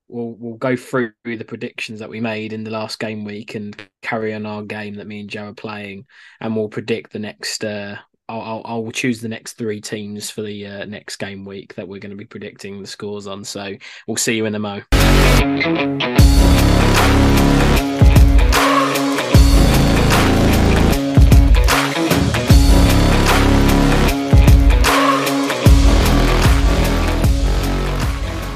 we'll 0.07 0.35
we'll 0.37 0.57
go 0.57 0.75
through 0.75 1.13
the 1.25 1.45
predictions 1.45 1.99
that 1.99 2.09
we 2.09 2.21
made 2.21 2.53
in 2.53 2.63
the 2.63 2.71
last 2.71 2.99
game 2.99 3.25
week 3.25 3.55
and 3.55 3.79
carry 4.01 4.33
on 4.33 4.45
our 4.45 4.63
game 4.63 4.95
that 4.95 5.07
me 5.07 5.21
and 5.21 5.29
Joe 5.29 5.49
are 5.49 5.53
playing, 5.53 6.05
and 6.39 6.55
we'll 6.55 6.69
predict 6.69 7.11
the 7.11 7.19
next 7.19 7.63
uh, 7.63 7.97
I'll, 8.29 8.61
I'll, 8.63 8.91
choose 8.91 9.21
the 9.21 9.27
next 9.27 9.53
three 9.53 9.81
teams 9.81 10.29
for 10.29 10.43
the 10.43 10.65
uh, 10.65 10.85
next 10.85 11.17
game 11.17 11.45
week 11.45 11.73
that 11.75 11.87
we're 11.87 11.99
going 11.99 12.11
to 12.11 12.15
be 12.15 12.25
predicting 12.25 12.81
the 12.81 12.87
scores 12.87 13.25
on. 13.25 13.43
So 13.43 13.75
we'll 14.07 14.17
see 14.17 14.35
you 14.35 14.45
in 14.45 14.53
a 14.55 14.59
mo. 14.59 14.81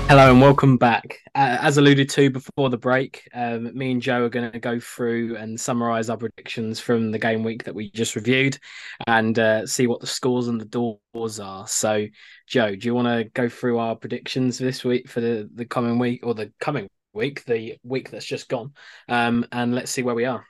Hello 0.10 0.30
and 0.30 0.42
welcome 0.42 0.78
back. 0.78 1.20
Uh, 1.34 1.58
as 1.62 1.78
alluded 1.78 2.08
to 2.10 2.30
before 2.30 2.70
the 2.70 2.78
break, 2.78 3.28
um, 3.34 3.76
me 3.76 3.92
and 3.92 4.02
Joe 4.02 4.26
are 4.26 4.30
going 4.30 4.52
to 4.52 4.60
go 4.60 4.80
through 4.80 5.38
and 5.38 5.60
summarise 5.60 6.10
our 6.10 6.18
predictions 6.18 6.80
from 6.80 7.12
the 7.12 7.18
game 7.18 7.42
week 7.42 7.64
that 7.64 7.74
we 7.74 7.90
just 7.90 8.16
reviewed, 8.16 8.60
and 9.08 9.40
uh, 9.40 9.66
see 9.66 9.88
what 9.88 10.02
the 10.02 10.08
scores 10.08 10.50
and 10.50 10.62
the 10.62 10.66
doors 10.66 11.40
are. 11.40 11.68
So, 11.68 12.06
Joe, 12.48 12.76
do 12.76 12.86
you 12.86 12.94
want 12.94 13.08
to 13.08 13.24
go 13.34 13.50
through 13.50 13.80
our 13.80 13.96
predictions 13.96 14.60
this 14.60 14.84
week 14.84 15.10
for 15.10 15.22
the 15.22 15.50
the 15.56 15.66
coming 15.66 15.98
week 15.98 16.24
or 16.24 16.36
the 16.36 16.52
coming 16.60 16.88
week, 17.14 17.44
the 17.46 17.78
week 17.84 18.12
that's 18.12 18.26
just 18.26 18.50
gone, 18.50 18.74
um, 19.08 19.48
and 19.52 19.74
let's 19.74 19.90
see 19.90 20.04
where 20.04 20.16
we 20.16 20.26
are. 20.26 20.46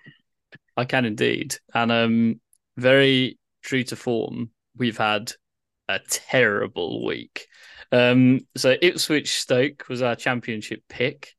I 0.75 0.83
can 0.83 1.05
indeed, 1.05 1.55
and 1.73 1.91
um, 1.91 2.41
very 2.75 3.37
true 3.61 3.83
to 3.85 3.95
form, 3.95 4.49
we've 4.75 4.97
had 4.97 5.31
a 5.87 5.99
terrible 6.09 7.05
week. 7.05 7.47
Um, 7.91 8.41
so 8.55 8.75
Ipswich 8.81 9.35
Stoke 9.35 9.87
was 9.89 10.01
our 10.01 10.15
championship 10.15 10.81
pick. 10.89 11.29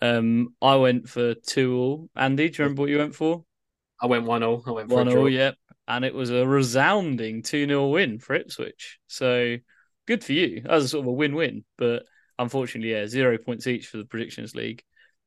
Um, 0.00 0.54
I 0.60 0.76
went 0.76 1.08
for 1.08 1.34
two 1.34 1.76
all. 1.76 2.10
Andy, 2.14 2.48
do 2.48 2.54
you 2.58 2.64
remember 2.64 2.82
what 2.82 2.90
you 2.90 2.98
went 2.98 3.14
for? 3.14 3.44
I 4.00 4.06
went 4.06 4.24
one 4.24 4.42
all. 4.42 4.62
I 4.66 4.70
went 4.72 4.88
one 4.88 5.08
all. 5.08 5.28
Yep, 5.28 5.56
and 5.88 6.04
it 6.04 6.14
was 6.14 6.30
a 6.30 6.46
resounding 6.46 7.42
two 7.42 7.66
0 7.66 7.88
win 7.88 8.18
for 8.18 8.34
Ipswich. 8.34 8.98
So 9.06 9.56
good 10.06 10.22
for 10.22 10.32
you. 10.32 10.62
That 10.62 10.72
was 10.72 10.90
sort 10.90 11.04
of 11.04 11.08
a 11.08 11.12
win-win, 11.12 11.64
but 11.78 12.04
unfortunately, 12.38 12.92
yeah, 12.92 13.06
zero 13.06 13.38
points 13.38 13.66
each 13.66 13.86
for 13.86 13.98
the 13.98 14.04
predictions 14.04 14.54
league. 14.54 14.82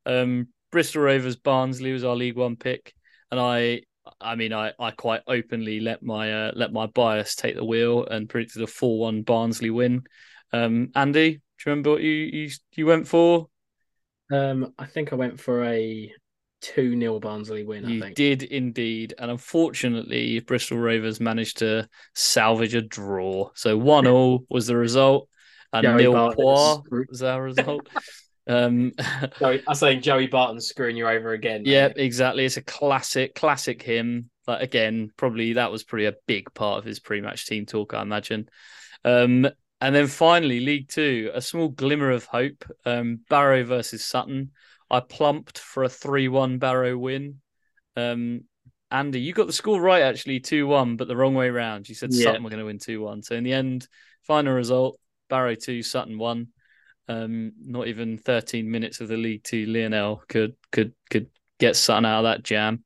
Um, 0.06 0.48
Bristol 0.70 1.02
Rovers 1.02 1.36
Barnsley 1.36 1.92
was 1.92 2.04
our 2.04 2.16
League 2.16 2.36
One 2.36 2.56
pick, 2.56 2.94
and 3.30 3.40
I, 3.40 3.82
I 4.20 4.34
mean, 4.34 4.52
I, 4.52 4.72
I 4.78 4.90
quite 4.90 5.22
openly 5.26 5.80
let 5.80 6.02
my 6.02 6.32
uh, 6.48 6.52
let 6.54 6.72
my 6.72 6.86
bias 6.86 7.34
take 7.34 7.56
the 7.56 7.64
wheel 7.64 8.06
and 8.06 8.28
predicted 8.28 8.62
a 8.62 8.66
four-one 8.66 9.22
Barnsley 9.22 9.70
win. 9.70 10.02
Um, 10.52 10.90
Andy, 10.94 11.30
do 11.30 11.36
you 11.36 11.70
remember 11.70 11.90
what 11.90 12.02
you 12.02 12.10
you, 12.10 12.50
you 12.74 12.86
went 12.86 13.08
for? 13.08 13.48
Um, 14.30 14.74
I 14.78 14.86
think 14.86 15.12
I 15.12 15.16
went 15.16 15.40
for 15.40 15.64
a 15.64 16.12
2 16.60 16.98
0 16.98 17.20
Barnsley 17.20 17.64
win. 17.64 17.88
You 17.88 18.14
did 18.14 18.42
indeed. 18.42 19.14
And 19.18 19.30
unfortunately, 19.30 20.40
Bristol 20.40 20.78
Rovers 20.78 21.20
managed 21.20 21.58
to 21.58 21.88
salvage 22.14 22.74
a 22.74 22.82
draw. 22.82 23.50
So 23.54 23.76
1 23.76 24.04
0 24.04 24.40
was 24.48 24.66
the 24.66 24.76
result, 24.76 25.28
and 25.72 25.96
nil 25.96 26.34
was 26.36 27.22
our 27.22 27.42
result. 27.42 27.88
um, 28.48 28.92
Joey, 29.38 29.62
I 29.68 29.74
say 29.74 29.96
Joey 29.96 30.26
Barton 30.26 30.60
screwing 30.60 30.96
you 30.96 31.06
over 31.06 31.32
again. 31.32 31.62
Yeah, 31.64 31.90
exactly. 31.94 32.44
It's 32.44 32.56
a 32.56 32.62
classic, 32.62 33.34
classic 33.34 33.82
him. 33.82 34.30
But 34.46 34.62
again, 34.62 35.12
probably 35.16 35.54
that 35.54 35.70
was 35.70 35.84
pretty 35.84 36.06
a 36.06 36.14
big 36.26 36.52
part 36.54 36.78
of 36.78 36.84
his 36.84 37.00
pre 37.00 37.20
match 37.20 37.46
team 37.46 37.66
talk, 37.66 37.92
I 37.92 38.02
imagine. 38.02 38.48
Um, 39.04 39.46
and 39.80 39.94
then 39.94 40.06
finally, 40.06 40.60
League 40.60 40.88
Two, 40.88 41.30
a 41.34 41.42
small 41.42 41.68
glimmer 41.68 42.10
of 42.10 42.24
hope. 42.24 42.64
Um, 42.84 43.20
Barrow 43.28 43.64
versus 43.64 44.04
Sutton. 44.04 44.52
I 44.90 45.00
plumped 45.00 45.58
for 45.58 45.84
a 45.84 45.88
3 45.88 46.28
1 46.28 46.58
Barrow 46.58 46.96
win. 46.96 47.40
Um, 47.94 48.44
Andy, 48.90 49.20
you 49.20 49.34
got 49.34 49.46
the 49.46 49.52
score 49.52 49.80
right 49.80 50.02
actually, 50.02 50.40
2 50.40 50.66
1, 50.66 50.96
but 50.96 51.08
the 51.08 51.16
wrong 51.16 51.34
way 51.34 51.50
round. 51.50 51.88
You 51.88 51.94
said 51.94 52.12
yeah. 52.12 52.24
Sutton 52.24 52.42
were 52.42 52.50
going 52.50 52.60
to 52.60 52.66
win 52.66 52.78
2 52.78 53.02
1. 53.02 53.22
So 53.22 53.34
in 53.34 53.44
the 53.44 53.52
end, 53.52 53.86
final 54.22 54.54
result 54.54 54.98
Barrow 55.28 55.54
2, 55.54 55.82
Sutton 55.82 56.18
1. 56.18 56.48
Um, 57.08 57.52
not 57.58 57.88
even 57.88 58.18
13 58.18 58.70
minutes 58.70 59.00
of 59.00 59.08
the 59.08 59.16
League 59.16 59.42
Two, 59.42 59.66
Lionel 59.66 60.22
could 60.28 60.54
could 60.70 60.92
could 61.10 61.28
get 61.58 61.76
Sutton 61.76 62.04
out 62.04 62.18
of 62.18 62.24
that 62.24 62.42
jam. 62.42 62.84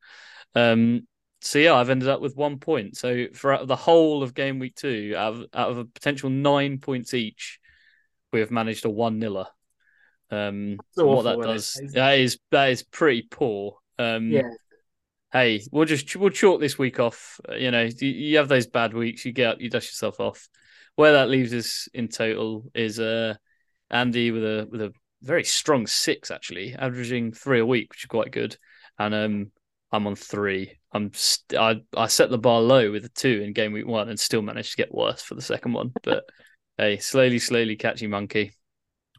Um, 0.55 1.07
so 1.41 1.59
yeah, 1.59 1.75
I've 1.75 1.91
ended 1.91 2.09
up 2.09 2.21
with 2.21 2.37
one 2.37 2.59
point. 2.59 2.97
So 2.97 3.27
for 3.35 3.67
the 3.67 3.77
whole 3.77 4.23
of 4.23 4.35
game 4.35 4.61
week 4.61 4.77
two, 4.77 5.15
out 5.17 5.35
of, 5.35 5.47
out 5.53 5.71
of 5.71 5.79
a 5.79 5.85
potential 5.85 6.31
nine 6.31 6.79
points 6.79 7.15
each, 7.15 7.59
we 8.33 8.41
have 8.41 8.53
managed 8.53 8.85
a 8.85 8.91
one 8.91 9.19
niller. 9.19 9.47
Um, 10.31 10.79
what 10.95 11.23
that 11.23 11.43
does, 11.43 11.81
that 11.93 12.19
is 12.19 12.39
that 12.53 12.71
is 12.71 12.85
pretty 12.85 13.27
poor. 13.29 13.79
Um, 13.99 14.31
yeah, 14.31 14.51
hey, 15.33 15.63
we'll 15.73 15.85
just 15.85 16.15
we'll 16.17 16.31
chalk 16.31 16.61
this 16.61 16.79
week 16.79 17.01
off. 17.01 17.41
You 17.51 17.71
know, 17.71 17.83
you, 17.83 18.09
you 18.09 18.37
have 18.39 18.49
those 18.49 18.67
bad 18.67 18.95
weeks, 18.95 19.25
you 19.25 19.33
get 19.33 19.49
up, 19.49 19.61
you 19.61 19.69
dust 19.69 19.89
yourself 19.89 20.21
off. 20.21 20.49
Where 20.95 21.13
that 21.13 21.29
leaves 21.29 21.53
us 21.53 21.89
in 21.93 22.09
total 22.09 22.71
is 22.75 23.01
uh 23.01 23.35
Andy 23.93 24.31
with 24.31 24.43
a 24.43 24.69
with 24.71 24.81
a 24.81 24.93
very 25.23 25.45
strong 25.45 25.87
six 25.87 26.31
actually, 26.31 26.75
averaging 26.75 27.33
three 27.33 27.61
a 27.61 27.67
week, 27.67 27.91
which 27.91 28.05
is 28.05 28.09
quite 28.09 28.33
good. 28.33 28.57
And 28.99 29.15
um, 29.15 29.53
I'm 29.93 30.07
on 30.07 30.17
three. 30.17 30.79
I'm 30.93 31.13
st- 31.15 31.61
I 31.61 31.83
I 31.97 32.07
set 32.07 32.31
the 32.31 32.39
bar 32.39 32.61
low 32.61 32.91
with 32.91 33.05
a 33.05 33.09
two 33.11 33.43
in 33.45 33.53
game 33.53 33.73
week 33.73 33.87
one 33.87 34.09
and 34.09 34.19
still 34.19 34.43
managed 34.43 34.73
to 34.73 34.77
get 34.77 34.95
worse 34.95 35.23
for 35.23 35.35
the 35.35 35.43
second 35.43 35.73
one. 35.75 35.93
But 36.03 36.25
hey, 36.79 36.99
slowly, 36.99 37.39
slowly 37.39 37.77
catchy 37.77 38.07
monkey. 38.07 38.53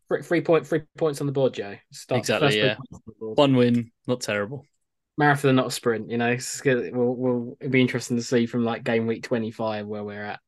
Three, 0.08 0.22
three 0.24 0.42
point 0.42 0.68
three 0.68 0.82
points 0.98 1.22
on 1.22 1.28
the 1.28 1.34
board, 1.34 1.54
Joe. 1.54 1.76
Start 1.92 2.20
exactly, 2.20 2.58
yeah. 2.58 2.76
One 3.20 3.56
win, 3.56 3.92
not 4.08 4.22
terrible. 4.22 4.66
Marathon, 5.18 5.56
not 5.56 5.68
a 5.68 5.72
sprint. 5.72 6.10
You 6.10 6.18
know, 6.18 6.38
we'll, 6.66 7.16
we'll 7.16 7.58
it'll 7.60 7.72
be 7.72 7.82
interesting 7.82 8.18
to 8.18 8.24
see 8.24 8.48
from 8.48 8.64
like 8.64 8.84
game 8.84 9.06
week 9.06 9.24
twenty 9.24 9.52
five 9.52 9.86
where 9.86 10.04
we're 10.04 10.24
at. 10.24 10.40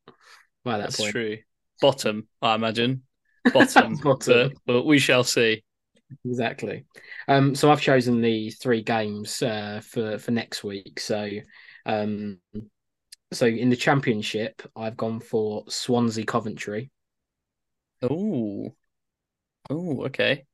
By 0.64 0.78
that 0.78 0.86
That's 0.86 0.98
point. 0.98 1.12
true. 1.12 1.38
Bottom, 1.82 2.28
I 2.42 2.56
imagine. 2.56 3.04
Bottom, 3.54 3.96
Bottom. 4.04 4.50
But, 4.66 4.74
but 4.74 4.86
we 4.86 5.00
shall 5.00 5.24
see. 5.24 5.64
Exactly. 6.24 6.86
Um, 7.28 7.56
so 7.56 7.72
I've 7.72 7.82
chosen 7.82 8.22
the 8.22 8.52
three 8.52 8.84
games 8.84 9.42
uh, 9.42 9.82
for 9.84 10.18
for 10.20 10.32
next 10.32 10.64
week. 10.64 11.00
So, 11.00 11.30
um, 11.86 12.40
so 13.32 13.46
in 13.46 13.70
the 13.70 13.76
championship, 13.76 14.62
I've 14.76 14.98
gone 14.98 15.20
for 15.20 15.64
Swansea 15.68 16.26
Coventry. 16.26 16.92
Oh, 18.02 18.76
oh, 19.70 20.06
okay. 20.06 20.46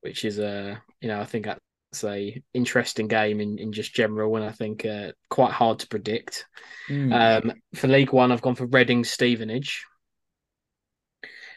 Which 0.00 0.24
is 0.24 0.38
a 0.38 0.72
uh, 0.72 0.76
you 1.00 1.08
know 1.08 1.20
I 1.20 1.24
think 1.24 1.46
that's 1.46 2.04
a 2.04 2.42
interesting 2.54 3.08
game 3.08 3.40
in, 3.40 3.58
in 3.58 3.72
just 3.72 3.94
general, 3.94 4.36
and 4.36 4.44
I 4.44 4.52
think 4.52 4.86
uh, 4.86 5.12
quite 5.30 5.52
hard 5.52 5.80
to 5.80 5.88
predict. 5.88 6.46
Mm. 6.88 7.12
Um, 7.44 7.52
for 7.74 7.88
League 7.88 8.12
One, 8.12 8.32
I've 8.32 8.42
gone 8.42 8.54
for 8.54 8.66
Reading 8.66 9.04
Stevenage. 9.04 9.84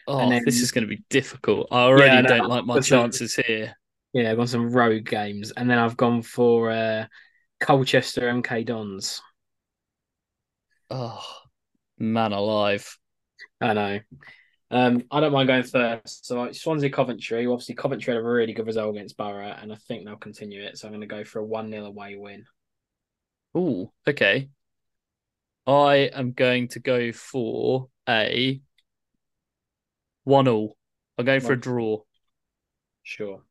Oh, 0.08 0.28
then, 0.28 0.42
this 0.44 0.60
is 0.60 0.70
going 0.70 0.84
to 0.84 0.88
be 0.88 1.04
difficult. 1.10 1.68
I 1.70 1.82
already 1.82 2.14
yeah, 2.14 2.20
no, 2.20 2.28
don't 2.28 2.48
like 2.48 2.64
my 2.64 2.80
chances 2.80 3.34
some, 3.34 3.44
here. 3.46 3.76
Yeah, 4.12 4.30
I've 4.30 4.36
gone 4.36 4.46
some 4.46 4.70
road 4.70 5.04
games, 5.04 5.52
and 5.52 5.68
then 5.68 5.78
I've 5.78 5.96
gone 5.96 6.22
for 6.22 6.70
uh, 6.70 7.06
Colchester 7.60 8.22
MK 8.22 8.66
Dons. 8.66 9.20
Oh, 10.90 11.24
man 11.98 12.32
alive! 12.32 12.96
I 13.60 13.72
know. 13.72 14.00
Um, 14.70 15.04
I 15.10 15.20
don't 15.20 15.32
mind 15.32 15.48
going 15.48 15.62
first. 15.62 16.26
So 16.26 16.50
Swansea 16.52 16.90
Coventry. 16.90 17.46
Obviously, 17.46 17.74
Coventry 17.74 18.14
had 18.14 18.20
a 18.20 18.24
really 18.24 18.52
good 18.52 18.66
result 18.66 18.94
against 18.94 19.16
Borough, 19.16 19.56
and 19.60 19.72
I 19.72 19.76
think 19.76 20.04
they'll 20.04 20.16
continue 20.16 20.62
it. 20.62 20.78
So 20.78 20.86
I'm 20.86 20.92
going 20.92 21.00
to 21.02 21.06
go 21.06 21.24
for 21.24 21.40
a 21.40 21.44
one 21.44 21.70
0 21.70 21.86
away 21.86 22.16
win. 22.16 22.44
Oh, 23.54 23.92
okay. 24.06 24.48
I 25.66 26.10
am 26.12 26.32
going 26.32 26.68
to 26.68 26.78
go 26.78 27.10
for 27.12 27.88
a 28.08 28.60
one 30.26 30.48
all. 30.48 30.76
I'm 31.16 31.24
going 31.24 31.40
for 31.40 31.52
a 31.52 31.60
draw. 31.60 32.00
Sure. 33.04 33.42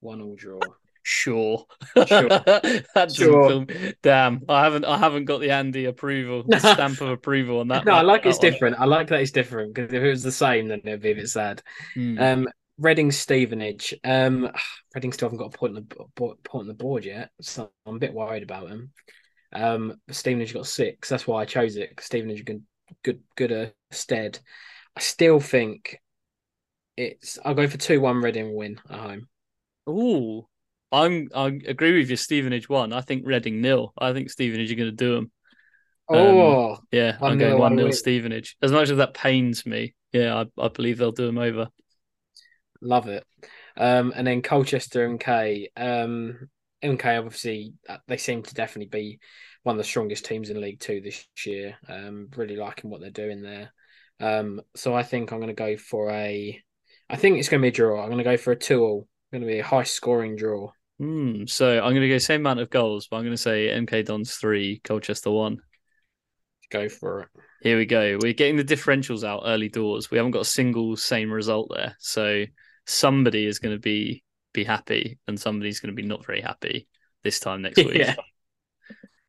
One 0.00 0.22
all 0.22 0.36
draw. 0.36 0.60
Sure. 1.02 1.66
Sure. 3.12 3.66
Damn, 4.02 4.42
I 4.48 4.64
haven't 4.64 4.84
I 4.84 4.96
haven't 4.96 5.24
got 5.26 5.40
the 5.40 5.50
Andy 5.50 5.84
approval, 5.86 6.44
the 6.46 6.58
stamp 6.74 7.00
of 7.00 7.08
approval 7.08 7.58
on 7.58 7.68
that. 7.68 7.84
No, 7.84 7.92
that, 7.92 7.98
I 7.98 8.02
like 8.02 8.24
it's 8.24 8.38
one. 8.38 8.52
different. 8.52 8.76
I 8.78 8.84
like 8.84 9.08
that 9.08 9.20
it's 9.20 9.32
different 9.32 9.74
because 9.74 9.92
if 9.92 10.02
it 10.02 10.08
was 10.08 10.22
the 10.22 10.32
same, 10.32 10.68
then 10.68 10.80
it'd 10.84 11.02
be 11.02 11.10
a 11.10 11.16
bit 11.16 11.28
sad. 11.28 11.60
Hmm. 11.94 12.18
Um, 12.18 12.48
Reading 12.78 13.10
Stevenage. 13.10 13.94
Um, 14.04 14.50
Reading 14.94 15.12
still 15.12 15.28
haven't 15.28 15.38
got 15.38 15.54
a 15.54 15.58
point 15.58 15.76
on 15.76 15.86
the 15.88 16.06
point 16.16 16.38
on 16.54 16.68
the 16.68 16.74
board 16.74 17.04
yet, 17.04 17.30
so 17.40 17.70
I'm 17.84 17.96
a 17.96 17.98
bit 17.98 18.14
worried 18.14 18.44
about 18.44 18.68
them. 18.68 18.92
Um, 19.52 20.00
Stevenage 20.10 20.54
got 20.54 20.68
six. 20.68 21.08
That's 21.08 21.26
why 21.26 21.42
I 21.42 21.44
chose 21.44 21.76
it. 21.76 22.00
Stevenage 22.00 22.44
good, 22.44 22.62
good, 23.02 23.20
good 23.36 23.52
uh, 23.52 23.66
stead. 23.90 24.38
I 24.96 25.00
still 25.00 25.40
think 25.40 26.00
it's. 26.96 27.38
I'll 27.44 27.54
go 27.54 27.66
for 27.66 27.78
two 27.78 28.00
one 28.00 28.20
Reading 28.20 28.54
win 28.54 28.80
at 28.88 28.98
home. 28.98 29.28
Ooh, 29.88 30.46
I'm. 30.92 31.28
I 31.34 31.46
agree 31.66 31.98
with 31.98 32.10
you. 32.10 32.16
Stevenage 32.16 32.68
one. 32.68 32.92
I 32.92 33.00
think 33.00 33.26
Reading 33.26 33.60
nil. 33.60 33.92
I 33.98 34.12
think 34.12 34.30
Stevenage 34.30 34.70
are 34.72 34.76
going 34.76 34.90
to 34.90 34.96
do 34.96 35.14
them. 35.14 35.32
Oh, 36.08 36.72
um, 36.72 36.78
yeah, 36.92 37.16
I'm 37.20 37.38
going 37.38 37.58
one 37.58 37.76
nil 37.76 37.92
Stevenage. 37.92 38.56
As 38.62 38.72
much 38.72 38.90
as 38.90 38.98
that 38.98 39.14
pains 39.14 39.64
me, 39.64 39.94
yeah, 40.12 40.44
I, 40.58 40.62
I 40.62 40.68
believe 40.68 40.98
they'll 40.98 41.12
do 41.12 41.26
them 41.26 41.38
over. 41.38 41.68
Love 42.80 43.08
it. 43.08 43.24
Um, 43.76 44.12
and 44.14 44.26
then 44.26 44.42
Colchester 44.42 45.04
and 45.06 45.18
MK. 45.18 45.66
Um, 45.76 46.48
MK 46.82 47.18
obviously 47.18 47.72
uh, 47.88 47.96
they 48.06 48.18
seem 48.18 48.42
to 48.42 48.54
definitely 48.54 48.90
be 48.90 49.18
one 49.62 49.74
of 49.74 49.78
the 49.78 49.84
strongest 49.84 50.26
teams 50.26 50.50
in 50.50 50.60
League 50.60 50.80
Two 50.80 51.00
this 51.00 51.26
year. 51.44 51.76
Um, 51.88 52.28
really 52.36 52.56
liking 52.56 52.90
what 52.90 53.00
they're 53.00 53.10
doing 53.10 53.42
there. 53.42 53.72
Um, 54.20 54.60
so 54.74 54.94
I 54.94 55.02
think 55.02 55.32
I'm 55.32 55.38
going 55.38 55.48
to 55.48 55.54
go 55.54 55.76
for 55.76 56.10
a. 56.10 56.60
I 57.10 57.16
think 57.16 57.38
it's 57.38 57.48
going 57.48 57.60
to 57.60 57.64
be 57.64 57.68
a 57.68 57.72
draw. 57.72 58.00
I'm 58.02 58.08
going 58.08 58.18
to 58.18 58.24
go 58.24 58.36
for 58.36 58.52
a 58.52 58.56
two-all. 58.56 59.06
Going 59.32 59.42
to 59.42 59.48
be 59.48 59.58
a 59.58 59.64
high-scoring 59.64 60.36
draw. 60.36 60.70
Mm, 61.00 61.48
so 61.50 61.78
I'm 61.78 61.90
going 61.90 62.02
to 62.02 62.08
go 62.08 62.18
same 62.18 62.40
amount 62.42 62.60
of 62.60 62.70
goals, 62.70 63.08
but 63.08 63.16
I'm 63.16 63.24
going 63.24 63.34
to 63.34 63.42
say 63.42 63.68
MK 63.68 64.06
Dons 64.06 64.34
three, 64.36 64.80
Colchester 64.84 65.30
one. 65.30 65.58
Go 66.70 66.88
for 66.88 67.22
it. 67.22 67.28
Here 67.60 67.76
we 67.76 67.86
go. 67.86 68.18
We're 68.20 68.32
getting 68.32 68.56
the 68.56 68.64
differentials 68.64 69.24
out 69.24 69.42
early 69.44 69.68
doors. 69.68 70.10
We 70.10 70.18
haven't 70.18 70.32
got 70.32 70.42
a 70.42 70.46
single 70.46 70.96
same 70.96 71.32
result 71.32 71.72
there, 71.74 71.96
so 71.98 72.44
somebody 72.86 73.46
is 73.46 73.58
going 73.58 73.74
to 73.74 73.80
be 73.80 74.22
be 74.52 74.64
happy, 74.64 75.18
and 75.26 75.38
somebody's 75.38 75.80
going 75.80 75.94
to 75.94 76.00
be 76.00 76.06
not 76.06 76.24
very 76.24 76.40
happy 76.40 76.86
this 77.24 77.40
time 77.40 77.62
next 77.62 77.76
week. 77.84 77.96
yeah 77.96 78.14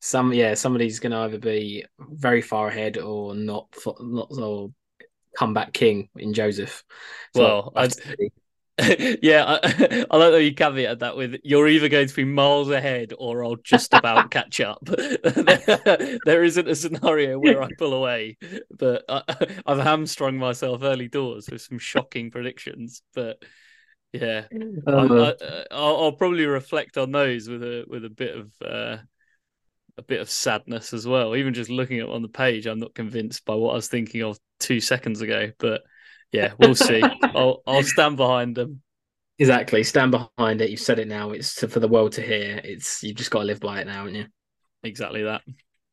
some 0.05 0.31
yeah 0.33 0.53
somebody's 0.53 0.99
going 0.99 1.11
to 1.11 1.17
either 1.17 1.39
be 1.39 1.83
very 1.99 2.39
far 2.39 2.67
ahead 2.67 2.99
or 2.99 3.33
not 3.33 3.75
not 3.99 4.27
or 4.37 4.71
comeback 5.35 5.73
king 5.73 6.09
in 6.15 6.31
Joseph. 6.31 6.83
So 7.35 7.71
well, 7.73 7.87
yeah, 9.23 9.57
I, 9.63 10.05
I 10.11 10.17
like 10.17 10.31
that 10.31 10.43
you 10.43 10.53
caveat 10.53 10.99
that 10.99 11.17
with 11.17 11.37
you're 11.43 11.67
either 11.67 11.89
going 11.89 12.07
to 12.07 12.15
be 12.15 12.23
miles 12.23 12.69
ahead 12.69 13.13
or 13.17 13.43
I'll 13.43 13.55
just 13.55 13.95
about 13.95 14.29
catch 14.31 14.61
up. 14.61 14.79
there 14.85 16.43
isn't 16.43 16.67
a 16.67 16.75
scenario 16.75 17.39
where 17.39 17.63
I 17.63 17.69
pull 17.79 17.93
away, 17.93 18.37
but 18.77 19.05
I, 19.09 19.23
have 19.65 19.79
hamstrung 19.79 20.37
myself 20.37 20.83
early 20.83 21.07
doors 21.07 21.49
with 21.49 21.63
some 21.63 21.79
shocking 21.79 22.29
predictions. 22.29 23.01
But 23.15 23.41
yeah, 24.13 24.43
uh, 24.85 25.33
I, 25.71 25.75
will 25.79 26.13
probably 26.13 26.45
reflect 26.45 26.99
on 26.99 27.11
those 27.11 27.49
with 27.49 27.63
a 27.63 27.85
with 27.87 28.05
a 28.05 28.09
bit 28.09 28.35
of 28.35 28.51
uh, 28.63 28.97
a 29.97 30.01
bit 30.01 30.21
of 30.21 30.29
sadness 30.29 30.93
as 30.93 31.07
well. 31.07 31.35
Even 31.35 31.53
just 31.53 31.69
looking 31.69 31.99
at 31.99 32.09
on 32.09 32.21
the 32.21 32.27
page, 32.27 32.65
I'm 32.65 32.79
not 32.79 32.95
convinced 32.95 33.45
by 33.45 33.55
what 33.55 33.71
I 33.71 33.75
was 33.75 33.87
thinking 33.87 34.23
of 34.23 34.39
two 34.59 34.79
seconds 34.79 35.21
ago. 35.21 35.51
But 35.57 35.81
yeah, 36.31 36.53
we'll 36.59 36.75
see. 36.75 37.01
I'll 37.23 37.61
I'll 37.65 37.83
stand 37.83 38.17
behind 38.17 38.55
them. 38.55 38.81
Exactly, 39.37 39.83
stand 39.83 40.11
behind 40.11 40.61
it. 40.61 40.69
You've 40.69 40.79
said 40.79 40.99
it 40.99 41.07
now. 41.07 41.31
It's 41.31 41.65
for 41.65 41.79
the 41.79 41.87
world 41.87 42.13
to 42.13 42.21
hear. 42.21 42.59
It's 42.63 43.03
you've 43.03 43.17
just 43.17 43.31
got 43.31 43.39
to 43.39 43.45
live 43.45 43.59
by 43.59 43.81
it 43.81 43.87
now, 43.87 43.99
haven't 43.99 44.15
you? 44.15 44.25
Exactly 44.83 45.23
that. 45.23 45.41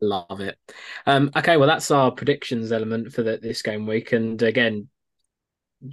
Love 0.01 0.41
it. 0.41 0.59
Um, 1.07 1.31
okay, 1.37 1.57
well 1.57 1.69
that's 1.69 1.91
our 1.91 2.11
predictions 2.11 2.73
element 2.73 3.13
for 3.13 3.23
the, 3.23 3.39
this 3.39 3.63
game 3.63 3.87
week. 3.87 4.13
And 4.13 4.41
again, 4.43 4.89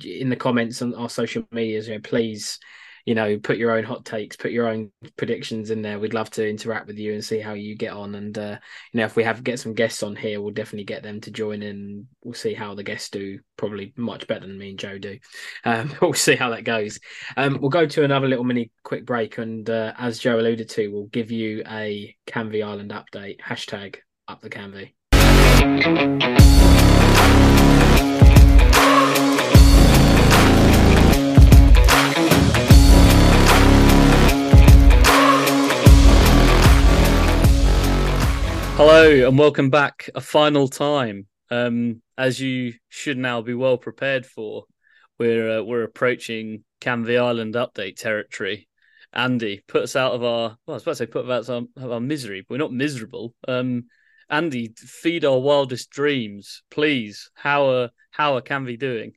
in 0.03 0.29
the 0.29 0.35
comments 0.35 0.81
on 0.81 0.95
our 0.95 1.09
social 1.09 1.43
medias, 1.51 1.87
you 1.87 1.95
know, 1.95 2.01
please 2.01 2.59
you 3.05 3.15
know, 3.15 3.37
put 3.37 3.57
your 3.57 3.71
own 3.71 3.83
hot 3.83 4.05
takes, 4.05 4.35
put 4.35 4.51
your 4.51 4.67
own 4.67 4.91
predictions 5.17 5.69
in 5.69 5.81
there. 5.81 5.99
We'd 5.99 6.13
love 6.13 6.29
to 6.31 6.47
interact 6.47 6.87
with 6.87 6.97
you 6.97 7.13
and 7.13 7.23
see 7.23 7.39
how 7.39 7.53
you 7.53 7.75
get 7.75 7.93
on. 7.93 8.15
And 8.15 8.37
uh, 8.37 8.57
you 8.91 8.99
know, 8.99 9.05
if 9.05 9.15
we 9.15 9.23
have 9.23 9.43
get 9.43 9.59
some 9.59 9.73
guests 9.73 10.03
on 10.03 10.15
here, 10.15 10.41
we'll 10.41 10.51
definitely 10.51 10.85
get 10.85 11.03
them 11.03 11.21
to 11.21 11.31
join 11.31 11.61
in. 11.63 12.07
We'll 12.23 12.33
see 12.33 12.53
how 12.53 12.75
the 12.75 12.83
guests 12.83 13.09
do. 13.09 13.39
Probably 13.57 13.93
much 13.95 14.27
better 14.27 14.47
than 14.47 14.57
me 14.57 14.71
and 14.71 14.79
Joe 14.79 14.97
do. 14.97 15.19
Um, 15.65 15.93
we'll 16.01 16.13
see 16.13 16.35
how 16.35 16.49
that 16.51 16.63
goes. 16.63 16.99
Um, 17.37 17.59
we'll 17.59 17.69
go 17.69 17.85
to 17.85 18.03
another 18.03 18.27
little 18.27 18.45
mini 18.45 18.71
quick 18.83 19.05
break, 19.05 19.37
and 19.37 19.69
uh, 19.69 19.93
as 19.97 20.19
Joe 20.19 20.39
alluded 20.39 20.69
to, 20.69 20.87
we'll 20.89 21.07
give 21.07 21.31
you 21.31 21.63
a 21.67 22.15
Canvey 22.27 22.63
Island 22.63 22.91
update. 22.91 23.39
Hashtag 23.39 23.97
up 24.27 24.41
the 24.41 24.49
Canvey. 24.49 24.93
Hello 38.79 39.27
and 39.27 39.37
welcome 39.37 39.69
back 39.69 40.09
a 40.15 40.21
final 40.21 40.69
time. 40.69 41.27
Um, 41.51 42.01
as 42.17 42.39
you 42.39 42.75
should 42.87 43.17
now 43.17 43.41
be 43.41 43.53
well 43.53 43.77
prepared 43.77 44.25
for, 44.25 44.63
we're 45.17 45.59
uh, 45.59 45.63
we're 45.63 45.83
approaching 45.83 46.63
Canvey 46.79 47.21
Island 47.21 47.55
update 47.55 47.97
territory. 47.97 48.69
Andy, 49.11 49.59
put 49.67 49.83
us 49.83 49.97
out 49.97 50.13
of 50.13 50.23
our 50.23 50.55
well, 50.65 50.69
I 50.69 50.71
was 50.71 50.83
about 50.83 50.91
to 50.91 50.95
say 50.95 51.05
put 51.07 51.29
us 51.29 51.49
out 51.49 51.67
of 51.75 51.91
our 51.91 51.99
misery, 51.99 52.39
but 52.39 52.53
we're 52.53 52.59
not 52.59 52.71
miserable. 52.71 53.35
Um, 53.49 53.87
Andy, 54.29 54.71
feed 54.77 55.25
our 55.25 55.39
wildest 55.39 55.89
dreams, 55.89 56.63
please. 56.71 57.29
How 57.33 57.69
are 57.69 57.89
how 58.11 58.37
are 58.37 58.41
Canvey 58.41 58.79
doing? 58.79 59.11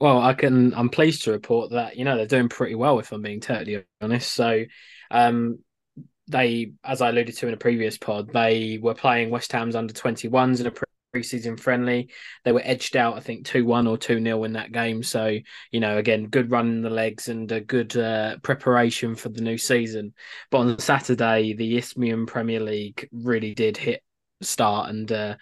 Well, 0.00 0.18
I 0.18 0.32
can. 0.32 0.72
I'm 0.72 0.88
pleased 0.88 1.24
to 1.24 1.32
report 1.32 1.72
that 1.72 1.98
you 1.98 2.06
know 2.06 2.16
they're 2.16 2.24
doing 2.24 2.48
pretty 2.48 2.74
well. 2.74 3.00
If 3.00 3.12
I'm 3.12 3.20
being 3.20 3.40
totally 3.40 3.84
honest, 4.00 4.32
so 4.32 4.64
um, 5.10 5.58
they, 6.30 6.72
as 6.84 7.00
I 7.00 7.10
alluded 7.10 7.36
to 7.36 7.48
in 7.48 7.54
a 7.54 7.58
previous 7.58 7.98
pod, 7.98 8.32
they 8.32 8.78
were 8.80 8.94
playing 8.94 9.30
West 9.30 9.52
Ham's 9.52 9.76
under 9.76 9.92
21s 9.92 10.60
in 10.60 10.66
a 10.66 10.72
preseason 11.14 11.58
friendly. 11.58 12.10
They 12.44 12.52
were 12.52 12.62
edged 12.64 12.96
out, 12.96 13.16
I 13.16 13.20
think, 13.20 13.46
2 13.46 13.64
1 13.64 13.86
or 13.86 13.98
2 13.98 14.22
0 14.22 14.44
in 14.44 14.52
that 14.54 14.72
game. 14.72 15.02
So, 15.02 15.36
you 15.70 15.80
know, 15.80 15.98
again, 15.98 16.26
good 16.26 16.50
run 16.50 16.68
in 16.68 16.82
the 16.82 16.90
legs 16.90 17.28
and 17.28 17.50
a 17.50 17.60
good 17.60 17.96
uh, 17.96 18.38
preparation 18.42 19.14
for 19.14 19.28
the 19.28 19.42
new 19.42 19.58
season. 19.58 20.14
But 20.50 20.58
on 20.58 20.78
Saturday, 20.78 21.52
the 21.54 21.78
Isthmian 21.78 22.26
Premier 22.26 22.60
League 22.60 23.08
really 23.12 23.54
did 23.54 23.76
hit 23.76 24.02
start 24.42 24.90
and 24.90 25.10
uh, 25.12 25.36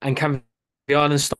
and 0.00 0.16
Canvey 0.16 0.42
Island 0.90 1.20
start 1.20 1.38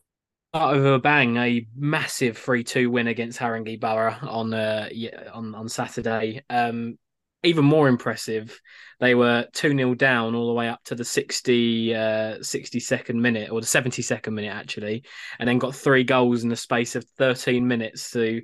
with 0.55 0.87
a 0.87 0.99
bang, 0.99 1.37
a 1.37 1.67
massive 1.75 2.37
3 2.39 2.65
2 2.65 2.91
win 2.91 3.07
against 3.07 3.39
Haringey 3.39 3.81
Borough 3.81 4.17
on 4.23 4.53
uh, 4.53 4.89
on, 5.33 5.55
on 5.55 5.69
Saturday. 5.69 6.43
Um, 6.51 6.99
even 7.43 7.65
more 7.65 7.89
impressive, 7.89 8.61
they 9.01 9.15
were 9.15 9.47
2 9.53 9.77
0 9.77 9.95
down 9.95 10.35
all 10.35 10.47
the 10.47 10.53
way 10.53 10.69
up 10.69 10.83
to 10.85 10.95
the 10.95 11.05
60, 11.05 11.95
uh, 11.95 11.99
62nd 12.39 13.15
minute, 13.17 13.51
or 13.51 13.61
the 13.61 13.67
72nd 13.67 14.33
minute, 14.33 14.55
actually, 14.55 15.05
and 15.39 15.49
then 15.49 15.59
got 15.59 15.75
three 15.75 16.05
goals 16.05 16.45
in 16.45 16.49
the 16.49 16.57
space 16.57 16.95
of 16.95 17.05
13 17.19 17.67
minutes 17.67 18.11
to 18.13 18.43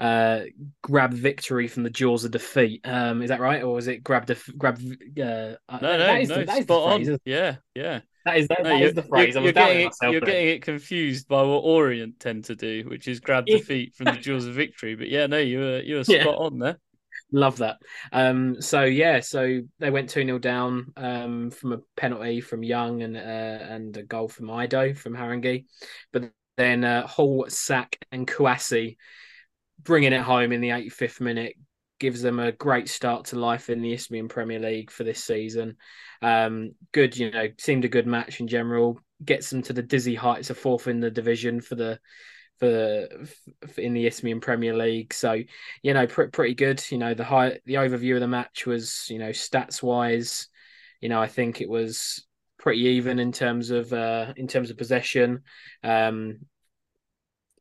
uh, 0.00 0.42
grab 0.82 1.12
victory 1.12 1.68
from 1.68 1.82
the 1.82 1.90
jaws 1.90 2.24
of 2.24 2.30
defeat. 2.30 2.80
Um, 2.84 3.22
is 3.22 3.28
that 3.28 3.40
right, 3.40 3.62
or 3.62 3.74
was 3.74 3.88
it 3.88 4.02
grab 4.02 4.26
the 4.26 4.40
grab? 4.56 4.78
Uh, 4.78 4.82
no, 5.22 5.78
no, 5.80 5.98
that 5.98 6.20
is 6.22 6.28
no, 6.28 6.34
the, 6.36 6.44
that 6.44 6.58
is 6.58 6.64
spot 6.64 6.96
phrase, 6.96 7.08
on. 7.10 7.18
Yeah, 7.24 7.56
yeah. 7.74 8.00
That 8.24 8.36
is 8.36 8.48
that, 8.48 8.62
no, 8.62 8.70
that 8.70 8.82
is 8.82 8.94
the 8.94 9.02
phrase. 9.02 9.34
You're, 9.34 9.44
you're 9.44 9.52
getting, 9.52 9.86
it, 9.86 9.92
you're 10.02 10.20
getting 10.20 10.48
it 10.48 10.62
confused 10.62 11.28
by 11.28 11.42
what 11.42 11.60
Orient 11.60 12.20
tend 12.20 12.44
to 12.44 12.54
do, 12.54 12.84
which 12.86 13.08
is 13.08 13.20
grab 13.20 13.46
defeat 13.46 13.94
from 13.94 14.06
the 14.06 14.12
jaws 14.12 14.46
of 14.46 14.54
victory. 14.54 14.94
But 14.94 15.08
yeah, 15.08 15.26
no, 15.26 15.38
you 15.38 15.58
were 15.58 15.80
you 15.80 15.96
were 15.96 16.04
spot 16.04 16.16
yeah. 16.16 16.26
on 16.26 16.58
there. 16.58 16.78
Love 17.30 17.58
that. 17.58 17.76
Um, 18.12 18.60
so 18.62 18.84
yeah, 18.84 19.20
so 19.20 19.60
they 19.78 19.90
went 19.90 20.08
two 20.08 20.24
0 20.24 20.38
down 20.38 20.92
um, 20.96 21.50
from 21.50 21.72
a 21.72 21.78
penalty 21.96 22.40
from 22.40 22.62
Young 22.62 23.02
and 23.02 23.16
uh, 23.16 23.20
and 23.20 23.96
a 23.96 24.02
goal 24.02 24.28
from 24.28 24.50
Ido 24.50 24.94
from 24.94 25.14
Haringey, 25.14 25.66
but 26.12 26.30
then 26.56 26.84
uh, 26.84 27.06
Hall, 27.06 27.44
Sack, 27.48 27.98
and 28.10 28.26
Kouassi 28.26 28.96
bringing 29.82 30.12
it 30.12 30.22
home 30.22 30.52
in 30.52 30.60
the 30.60 30.70
85th 30.70 31.20
minute 31.20 31.54
gives 31.98 32.22
them 32.22 32.38
a 32.38 32.52
great 32.52 32.88
start 32.88 33.26
to 33.26 33.38
life 33.38 33.70
in 33.70 33.82
the 33.82 33.92
Isthmian 33.92 34.28
Premier 34.28 34.58
League 34.58 34.90
for 34.90 35.04
this 35.04 35.24
season. 35.24 35.76
Um, 36.22 36.72
good, 36.92 37.16
you 37.16 37.30
know, 37.30 37.48
seemed 37.58 37.84
a 37.84 37.88
good 37.88 38.06
match 38.06 38.40
in 38.40 38.48
general. 38.48 39.00
Gets 39.24 39.50
them 39.50 39.62
to 39.62 39.72
the 39.72 39.82
dizzy 39.82 40.14
heights 40.14 40.50
of 40.50 40.58
fourth 40.58 40.86
in 40.86 41.00
the 41.00 41.10
division 41.10 41.60
for 41.60 41.74
the 41.74 41.98
for, 42.58 43.08
for 43.66 43.80
in 43.80 43.94
the 43.94 44.06
Isthmian 44.06 44.40
Premier 44.40 44.76
League. 44.76 45.12
So 45.12 45.42
you 45.82 45.94
know, 45.94 46.06
pr- 46.06 46.24
pretty 46.24 46.54
good. 46.54 46.84
You 46.90 46.98
know, 46.98 47.14
the 47.14 47.24
high 47.24 47.60
the 47.66 47.74
overview 47.74 48.14
of 48.14 48.20
the 48.20 48.28
match 48.28 48.66
was 48.66 49.06
you 49.08 49.18
know 49.18 49.30
stats 49.30 49.82
wise, 49.82 50.48
you 51.00 51.08
know, 51.08 51.20
I 51.20 51.26
think 51.26 51.60
it 51.60 51.68
was 51.68 52.26
pretty 52.58 52.80
even 52.80 53.18
in 53.18 53.32
terms 53.32 53.70
of 53.70 53.92
uh, 53.92 54.32
in 54.36 54.46
terms 54.48 54.70
of 54.70 54.76
possession. 54.76 55.42
Um, 55.82 56.40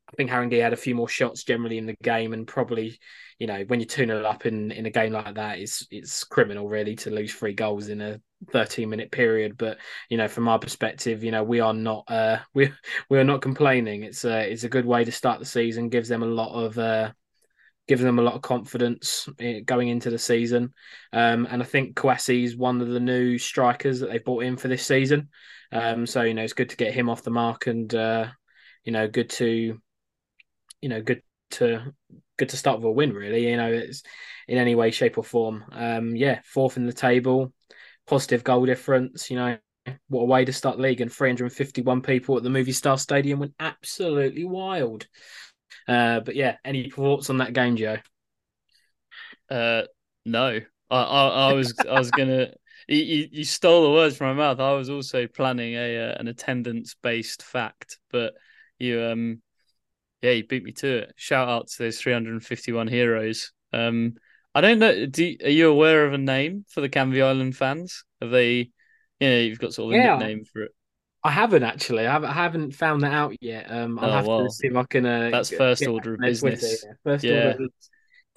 I 0.10 0.16
think 0.16 0.30
Haringey 0.30 0.62
had 0.62 0.74
a 0.74 0.78
few 0.78 0.96
more 0.96 1.10
shots 1.10 1.44
generally 1.44 1.78
in 1.78 1.86
the 1.86 1.96
game, 2.02 2.34
and 2.34 2.48
probably, 2.48 2.98
you 3.40 3.48
know, 3.48 3.64
when 3.68 3.82
you 3.82 3.86
tune 3.86 4.10
it 4.10 4.26
up 4.26 4.46
in 4.46 4.72
in 4.72 4.86
a 4.86 4.90
game 4.90 5.14
like 5.14 5.36
that, 5.36 5.60
it's 5.60 5.86
it's 5.92 6.24
criminal 6.24 6.68
really 6.68 6.96
to 6.98 7.12
lose 7.12 7.34
three 7.34 7.54
goals 7.54 7.90
in 7.90 8.02
a 8.02 8.22
13 8.52 8.90
minute 8.90 9.12
period. 9.12 9.58
But 9.58 9.78
you 10.10 10.18
know, 10.18 10.28
from 10.28 10.48
our 10.48 10.60
perspective, 10.60 11.24
you 11.24 11.32
know, 11.32 11.44
we 11.44 11.60
are 11.60 11.74
not 11.74 12.06
uh 12.08 12.40
we 12.54 12.72
we 13.10 13.20
are 13.20 13.24
not 13.24 13.42
complaining. 13.42 14.04
It's 14.04 14.26
a 14.26 14.52
it's 14.52 14.64
a 14.64 14.70
good 14.70 14.86
way 14.86 15.04
to 15.04 15.12
start 15.12 15.40
the 15.40 15.46
season. 15.46 15.90
Gives 15.90 16.10
them 16.10 16.24
a 16.24 16.28
lot 16.28 16.54
of 16.54 16.78
uh 16.78 17.12
gives 17.88 18.02
them 18.02 18.20
a 18.20 18.24
lot 18.24 18.34
of 18.34 18.42
confidence 18.42 19.30
eh, 19.40 19.62
going 19.62 19.88
into 19.88 20.10
the 20.10 20.20
season. 20.20 20.74
Um, 21.14 21.48
and 21.50 21.62
I 21.62 21.66
think 21.66 21.96
Kouassi 21.96 22.44
is 22.44 22.58
one 22.58 22.82
of 22.82 22.90
the 22.90 23.00
new 23.00 23.38
strikers 23.38 24.02
that 24.02 24.10
they've 24.10 24.24
brought 24.24 24.44
in 24.44 24.58
for 24.58 24.68
this 24.68 24.86
season. 24.86 25.30
Um, 25.72 26.06
so 26.06 26.24
you 26.24 26.34
know, 26.34 26.44
it's 26.44 26.54
good 26.54 26.70
to 26.70 26.78
get 26.78 26.94
him 26.94 27.10
off 27.10 27.24
the 27.24 27.32
mark 27.32 27.68
and. 27.68 27.94
uh 27.94 28.28
you 28.84 28.94
know, 28.94 29.06
good 29.06 29.30
to 29.30 29.78
you 30.82 30.90
know, 30.90 31.02
good 31.02 31.22
to 31.52 31.94
good 32.38 32.50
to 32.50 32.58
start 32.58 32.78
with 32.80 32.86
a 32.86 32.92
win. 32.92 33.14
Really, 33.14 33.50
you 33.50 33.58
know, 33.58 33.72
it's 33.72 34.04
in 34.48 34.58
any 34.58 34.76
way, 34.76 34.92
shape, 34.92 35.18
or 35.18 35.24
form. 35.24 35.66
Um, 35.72 36.16
yeah, 36.16 36.40
fourth 36.46 36.78
in 36.78 36.86
the 36.86 36.94
table, 36.94 37.52
positive 38.08 38.44
goal 38.44 38.66
difference. 38.66 39.30
You 39.30 39.38
know, 39.38 39.58
what 40.10 40.22
a 40.22 40.26
way 40.26 40.46
to 40.46 40.54
start 40.54 40.80
league, 40.80 41.02
and 41.02 41.12
351 41.12 42.02
people 42.02 42.38
at 42.38 42.44
the 42.44 42.50
Movie 42.50 42.72
Star 42.72 42.98
Stadium 42.98 43.40
went 43.40 43.54
absolutely 43.60 44.46
wild. 44.46 45.08
Uh, 45.88 46.20
but 46.22 46.36
yeah, 46.36 46.58
any 46.66 46.90
thoughts 46.90 47.30
on 47.30 47.38
that 47.38 47.54
game, 47.54 47.76
Joe? 47.76 47.98
Uh, 49.50 49.84
no. 50.26 50.60
I, 50.90 51.02
I, 51.02 51.28
I 51.50 51.54
was 51.54 51.74
I 51.80 52.00
was 52.00 52.12
gonna. 52.12 52.54
You, 52.90 53.28
you 53.30 53.44
stole 53.44 53.84
the 53.84 53.92
words 53.92 54.16
from 54.16 54.28
my 54.38 54.44
mouth. 54.46 54.62
I 54.62 54.72
was 54.72 54.90
also 54.90 55.28
planning 55.28 55.74
a 55.74 55.98
uh, 55.98 56.16
an 56.22 56.30
attendance 56.30 56.96
based 57.04 57.44
fact, 57.44 57.98
but 58.12 58.34
you 58.80 59.04
um 59.04 59.42
yeah, 60.22 60.32
you 60.32 60.48
beat 60.48 60.64
me 60.64 60.72
to 60.74 61.00
it. 61.00 61.14
Shout 61.18 61.50
out 61.50 61.68
to 61.68 61.80
those 61.80 62.00
351 62.00 62.88
heroes. 62.88 63.52
Um, 63.74 64.16
I 64.56 64.62
don't 64.62 64.80
know. 64.80 65.06
Do, 65.06 65.36
are 65.44 65.50
you 65.50 65.70
aware 65.70 66.06
of 66.06 66.14
a 66.14 66.18
name 66.18 66.66
for 66.70 66.82
the 66.82 66.90
Canvey 66.90 67.24
Island 67.24 67.56
fans? 67.56 68.04
Have 68.22 68.32
they? 68.32 68.72
You 69.20 69.30
know, 69.30 69.40
you've 69.40 69.60
got 69.60 69.74
sort 69.74 69.94
of 69.94 70.00
a 70.00 70.04
yeah. 70.04 70.18
nickname 70.18 70.46
for 70.46 70.64
it. 70.64 70.72
I 71.24 71.32
haven't 71.32 71.64
actually. 71.64 72.06
I 72.08 72.12
haven't, 72.12 72.30
I 72.30 72.34
haven't 72.34 72.72
found 72.72 73.02
that 73.02 73.14
out 73.14 73.36
yet. 73.42 73.72
Um, 73.72 74.00
I'll 74.00 74.10
oh, 74.10 74.14
have 74.14 74.28
well, 74.28 74.44
to 74.46 74.52
see 74.52 74.68
if 74.68 74.76
I 74.76 74.84
can. 74.84 75.06
Uh, 75.06 75.30
that's 75.32 75.50
first 75.50 75.86
order 75.88 76.14
of 76.14 76.20
business. 76.20 76.86
yeah. 76.86 76.94
First 77.04 77.24
yeah. 77.24 77.54
order. 77.54 77.68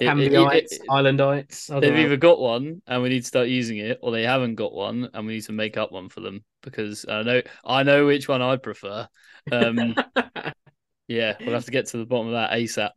Canveyites, 0.00 0.78
Islandites. 0.88 1.80
They've 1.80 1.92
know. 1.92 2.00
either 2.00 2.16
got 2.16 2.40
one 2.40 2.80
and 2.86 3.02
we 3.02 3.10
need 3.10 3.20
to 3.20 3.26
start 3.26 3.48
using 3.48 3.76
it, 3.76 3.98
or 4.02 4.12
they 4.12 4.22
haven't 4.22 4.54
got 4.54 4.72
one 4.72 5.10
and 5.12 5.26
we 5.26 5.34
need 5.34 5.44
to 5.44 5.52
make 5.52 5.76
up 5.76 5.92
one 5.92 6.08
for 6.08 6.20
them 6.20 6.42
because 6.62 7.04
I 7.06 7.22
know 7.22 7.42
I 7.62 7.82
know 7.82 8.06
which 8.06 8.26
one 8.26 8.40
I'd 8.40 8.62
prefer. 8.62 9.06
Um, 9.52 9.94
Yeah, 11.10 11.34
we'll 11.40 11.54
have 11.54 11.64
to 11.64 11.72
get 11.72 11.86
to 11.86 11.96
the 11.96 12.06
bottom 12.06 12.28
of 12.28 12.34
that 12.34 12.52
ASAP. 12.52 12.92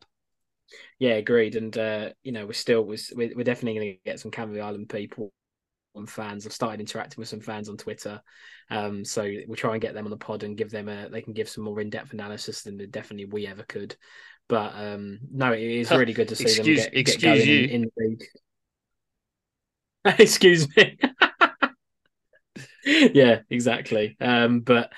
Yeah, 1.04 1.16
agreed. 1.16 1.58
And 1.58 1.78
uh, 1.78 2.10
you 2.24 2.32
know, 2.32 2.46
we're 2.46 2.54
still 2.54 2.82
we're, 2.82 2.98
we're 3.14 3.44
definitely 3.44 3.78
going 3.78 3.92
to 3.92 4.00
get 4.06 4.22
some 4.22 4.32
Canvey 4.32 4.62
Island 4.62 4.88
people 4.88 5.34
and 5.96 6.10
fans. 6.10 6.46
I've 6.46 6.54
started 6.54 6.80
interacting 6.80 7.20
with 7.20 7.28
some 7.28 7.42
fans 7.42 7.68
on 7.68 7.76
Twitter, 7.76 8.22
um, 8.70 9.04
so 9.04 9.30
we'll 9.46 9.58
try 9.58 9.74
and 9.74 9.82
get 9.82 9.94
them 9.94 10.06
on 10.06 10.12
the 10.12 10.16
pod 10.16 10.44
and 10.44 10.56
give 10.56 10.72
them 10.72 10.88
a. 10.88 11.10
They 11.10 11.22
can 11.22 11.34
give 11.34 11.50
some 11.50 11.66
more 11.66 11.82
in 11.82 11.90
depth 11.90 12.14
analysis 12.14 12.62
than 12.62 12.78
definitely 12.90 13.26
we 13.26 13.46
ever 13.46 13.64
could. 13.64 13.98
But 14.48 14.76
um, 14.76 15.20
no, 15.30 15.52
it 15.52 15.60
is 15.60 15.92
really 15.92 16.14
good 16.14 16.30
to 16.30 16.38
see 16.38 16.46
excuse, 16.46 16.84
them 16.86 16.92
get, 16.94 16.98
excuse 16.98 17.22
get 17.22 17.38
going 17.38 17.50
you. 17.50 17.64
in, 17.66 17.70
in 17.70 17.82
the 17.82 18.08
league. 18.08 18.24
excuse 20.22 20.74
me. 20.74 20.98
yeah, 23.14 23.40
exactly. 23.50 24.16
Um, 24.22 24.62
but 24.62 24.94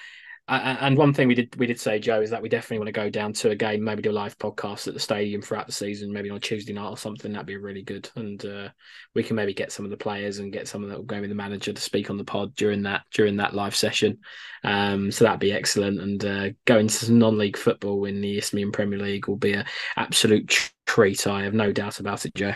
and 0.47 0.95
one 0.95 1.11
thing 1.11 1.27
we 1.27 1.33
did 1.33 1.55
we 1.55 1.65
did 1.65 1.79
say, 1.79 1.97
Joe, 1.97 2.21
is 2.21 2.29
that 2.29 2.41
we 2.41 2.49
definitely 2.49 2.77
want 2.77 2.87
to 2.87 2.91
go 2.91 3.09
down 3.09 3.33
to 3.33 3.49
a 3.49 3.55
game, 3.55 3.83
maybe 3.83 4.03
do 4.03 4.11
a 4.11 4.13
live 4.13 4.37
podcast 4.37 4.87
at 4.87 4.93
the 4.93 4.99
stadium 4.99 5.41
throughout 5.41 5.65
the 5.65 5.73
season, 5.73 6.13
maybe 6.13 6.29
on 6.29 6.39
Tuesday 6.39 6.71
night 6.71 6.89
or 6.89 6.97
something. 6.97 7.31
That'd 7.31 7.47
be 7.47 7.57
really 7.57 7.81
good, 7.81 8.07
and 8.15 8.45
uh, 8.45 8.69
we 9.15 9.23
can 9.23 9.35
maybe 9.35 9.55
get 9.55 9.71
some 9.71 9.85
of 9.85 9.91
the 9.91 9.97
players 9.97 10.37
and 10.37 10.53
get 10.53 10.67
some 10.67 10.83
of 10.83 10.89
the 10.91 11.01
go 11.01 11.19
with 11.19 11.29
the 11.29 11.35
manager 11.35 11.73
to 11.73 11.81
speak 11.81 12.11
on 12.11 12.17
the 12.17 12.23
pod 12.23 12.53
during 12.55 12.83
that 12.83 13.01
during 13.11 13.37
that 13.37 13.55
live 13.55 13.75
session. 13.75 14.19
Um, 14.63 15.11
so 15.11 15.25
that'd 15.25 15.39
be 15.39 15.51
excellent, 15.51 15.99
and 15.99 16.23
uh, 16.23 16.49
going 16.65 16.87
to 16.89 16.93
some 16.93 17.17
non-league 17.17 17.57
football 17.57 18.05
in 18.05 18.21
the 18.21 18.37
Isthmian 18.37 18.71
Premier 18.71 18.99
League 18.99 19.27
will 19.27 19.37
be 19.37 19.53
an 19.53 19.65
absolute 19.95 20.71
treat. 20.85 21.25
I 21.25 21.43
have 21.43 21.55
no 21.55 21.71
doubt 21.71 21.99
about 21.99 22.25
it, 22.25 22.35
Joe. 22.35 22.53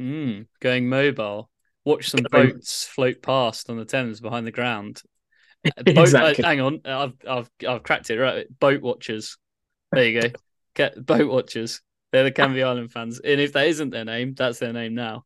Mm, 0.00 0.46
going 0.60 0.88
mobile 0.88 1.50
watch 1.84 2.08
some 2.08 2.24
boats 2.30 2.86
float 2.86 3.20
past 3.22 3.68
on 3.68 3.76
the 3.76 3.84
Thames 3.84 4.20
behind 4.20 4.46
the 4.46 4.50
ground 4.50 5.02
Boat, 5.84 5.98
uh, 5.98 6.00
exactly. 6.02 6.44
Uh, 6.44 6.48
hang 6.48 6.60
on, 6.60 6.80
I've 6.84 7.14
I've 7.28 7.50
I've 7.66 7.82
cracked 7.82 8.10
it 8.10 8.18
right. 8.18 8.46
Boat 8.58 8.82
watchers. 8.82 9.38
There 9.92 10.04
you 10.04 10.20
go. 10.20 10.28
Get 10.74 11.06
boat 11.06 11.30
watchers. 11.30 11.80
They're 12.12 12.24
the 12.24 12.32
Canvey 12.32 12.64
Island 12.64 12.92
fans, 12.92 13.20
and 13.20 13.40
if 13.40 13.52
that 13.52 13.68
isn't 13.68 13.90
their 13.90 14.04
name, 14.04 14.34
that's 14.34 14.58
their 14.58 14.72
name 14.72 14.94
now. 14.94 15.24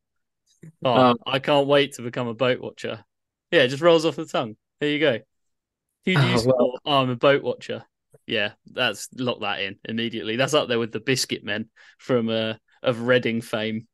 Oh, 0.85 0.93
um, 0.93 1.17
I 1.27 1.39
can't 1.39 1.67
wait 1.67 1.95
to 1.95 2.03
become 2.03 2.29
a 2.29 2.35
boat 2.35 2.61
watcher. 2.61 3.05
Yeah, 3.51 3.63
it 3.63 3.69
just 3.69 3.83
rolls 3.83 4.05
off 4.05 4.17
the 4.17 4.27
tongue. 4.27 4.57
There 4.81 4.91
you 4.91 5.01
go. 5.01 5.19
Who 6.05 6.15
do 6.15 6.27
you 6.27 6.37
oh, 6.37 6.45
well, 6.47 6.81
oh, 6.85 7.03
I'm 7.03 7.11
a 7.11 7.17
boat 7.17 7.43
watcher. 7.43 7.85
Yeah, 8.27 8.53
that's 8.67 9.09
lock 9.15 9.41
that 9.41 9.61
in 9.61 9.77
immediately. 9.85 10.37
That's 10.37 10.55
up 10.55 10.69
there 10.69 10.79
with 10.79 10.93
the 10.93 11.01
biscuit 11.01 11.45
men 11.45 11.71
from 11.99 12.29
uh, 12.29 12.55
of 12.83 13.03
Reading 13.03 13.41
fame. 13.41 13.87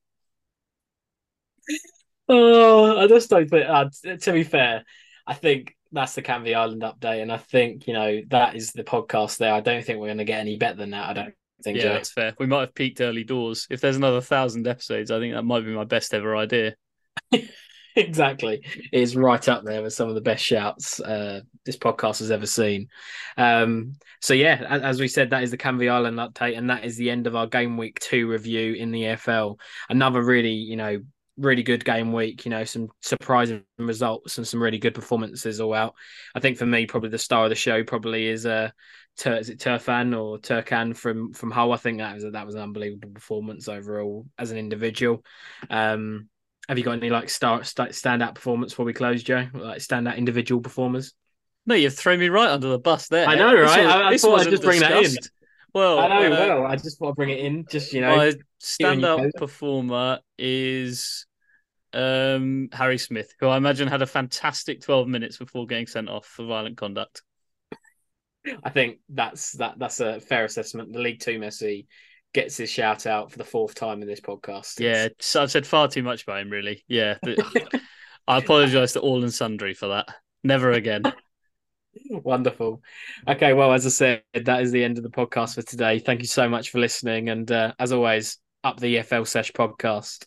Oh, 2.29 2.99
I 2.99 3.07
just 3.07 3.31
don't 3.31 3.49
think. 3.49 3.69
Uh, 3.69 3.87
to 4.21 4.33
be 4.33 4.45
fair, 4.45 4.85
I 5.27 5.35
think 5.35 5.77
that's 5.95 6.15
the 6.15 6.23
Canvey 6.23 6.55
Island 6.55 6.83
update, 6.83 7.23
and 7.23 7.33
I 7.33 7.39
think 7.39 7.87
you 7.87 7.95
know 7.95 8.21
that 8.29 8.57
is 8.57 8.73
the 8.73 8.85
podcast. 8.85 9.39
There, 9.39 9.53
I 9.53 9.61
don't 9.61 9.85
think 9.85 9.99
we're 9.99 10.09
going 10.09 10.19
to 10.19 10.25
get 10.25 10.41
any 10.41 10.57
better 10.57 10.77
than 10.77 10.91
that. 10.91 11.09
I 11.09 11.13
don't 11.13 11.35
think. 11.63 11.79
Yeah, 11.79 11.95
that's 11.95 12.13
fair. 12.13 12.35
We 12.39 12.47
might 12.47 12.61
have 12.61 12.75
peaked 12.75 13.01
early 13.01 13.25
doors. 13.25 13.67
If 13.71 13.81
there's 13.81 13.97
another 13.97 14.21
thousand 14.21 14.67
episodes, 14.67 15.11
I 15.11 15.21
think 15.21 15.35
that 15.35 15.45
might 15.45 15.65
be 15.65 15.75
my 15.75 15.85
best 15.85 16.13
ever 16.13 16.37
idea. 16.37 16.75
exactly, 17.97 18.65
it's 18.93 19.15
right 19.15 19.49
up 19.49 19.65
there 19.65 19.83
with 19.83 19.93
some 19.93 20.09
of 20.09 20.17
the 20.17 20.21
best 20.21 20.45
shouts 20.45 21.01
uh, 21.01 21.41
this 21.65 21.77
podcast 21.77 22.19
has 22.19 22.31
ever 22.31 22.47
seen. 22.47 22.89
Um, 23.37 23.95
so 24.21 24.35
yeah, 24.35 24.67
as 24.69 25.01
we 25.01 25.09
said, 25.09 25.31
that 25.31 25.45
is 25.45 25.53
the 25.53 25.59
Canvey 25.59 25.91
Island 25.91 26.19
update, 26.19 26.59
and 26.59 26.71
that 26.71 26.85
is 26.85 26.97
the 26.97 27.11
end 27.11 27.27
of 27.27 27.37
our 27.37 27.47
game 27.47 27.77
week 27.77 28.01
two 28.01 28.29
review 28.29 28.75
in 28.75 28.91
the 28.91 29.03
EFL. 29.03 29.59
Another 29.89 30.23
really, 30.23 30.55
you 30.55 30.77
know, 30.77 31.01
really 31.37 31.63
good 31.63 31.85
game 31.85 32.13
week. 32.13 32.45
You 32.45 32.51
know, 32.51 32.65
some 32.65 32.89
surprising 33.01 33.65
results 33.79 34.39
and 34.39 34.47
some 34.47 34.63
really 34.63 34.79
good 34.79 34.95
performances 34.95 35.61
all 35.61 35.75
out. 35.75 35.95
I 36.35 36.41
think 36.41 36.59
for 36.59 36.67
me, 36.67 36.87
probably 36.87 37.11
the 37.11 37.19
star 37.19 37.45
of 37.45 37.51
the 37.51 37.57
show 37.57 37.85
probably 37.85 38.27
is 38.27 38.47
uh, 38.47 38.71
Tur- 39.17 39.37
is 39.37 39.49
it 39.49 39.61
Turfan 39.61 40.19
or 40.21 40.39
Turkan 40.39 40.97
from 40.97 41.33
from 41.33 41.51
Hull? 41.51 41.73
I 41.73 41.77
think 41.77 41.99
that 41.99 42.15
was 42.15 42.25
a, 42.25 42.31
that 42.33 42.47
was 42.47 42.55
an 42.55 42.63
unbelievable 42.63 43.11
performance 43.11 43.69
overall 43.69 44.27
as 44.39 44.51
an 44.51 44.59
individual. 44.59 45.25
Um, 45.71 46.29
have 46.69 46.79
you 46.79 46.85
got 46.85 46.93
any 46.93 47.11
like 47.11 47.29
star 47.29 47.63
st- 47.63 47.91
standout 47.91 48.35
performance 48.35 48.73
before 48.73 48.87
we 48.87 48.93
close, 48.93 49.23
Joe? 49.23 49.47
Like 49.53 49.79
standout 49.79 50.17
individual 50.17 50.61
performers? 50.61 51.15
No, 51.67 51.75
you've 51.75 51.95
thrown 51.95 52.19
me 52.19 52.29
right 52.29 52.51
under 52.51 52.69
the 52.69 52.79
bus 52.79 53.09
there. 53.09 53.27
I 53.27 53.37
know, 53.37 53.55
right? 53.55 53.63
Was, 53.63 53.71
I, 53.71 54.09
I 54.09 54.19
thought 54.19 54.41
I'd 54.41 54.51
just 54.51 54.63
bring 54.63 54.81
discussed. 54.81 55.15
that 55.15 55.27
in. 55.27 55.31
Well, 55.75 55.99
I 55.99 56.09
know. 56.09 56.33
Uh, 56.33 56.61
well, 56.61 56.67
I 56.67 56.77
just 56.77 57.01
want 57.01 57.13
to 57.13 57.17
bring 57.17 57.31
it 57.31 57.41
in. 57.41 57.67
Just 57.69 57.93
you 57.93 58.01
know, 58.01 58.17
my 58.17 58.33
standout 58.63 59.31
performer 59.37 60.21
is 60.39 61.27
um, 61.93 62.69
Harry 62.73 62.97
Smith, 62.97 63.35
who 63.41 63.49
I 63.49 63.57
imagine 63.57 63.89
had 63.89 64.01
a 64.01 64.07
fantastic 64.07 64.81
twelve 64.81 65.09
minutes 65.09 65.37
before 65.37 65.67
getting 65.67 65.89
sent 65.89 66.09
off 66.09 66.27
for 66.27 66.47
violent 66.47 66.77
conduct. 66.77 67.23
I 68.63 68.71
think 68.71 68.99
that's 69.09 69.53
that. 69.53 69.75
That's 69.79 69.99
a 69.99 70.21
fair 70.21 70.45
assessment. 70.45 70.93
The 70.93 71.01
League 71.01 71.21
Two 71.21 71.41
Messi 71.41 71.87
gets 72.33 72.57
his 72.57 72.71
shout 72.71 73.07
out 73.07 73.33
for 73.33 73.39
the 73.39 73.45
fourth 73.45 73.75
time 73.75 74.01
in 74.01 74.09
this 74.09 74.21
podcast. 74.21 74.79
Yeah, 74.79 75.09
so 75.19 75.43
I've 75.43 75.51
said 75.51 75.67
far 75.67 75.89
too 75.89 76.05
much 76.05 76.23
about 76.23 76.41
him. 76.41 76.51
Really, 76.51 76.85
yeah. 76.87 77.17
I 78.29 78.39
apologise 78.39 78.93
to 78.93 79.01
all 79.01 79.23
and 79.23 79.35
sundry 79.35 79.75
for 79.75 79.89
that. 79.89 80.09
Never 80.45 80.71
again. 80.71 81.03
Wonderful. 82.11 82.83
Okay, 83.29 83.53
well, 83.53 83.73
as 83.73 83.87
I 83.87 83.91
said, 83.91 84.23
that 84.35 84.63
is 84.63 84.73
the 84.73 84.85
end 84.85 84.99
of 84.99 85.05
the 85.05 85.11
podcast 85.11 85.55
for 85.55 85.63
today. 85.63 85.99
Thank 85.99 86.21
you 86.21 86.29
so 86.29 86.49
much 86.49 86.71
for 86.71 86.79
listening, 86.79 87.29
and 87.29 87.51
uh, 87.51 87.73
as 87.79 87.93
always, 87.93 88.39
up 88.63 88.81
the 88.81 88.97
EFL 88.97 89.25
Sesh 89.25 89.53
podcast. 89.53 90.27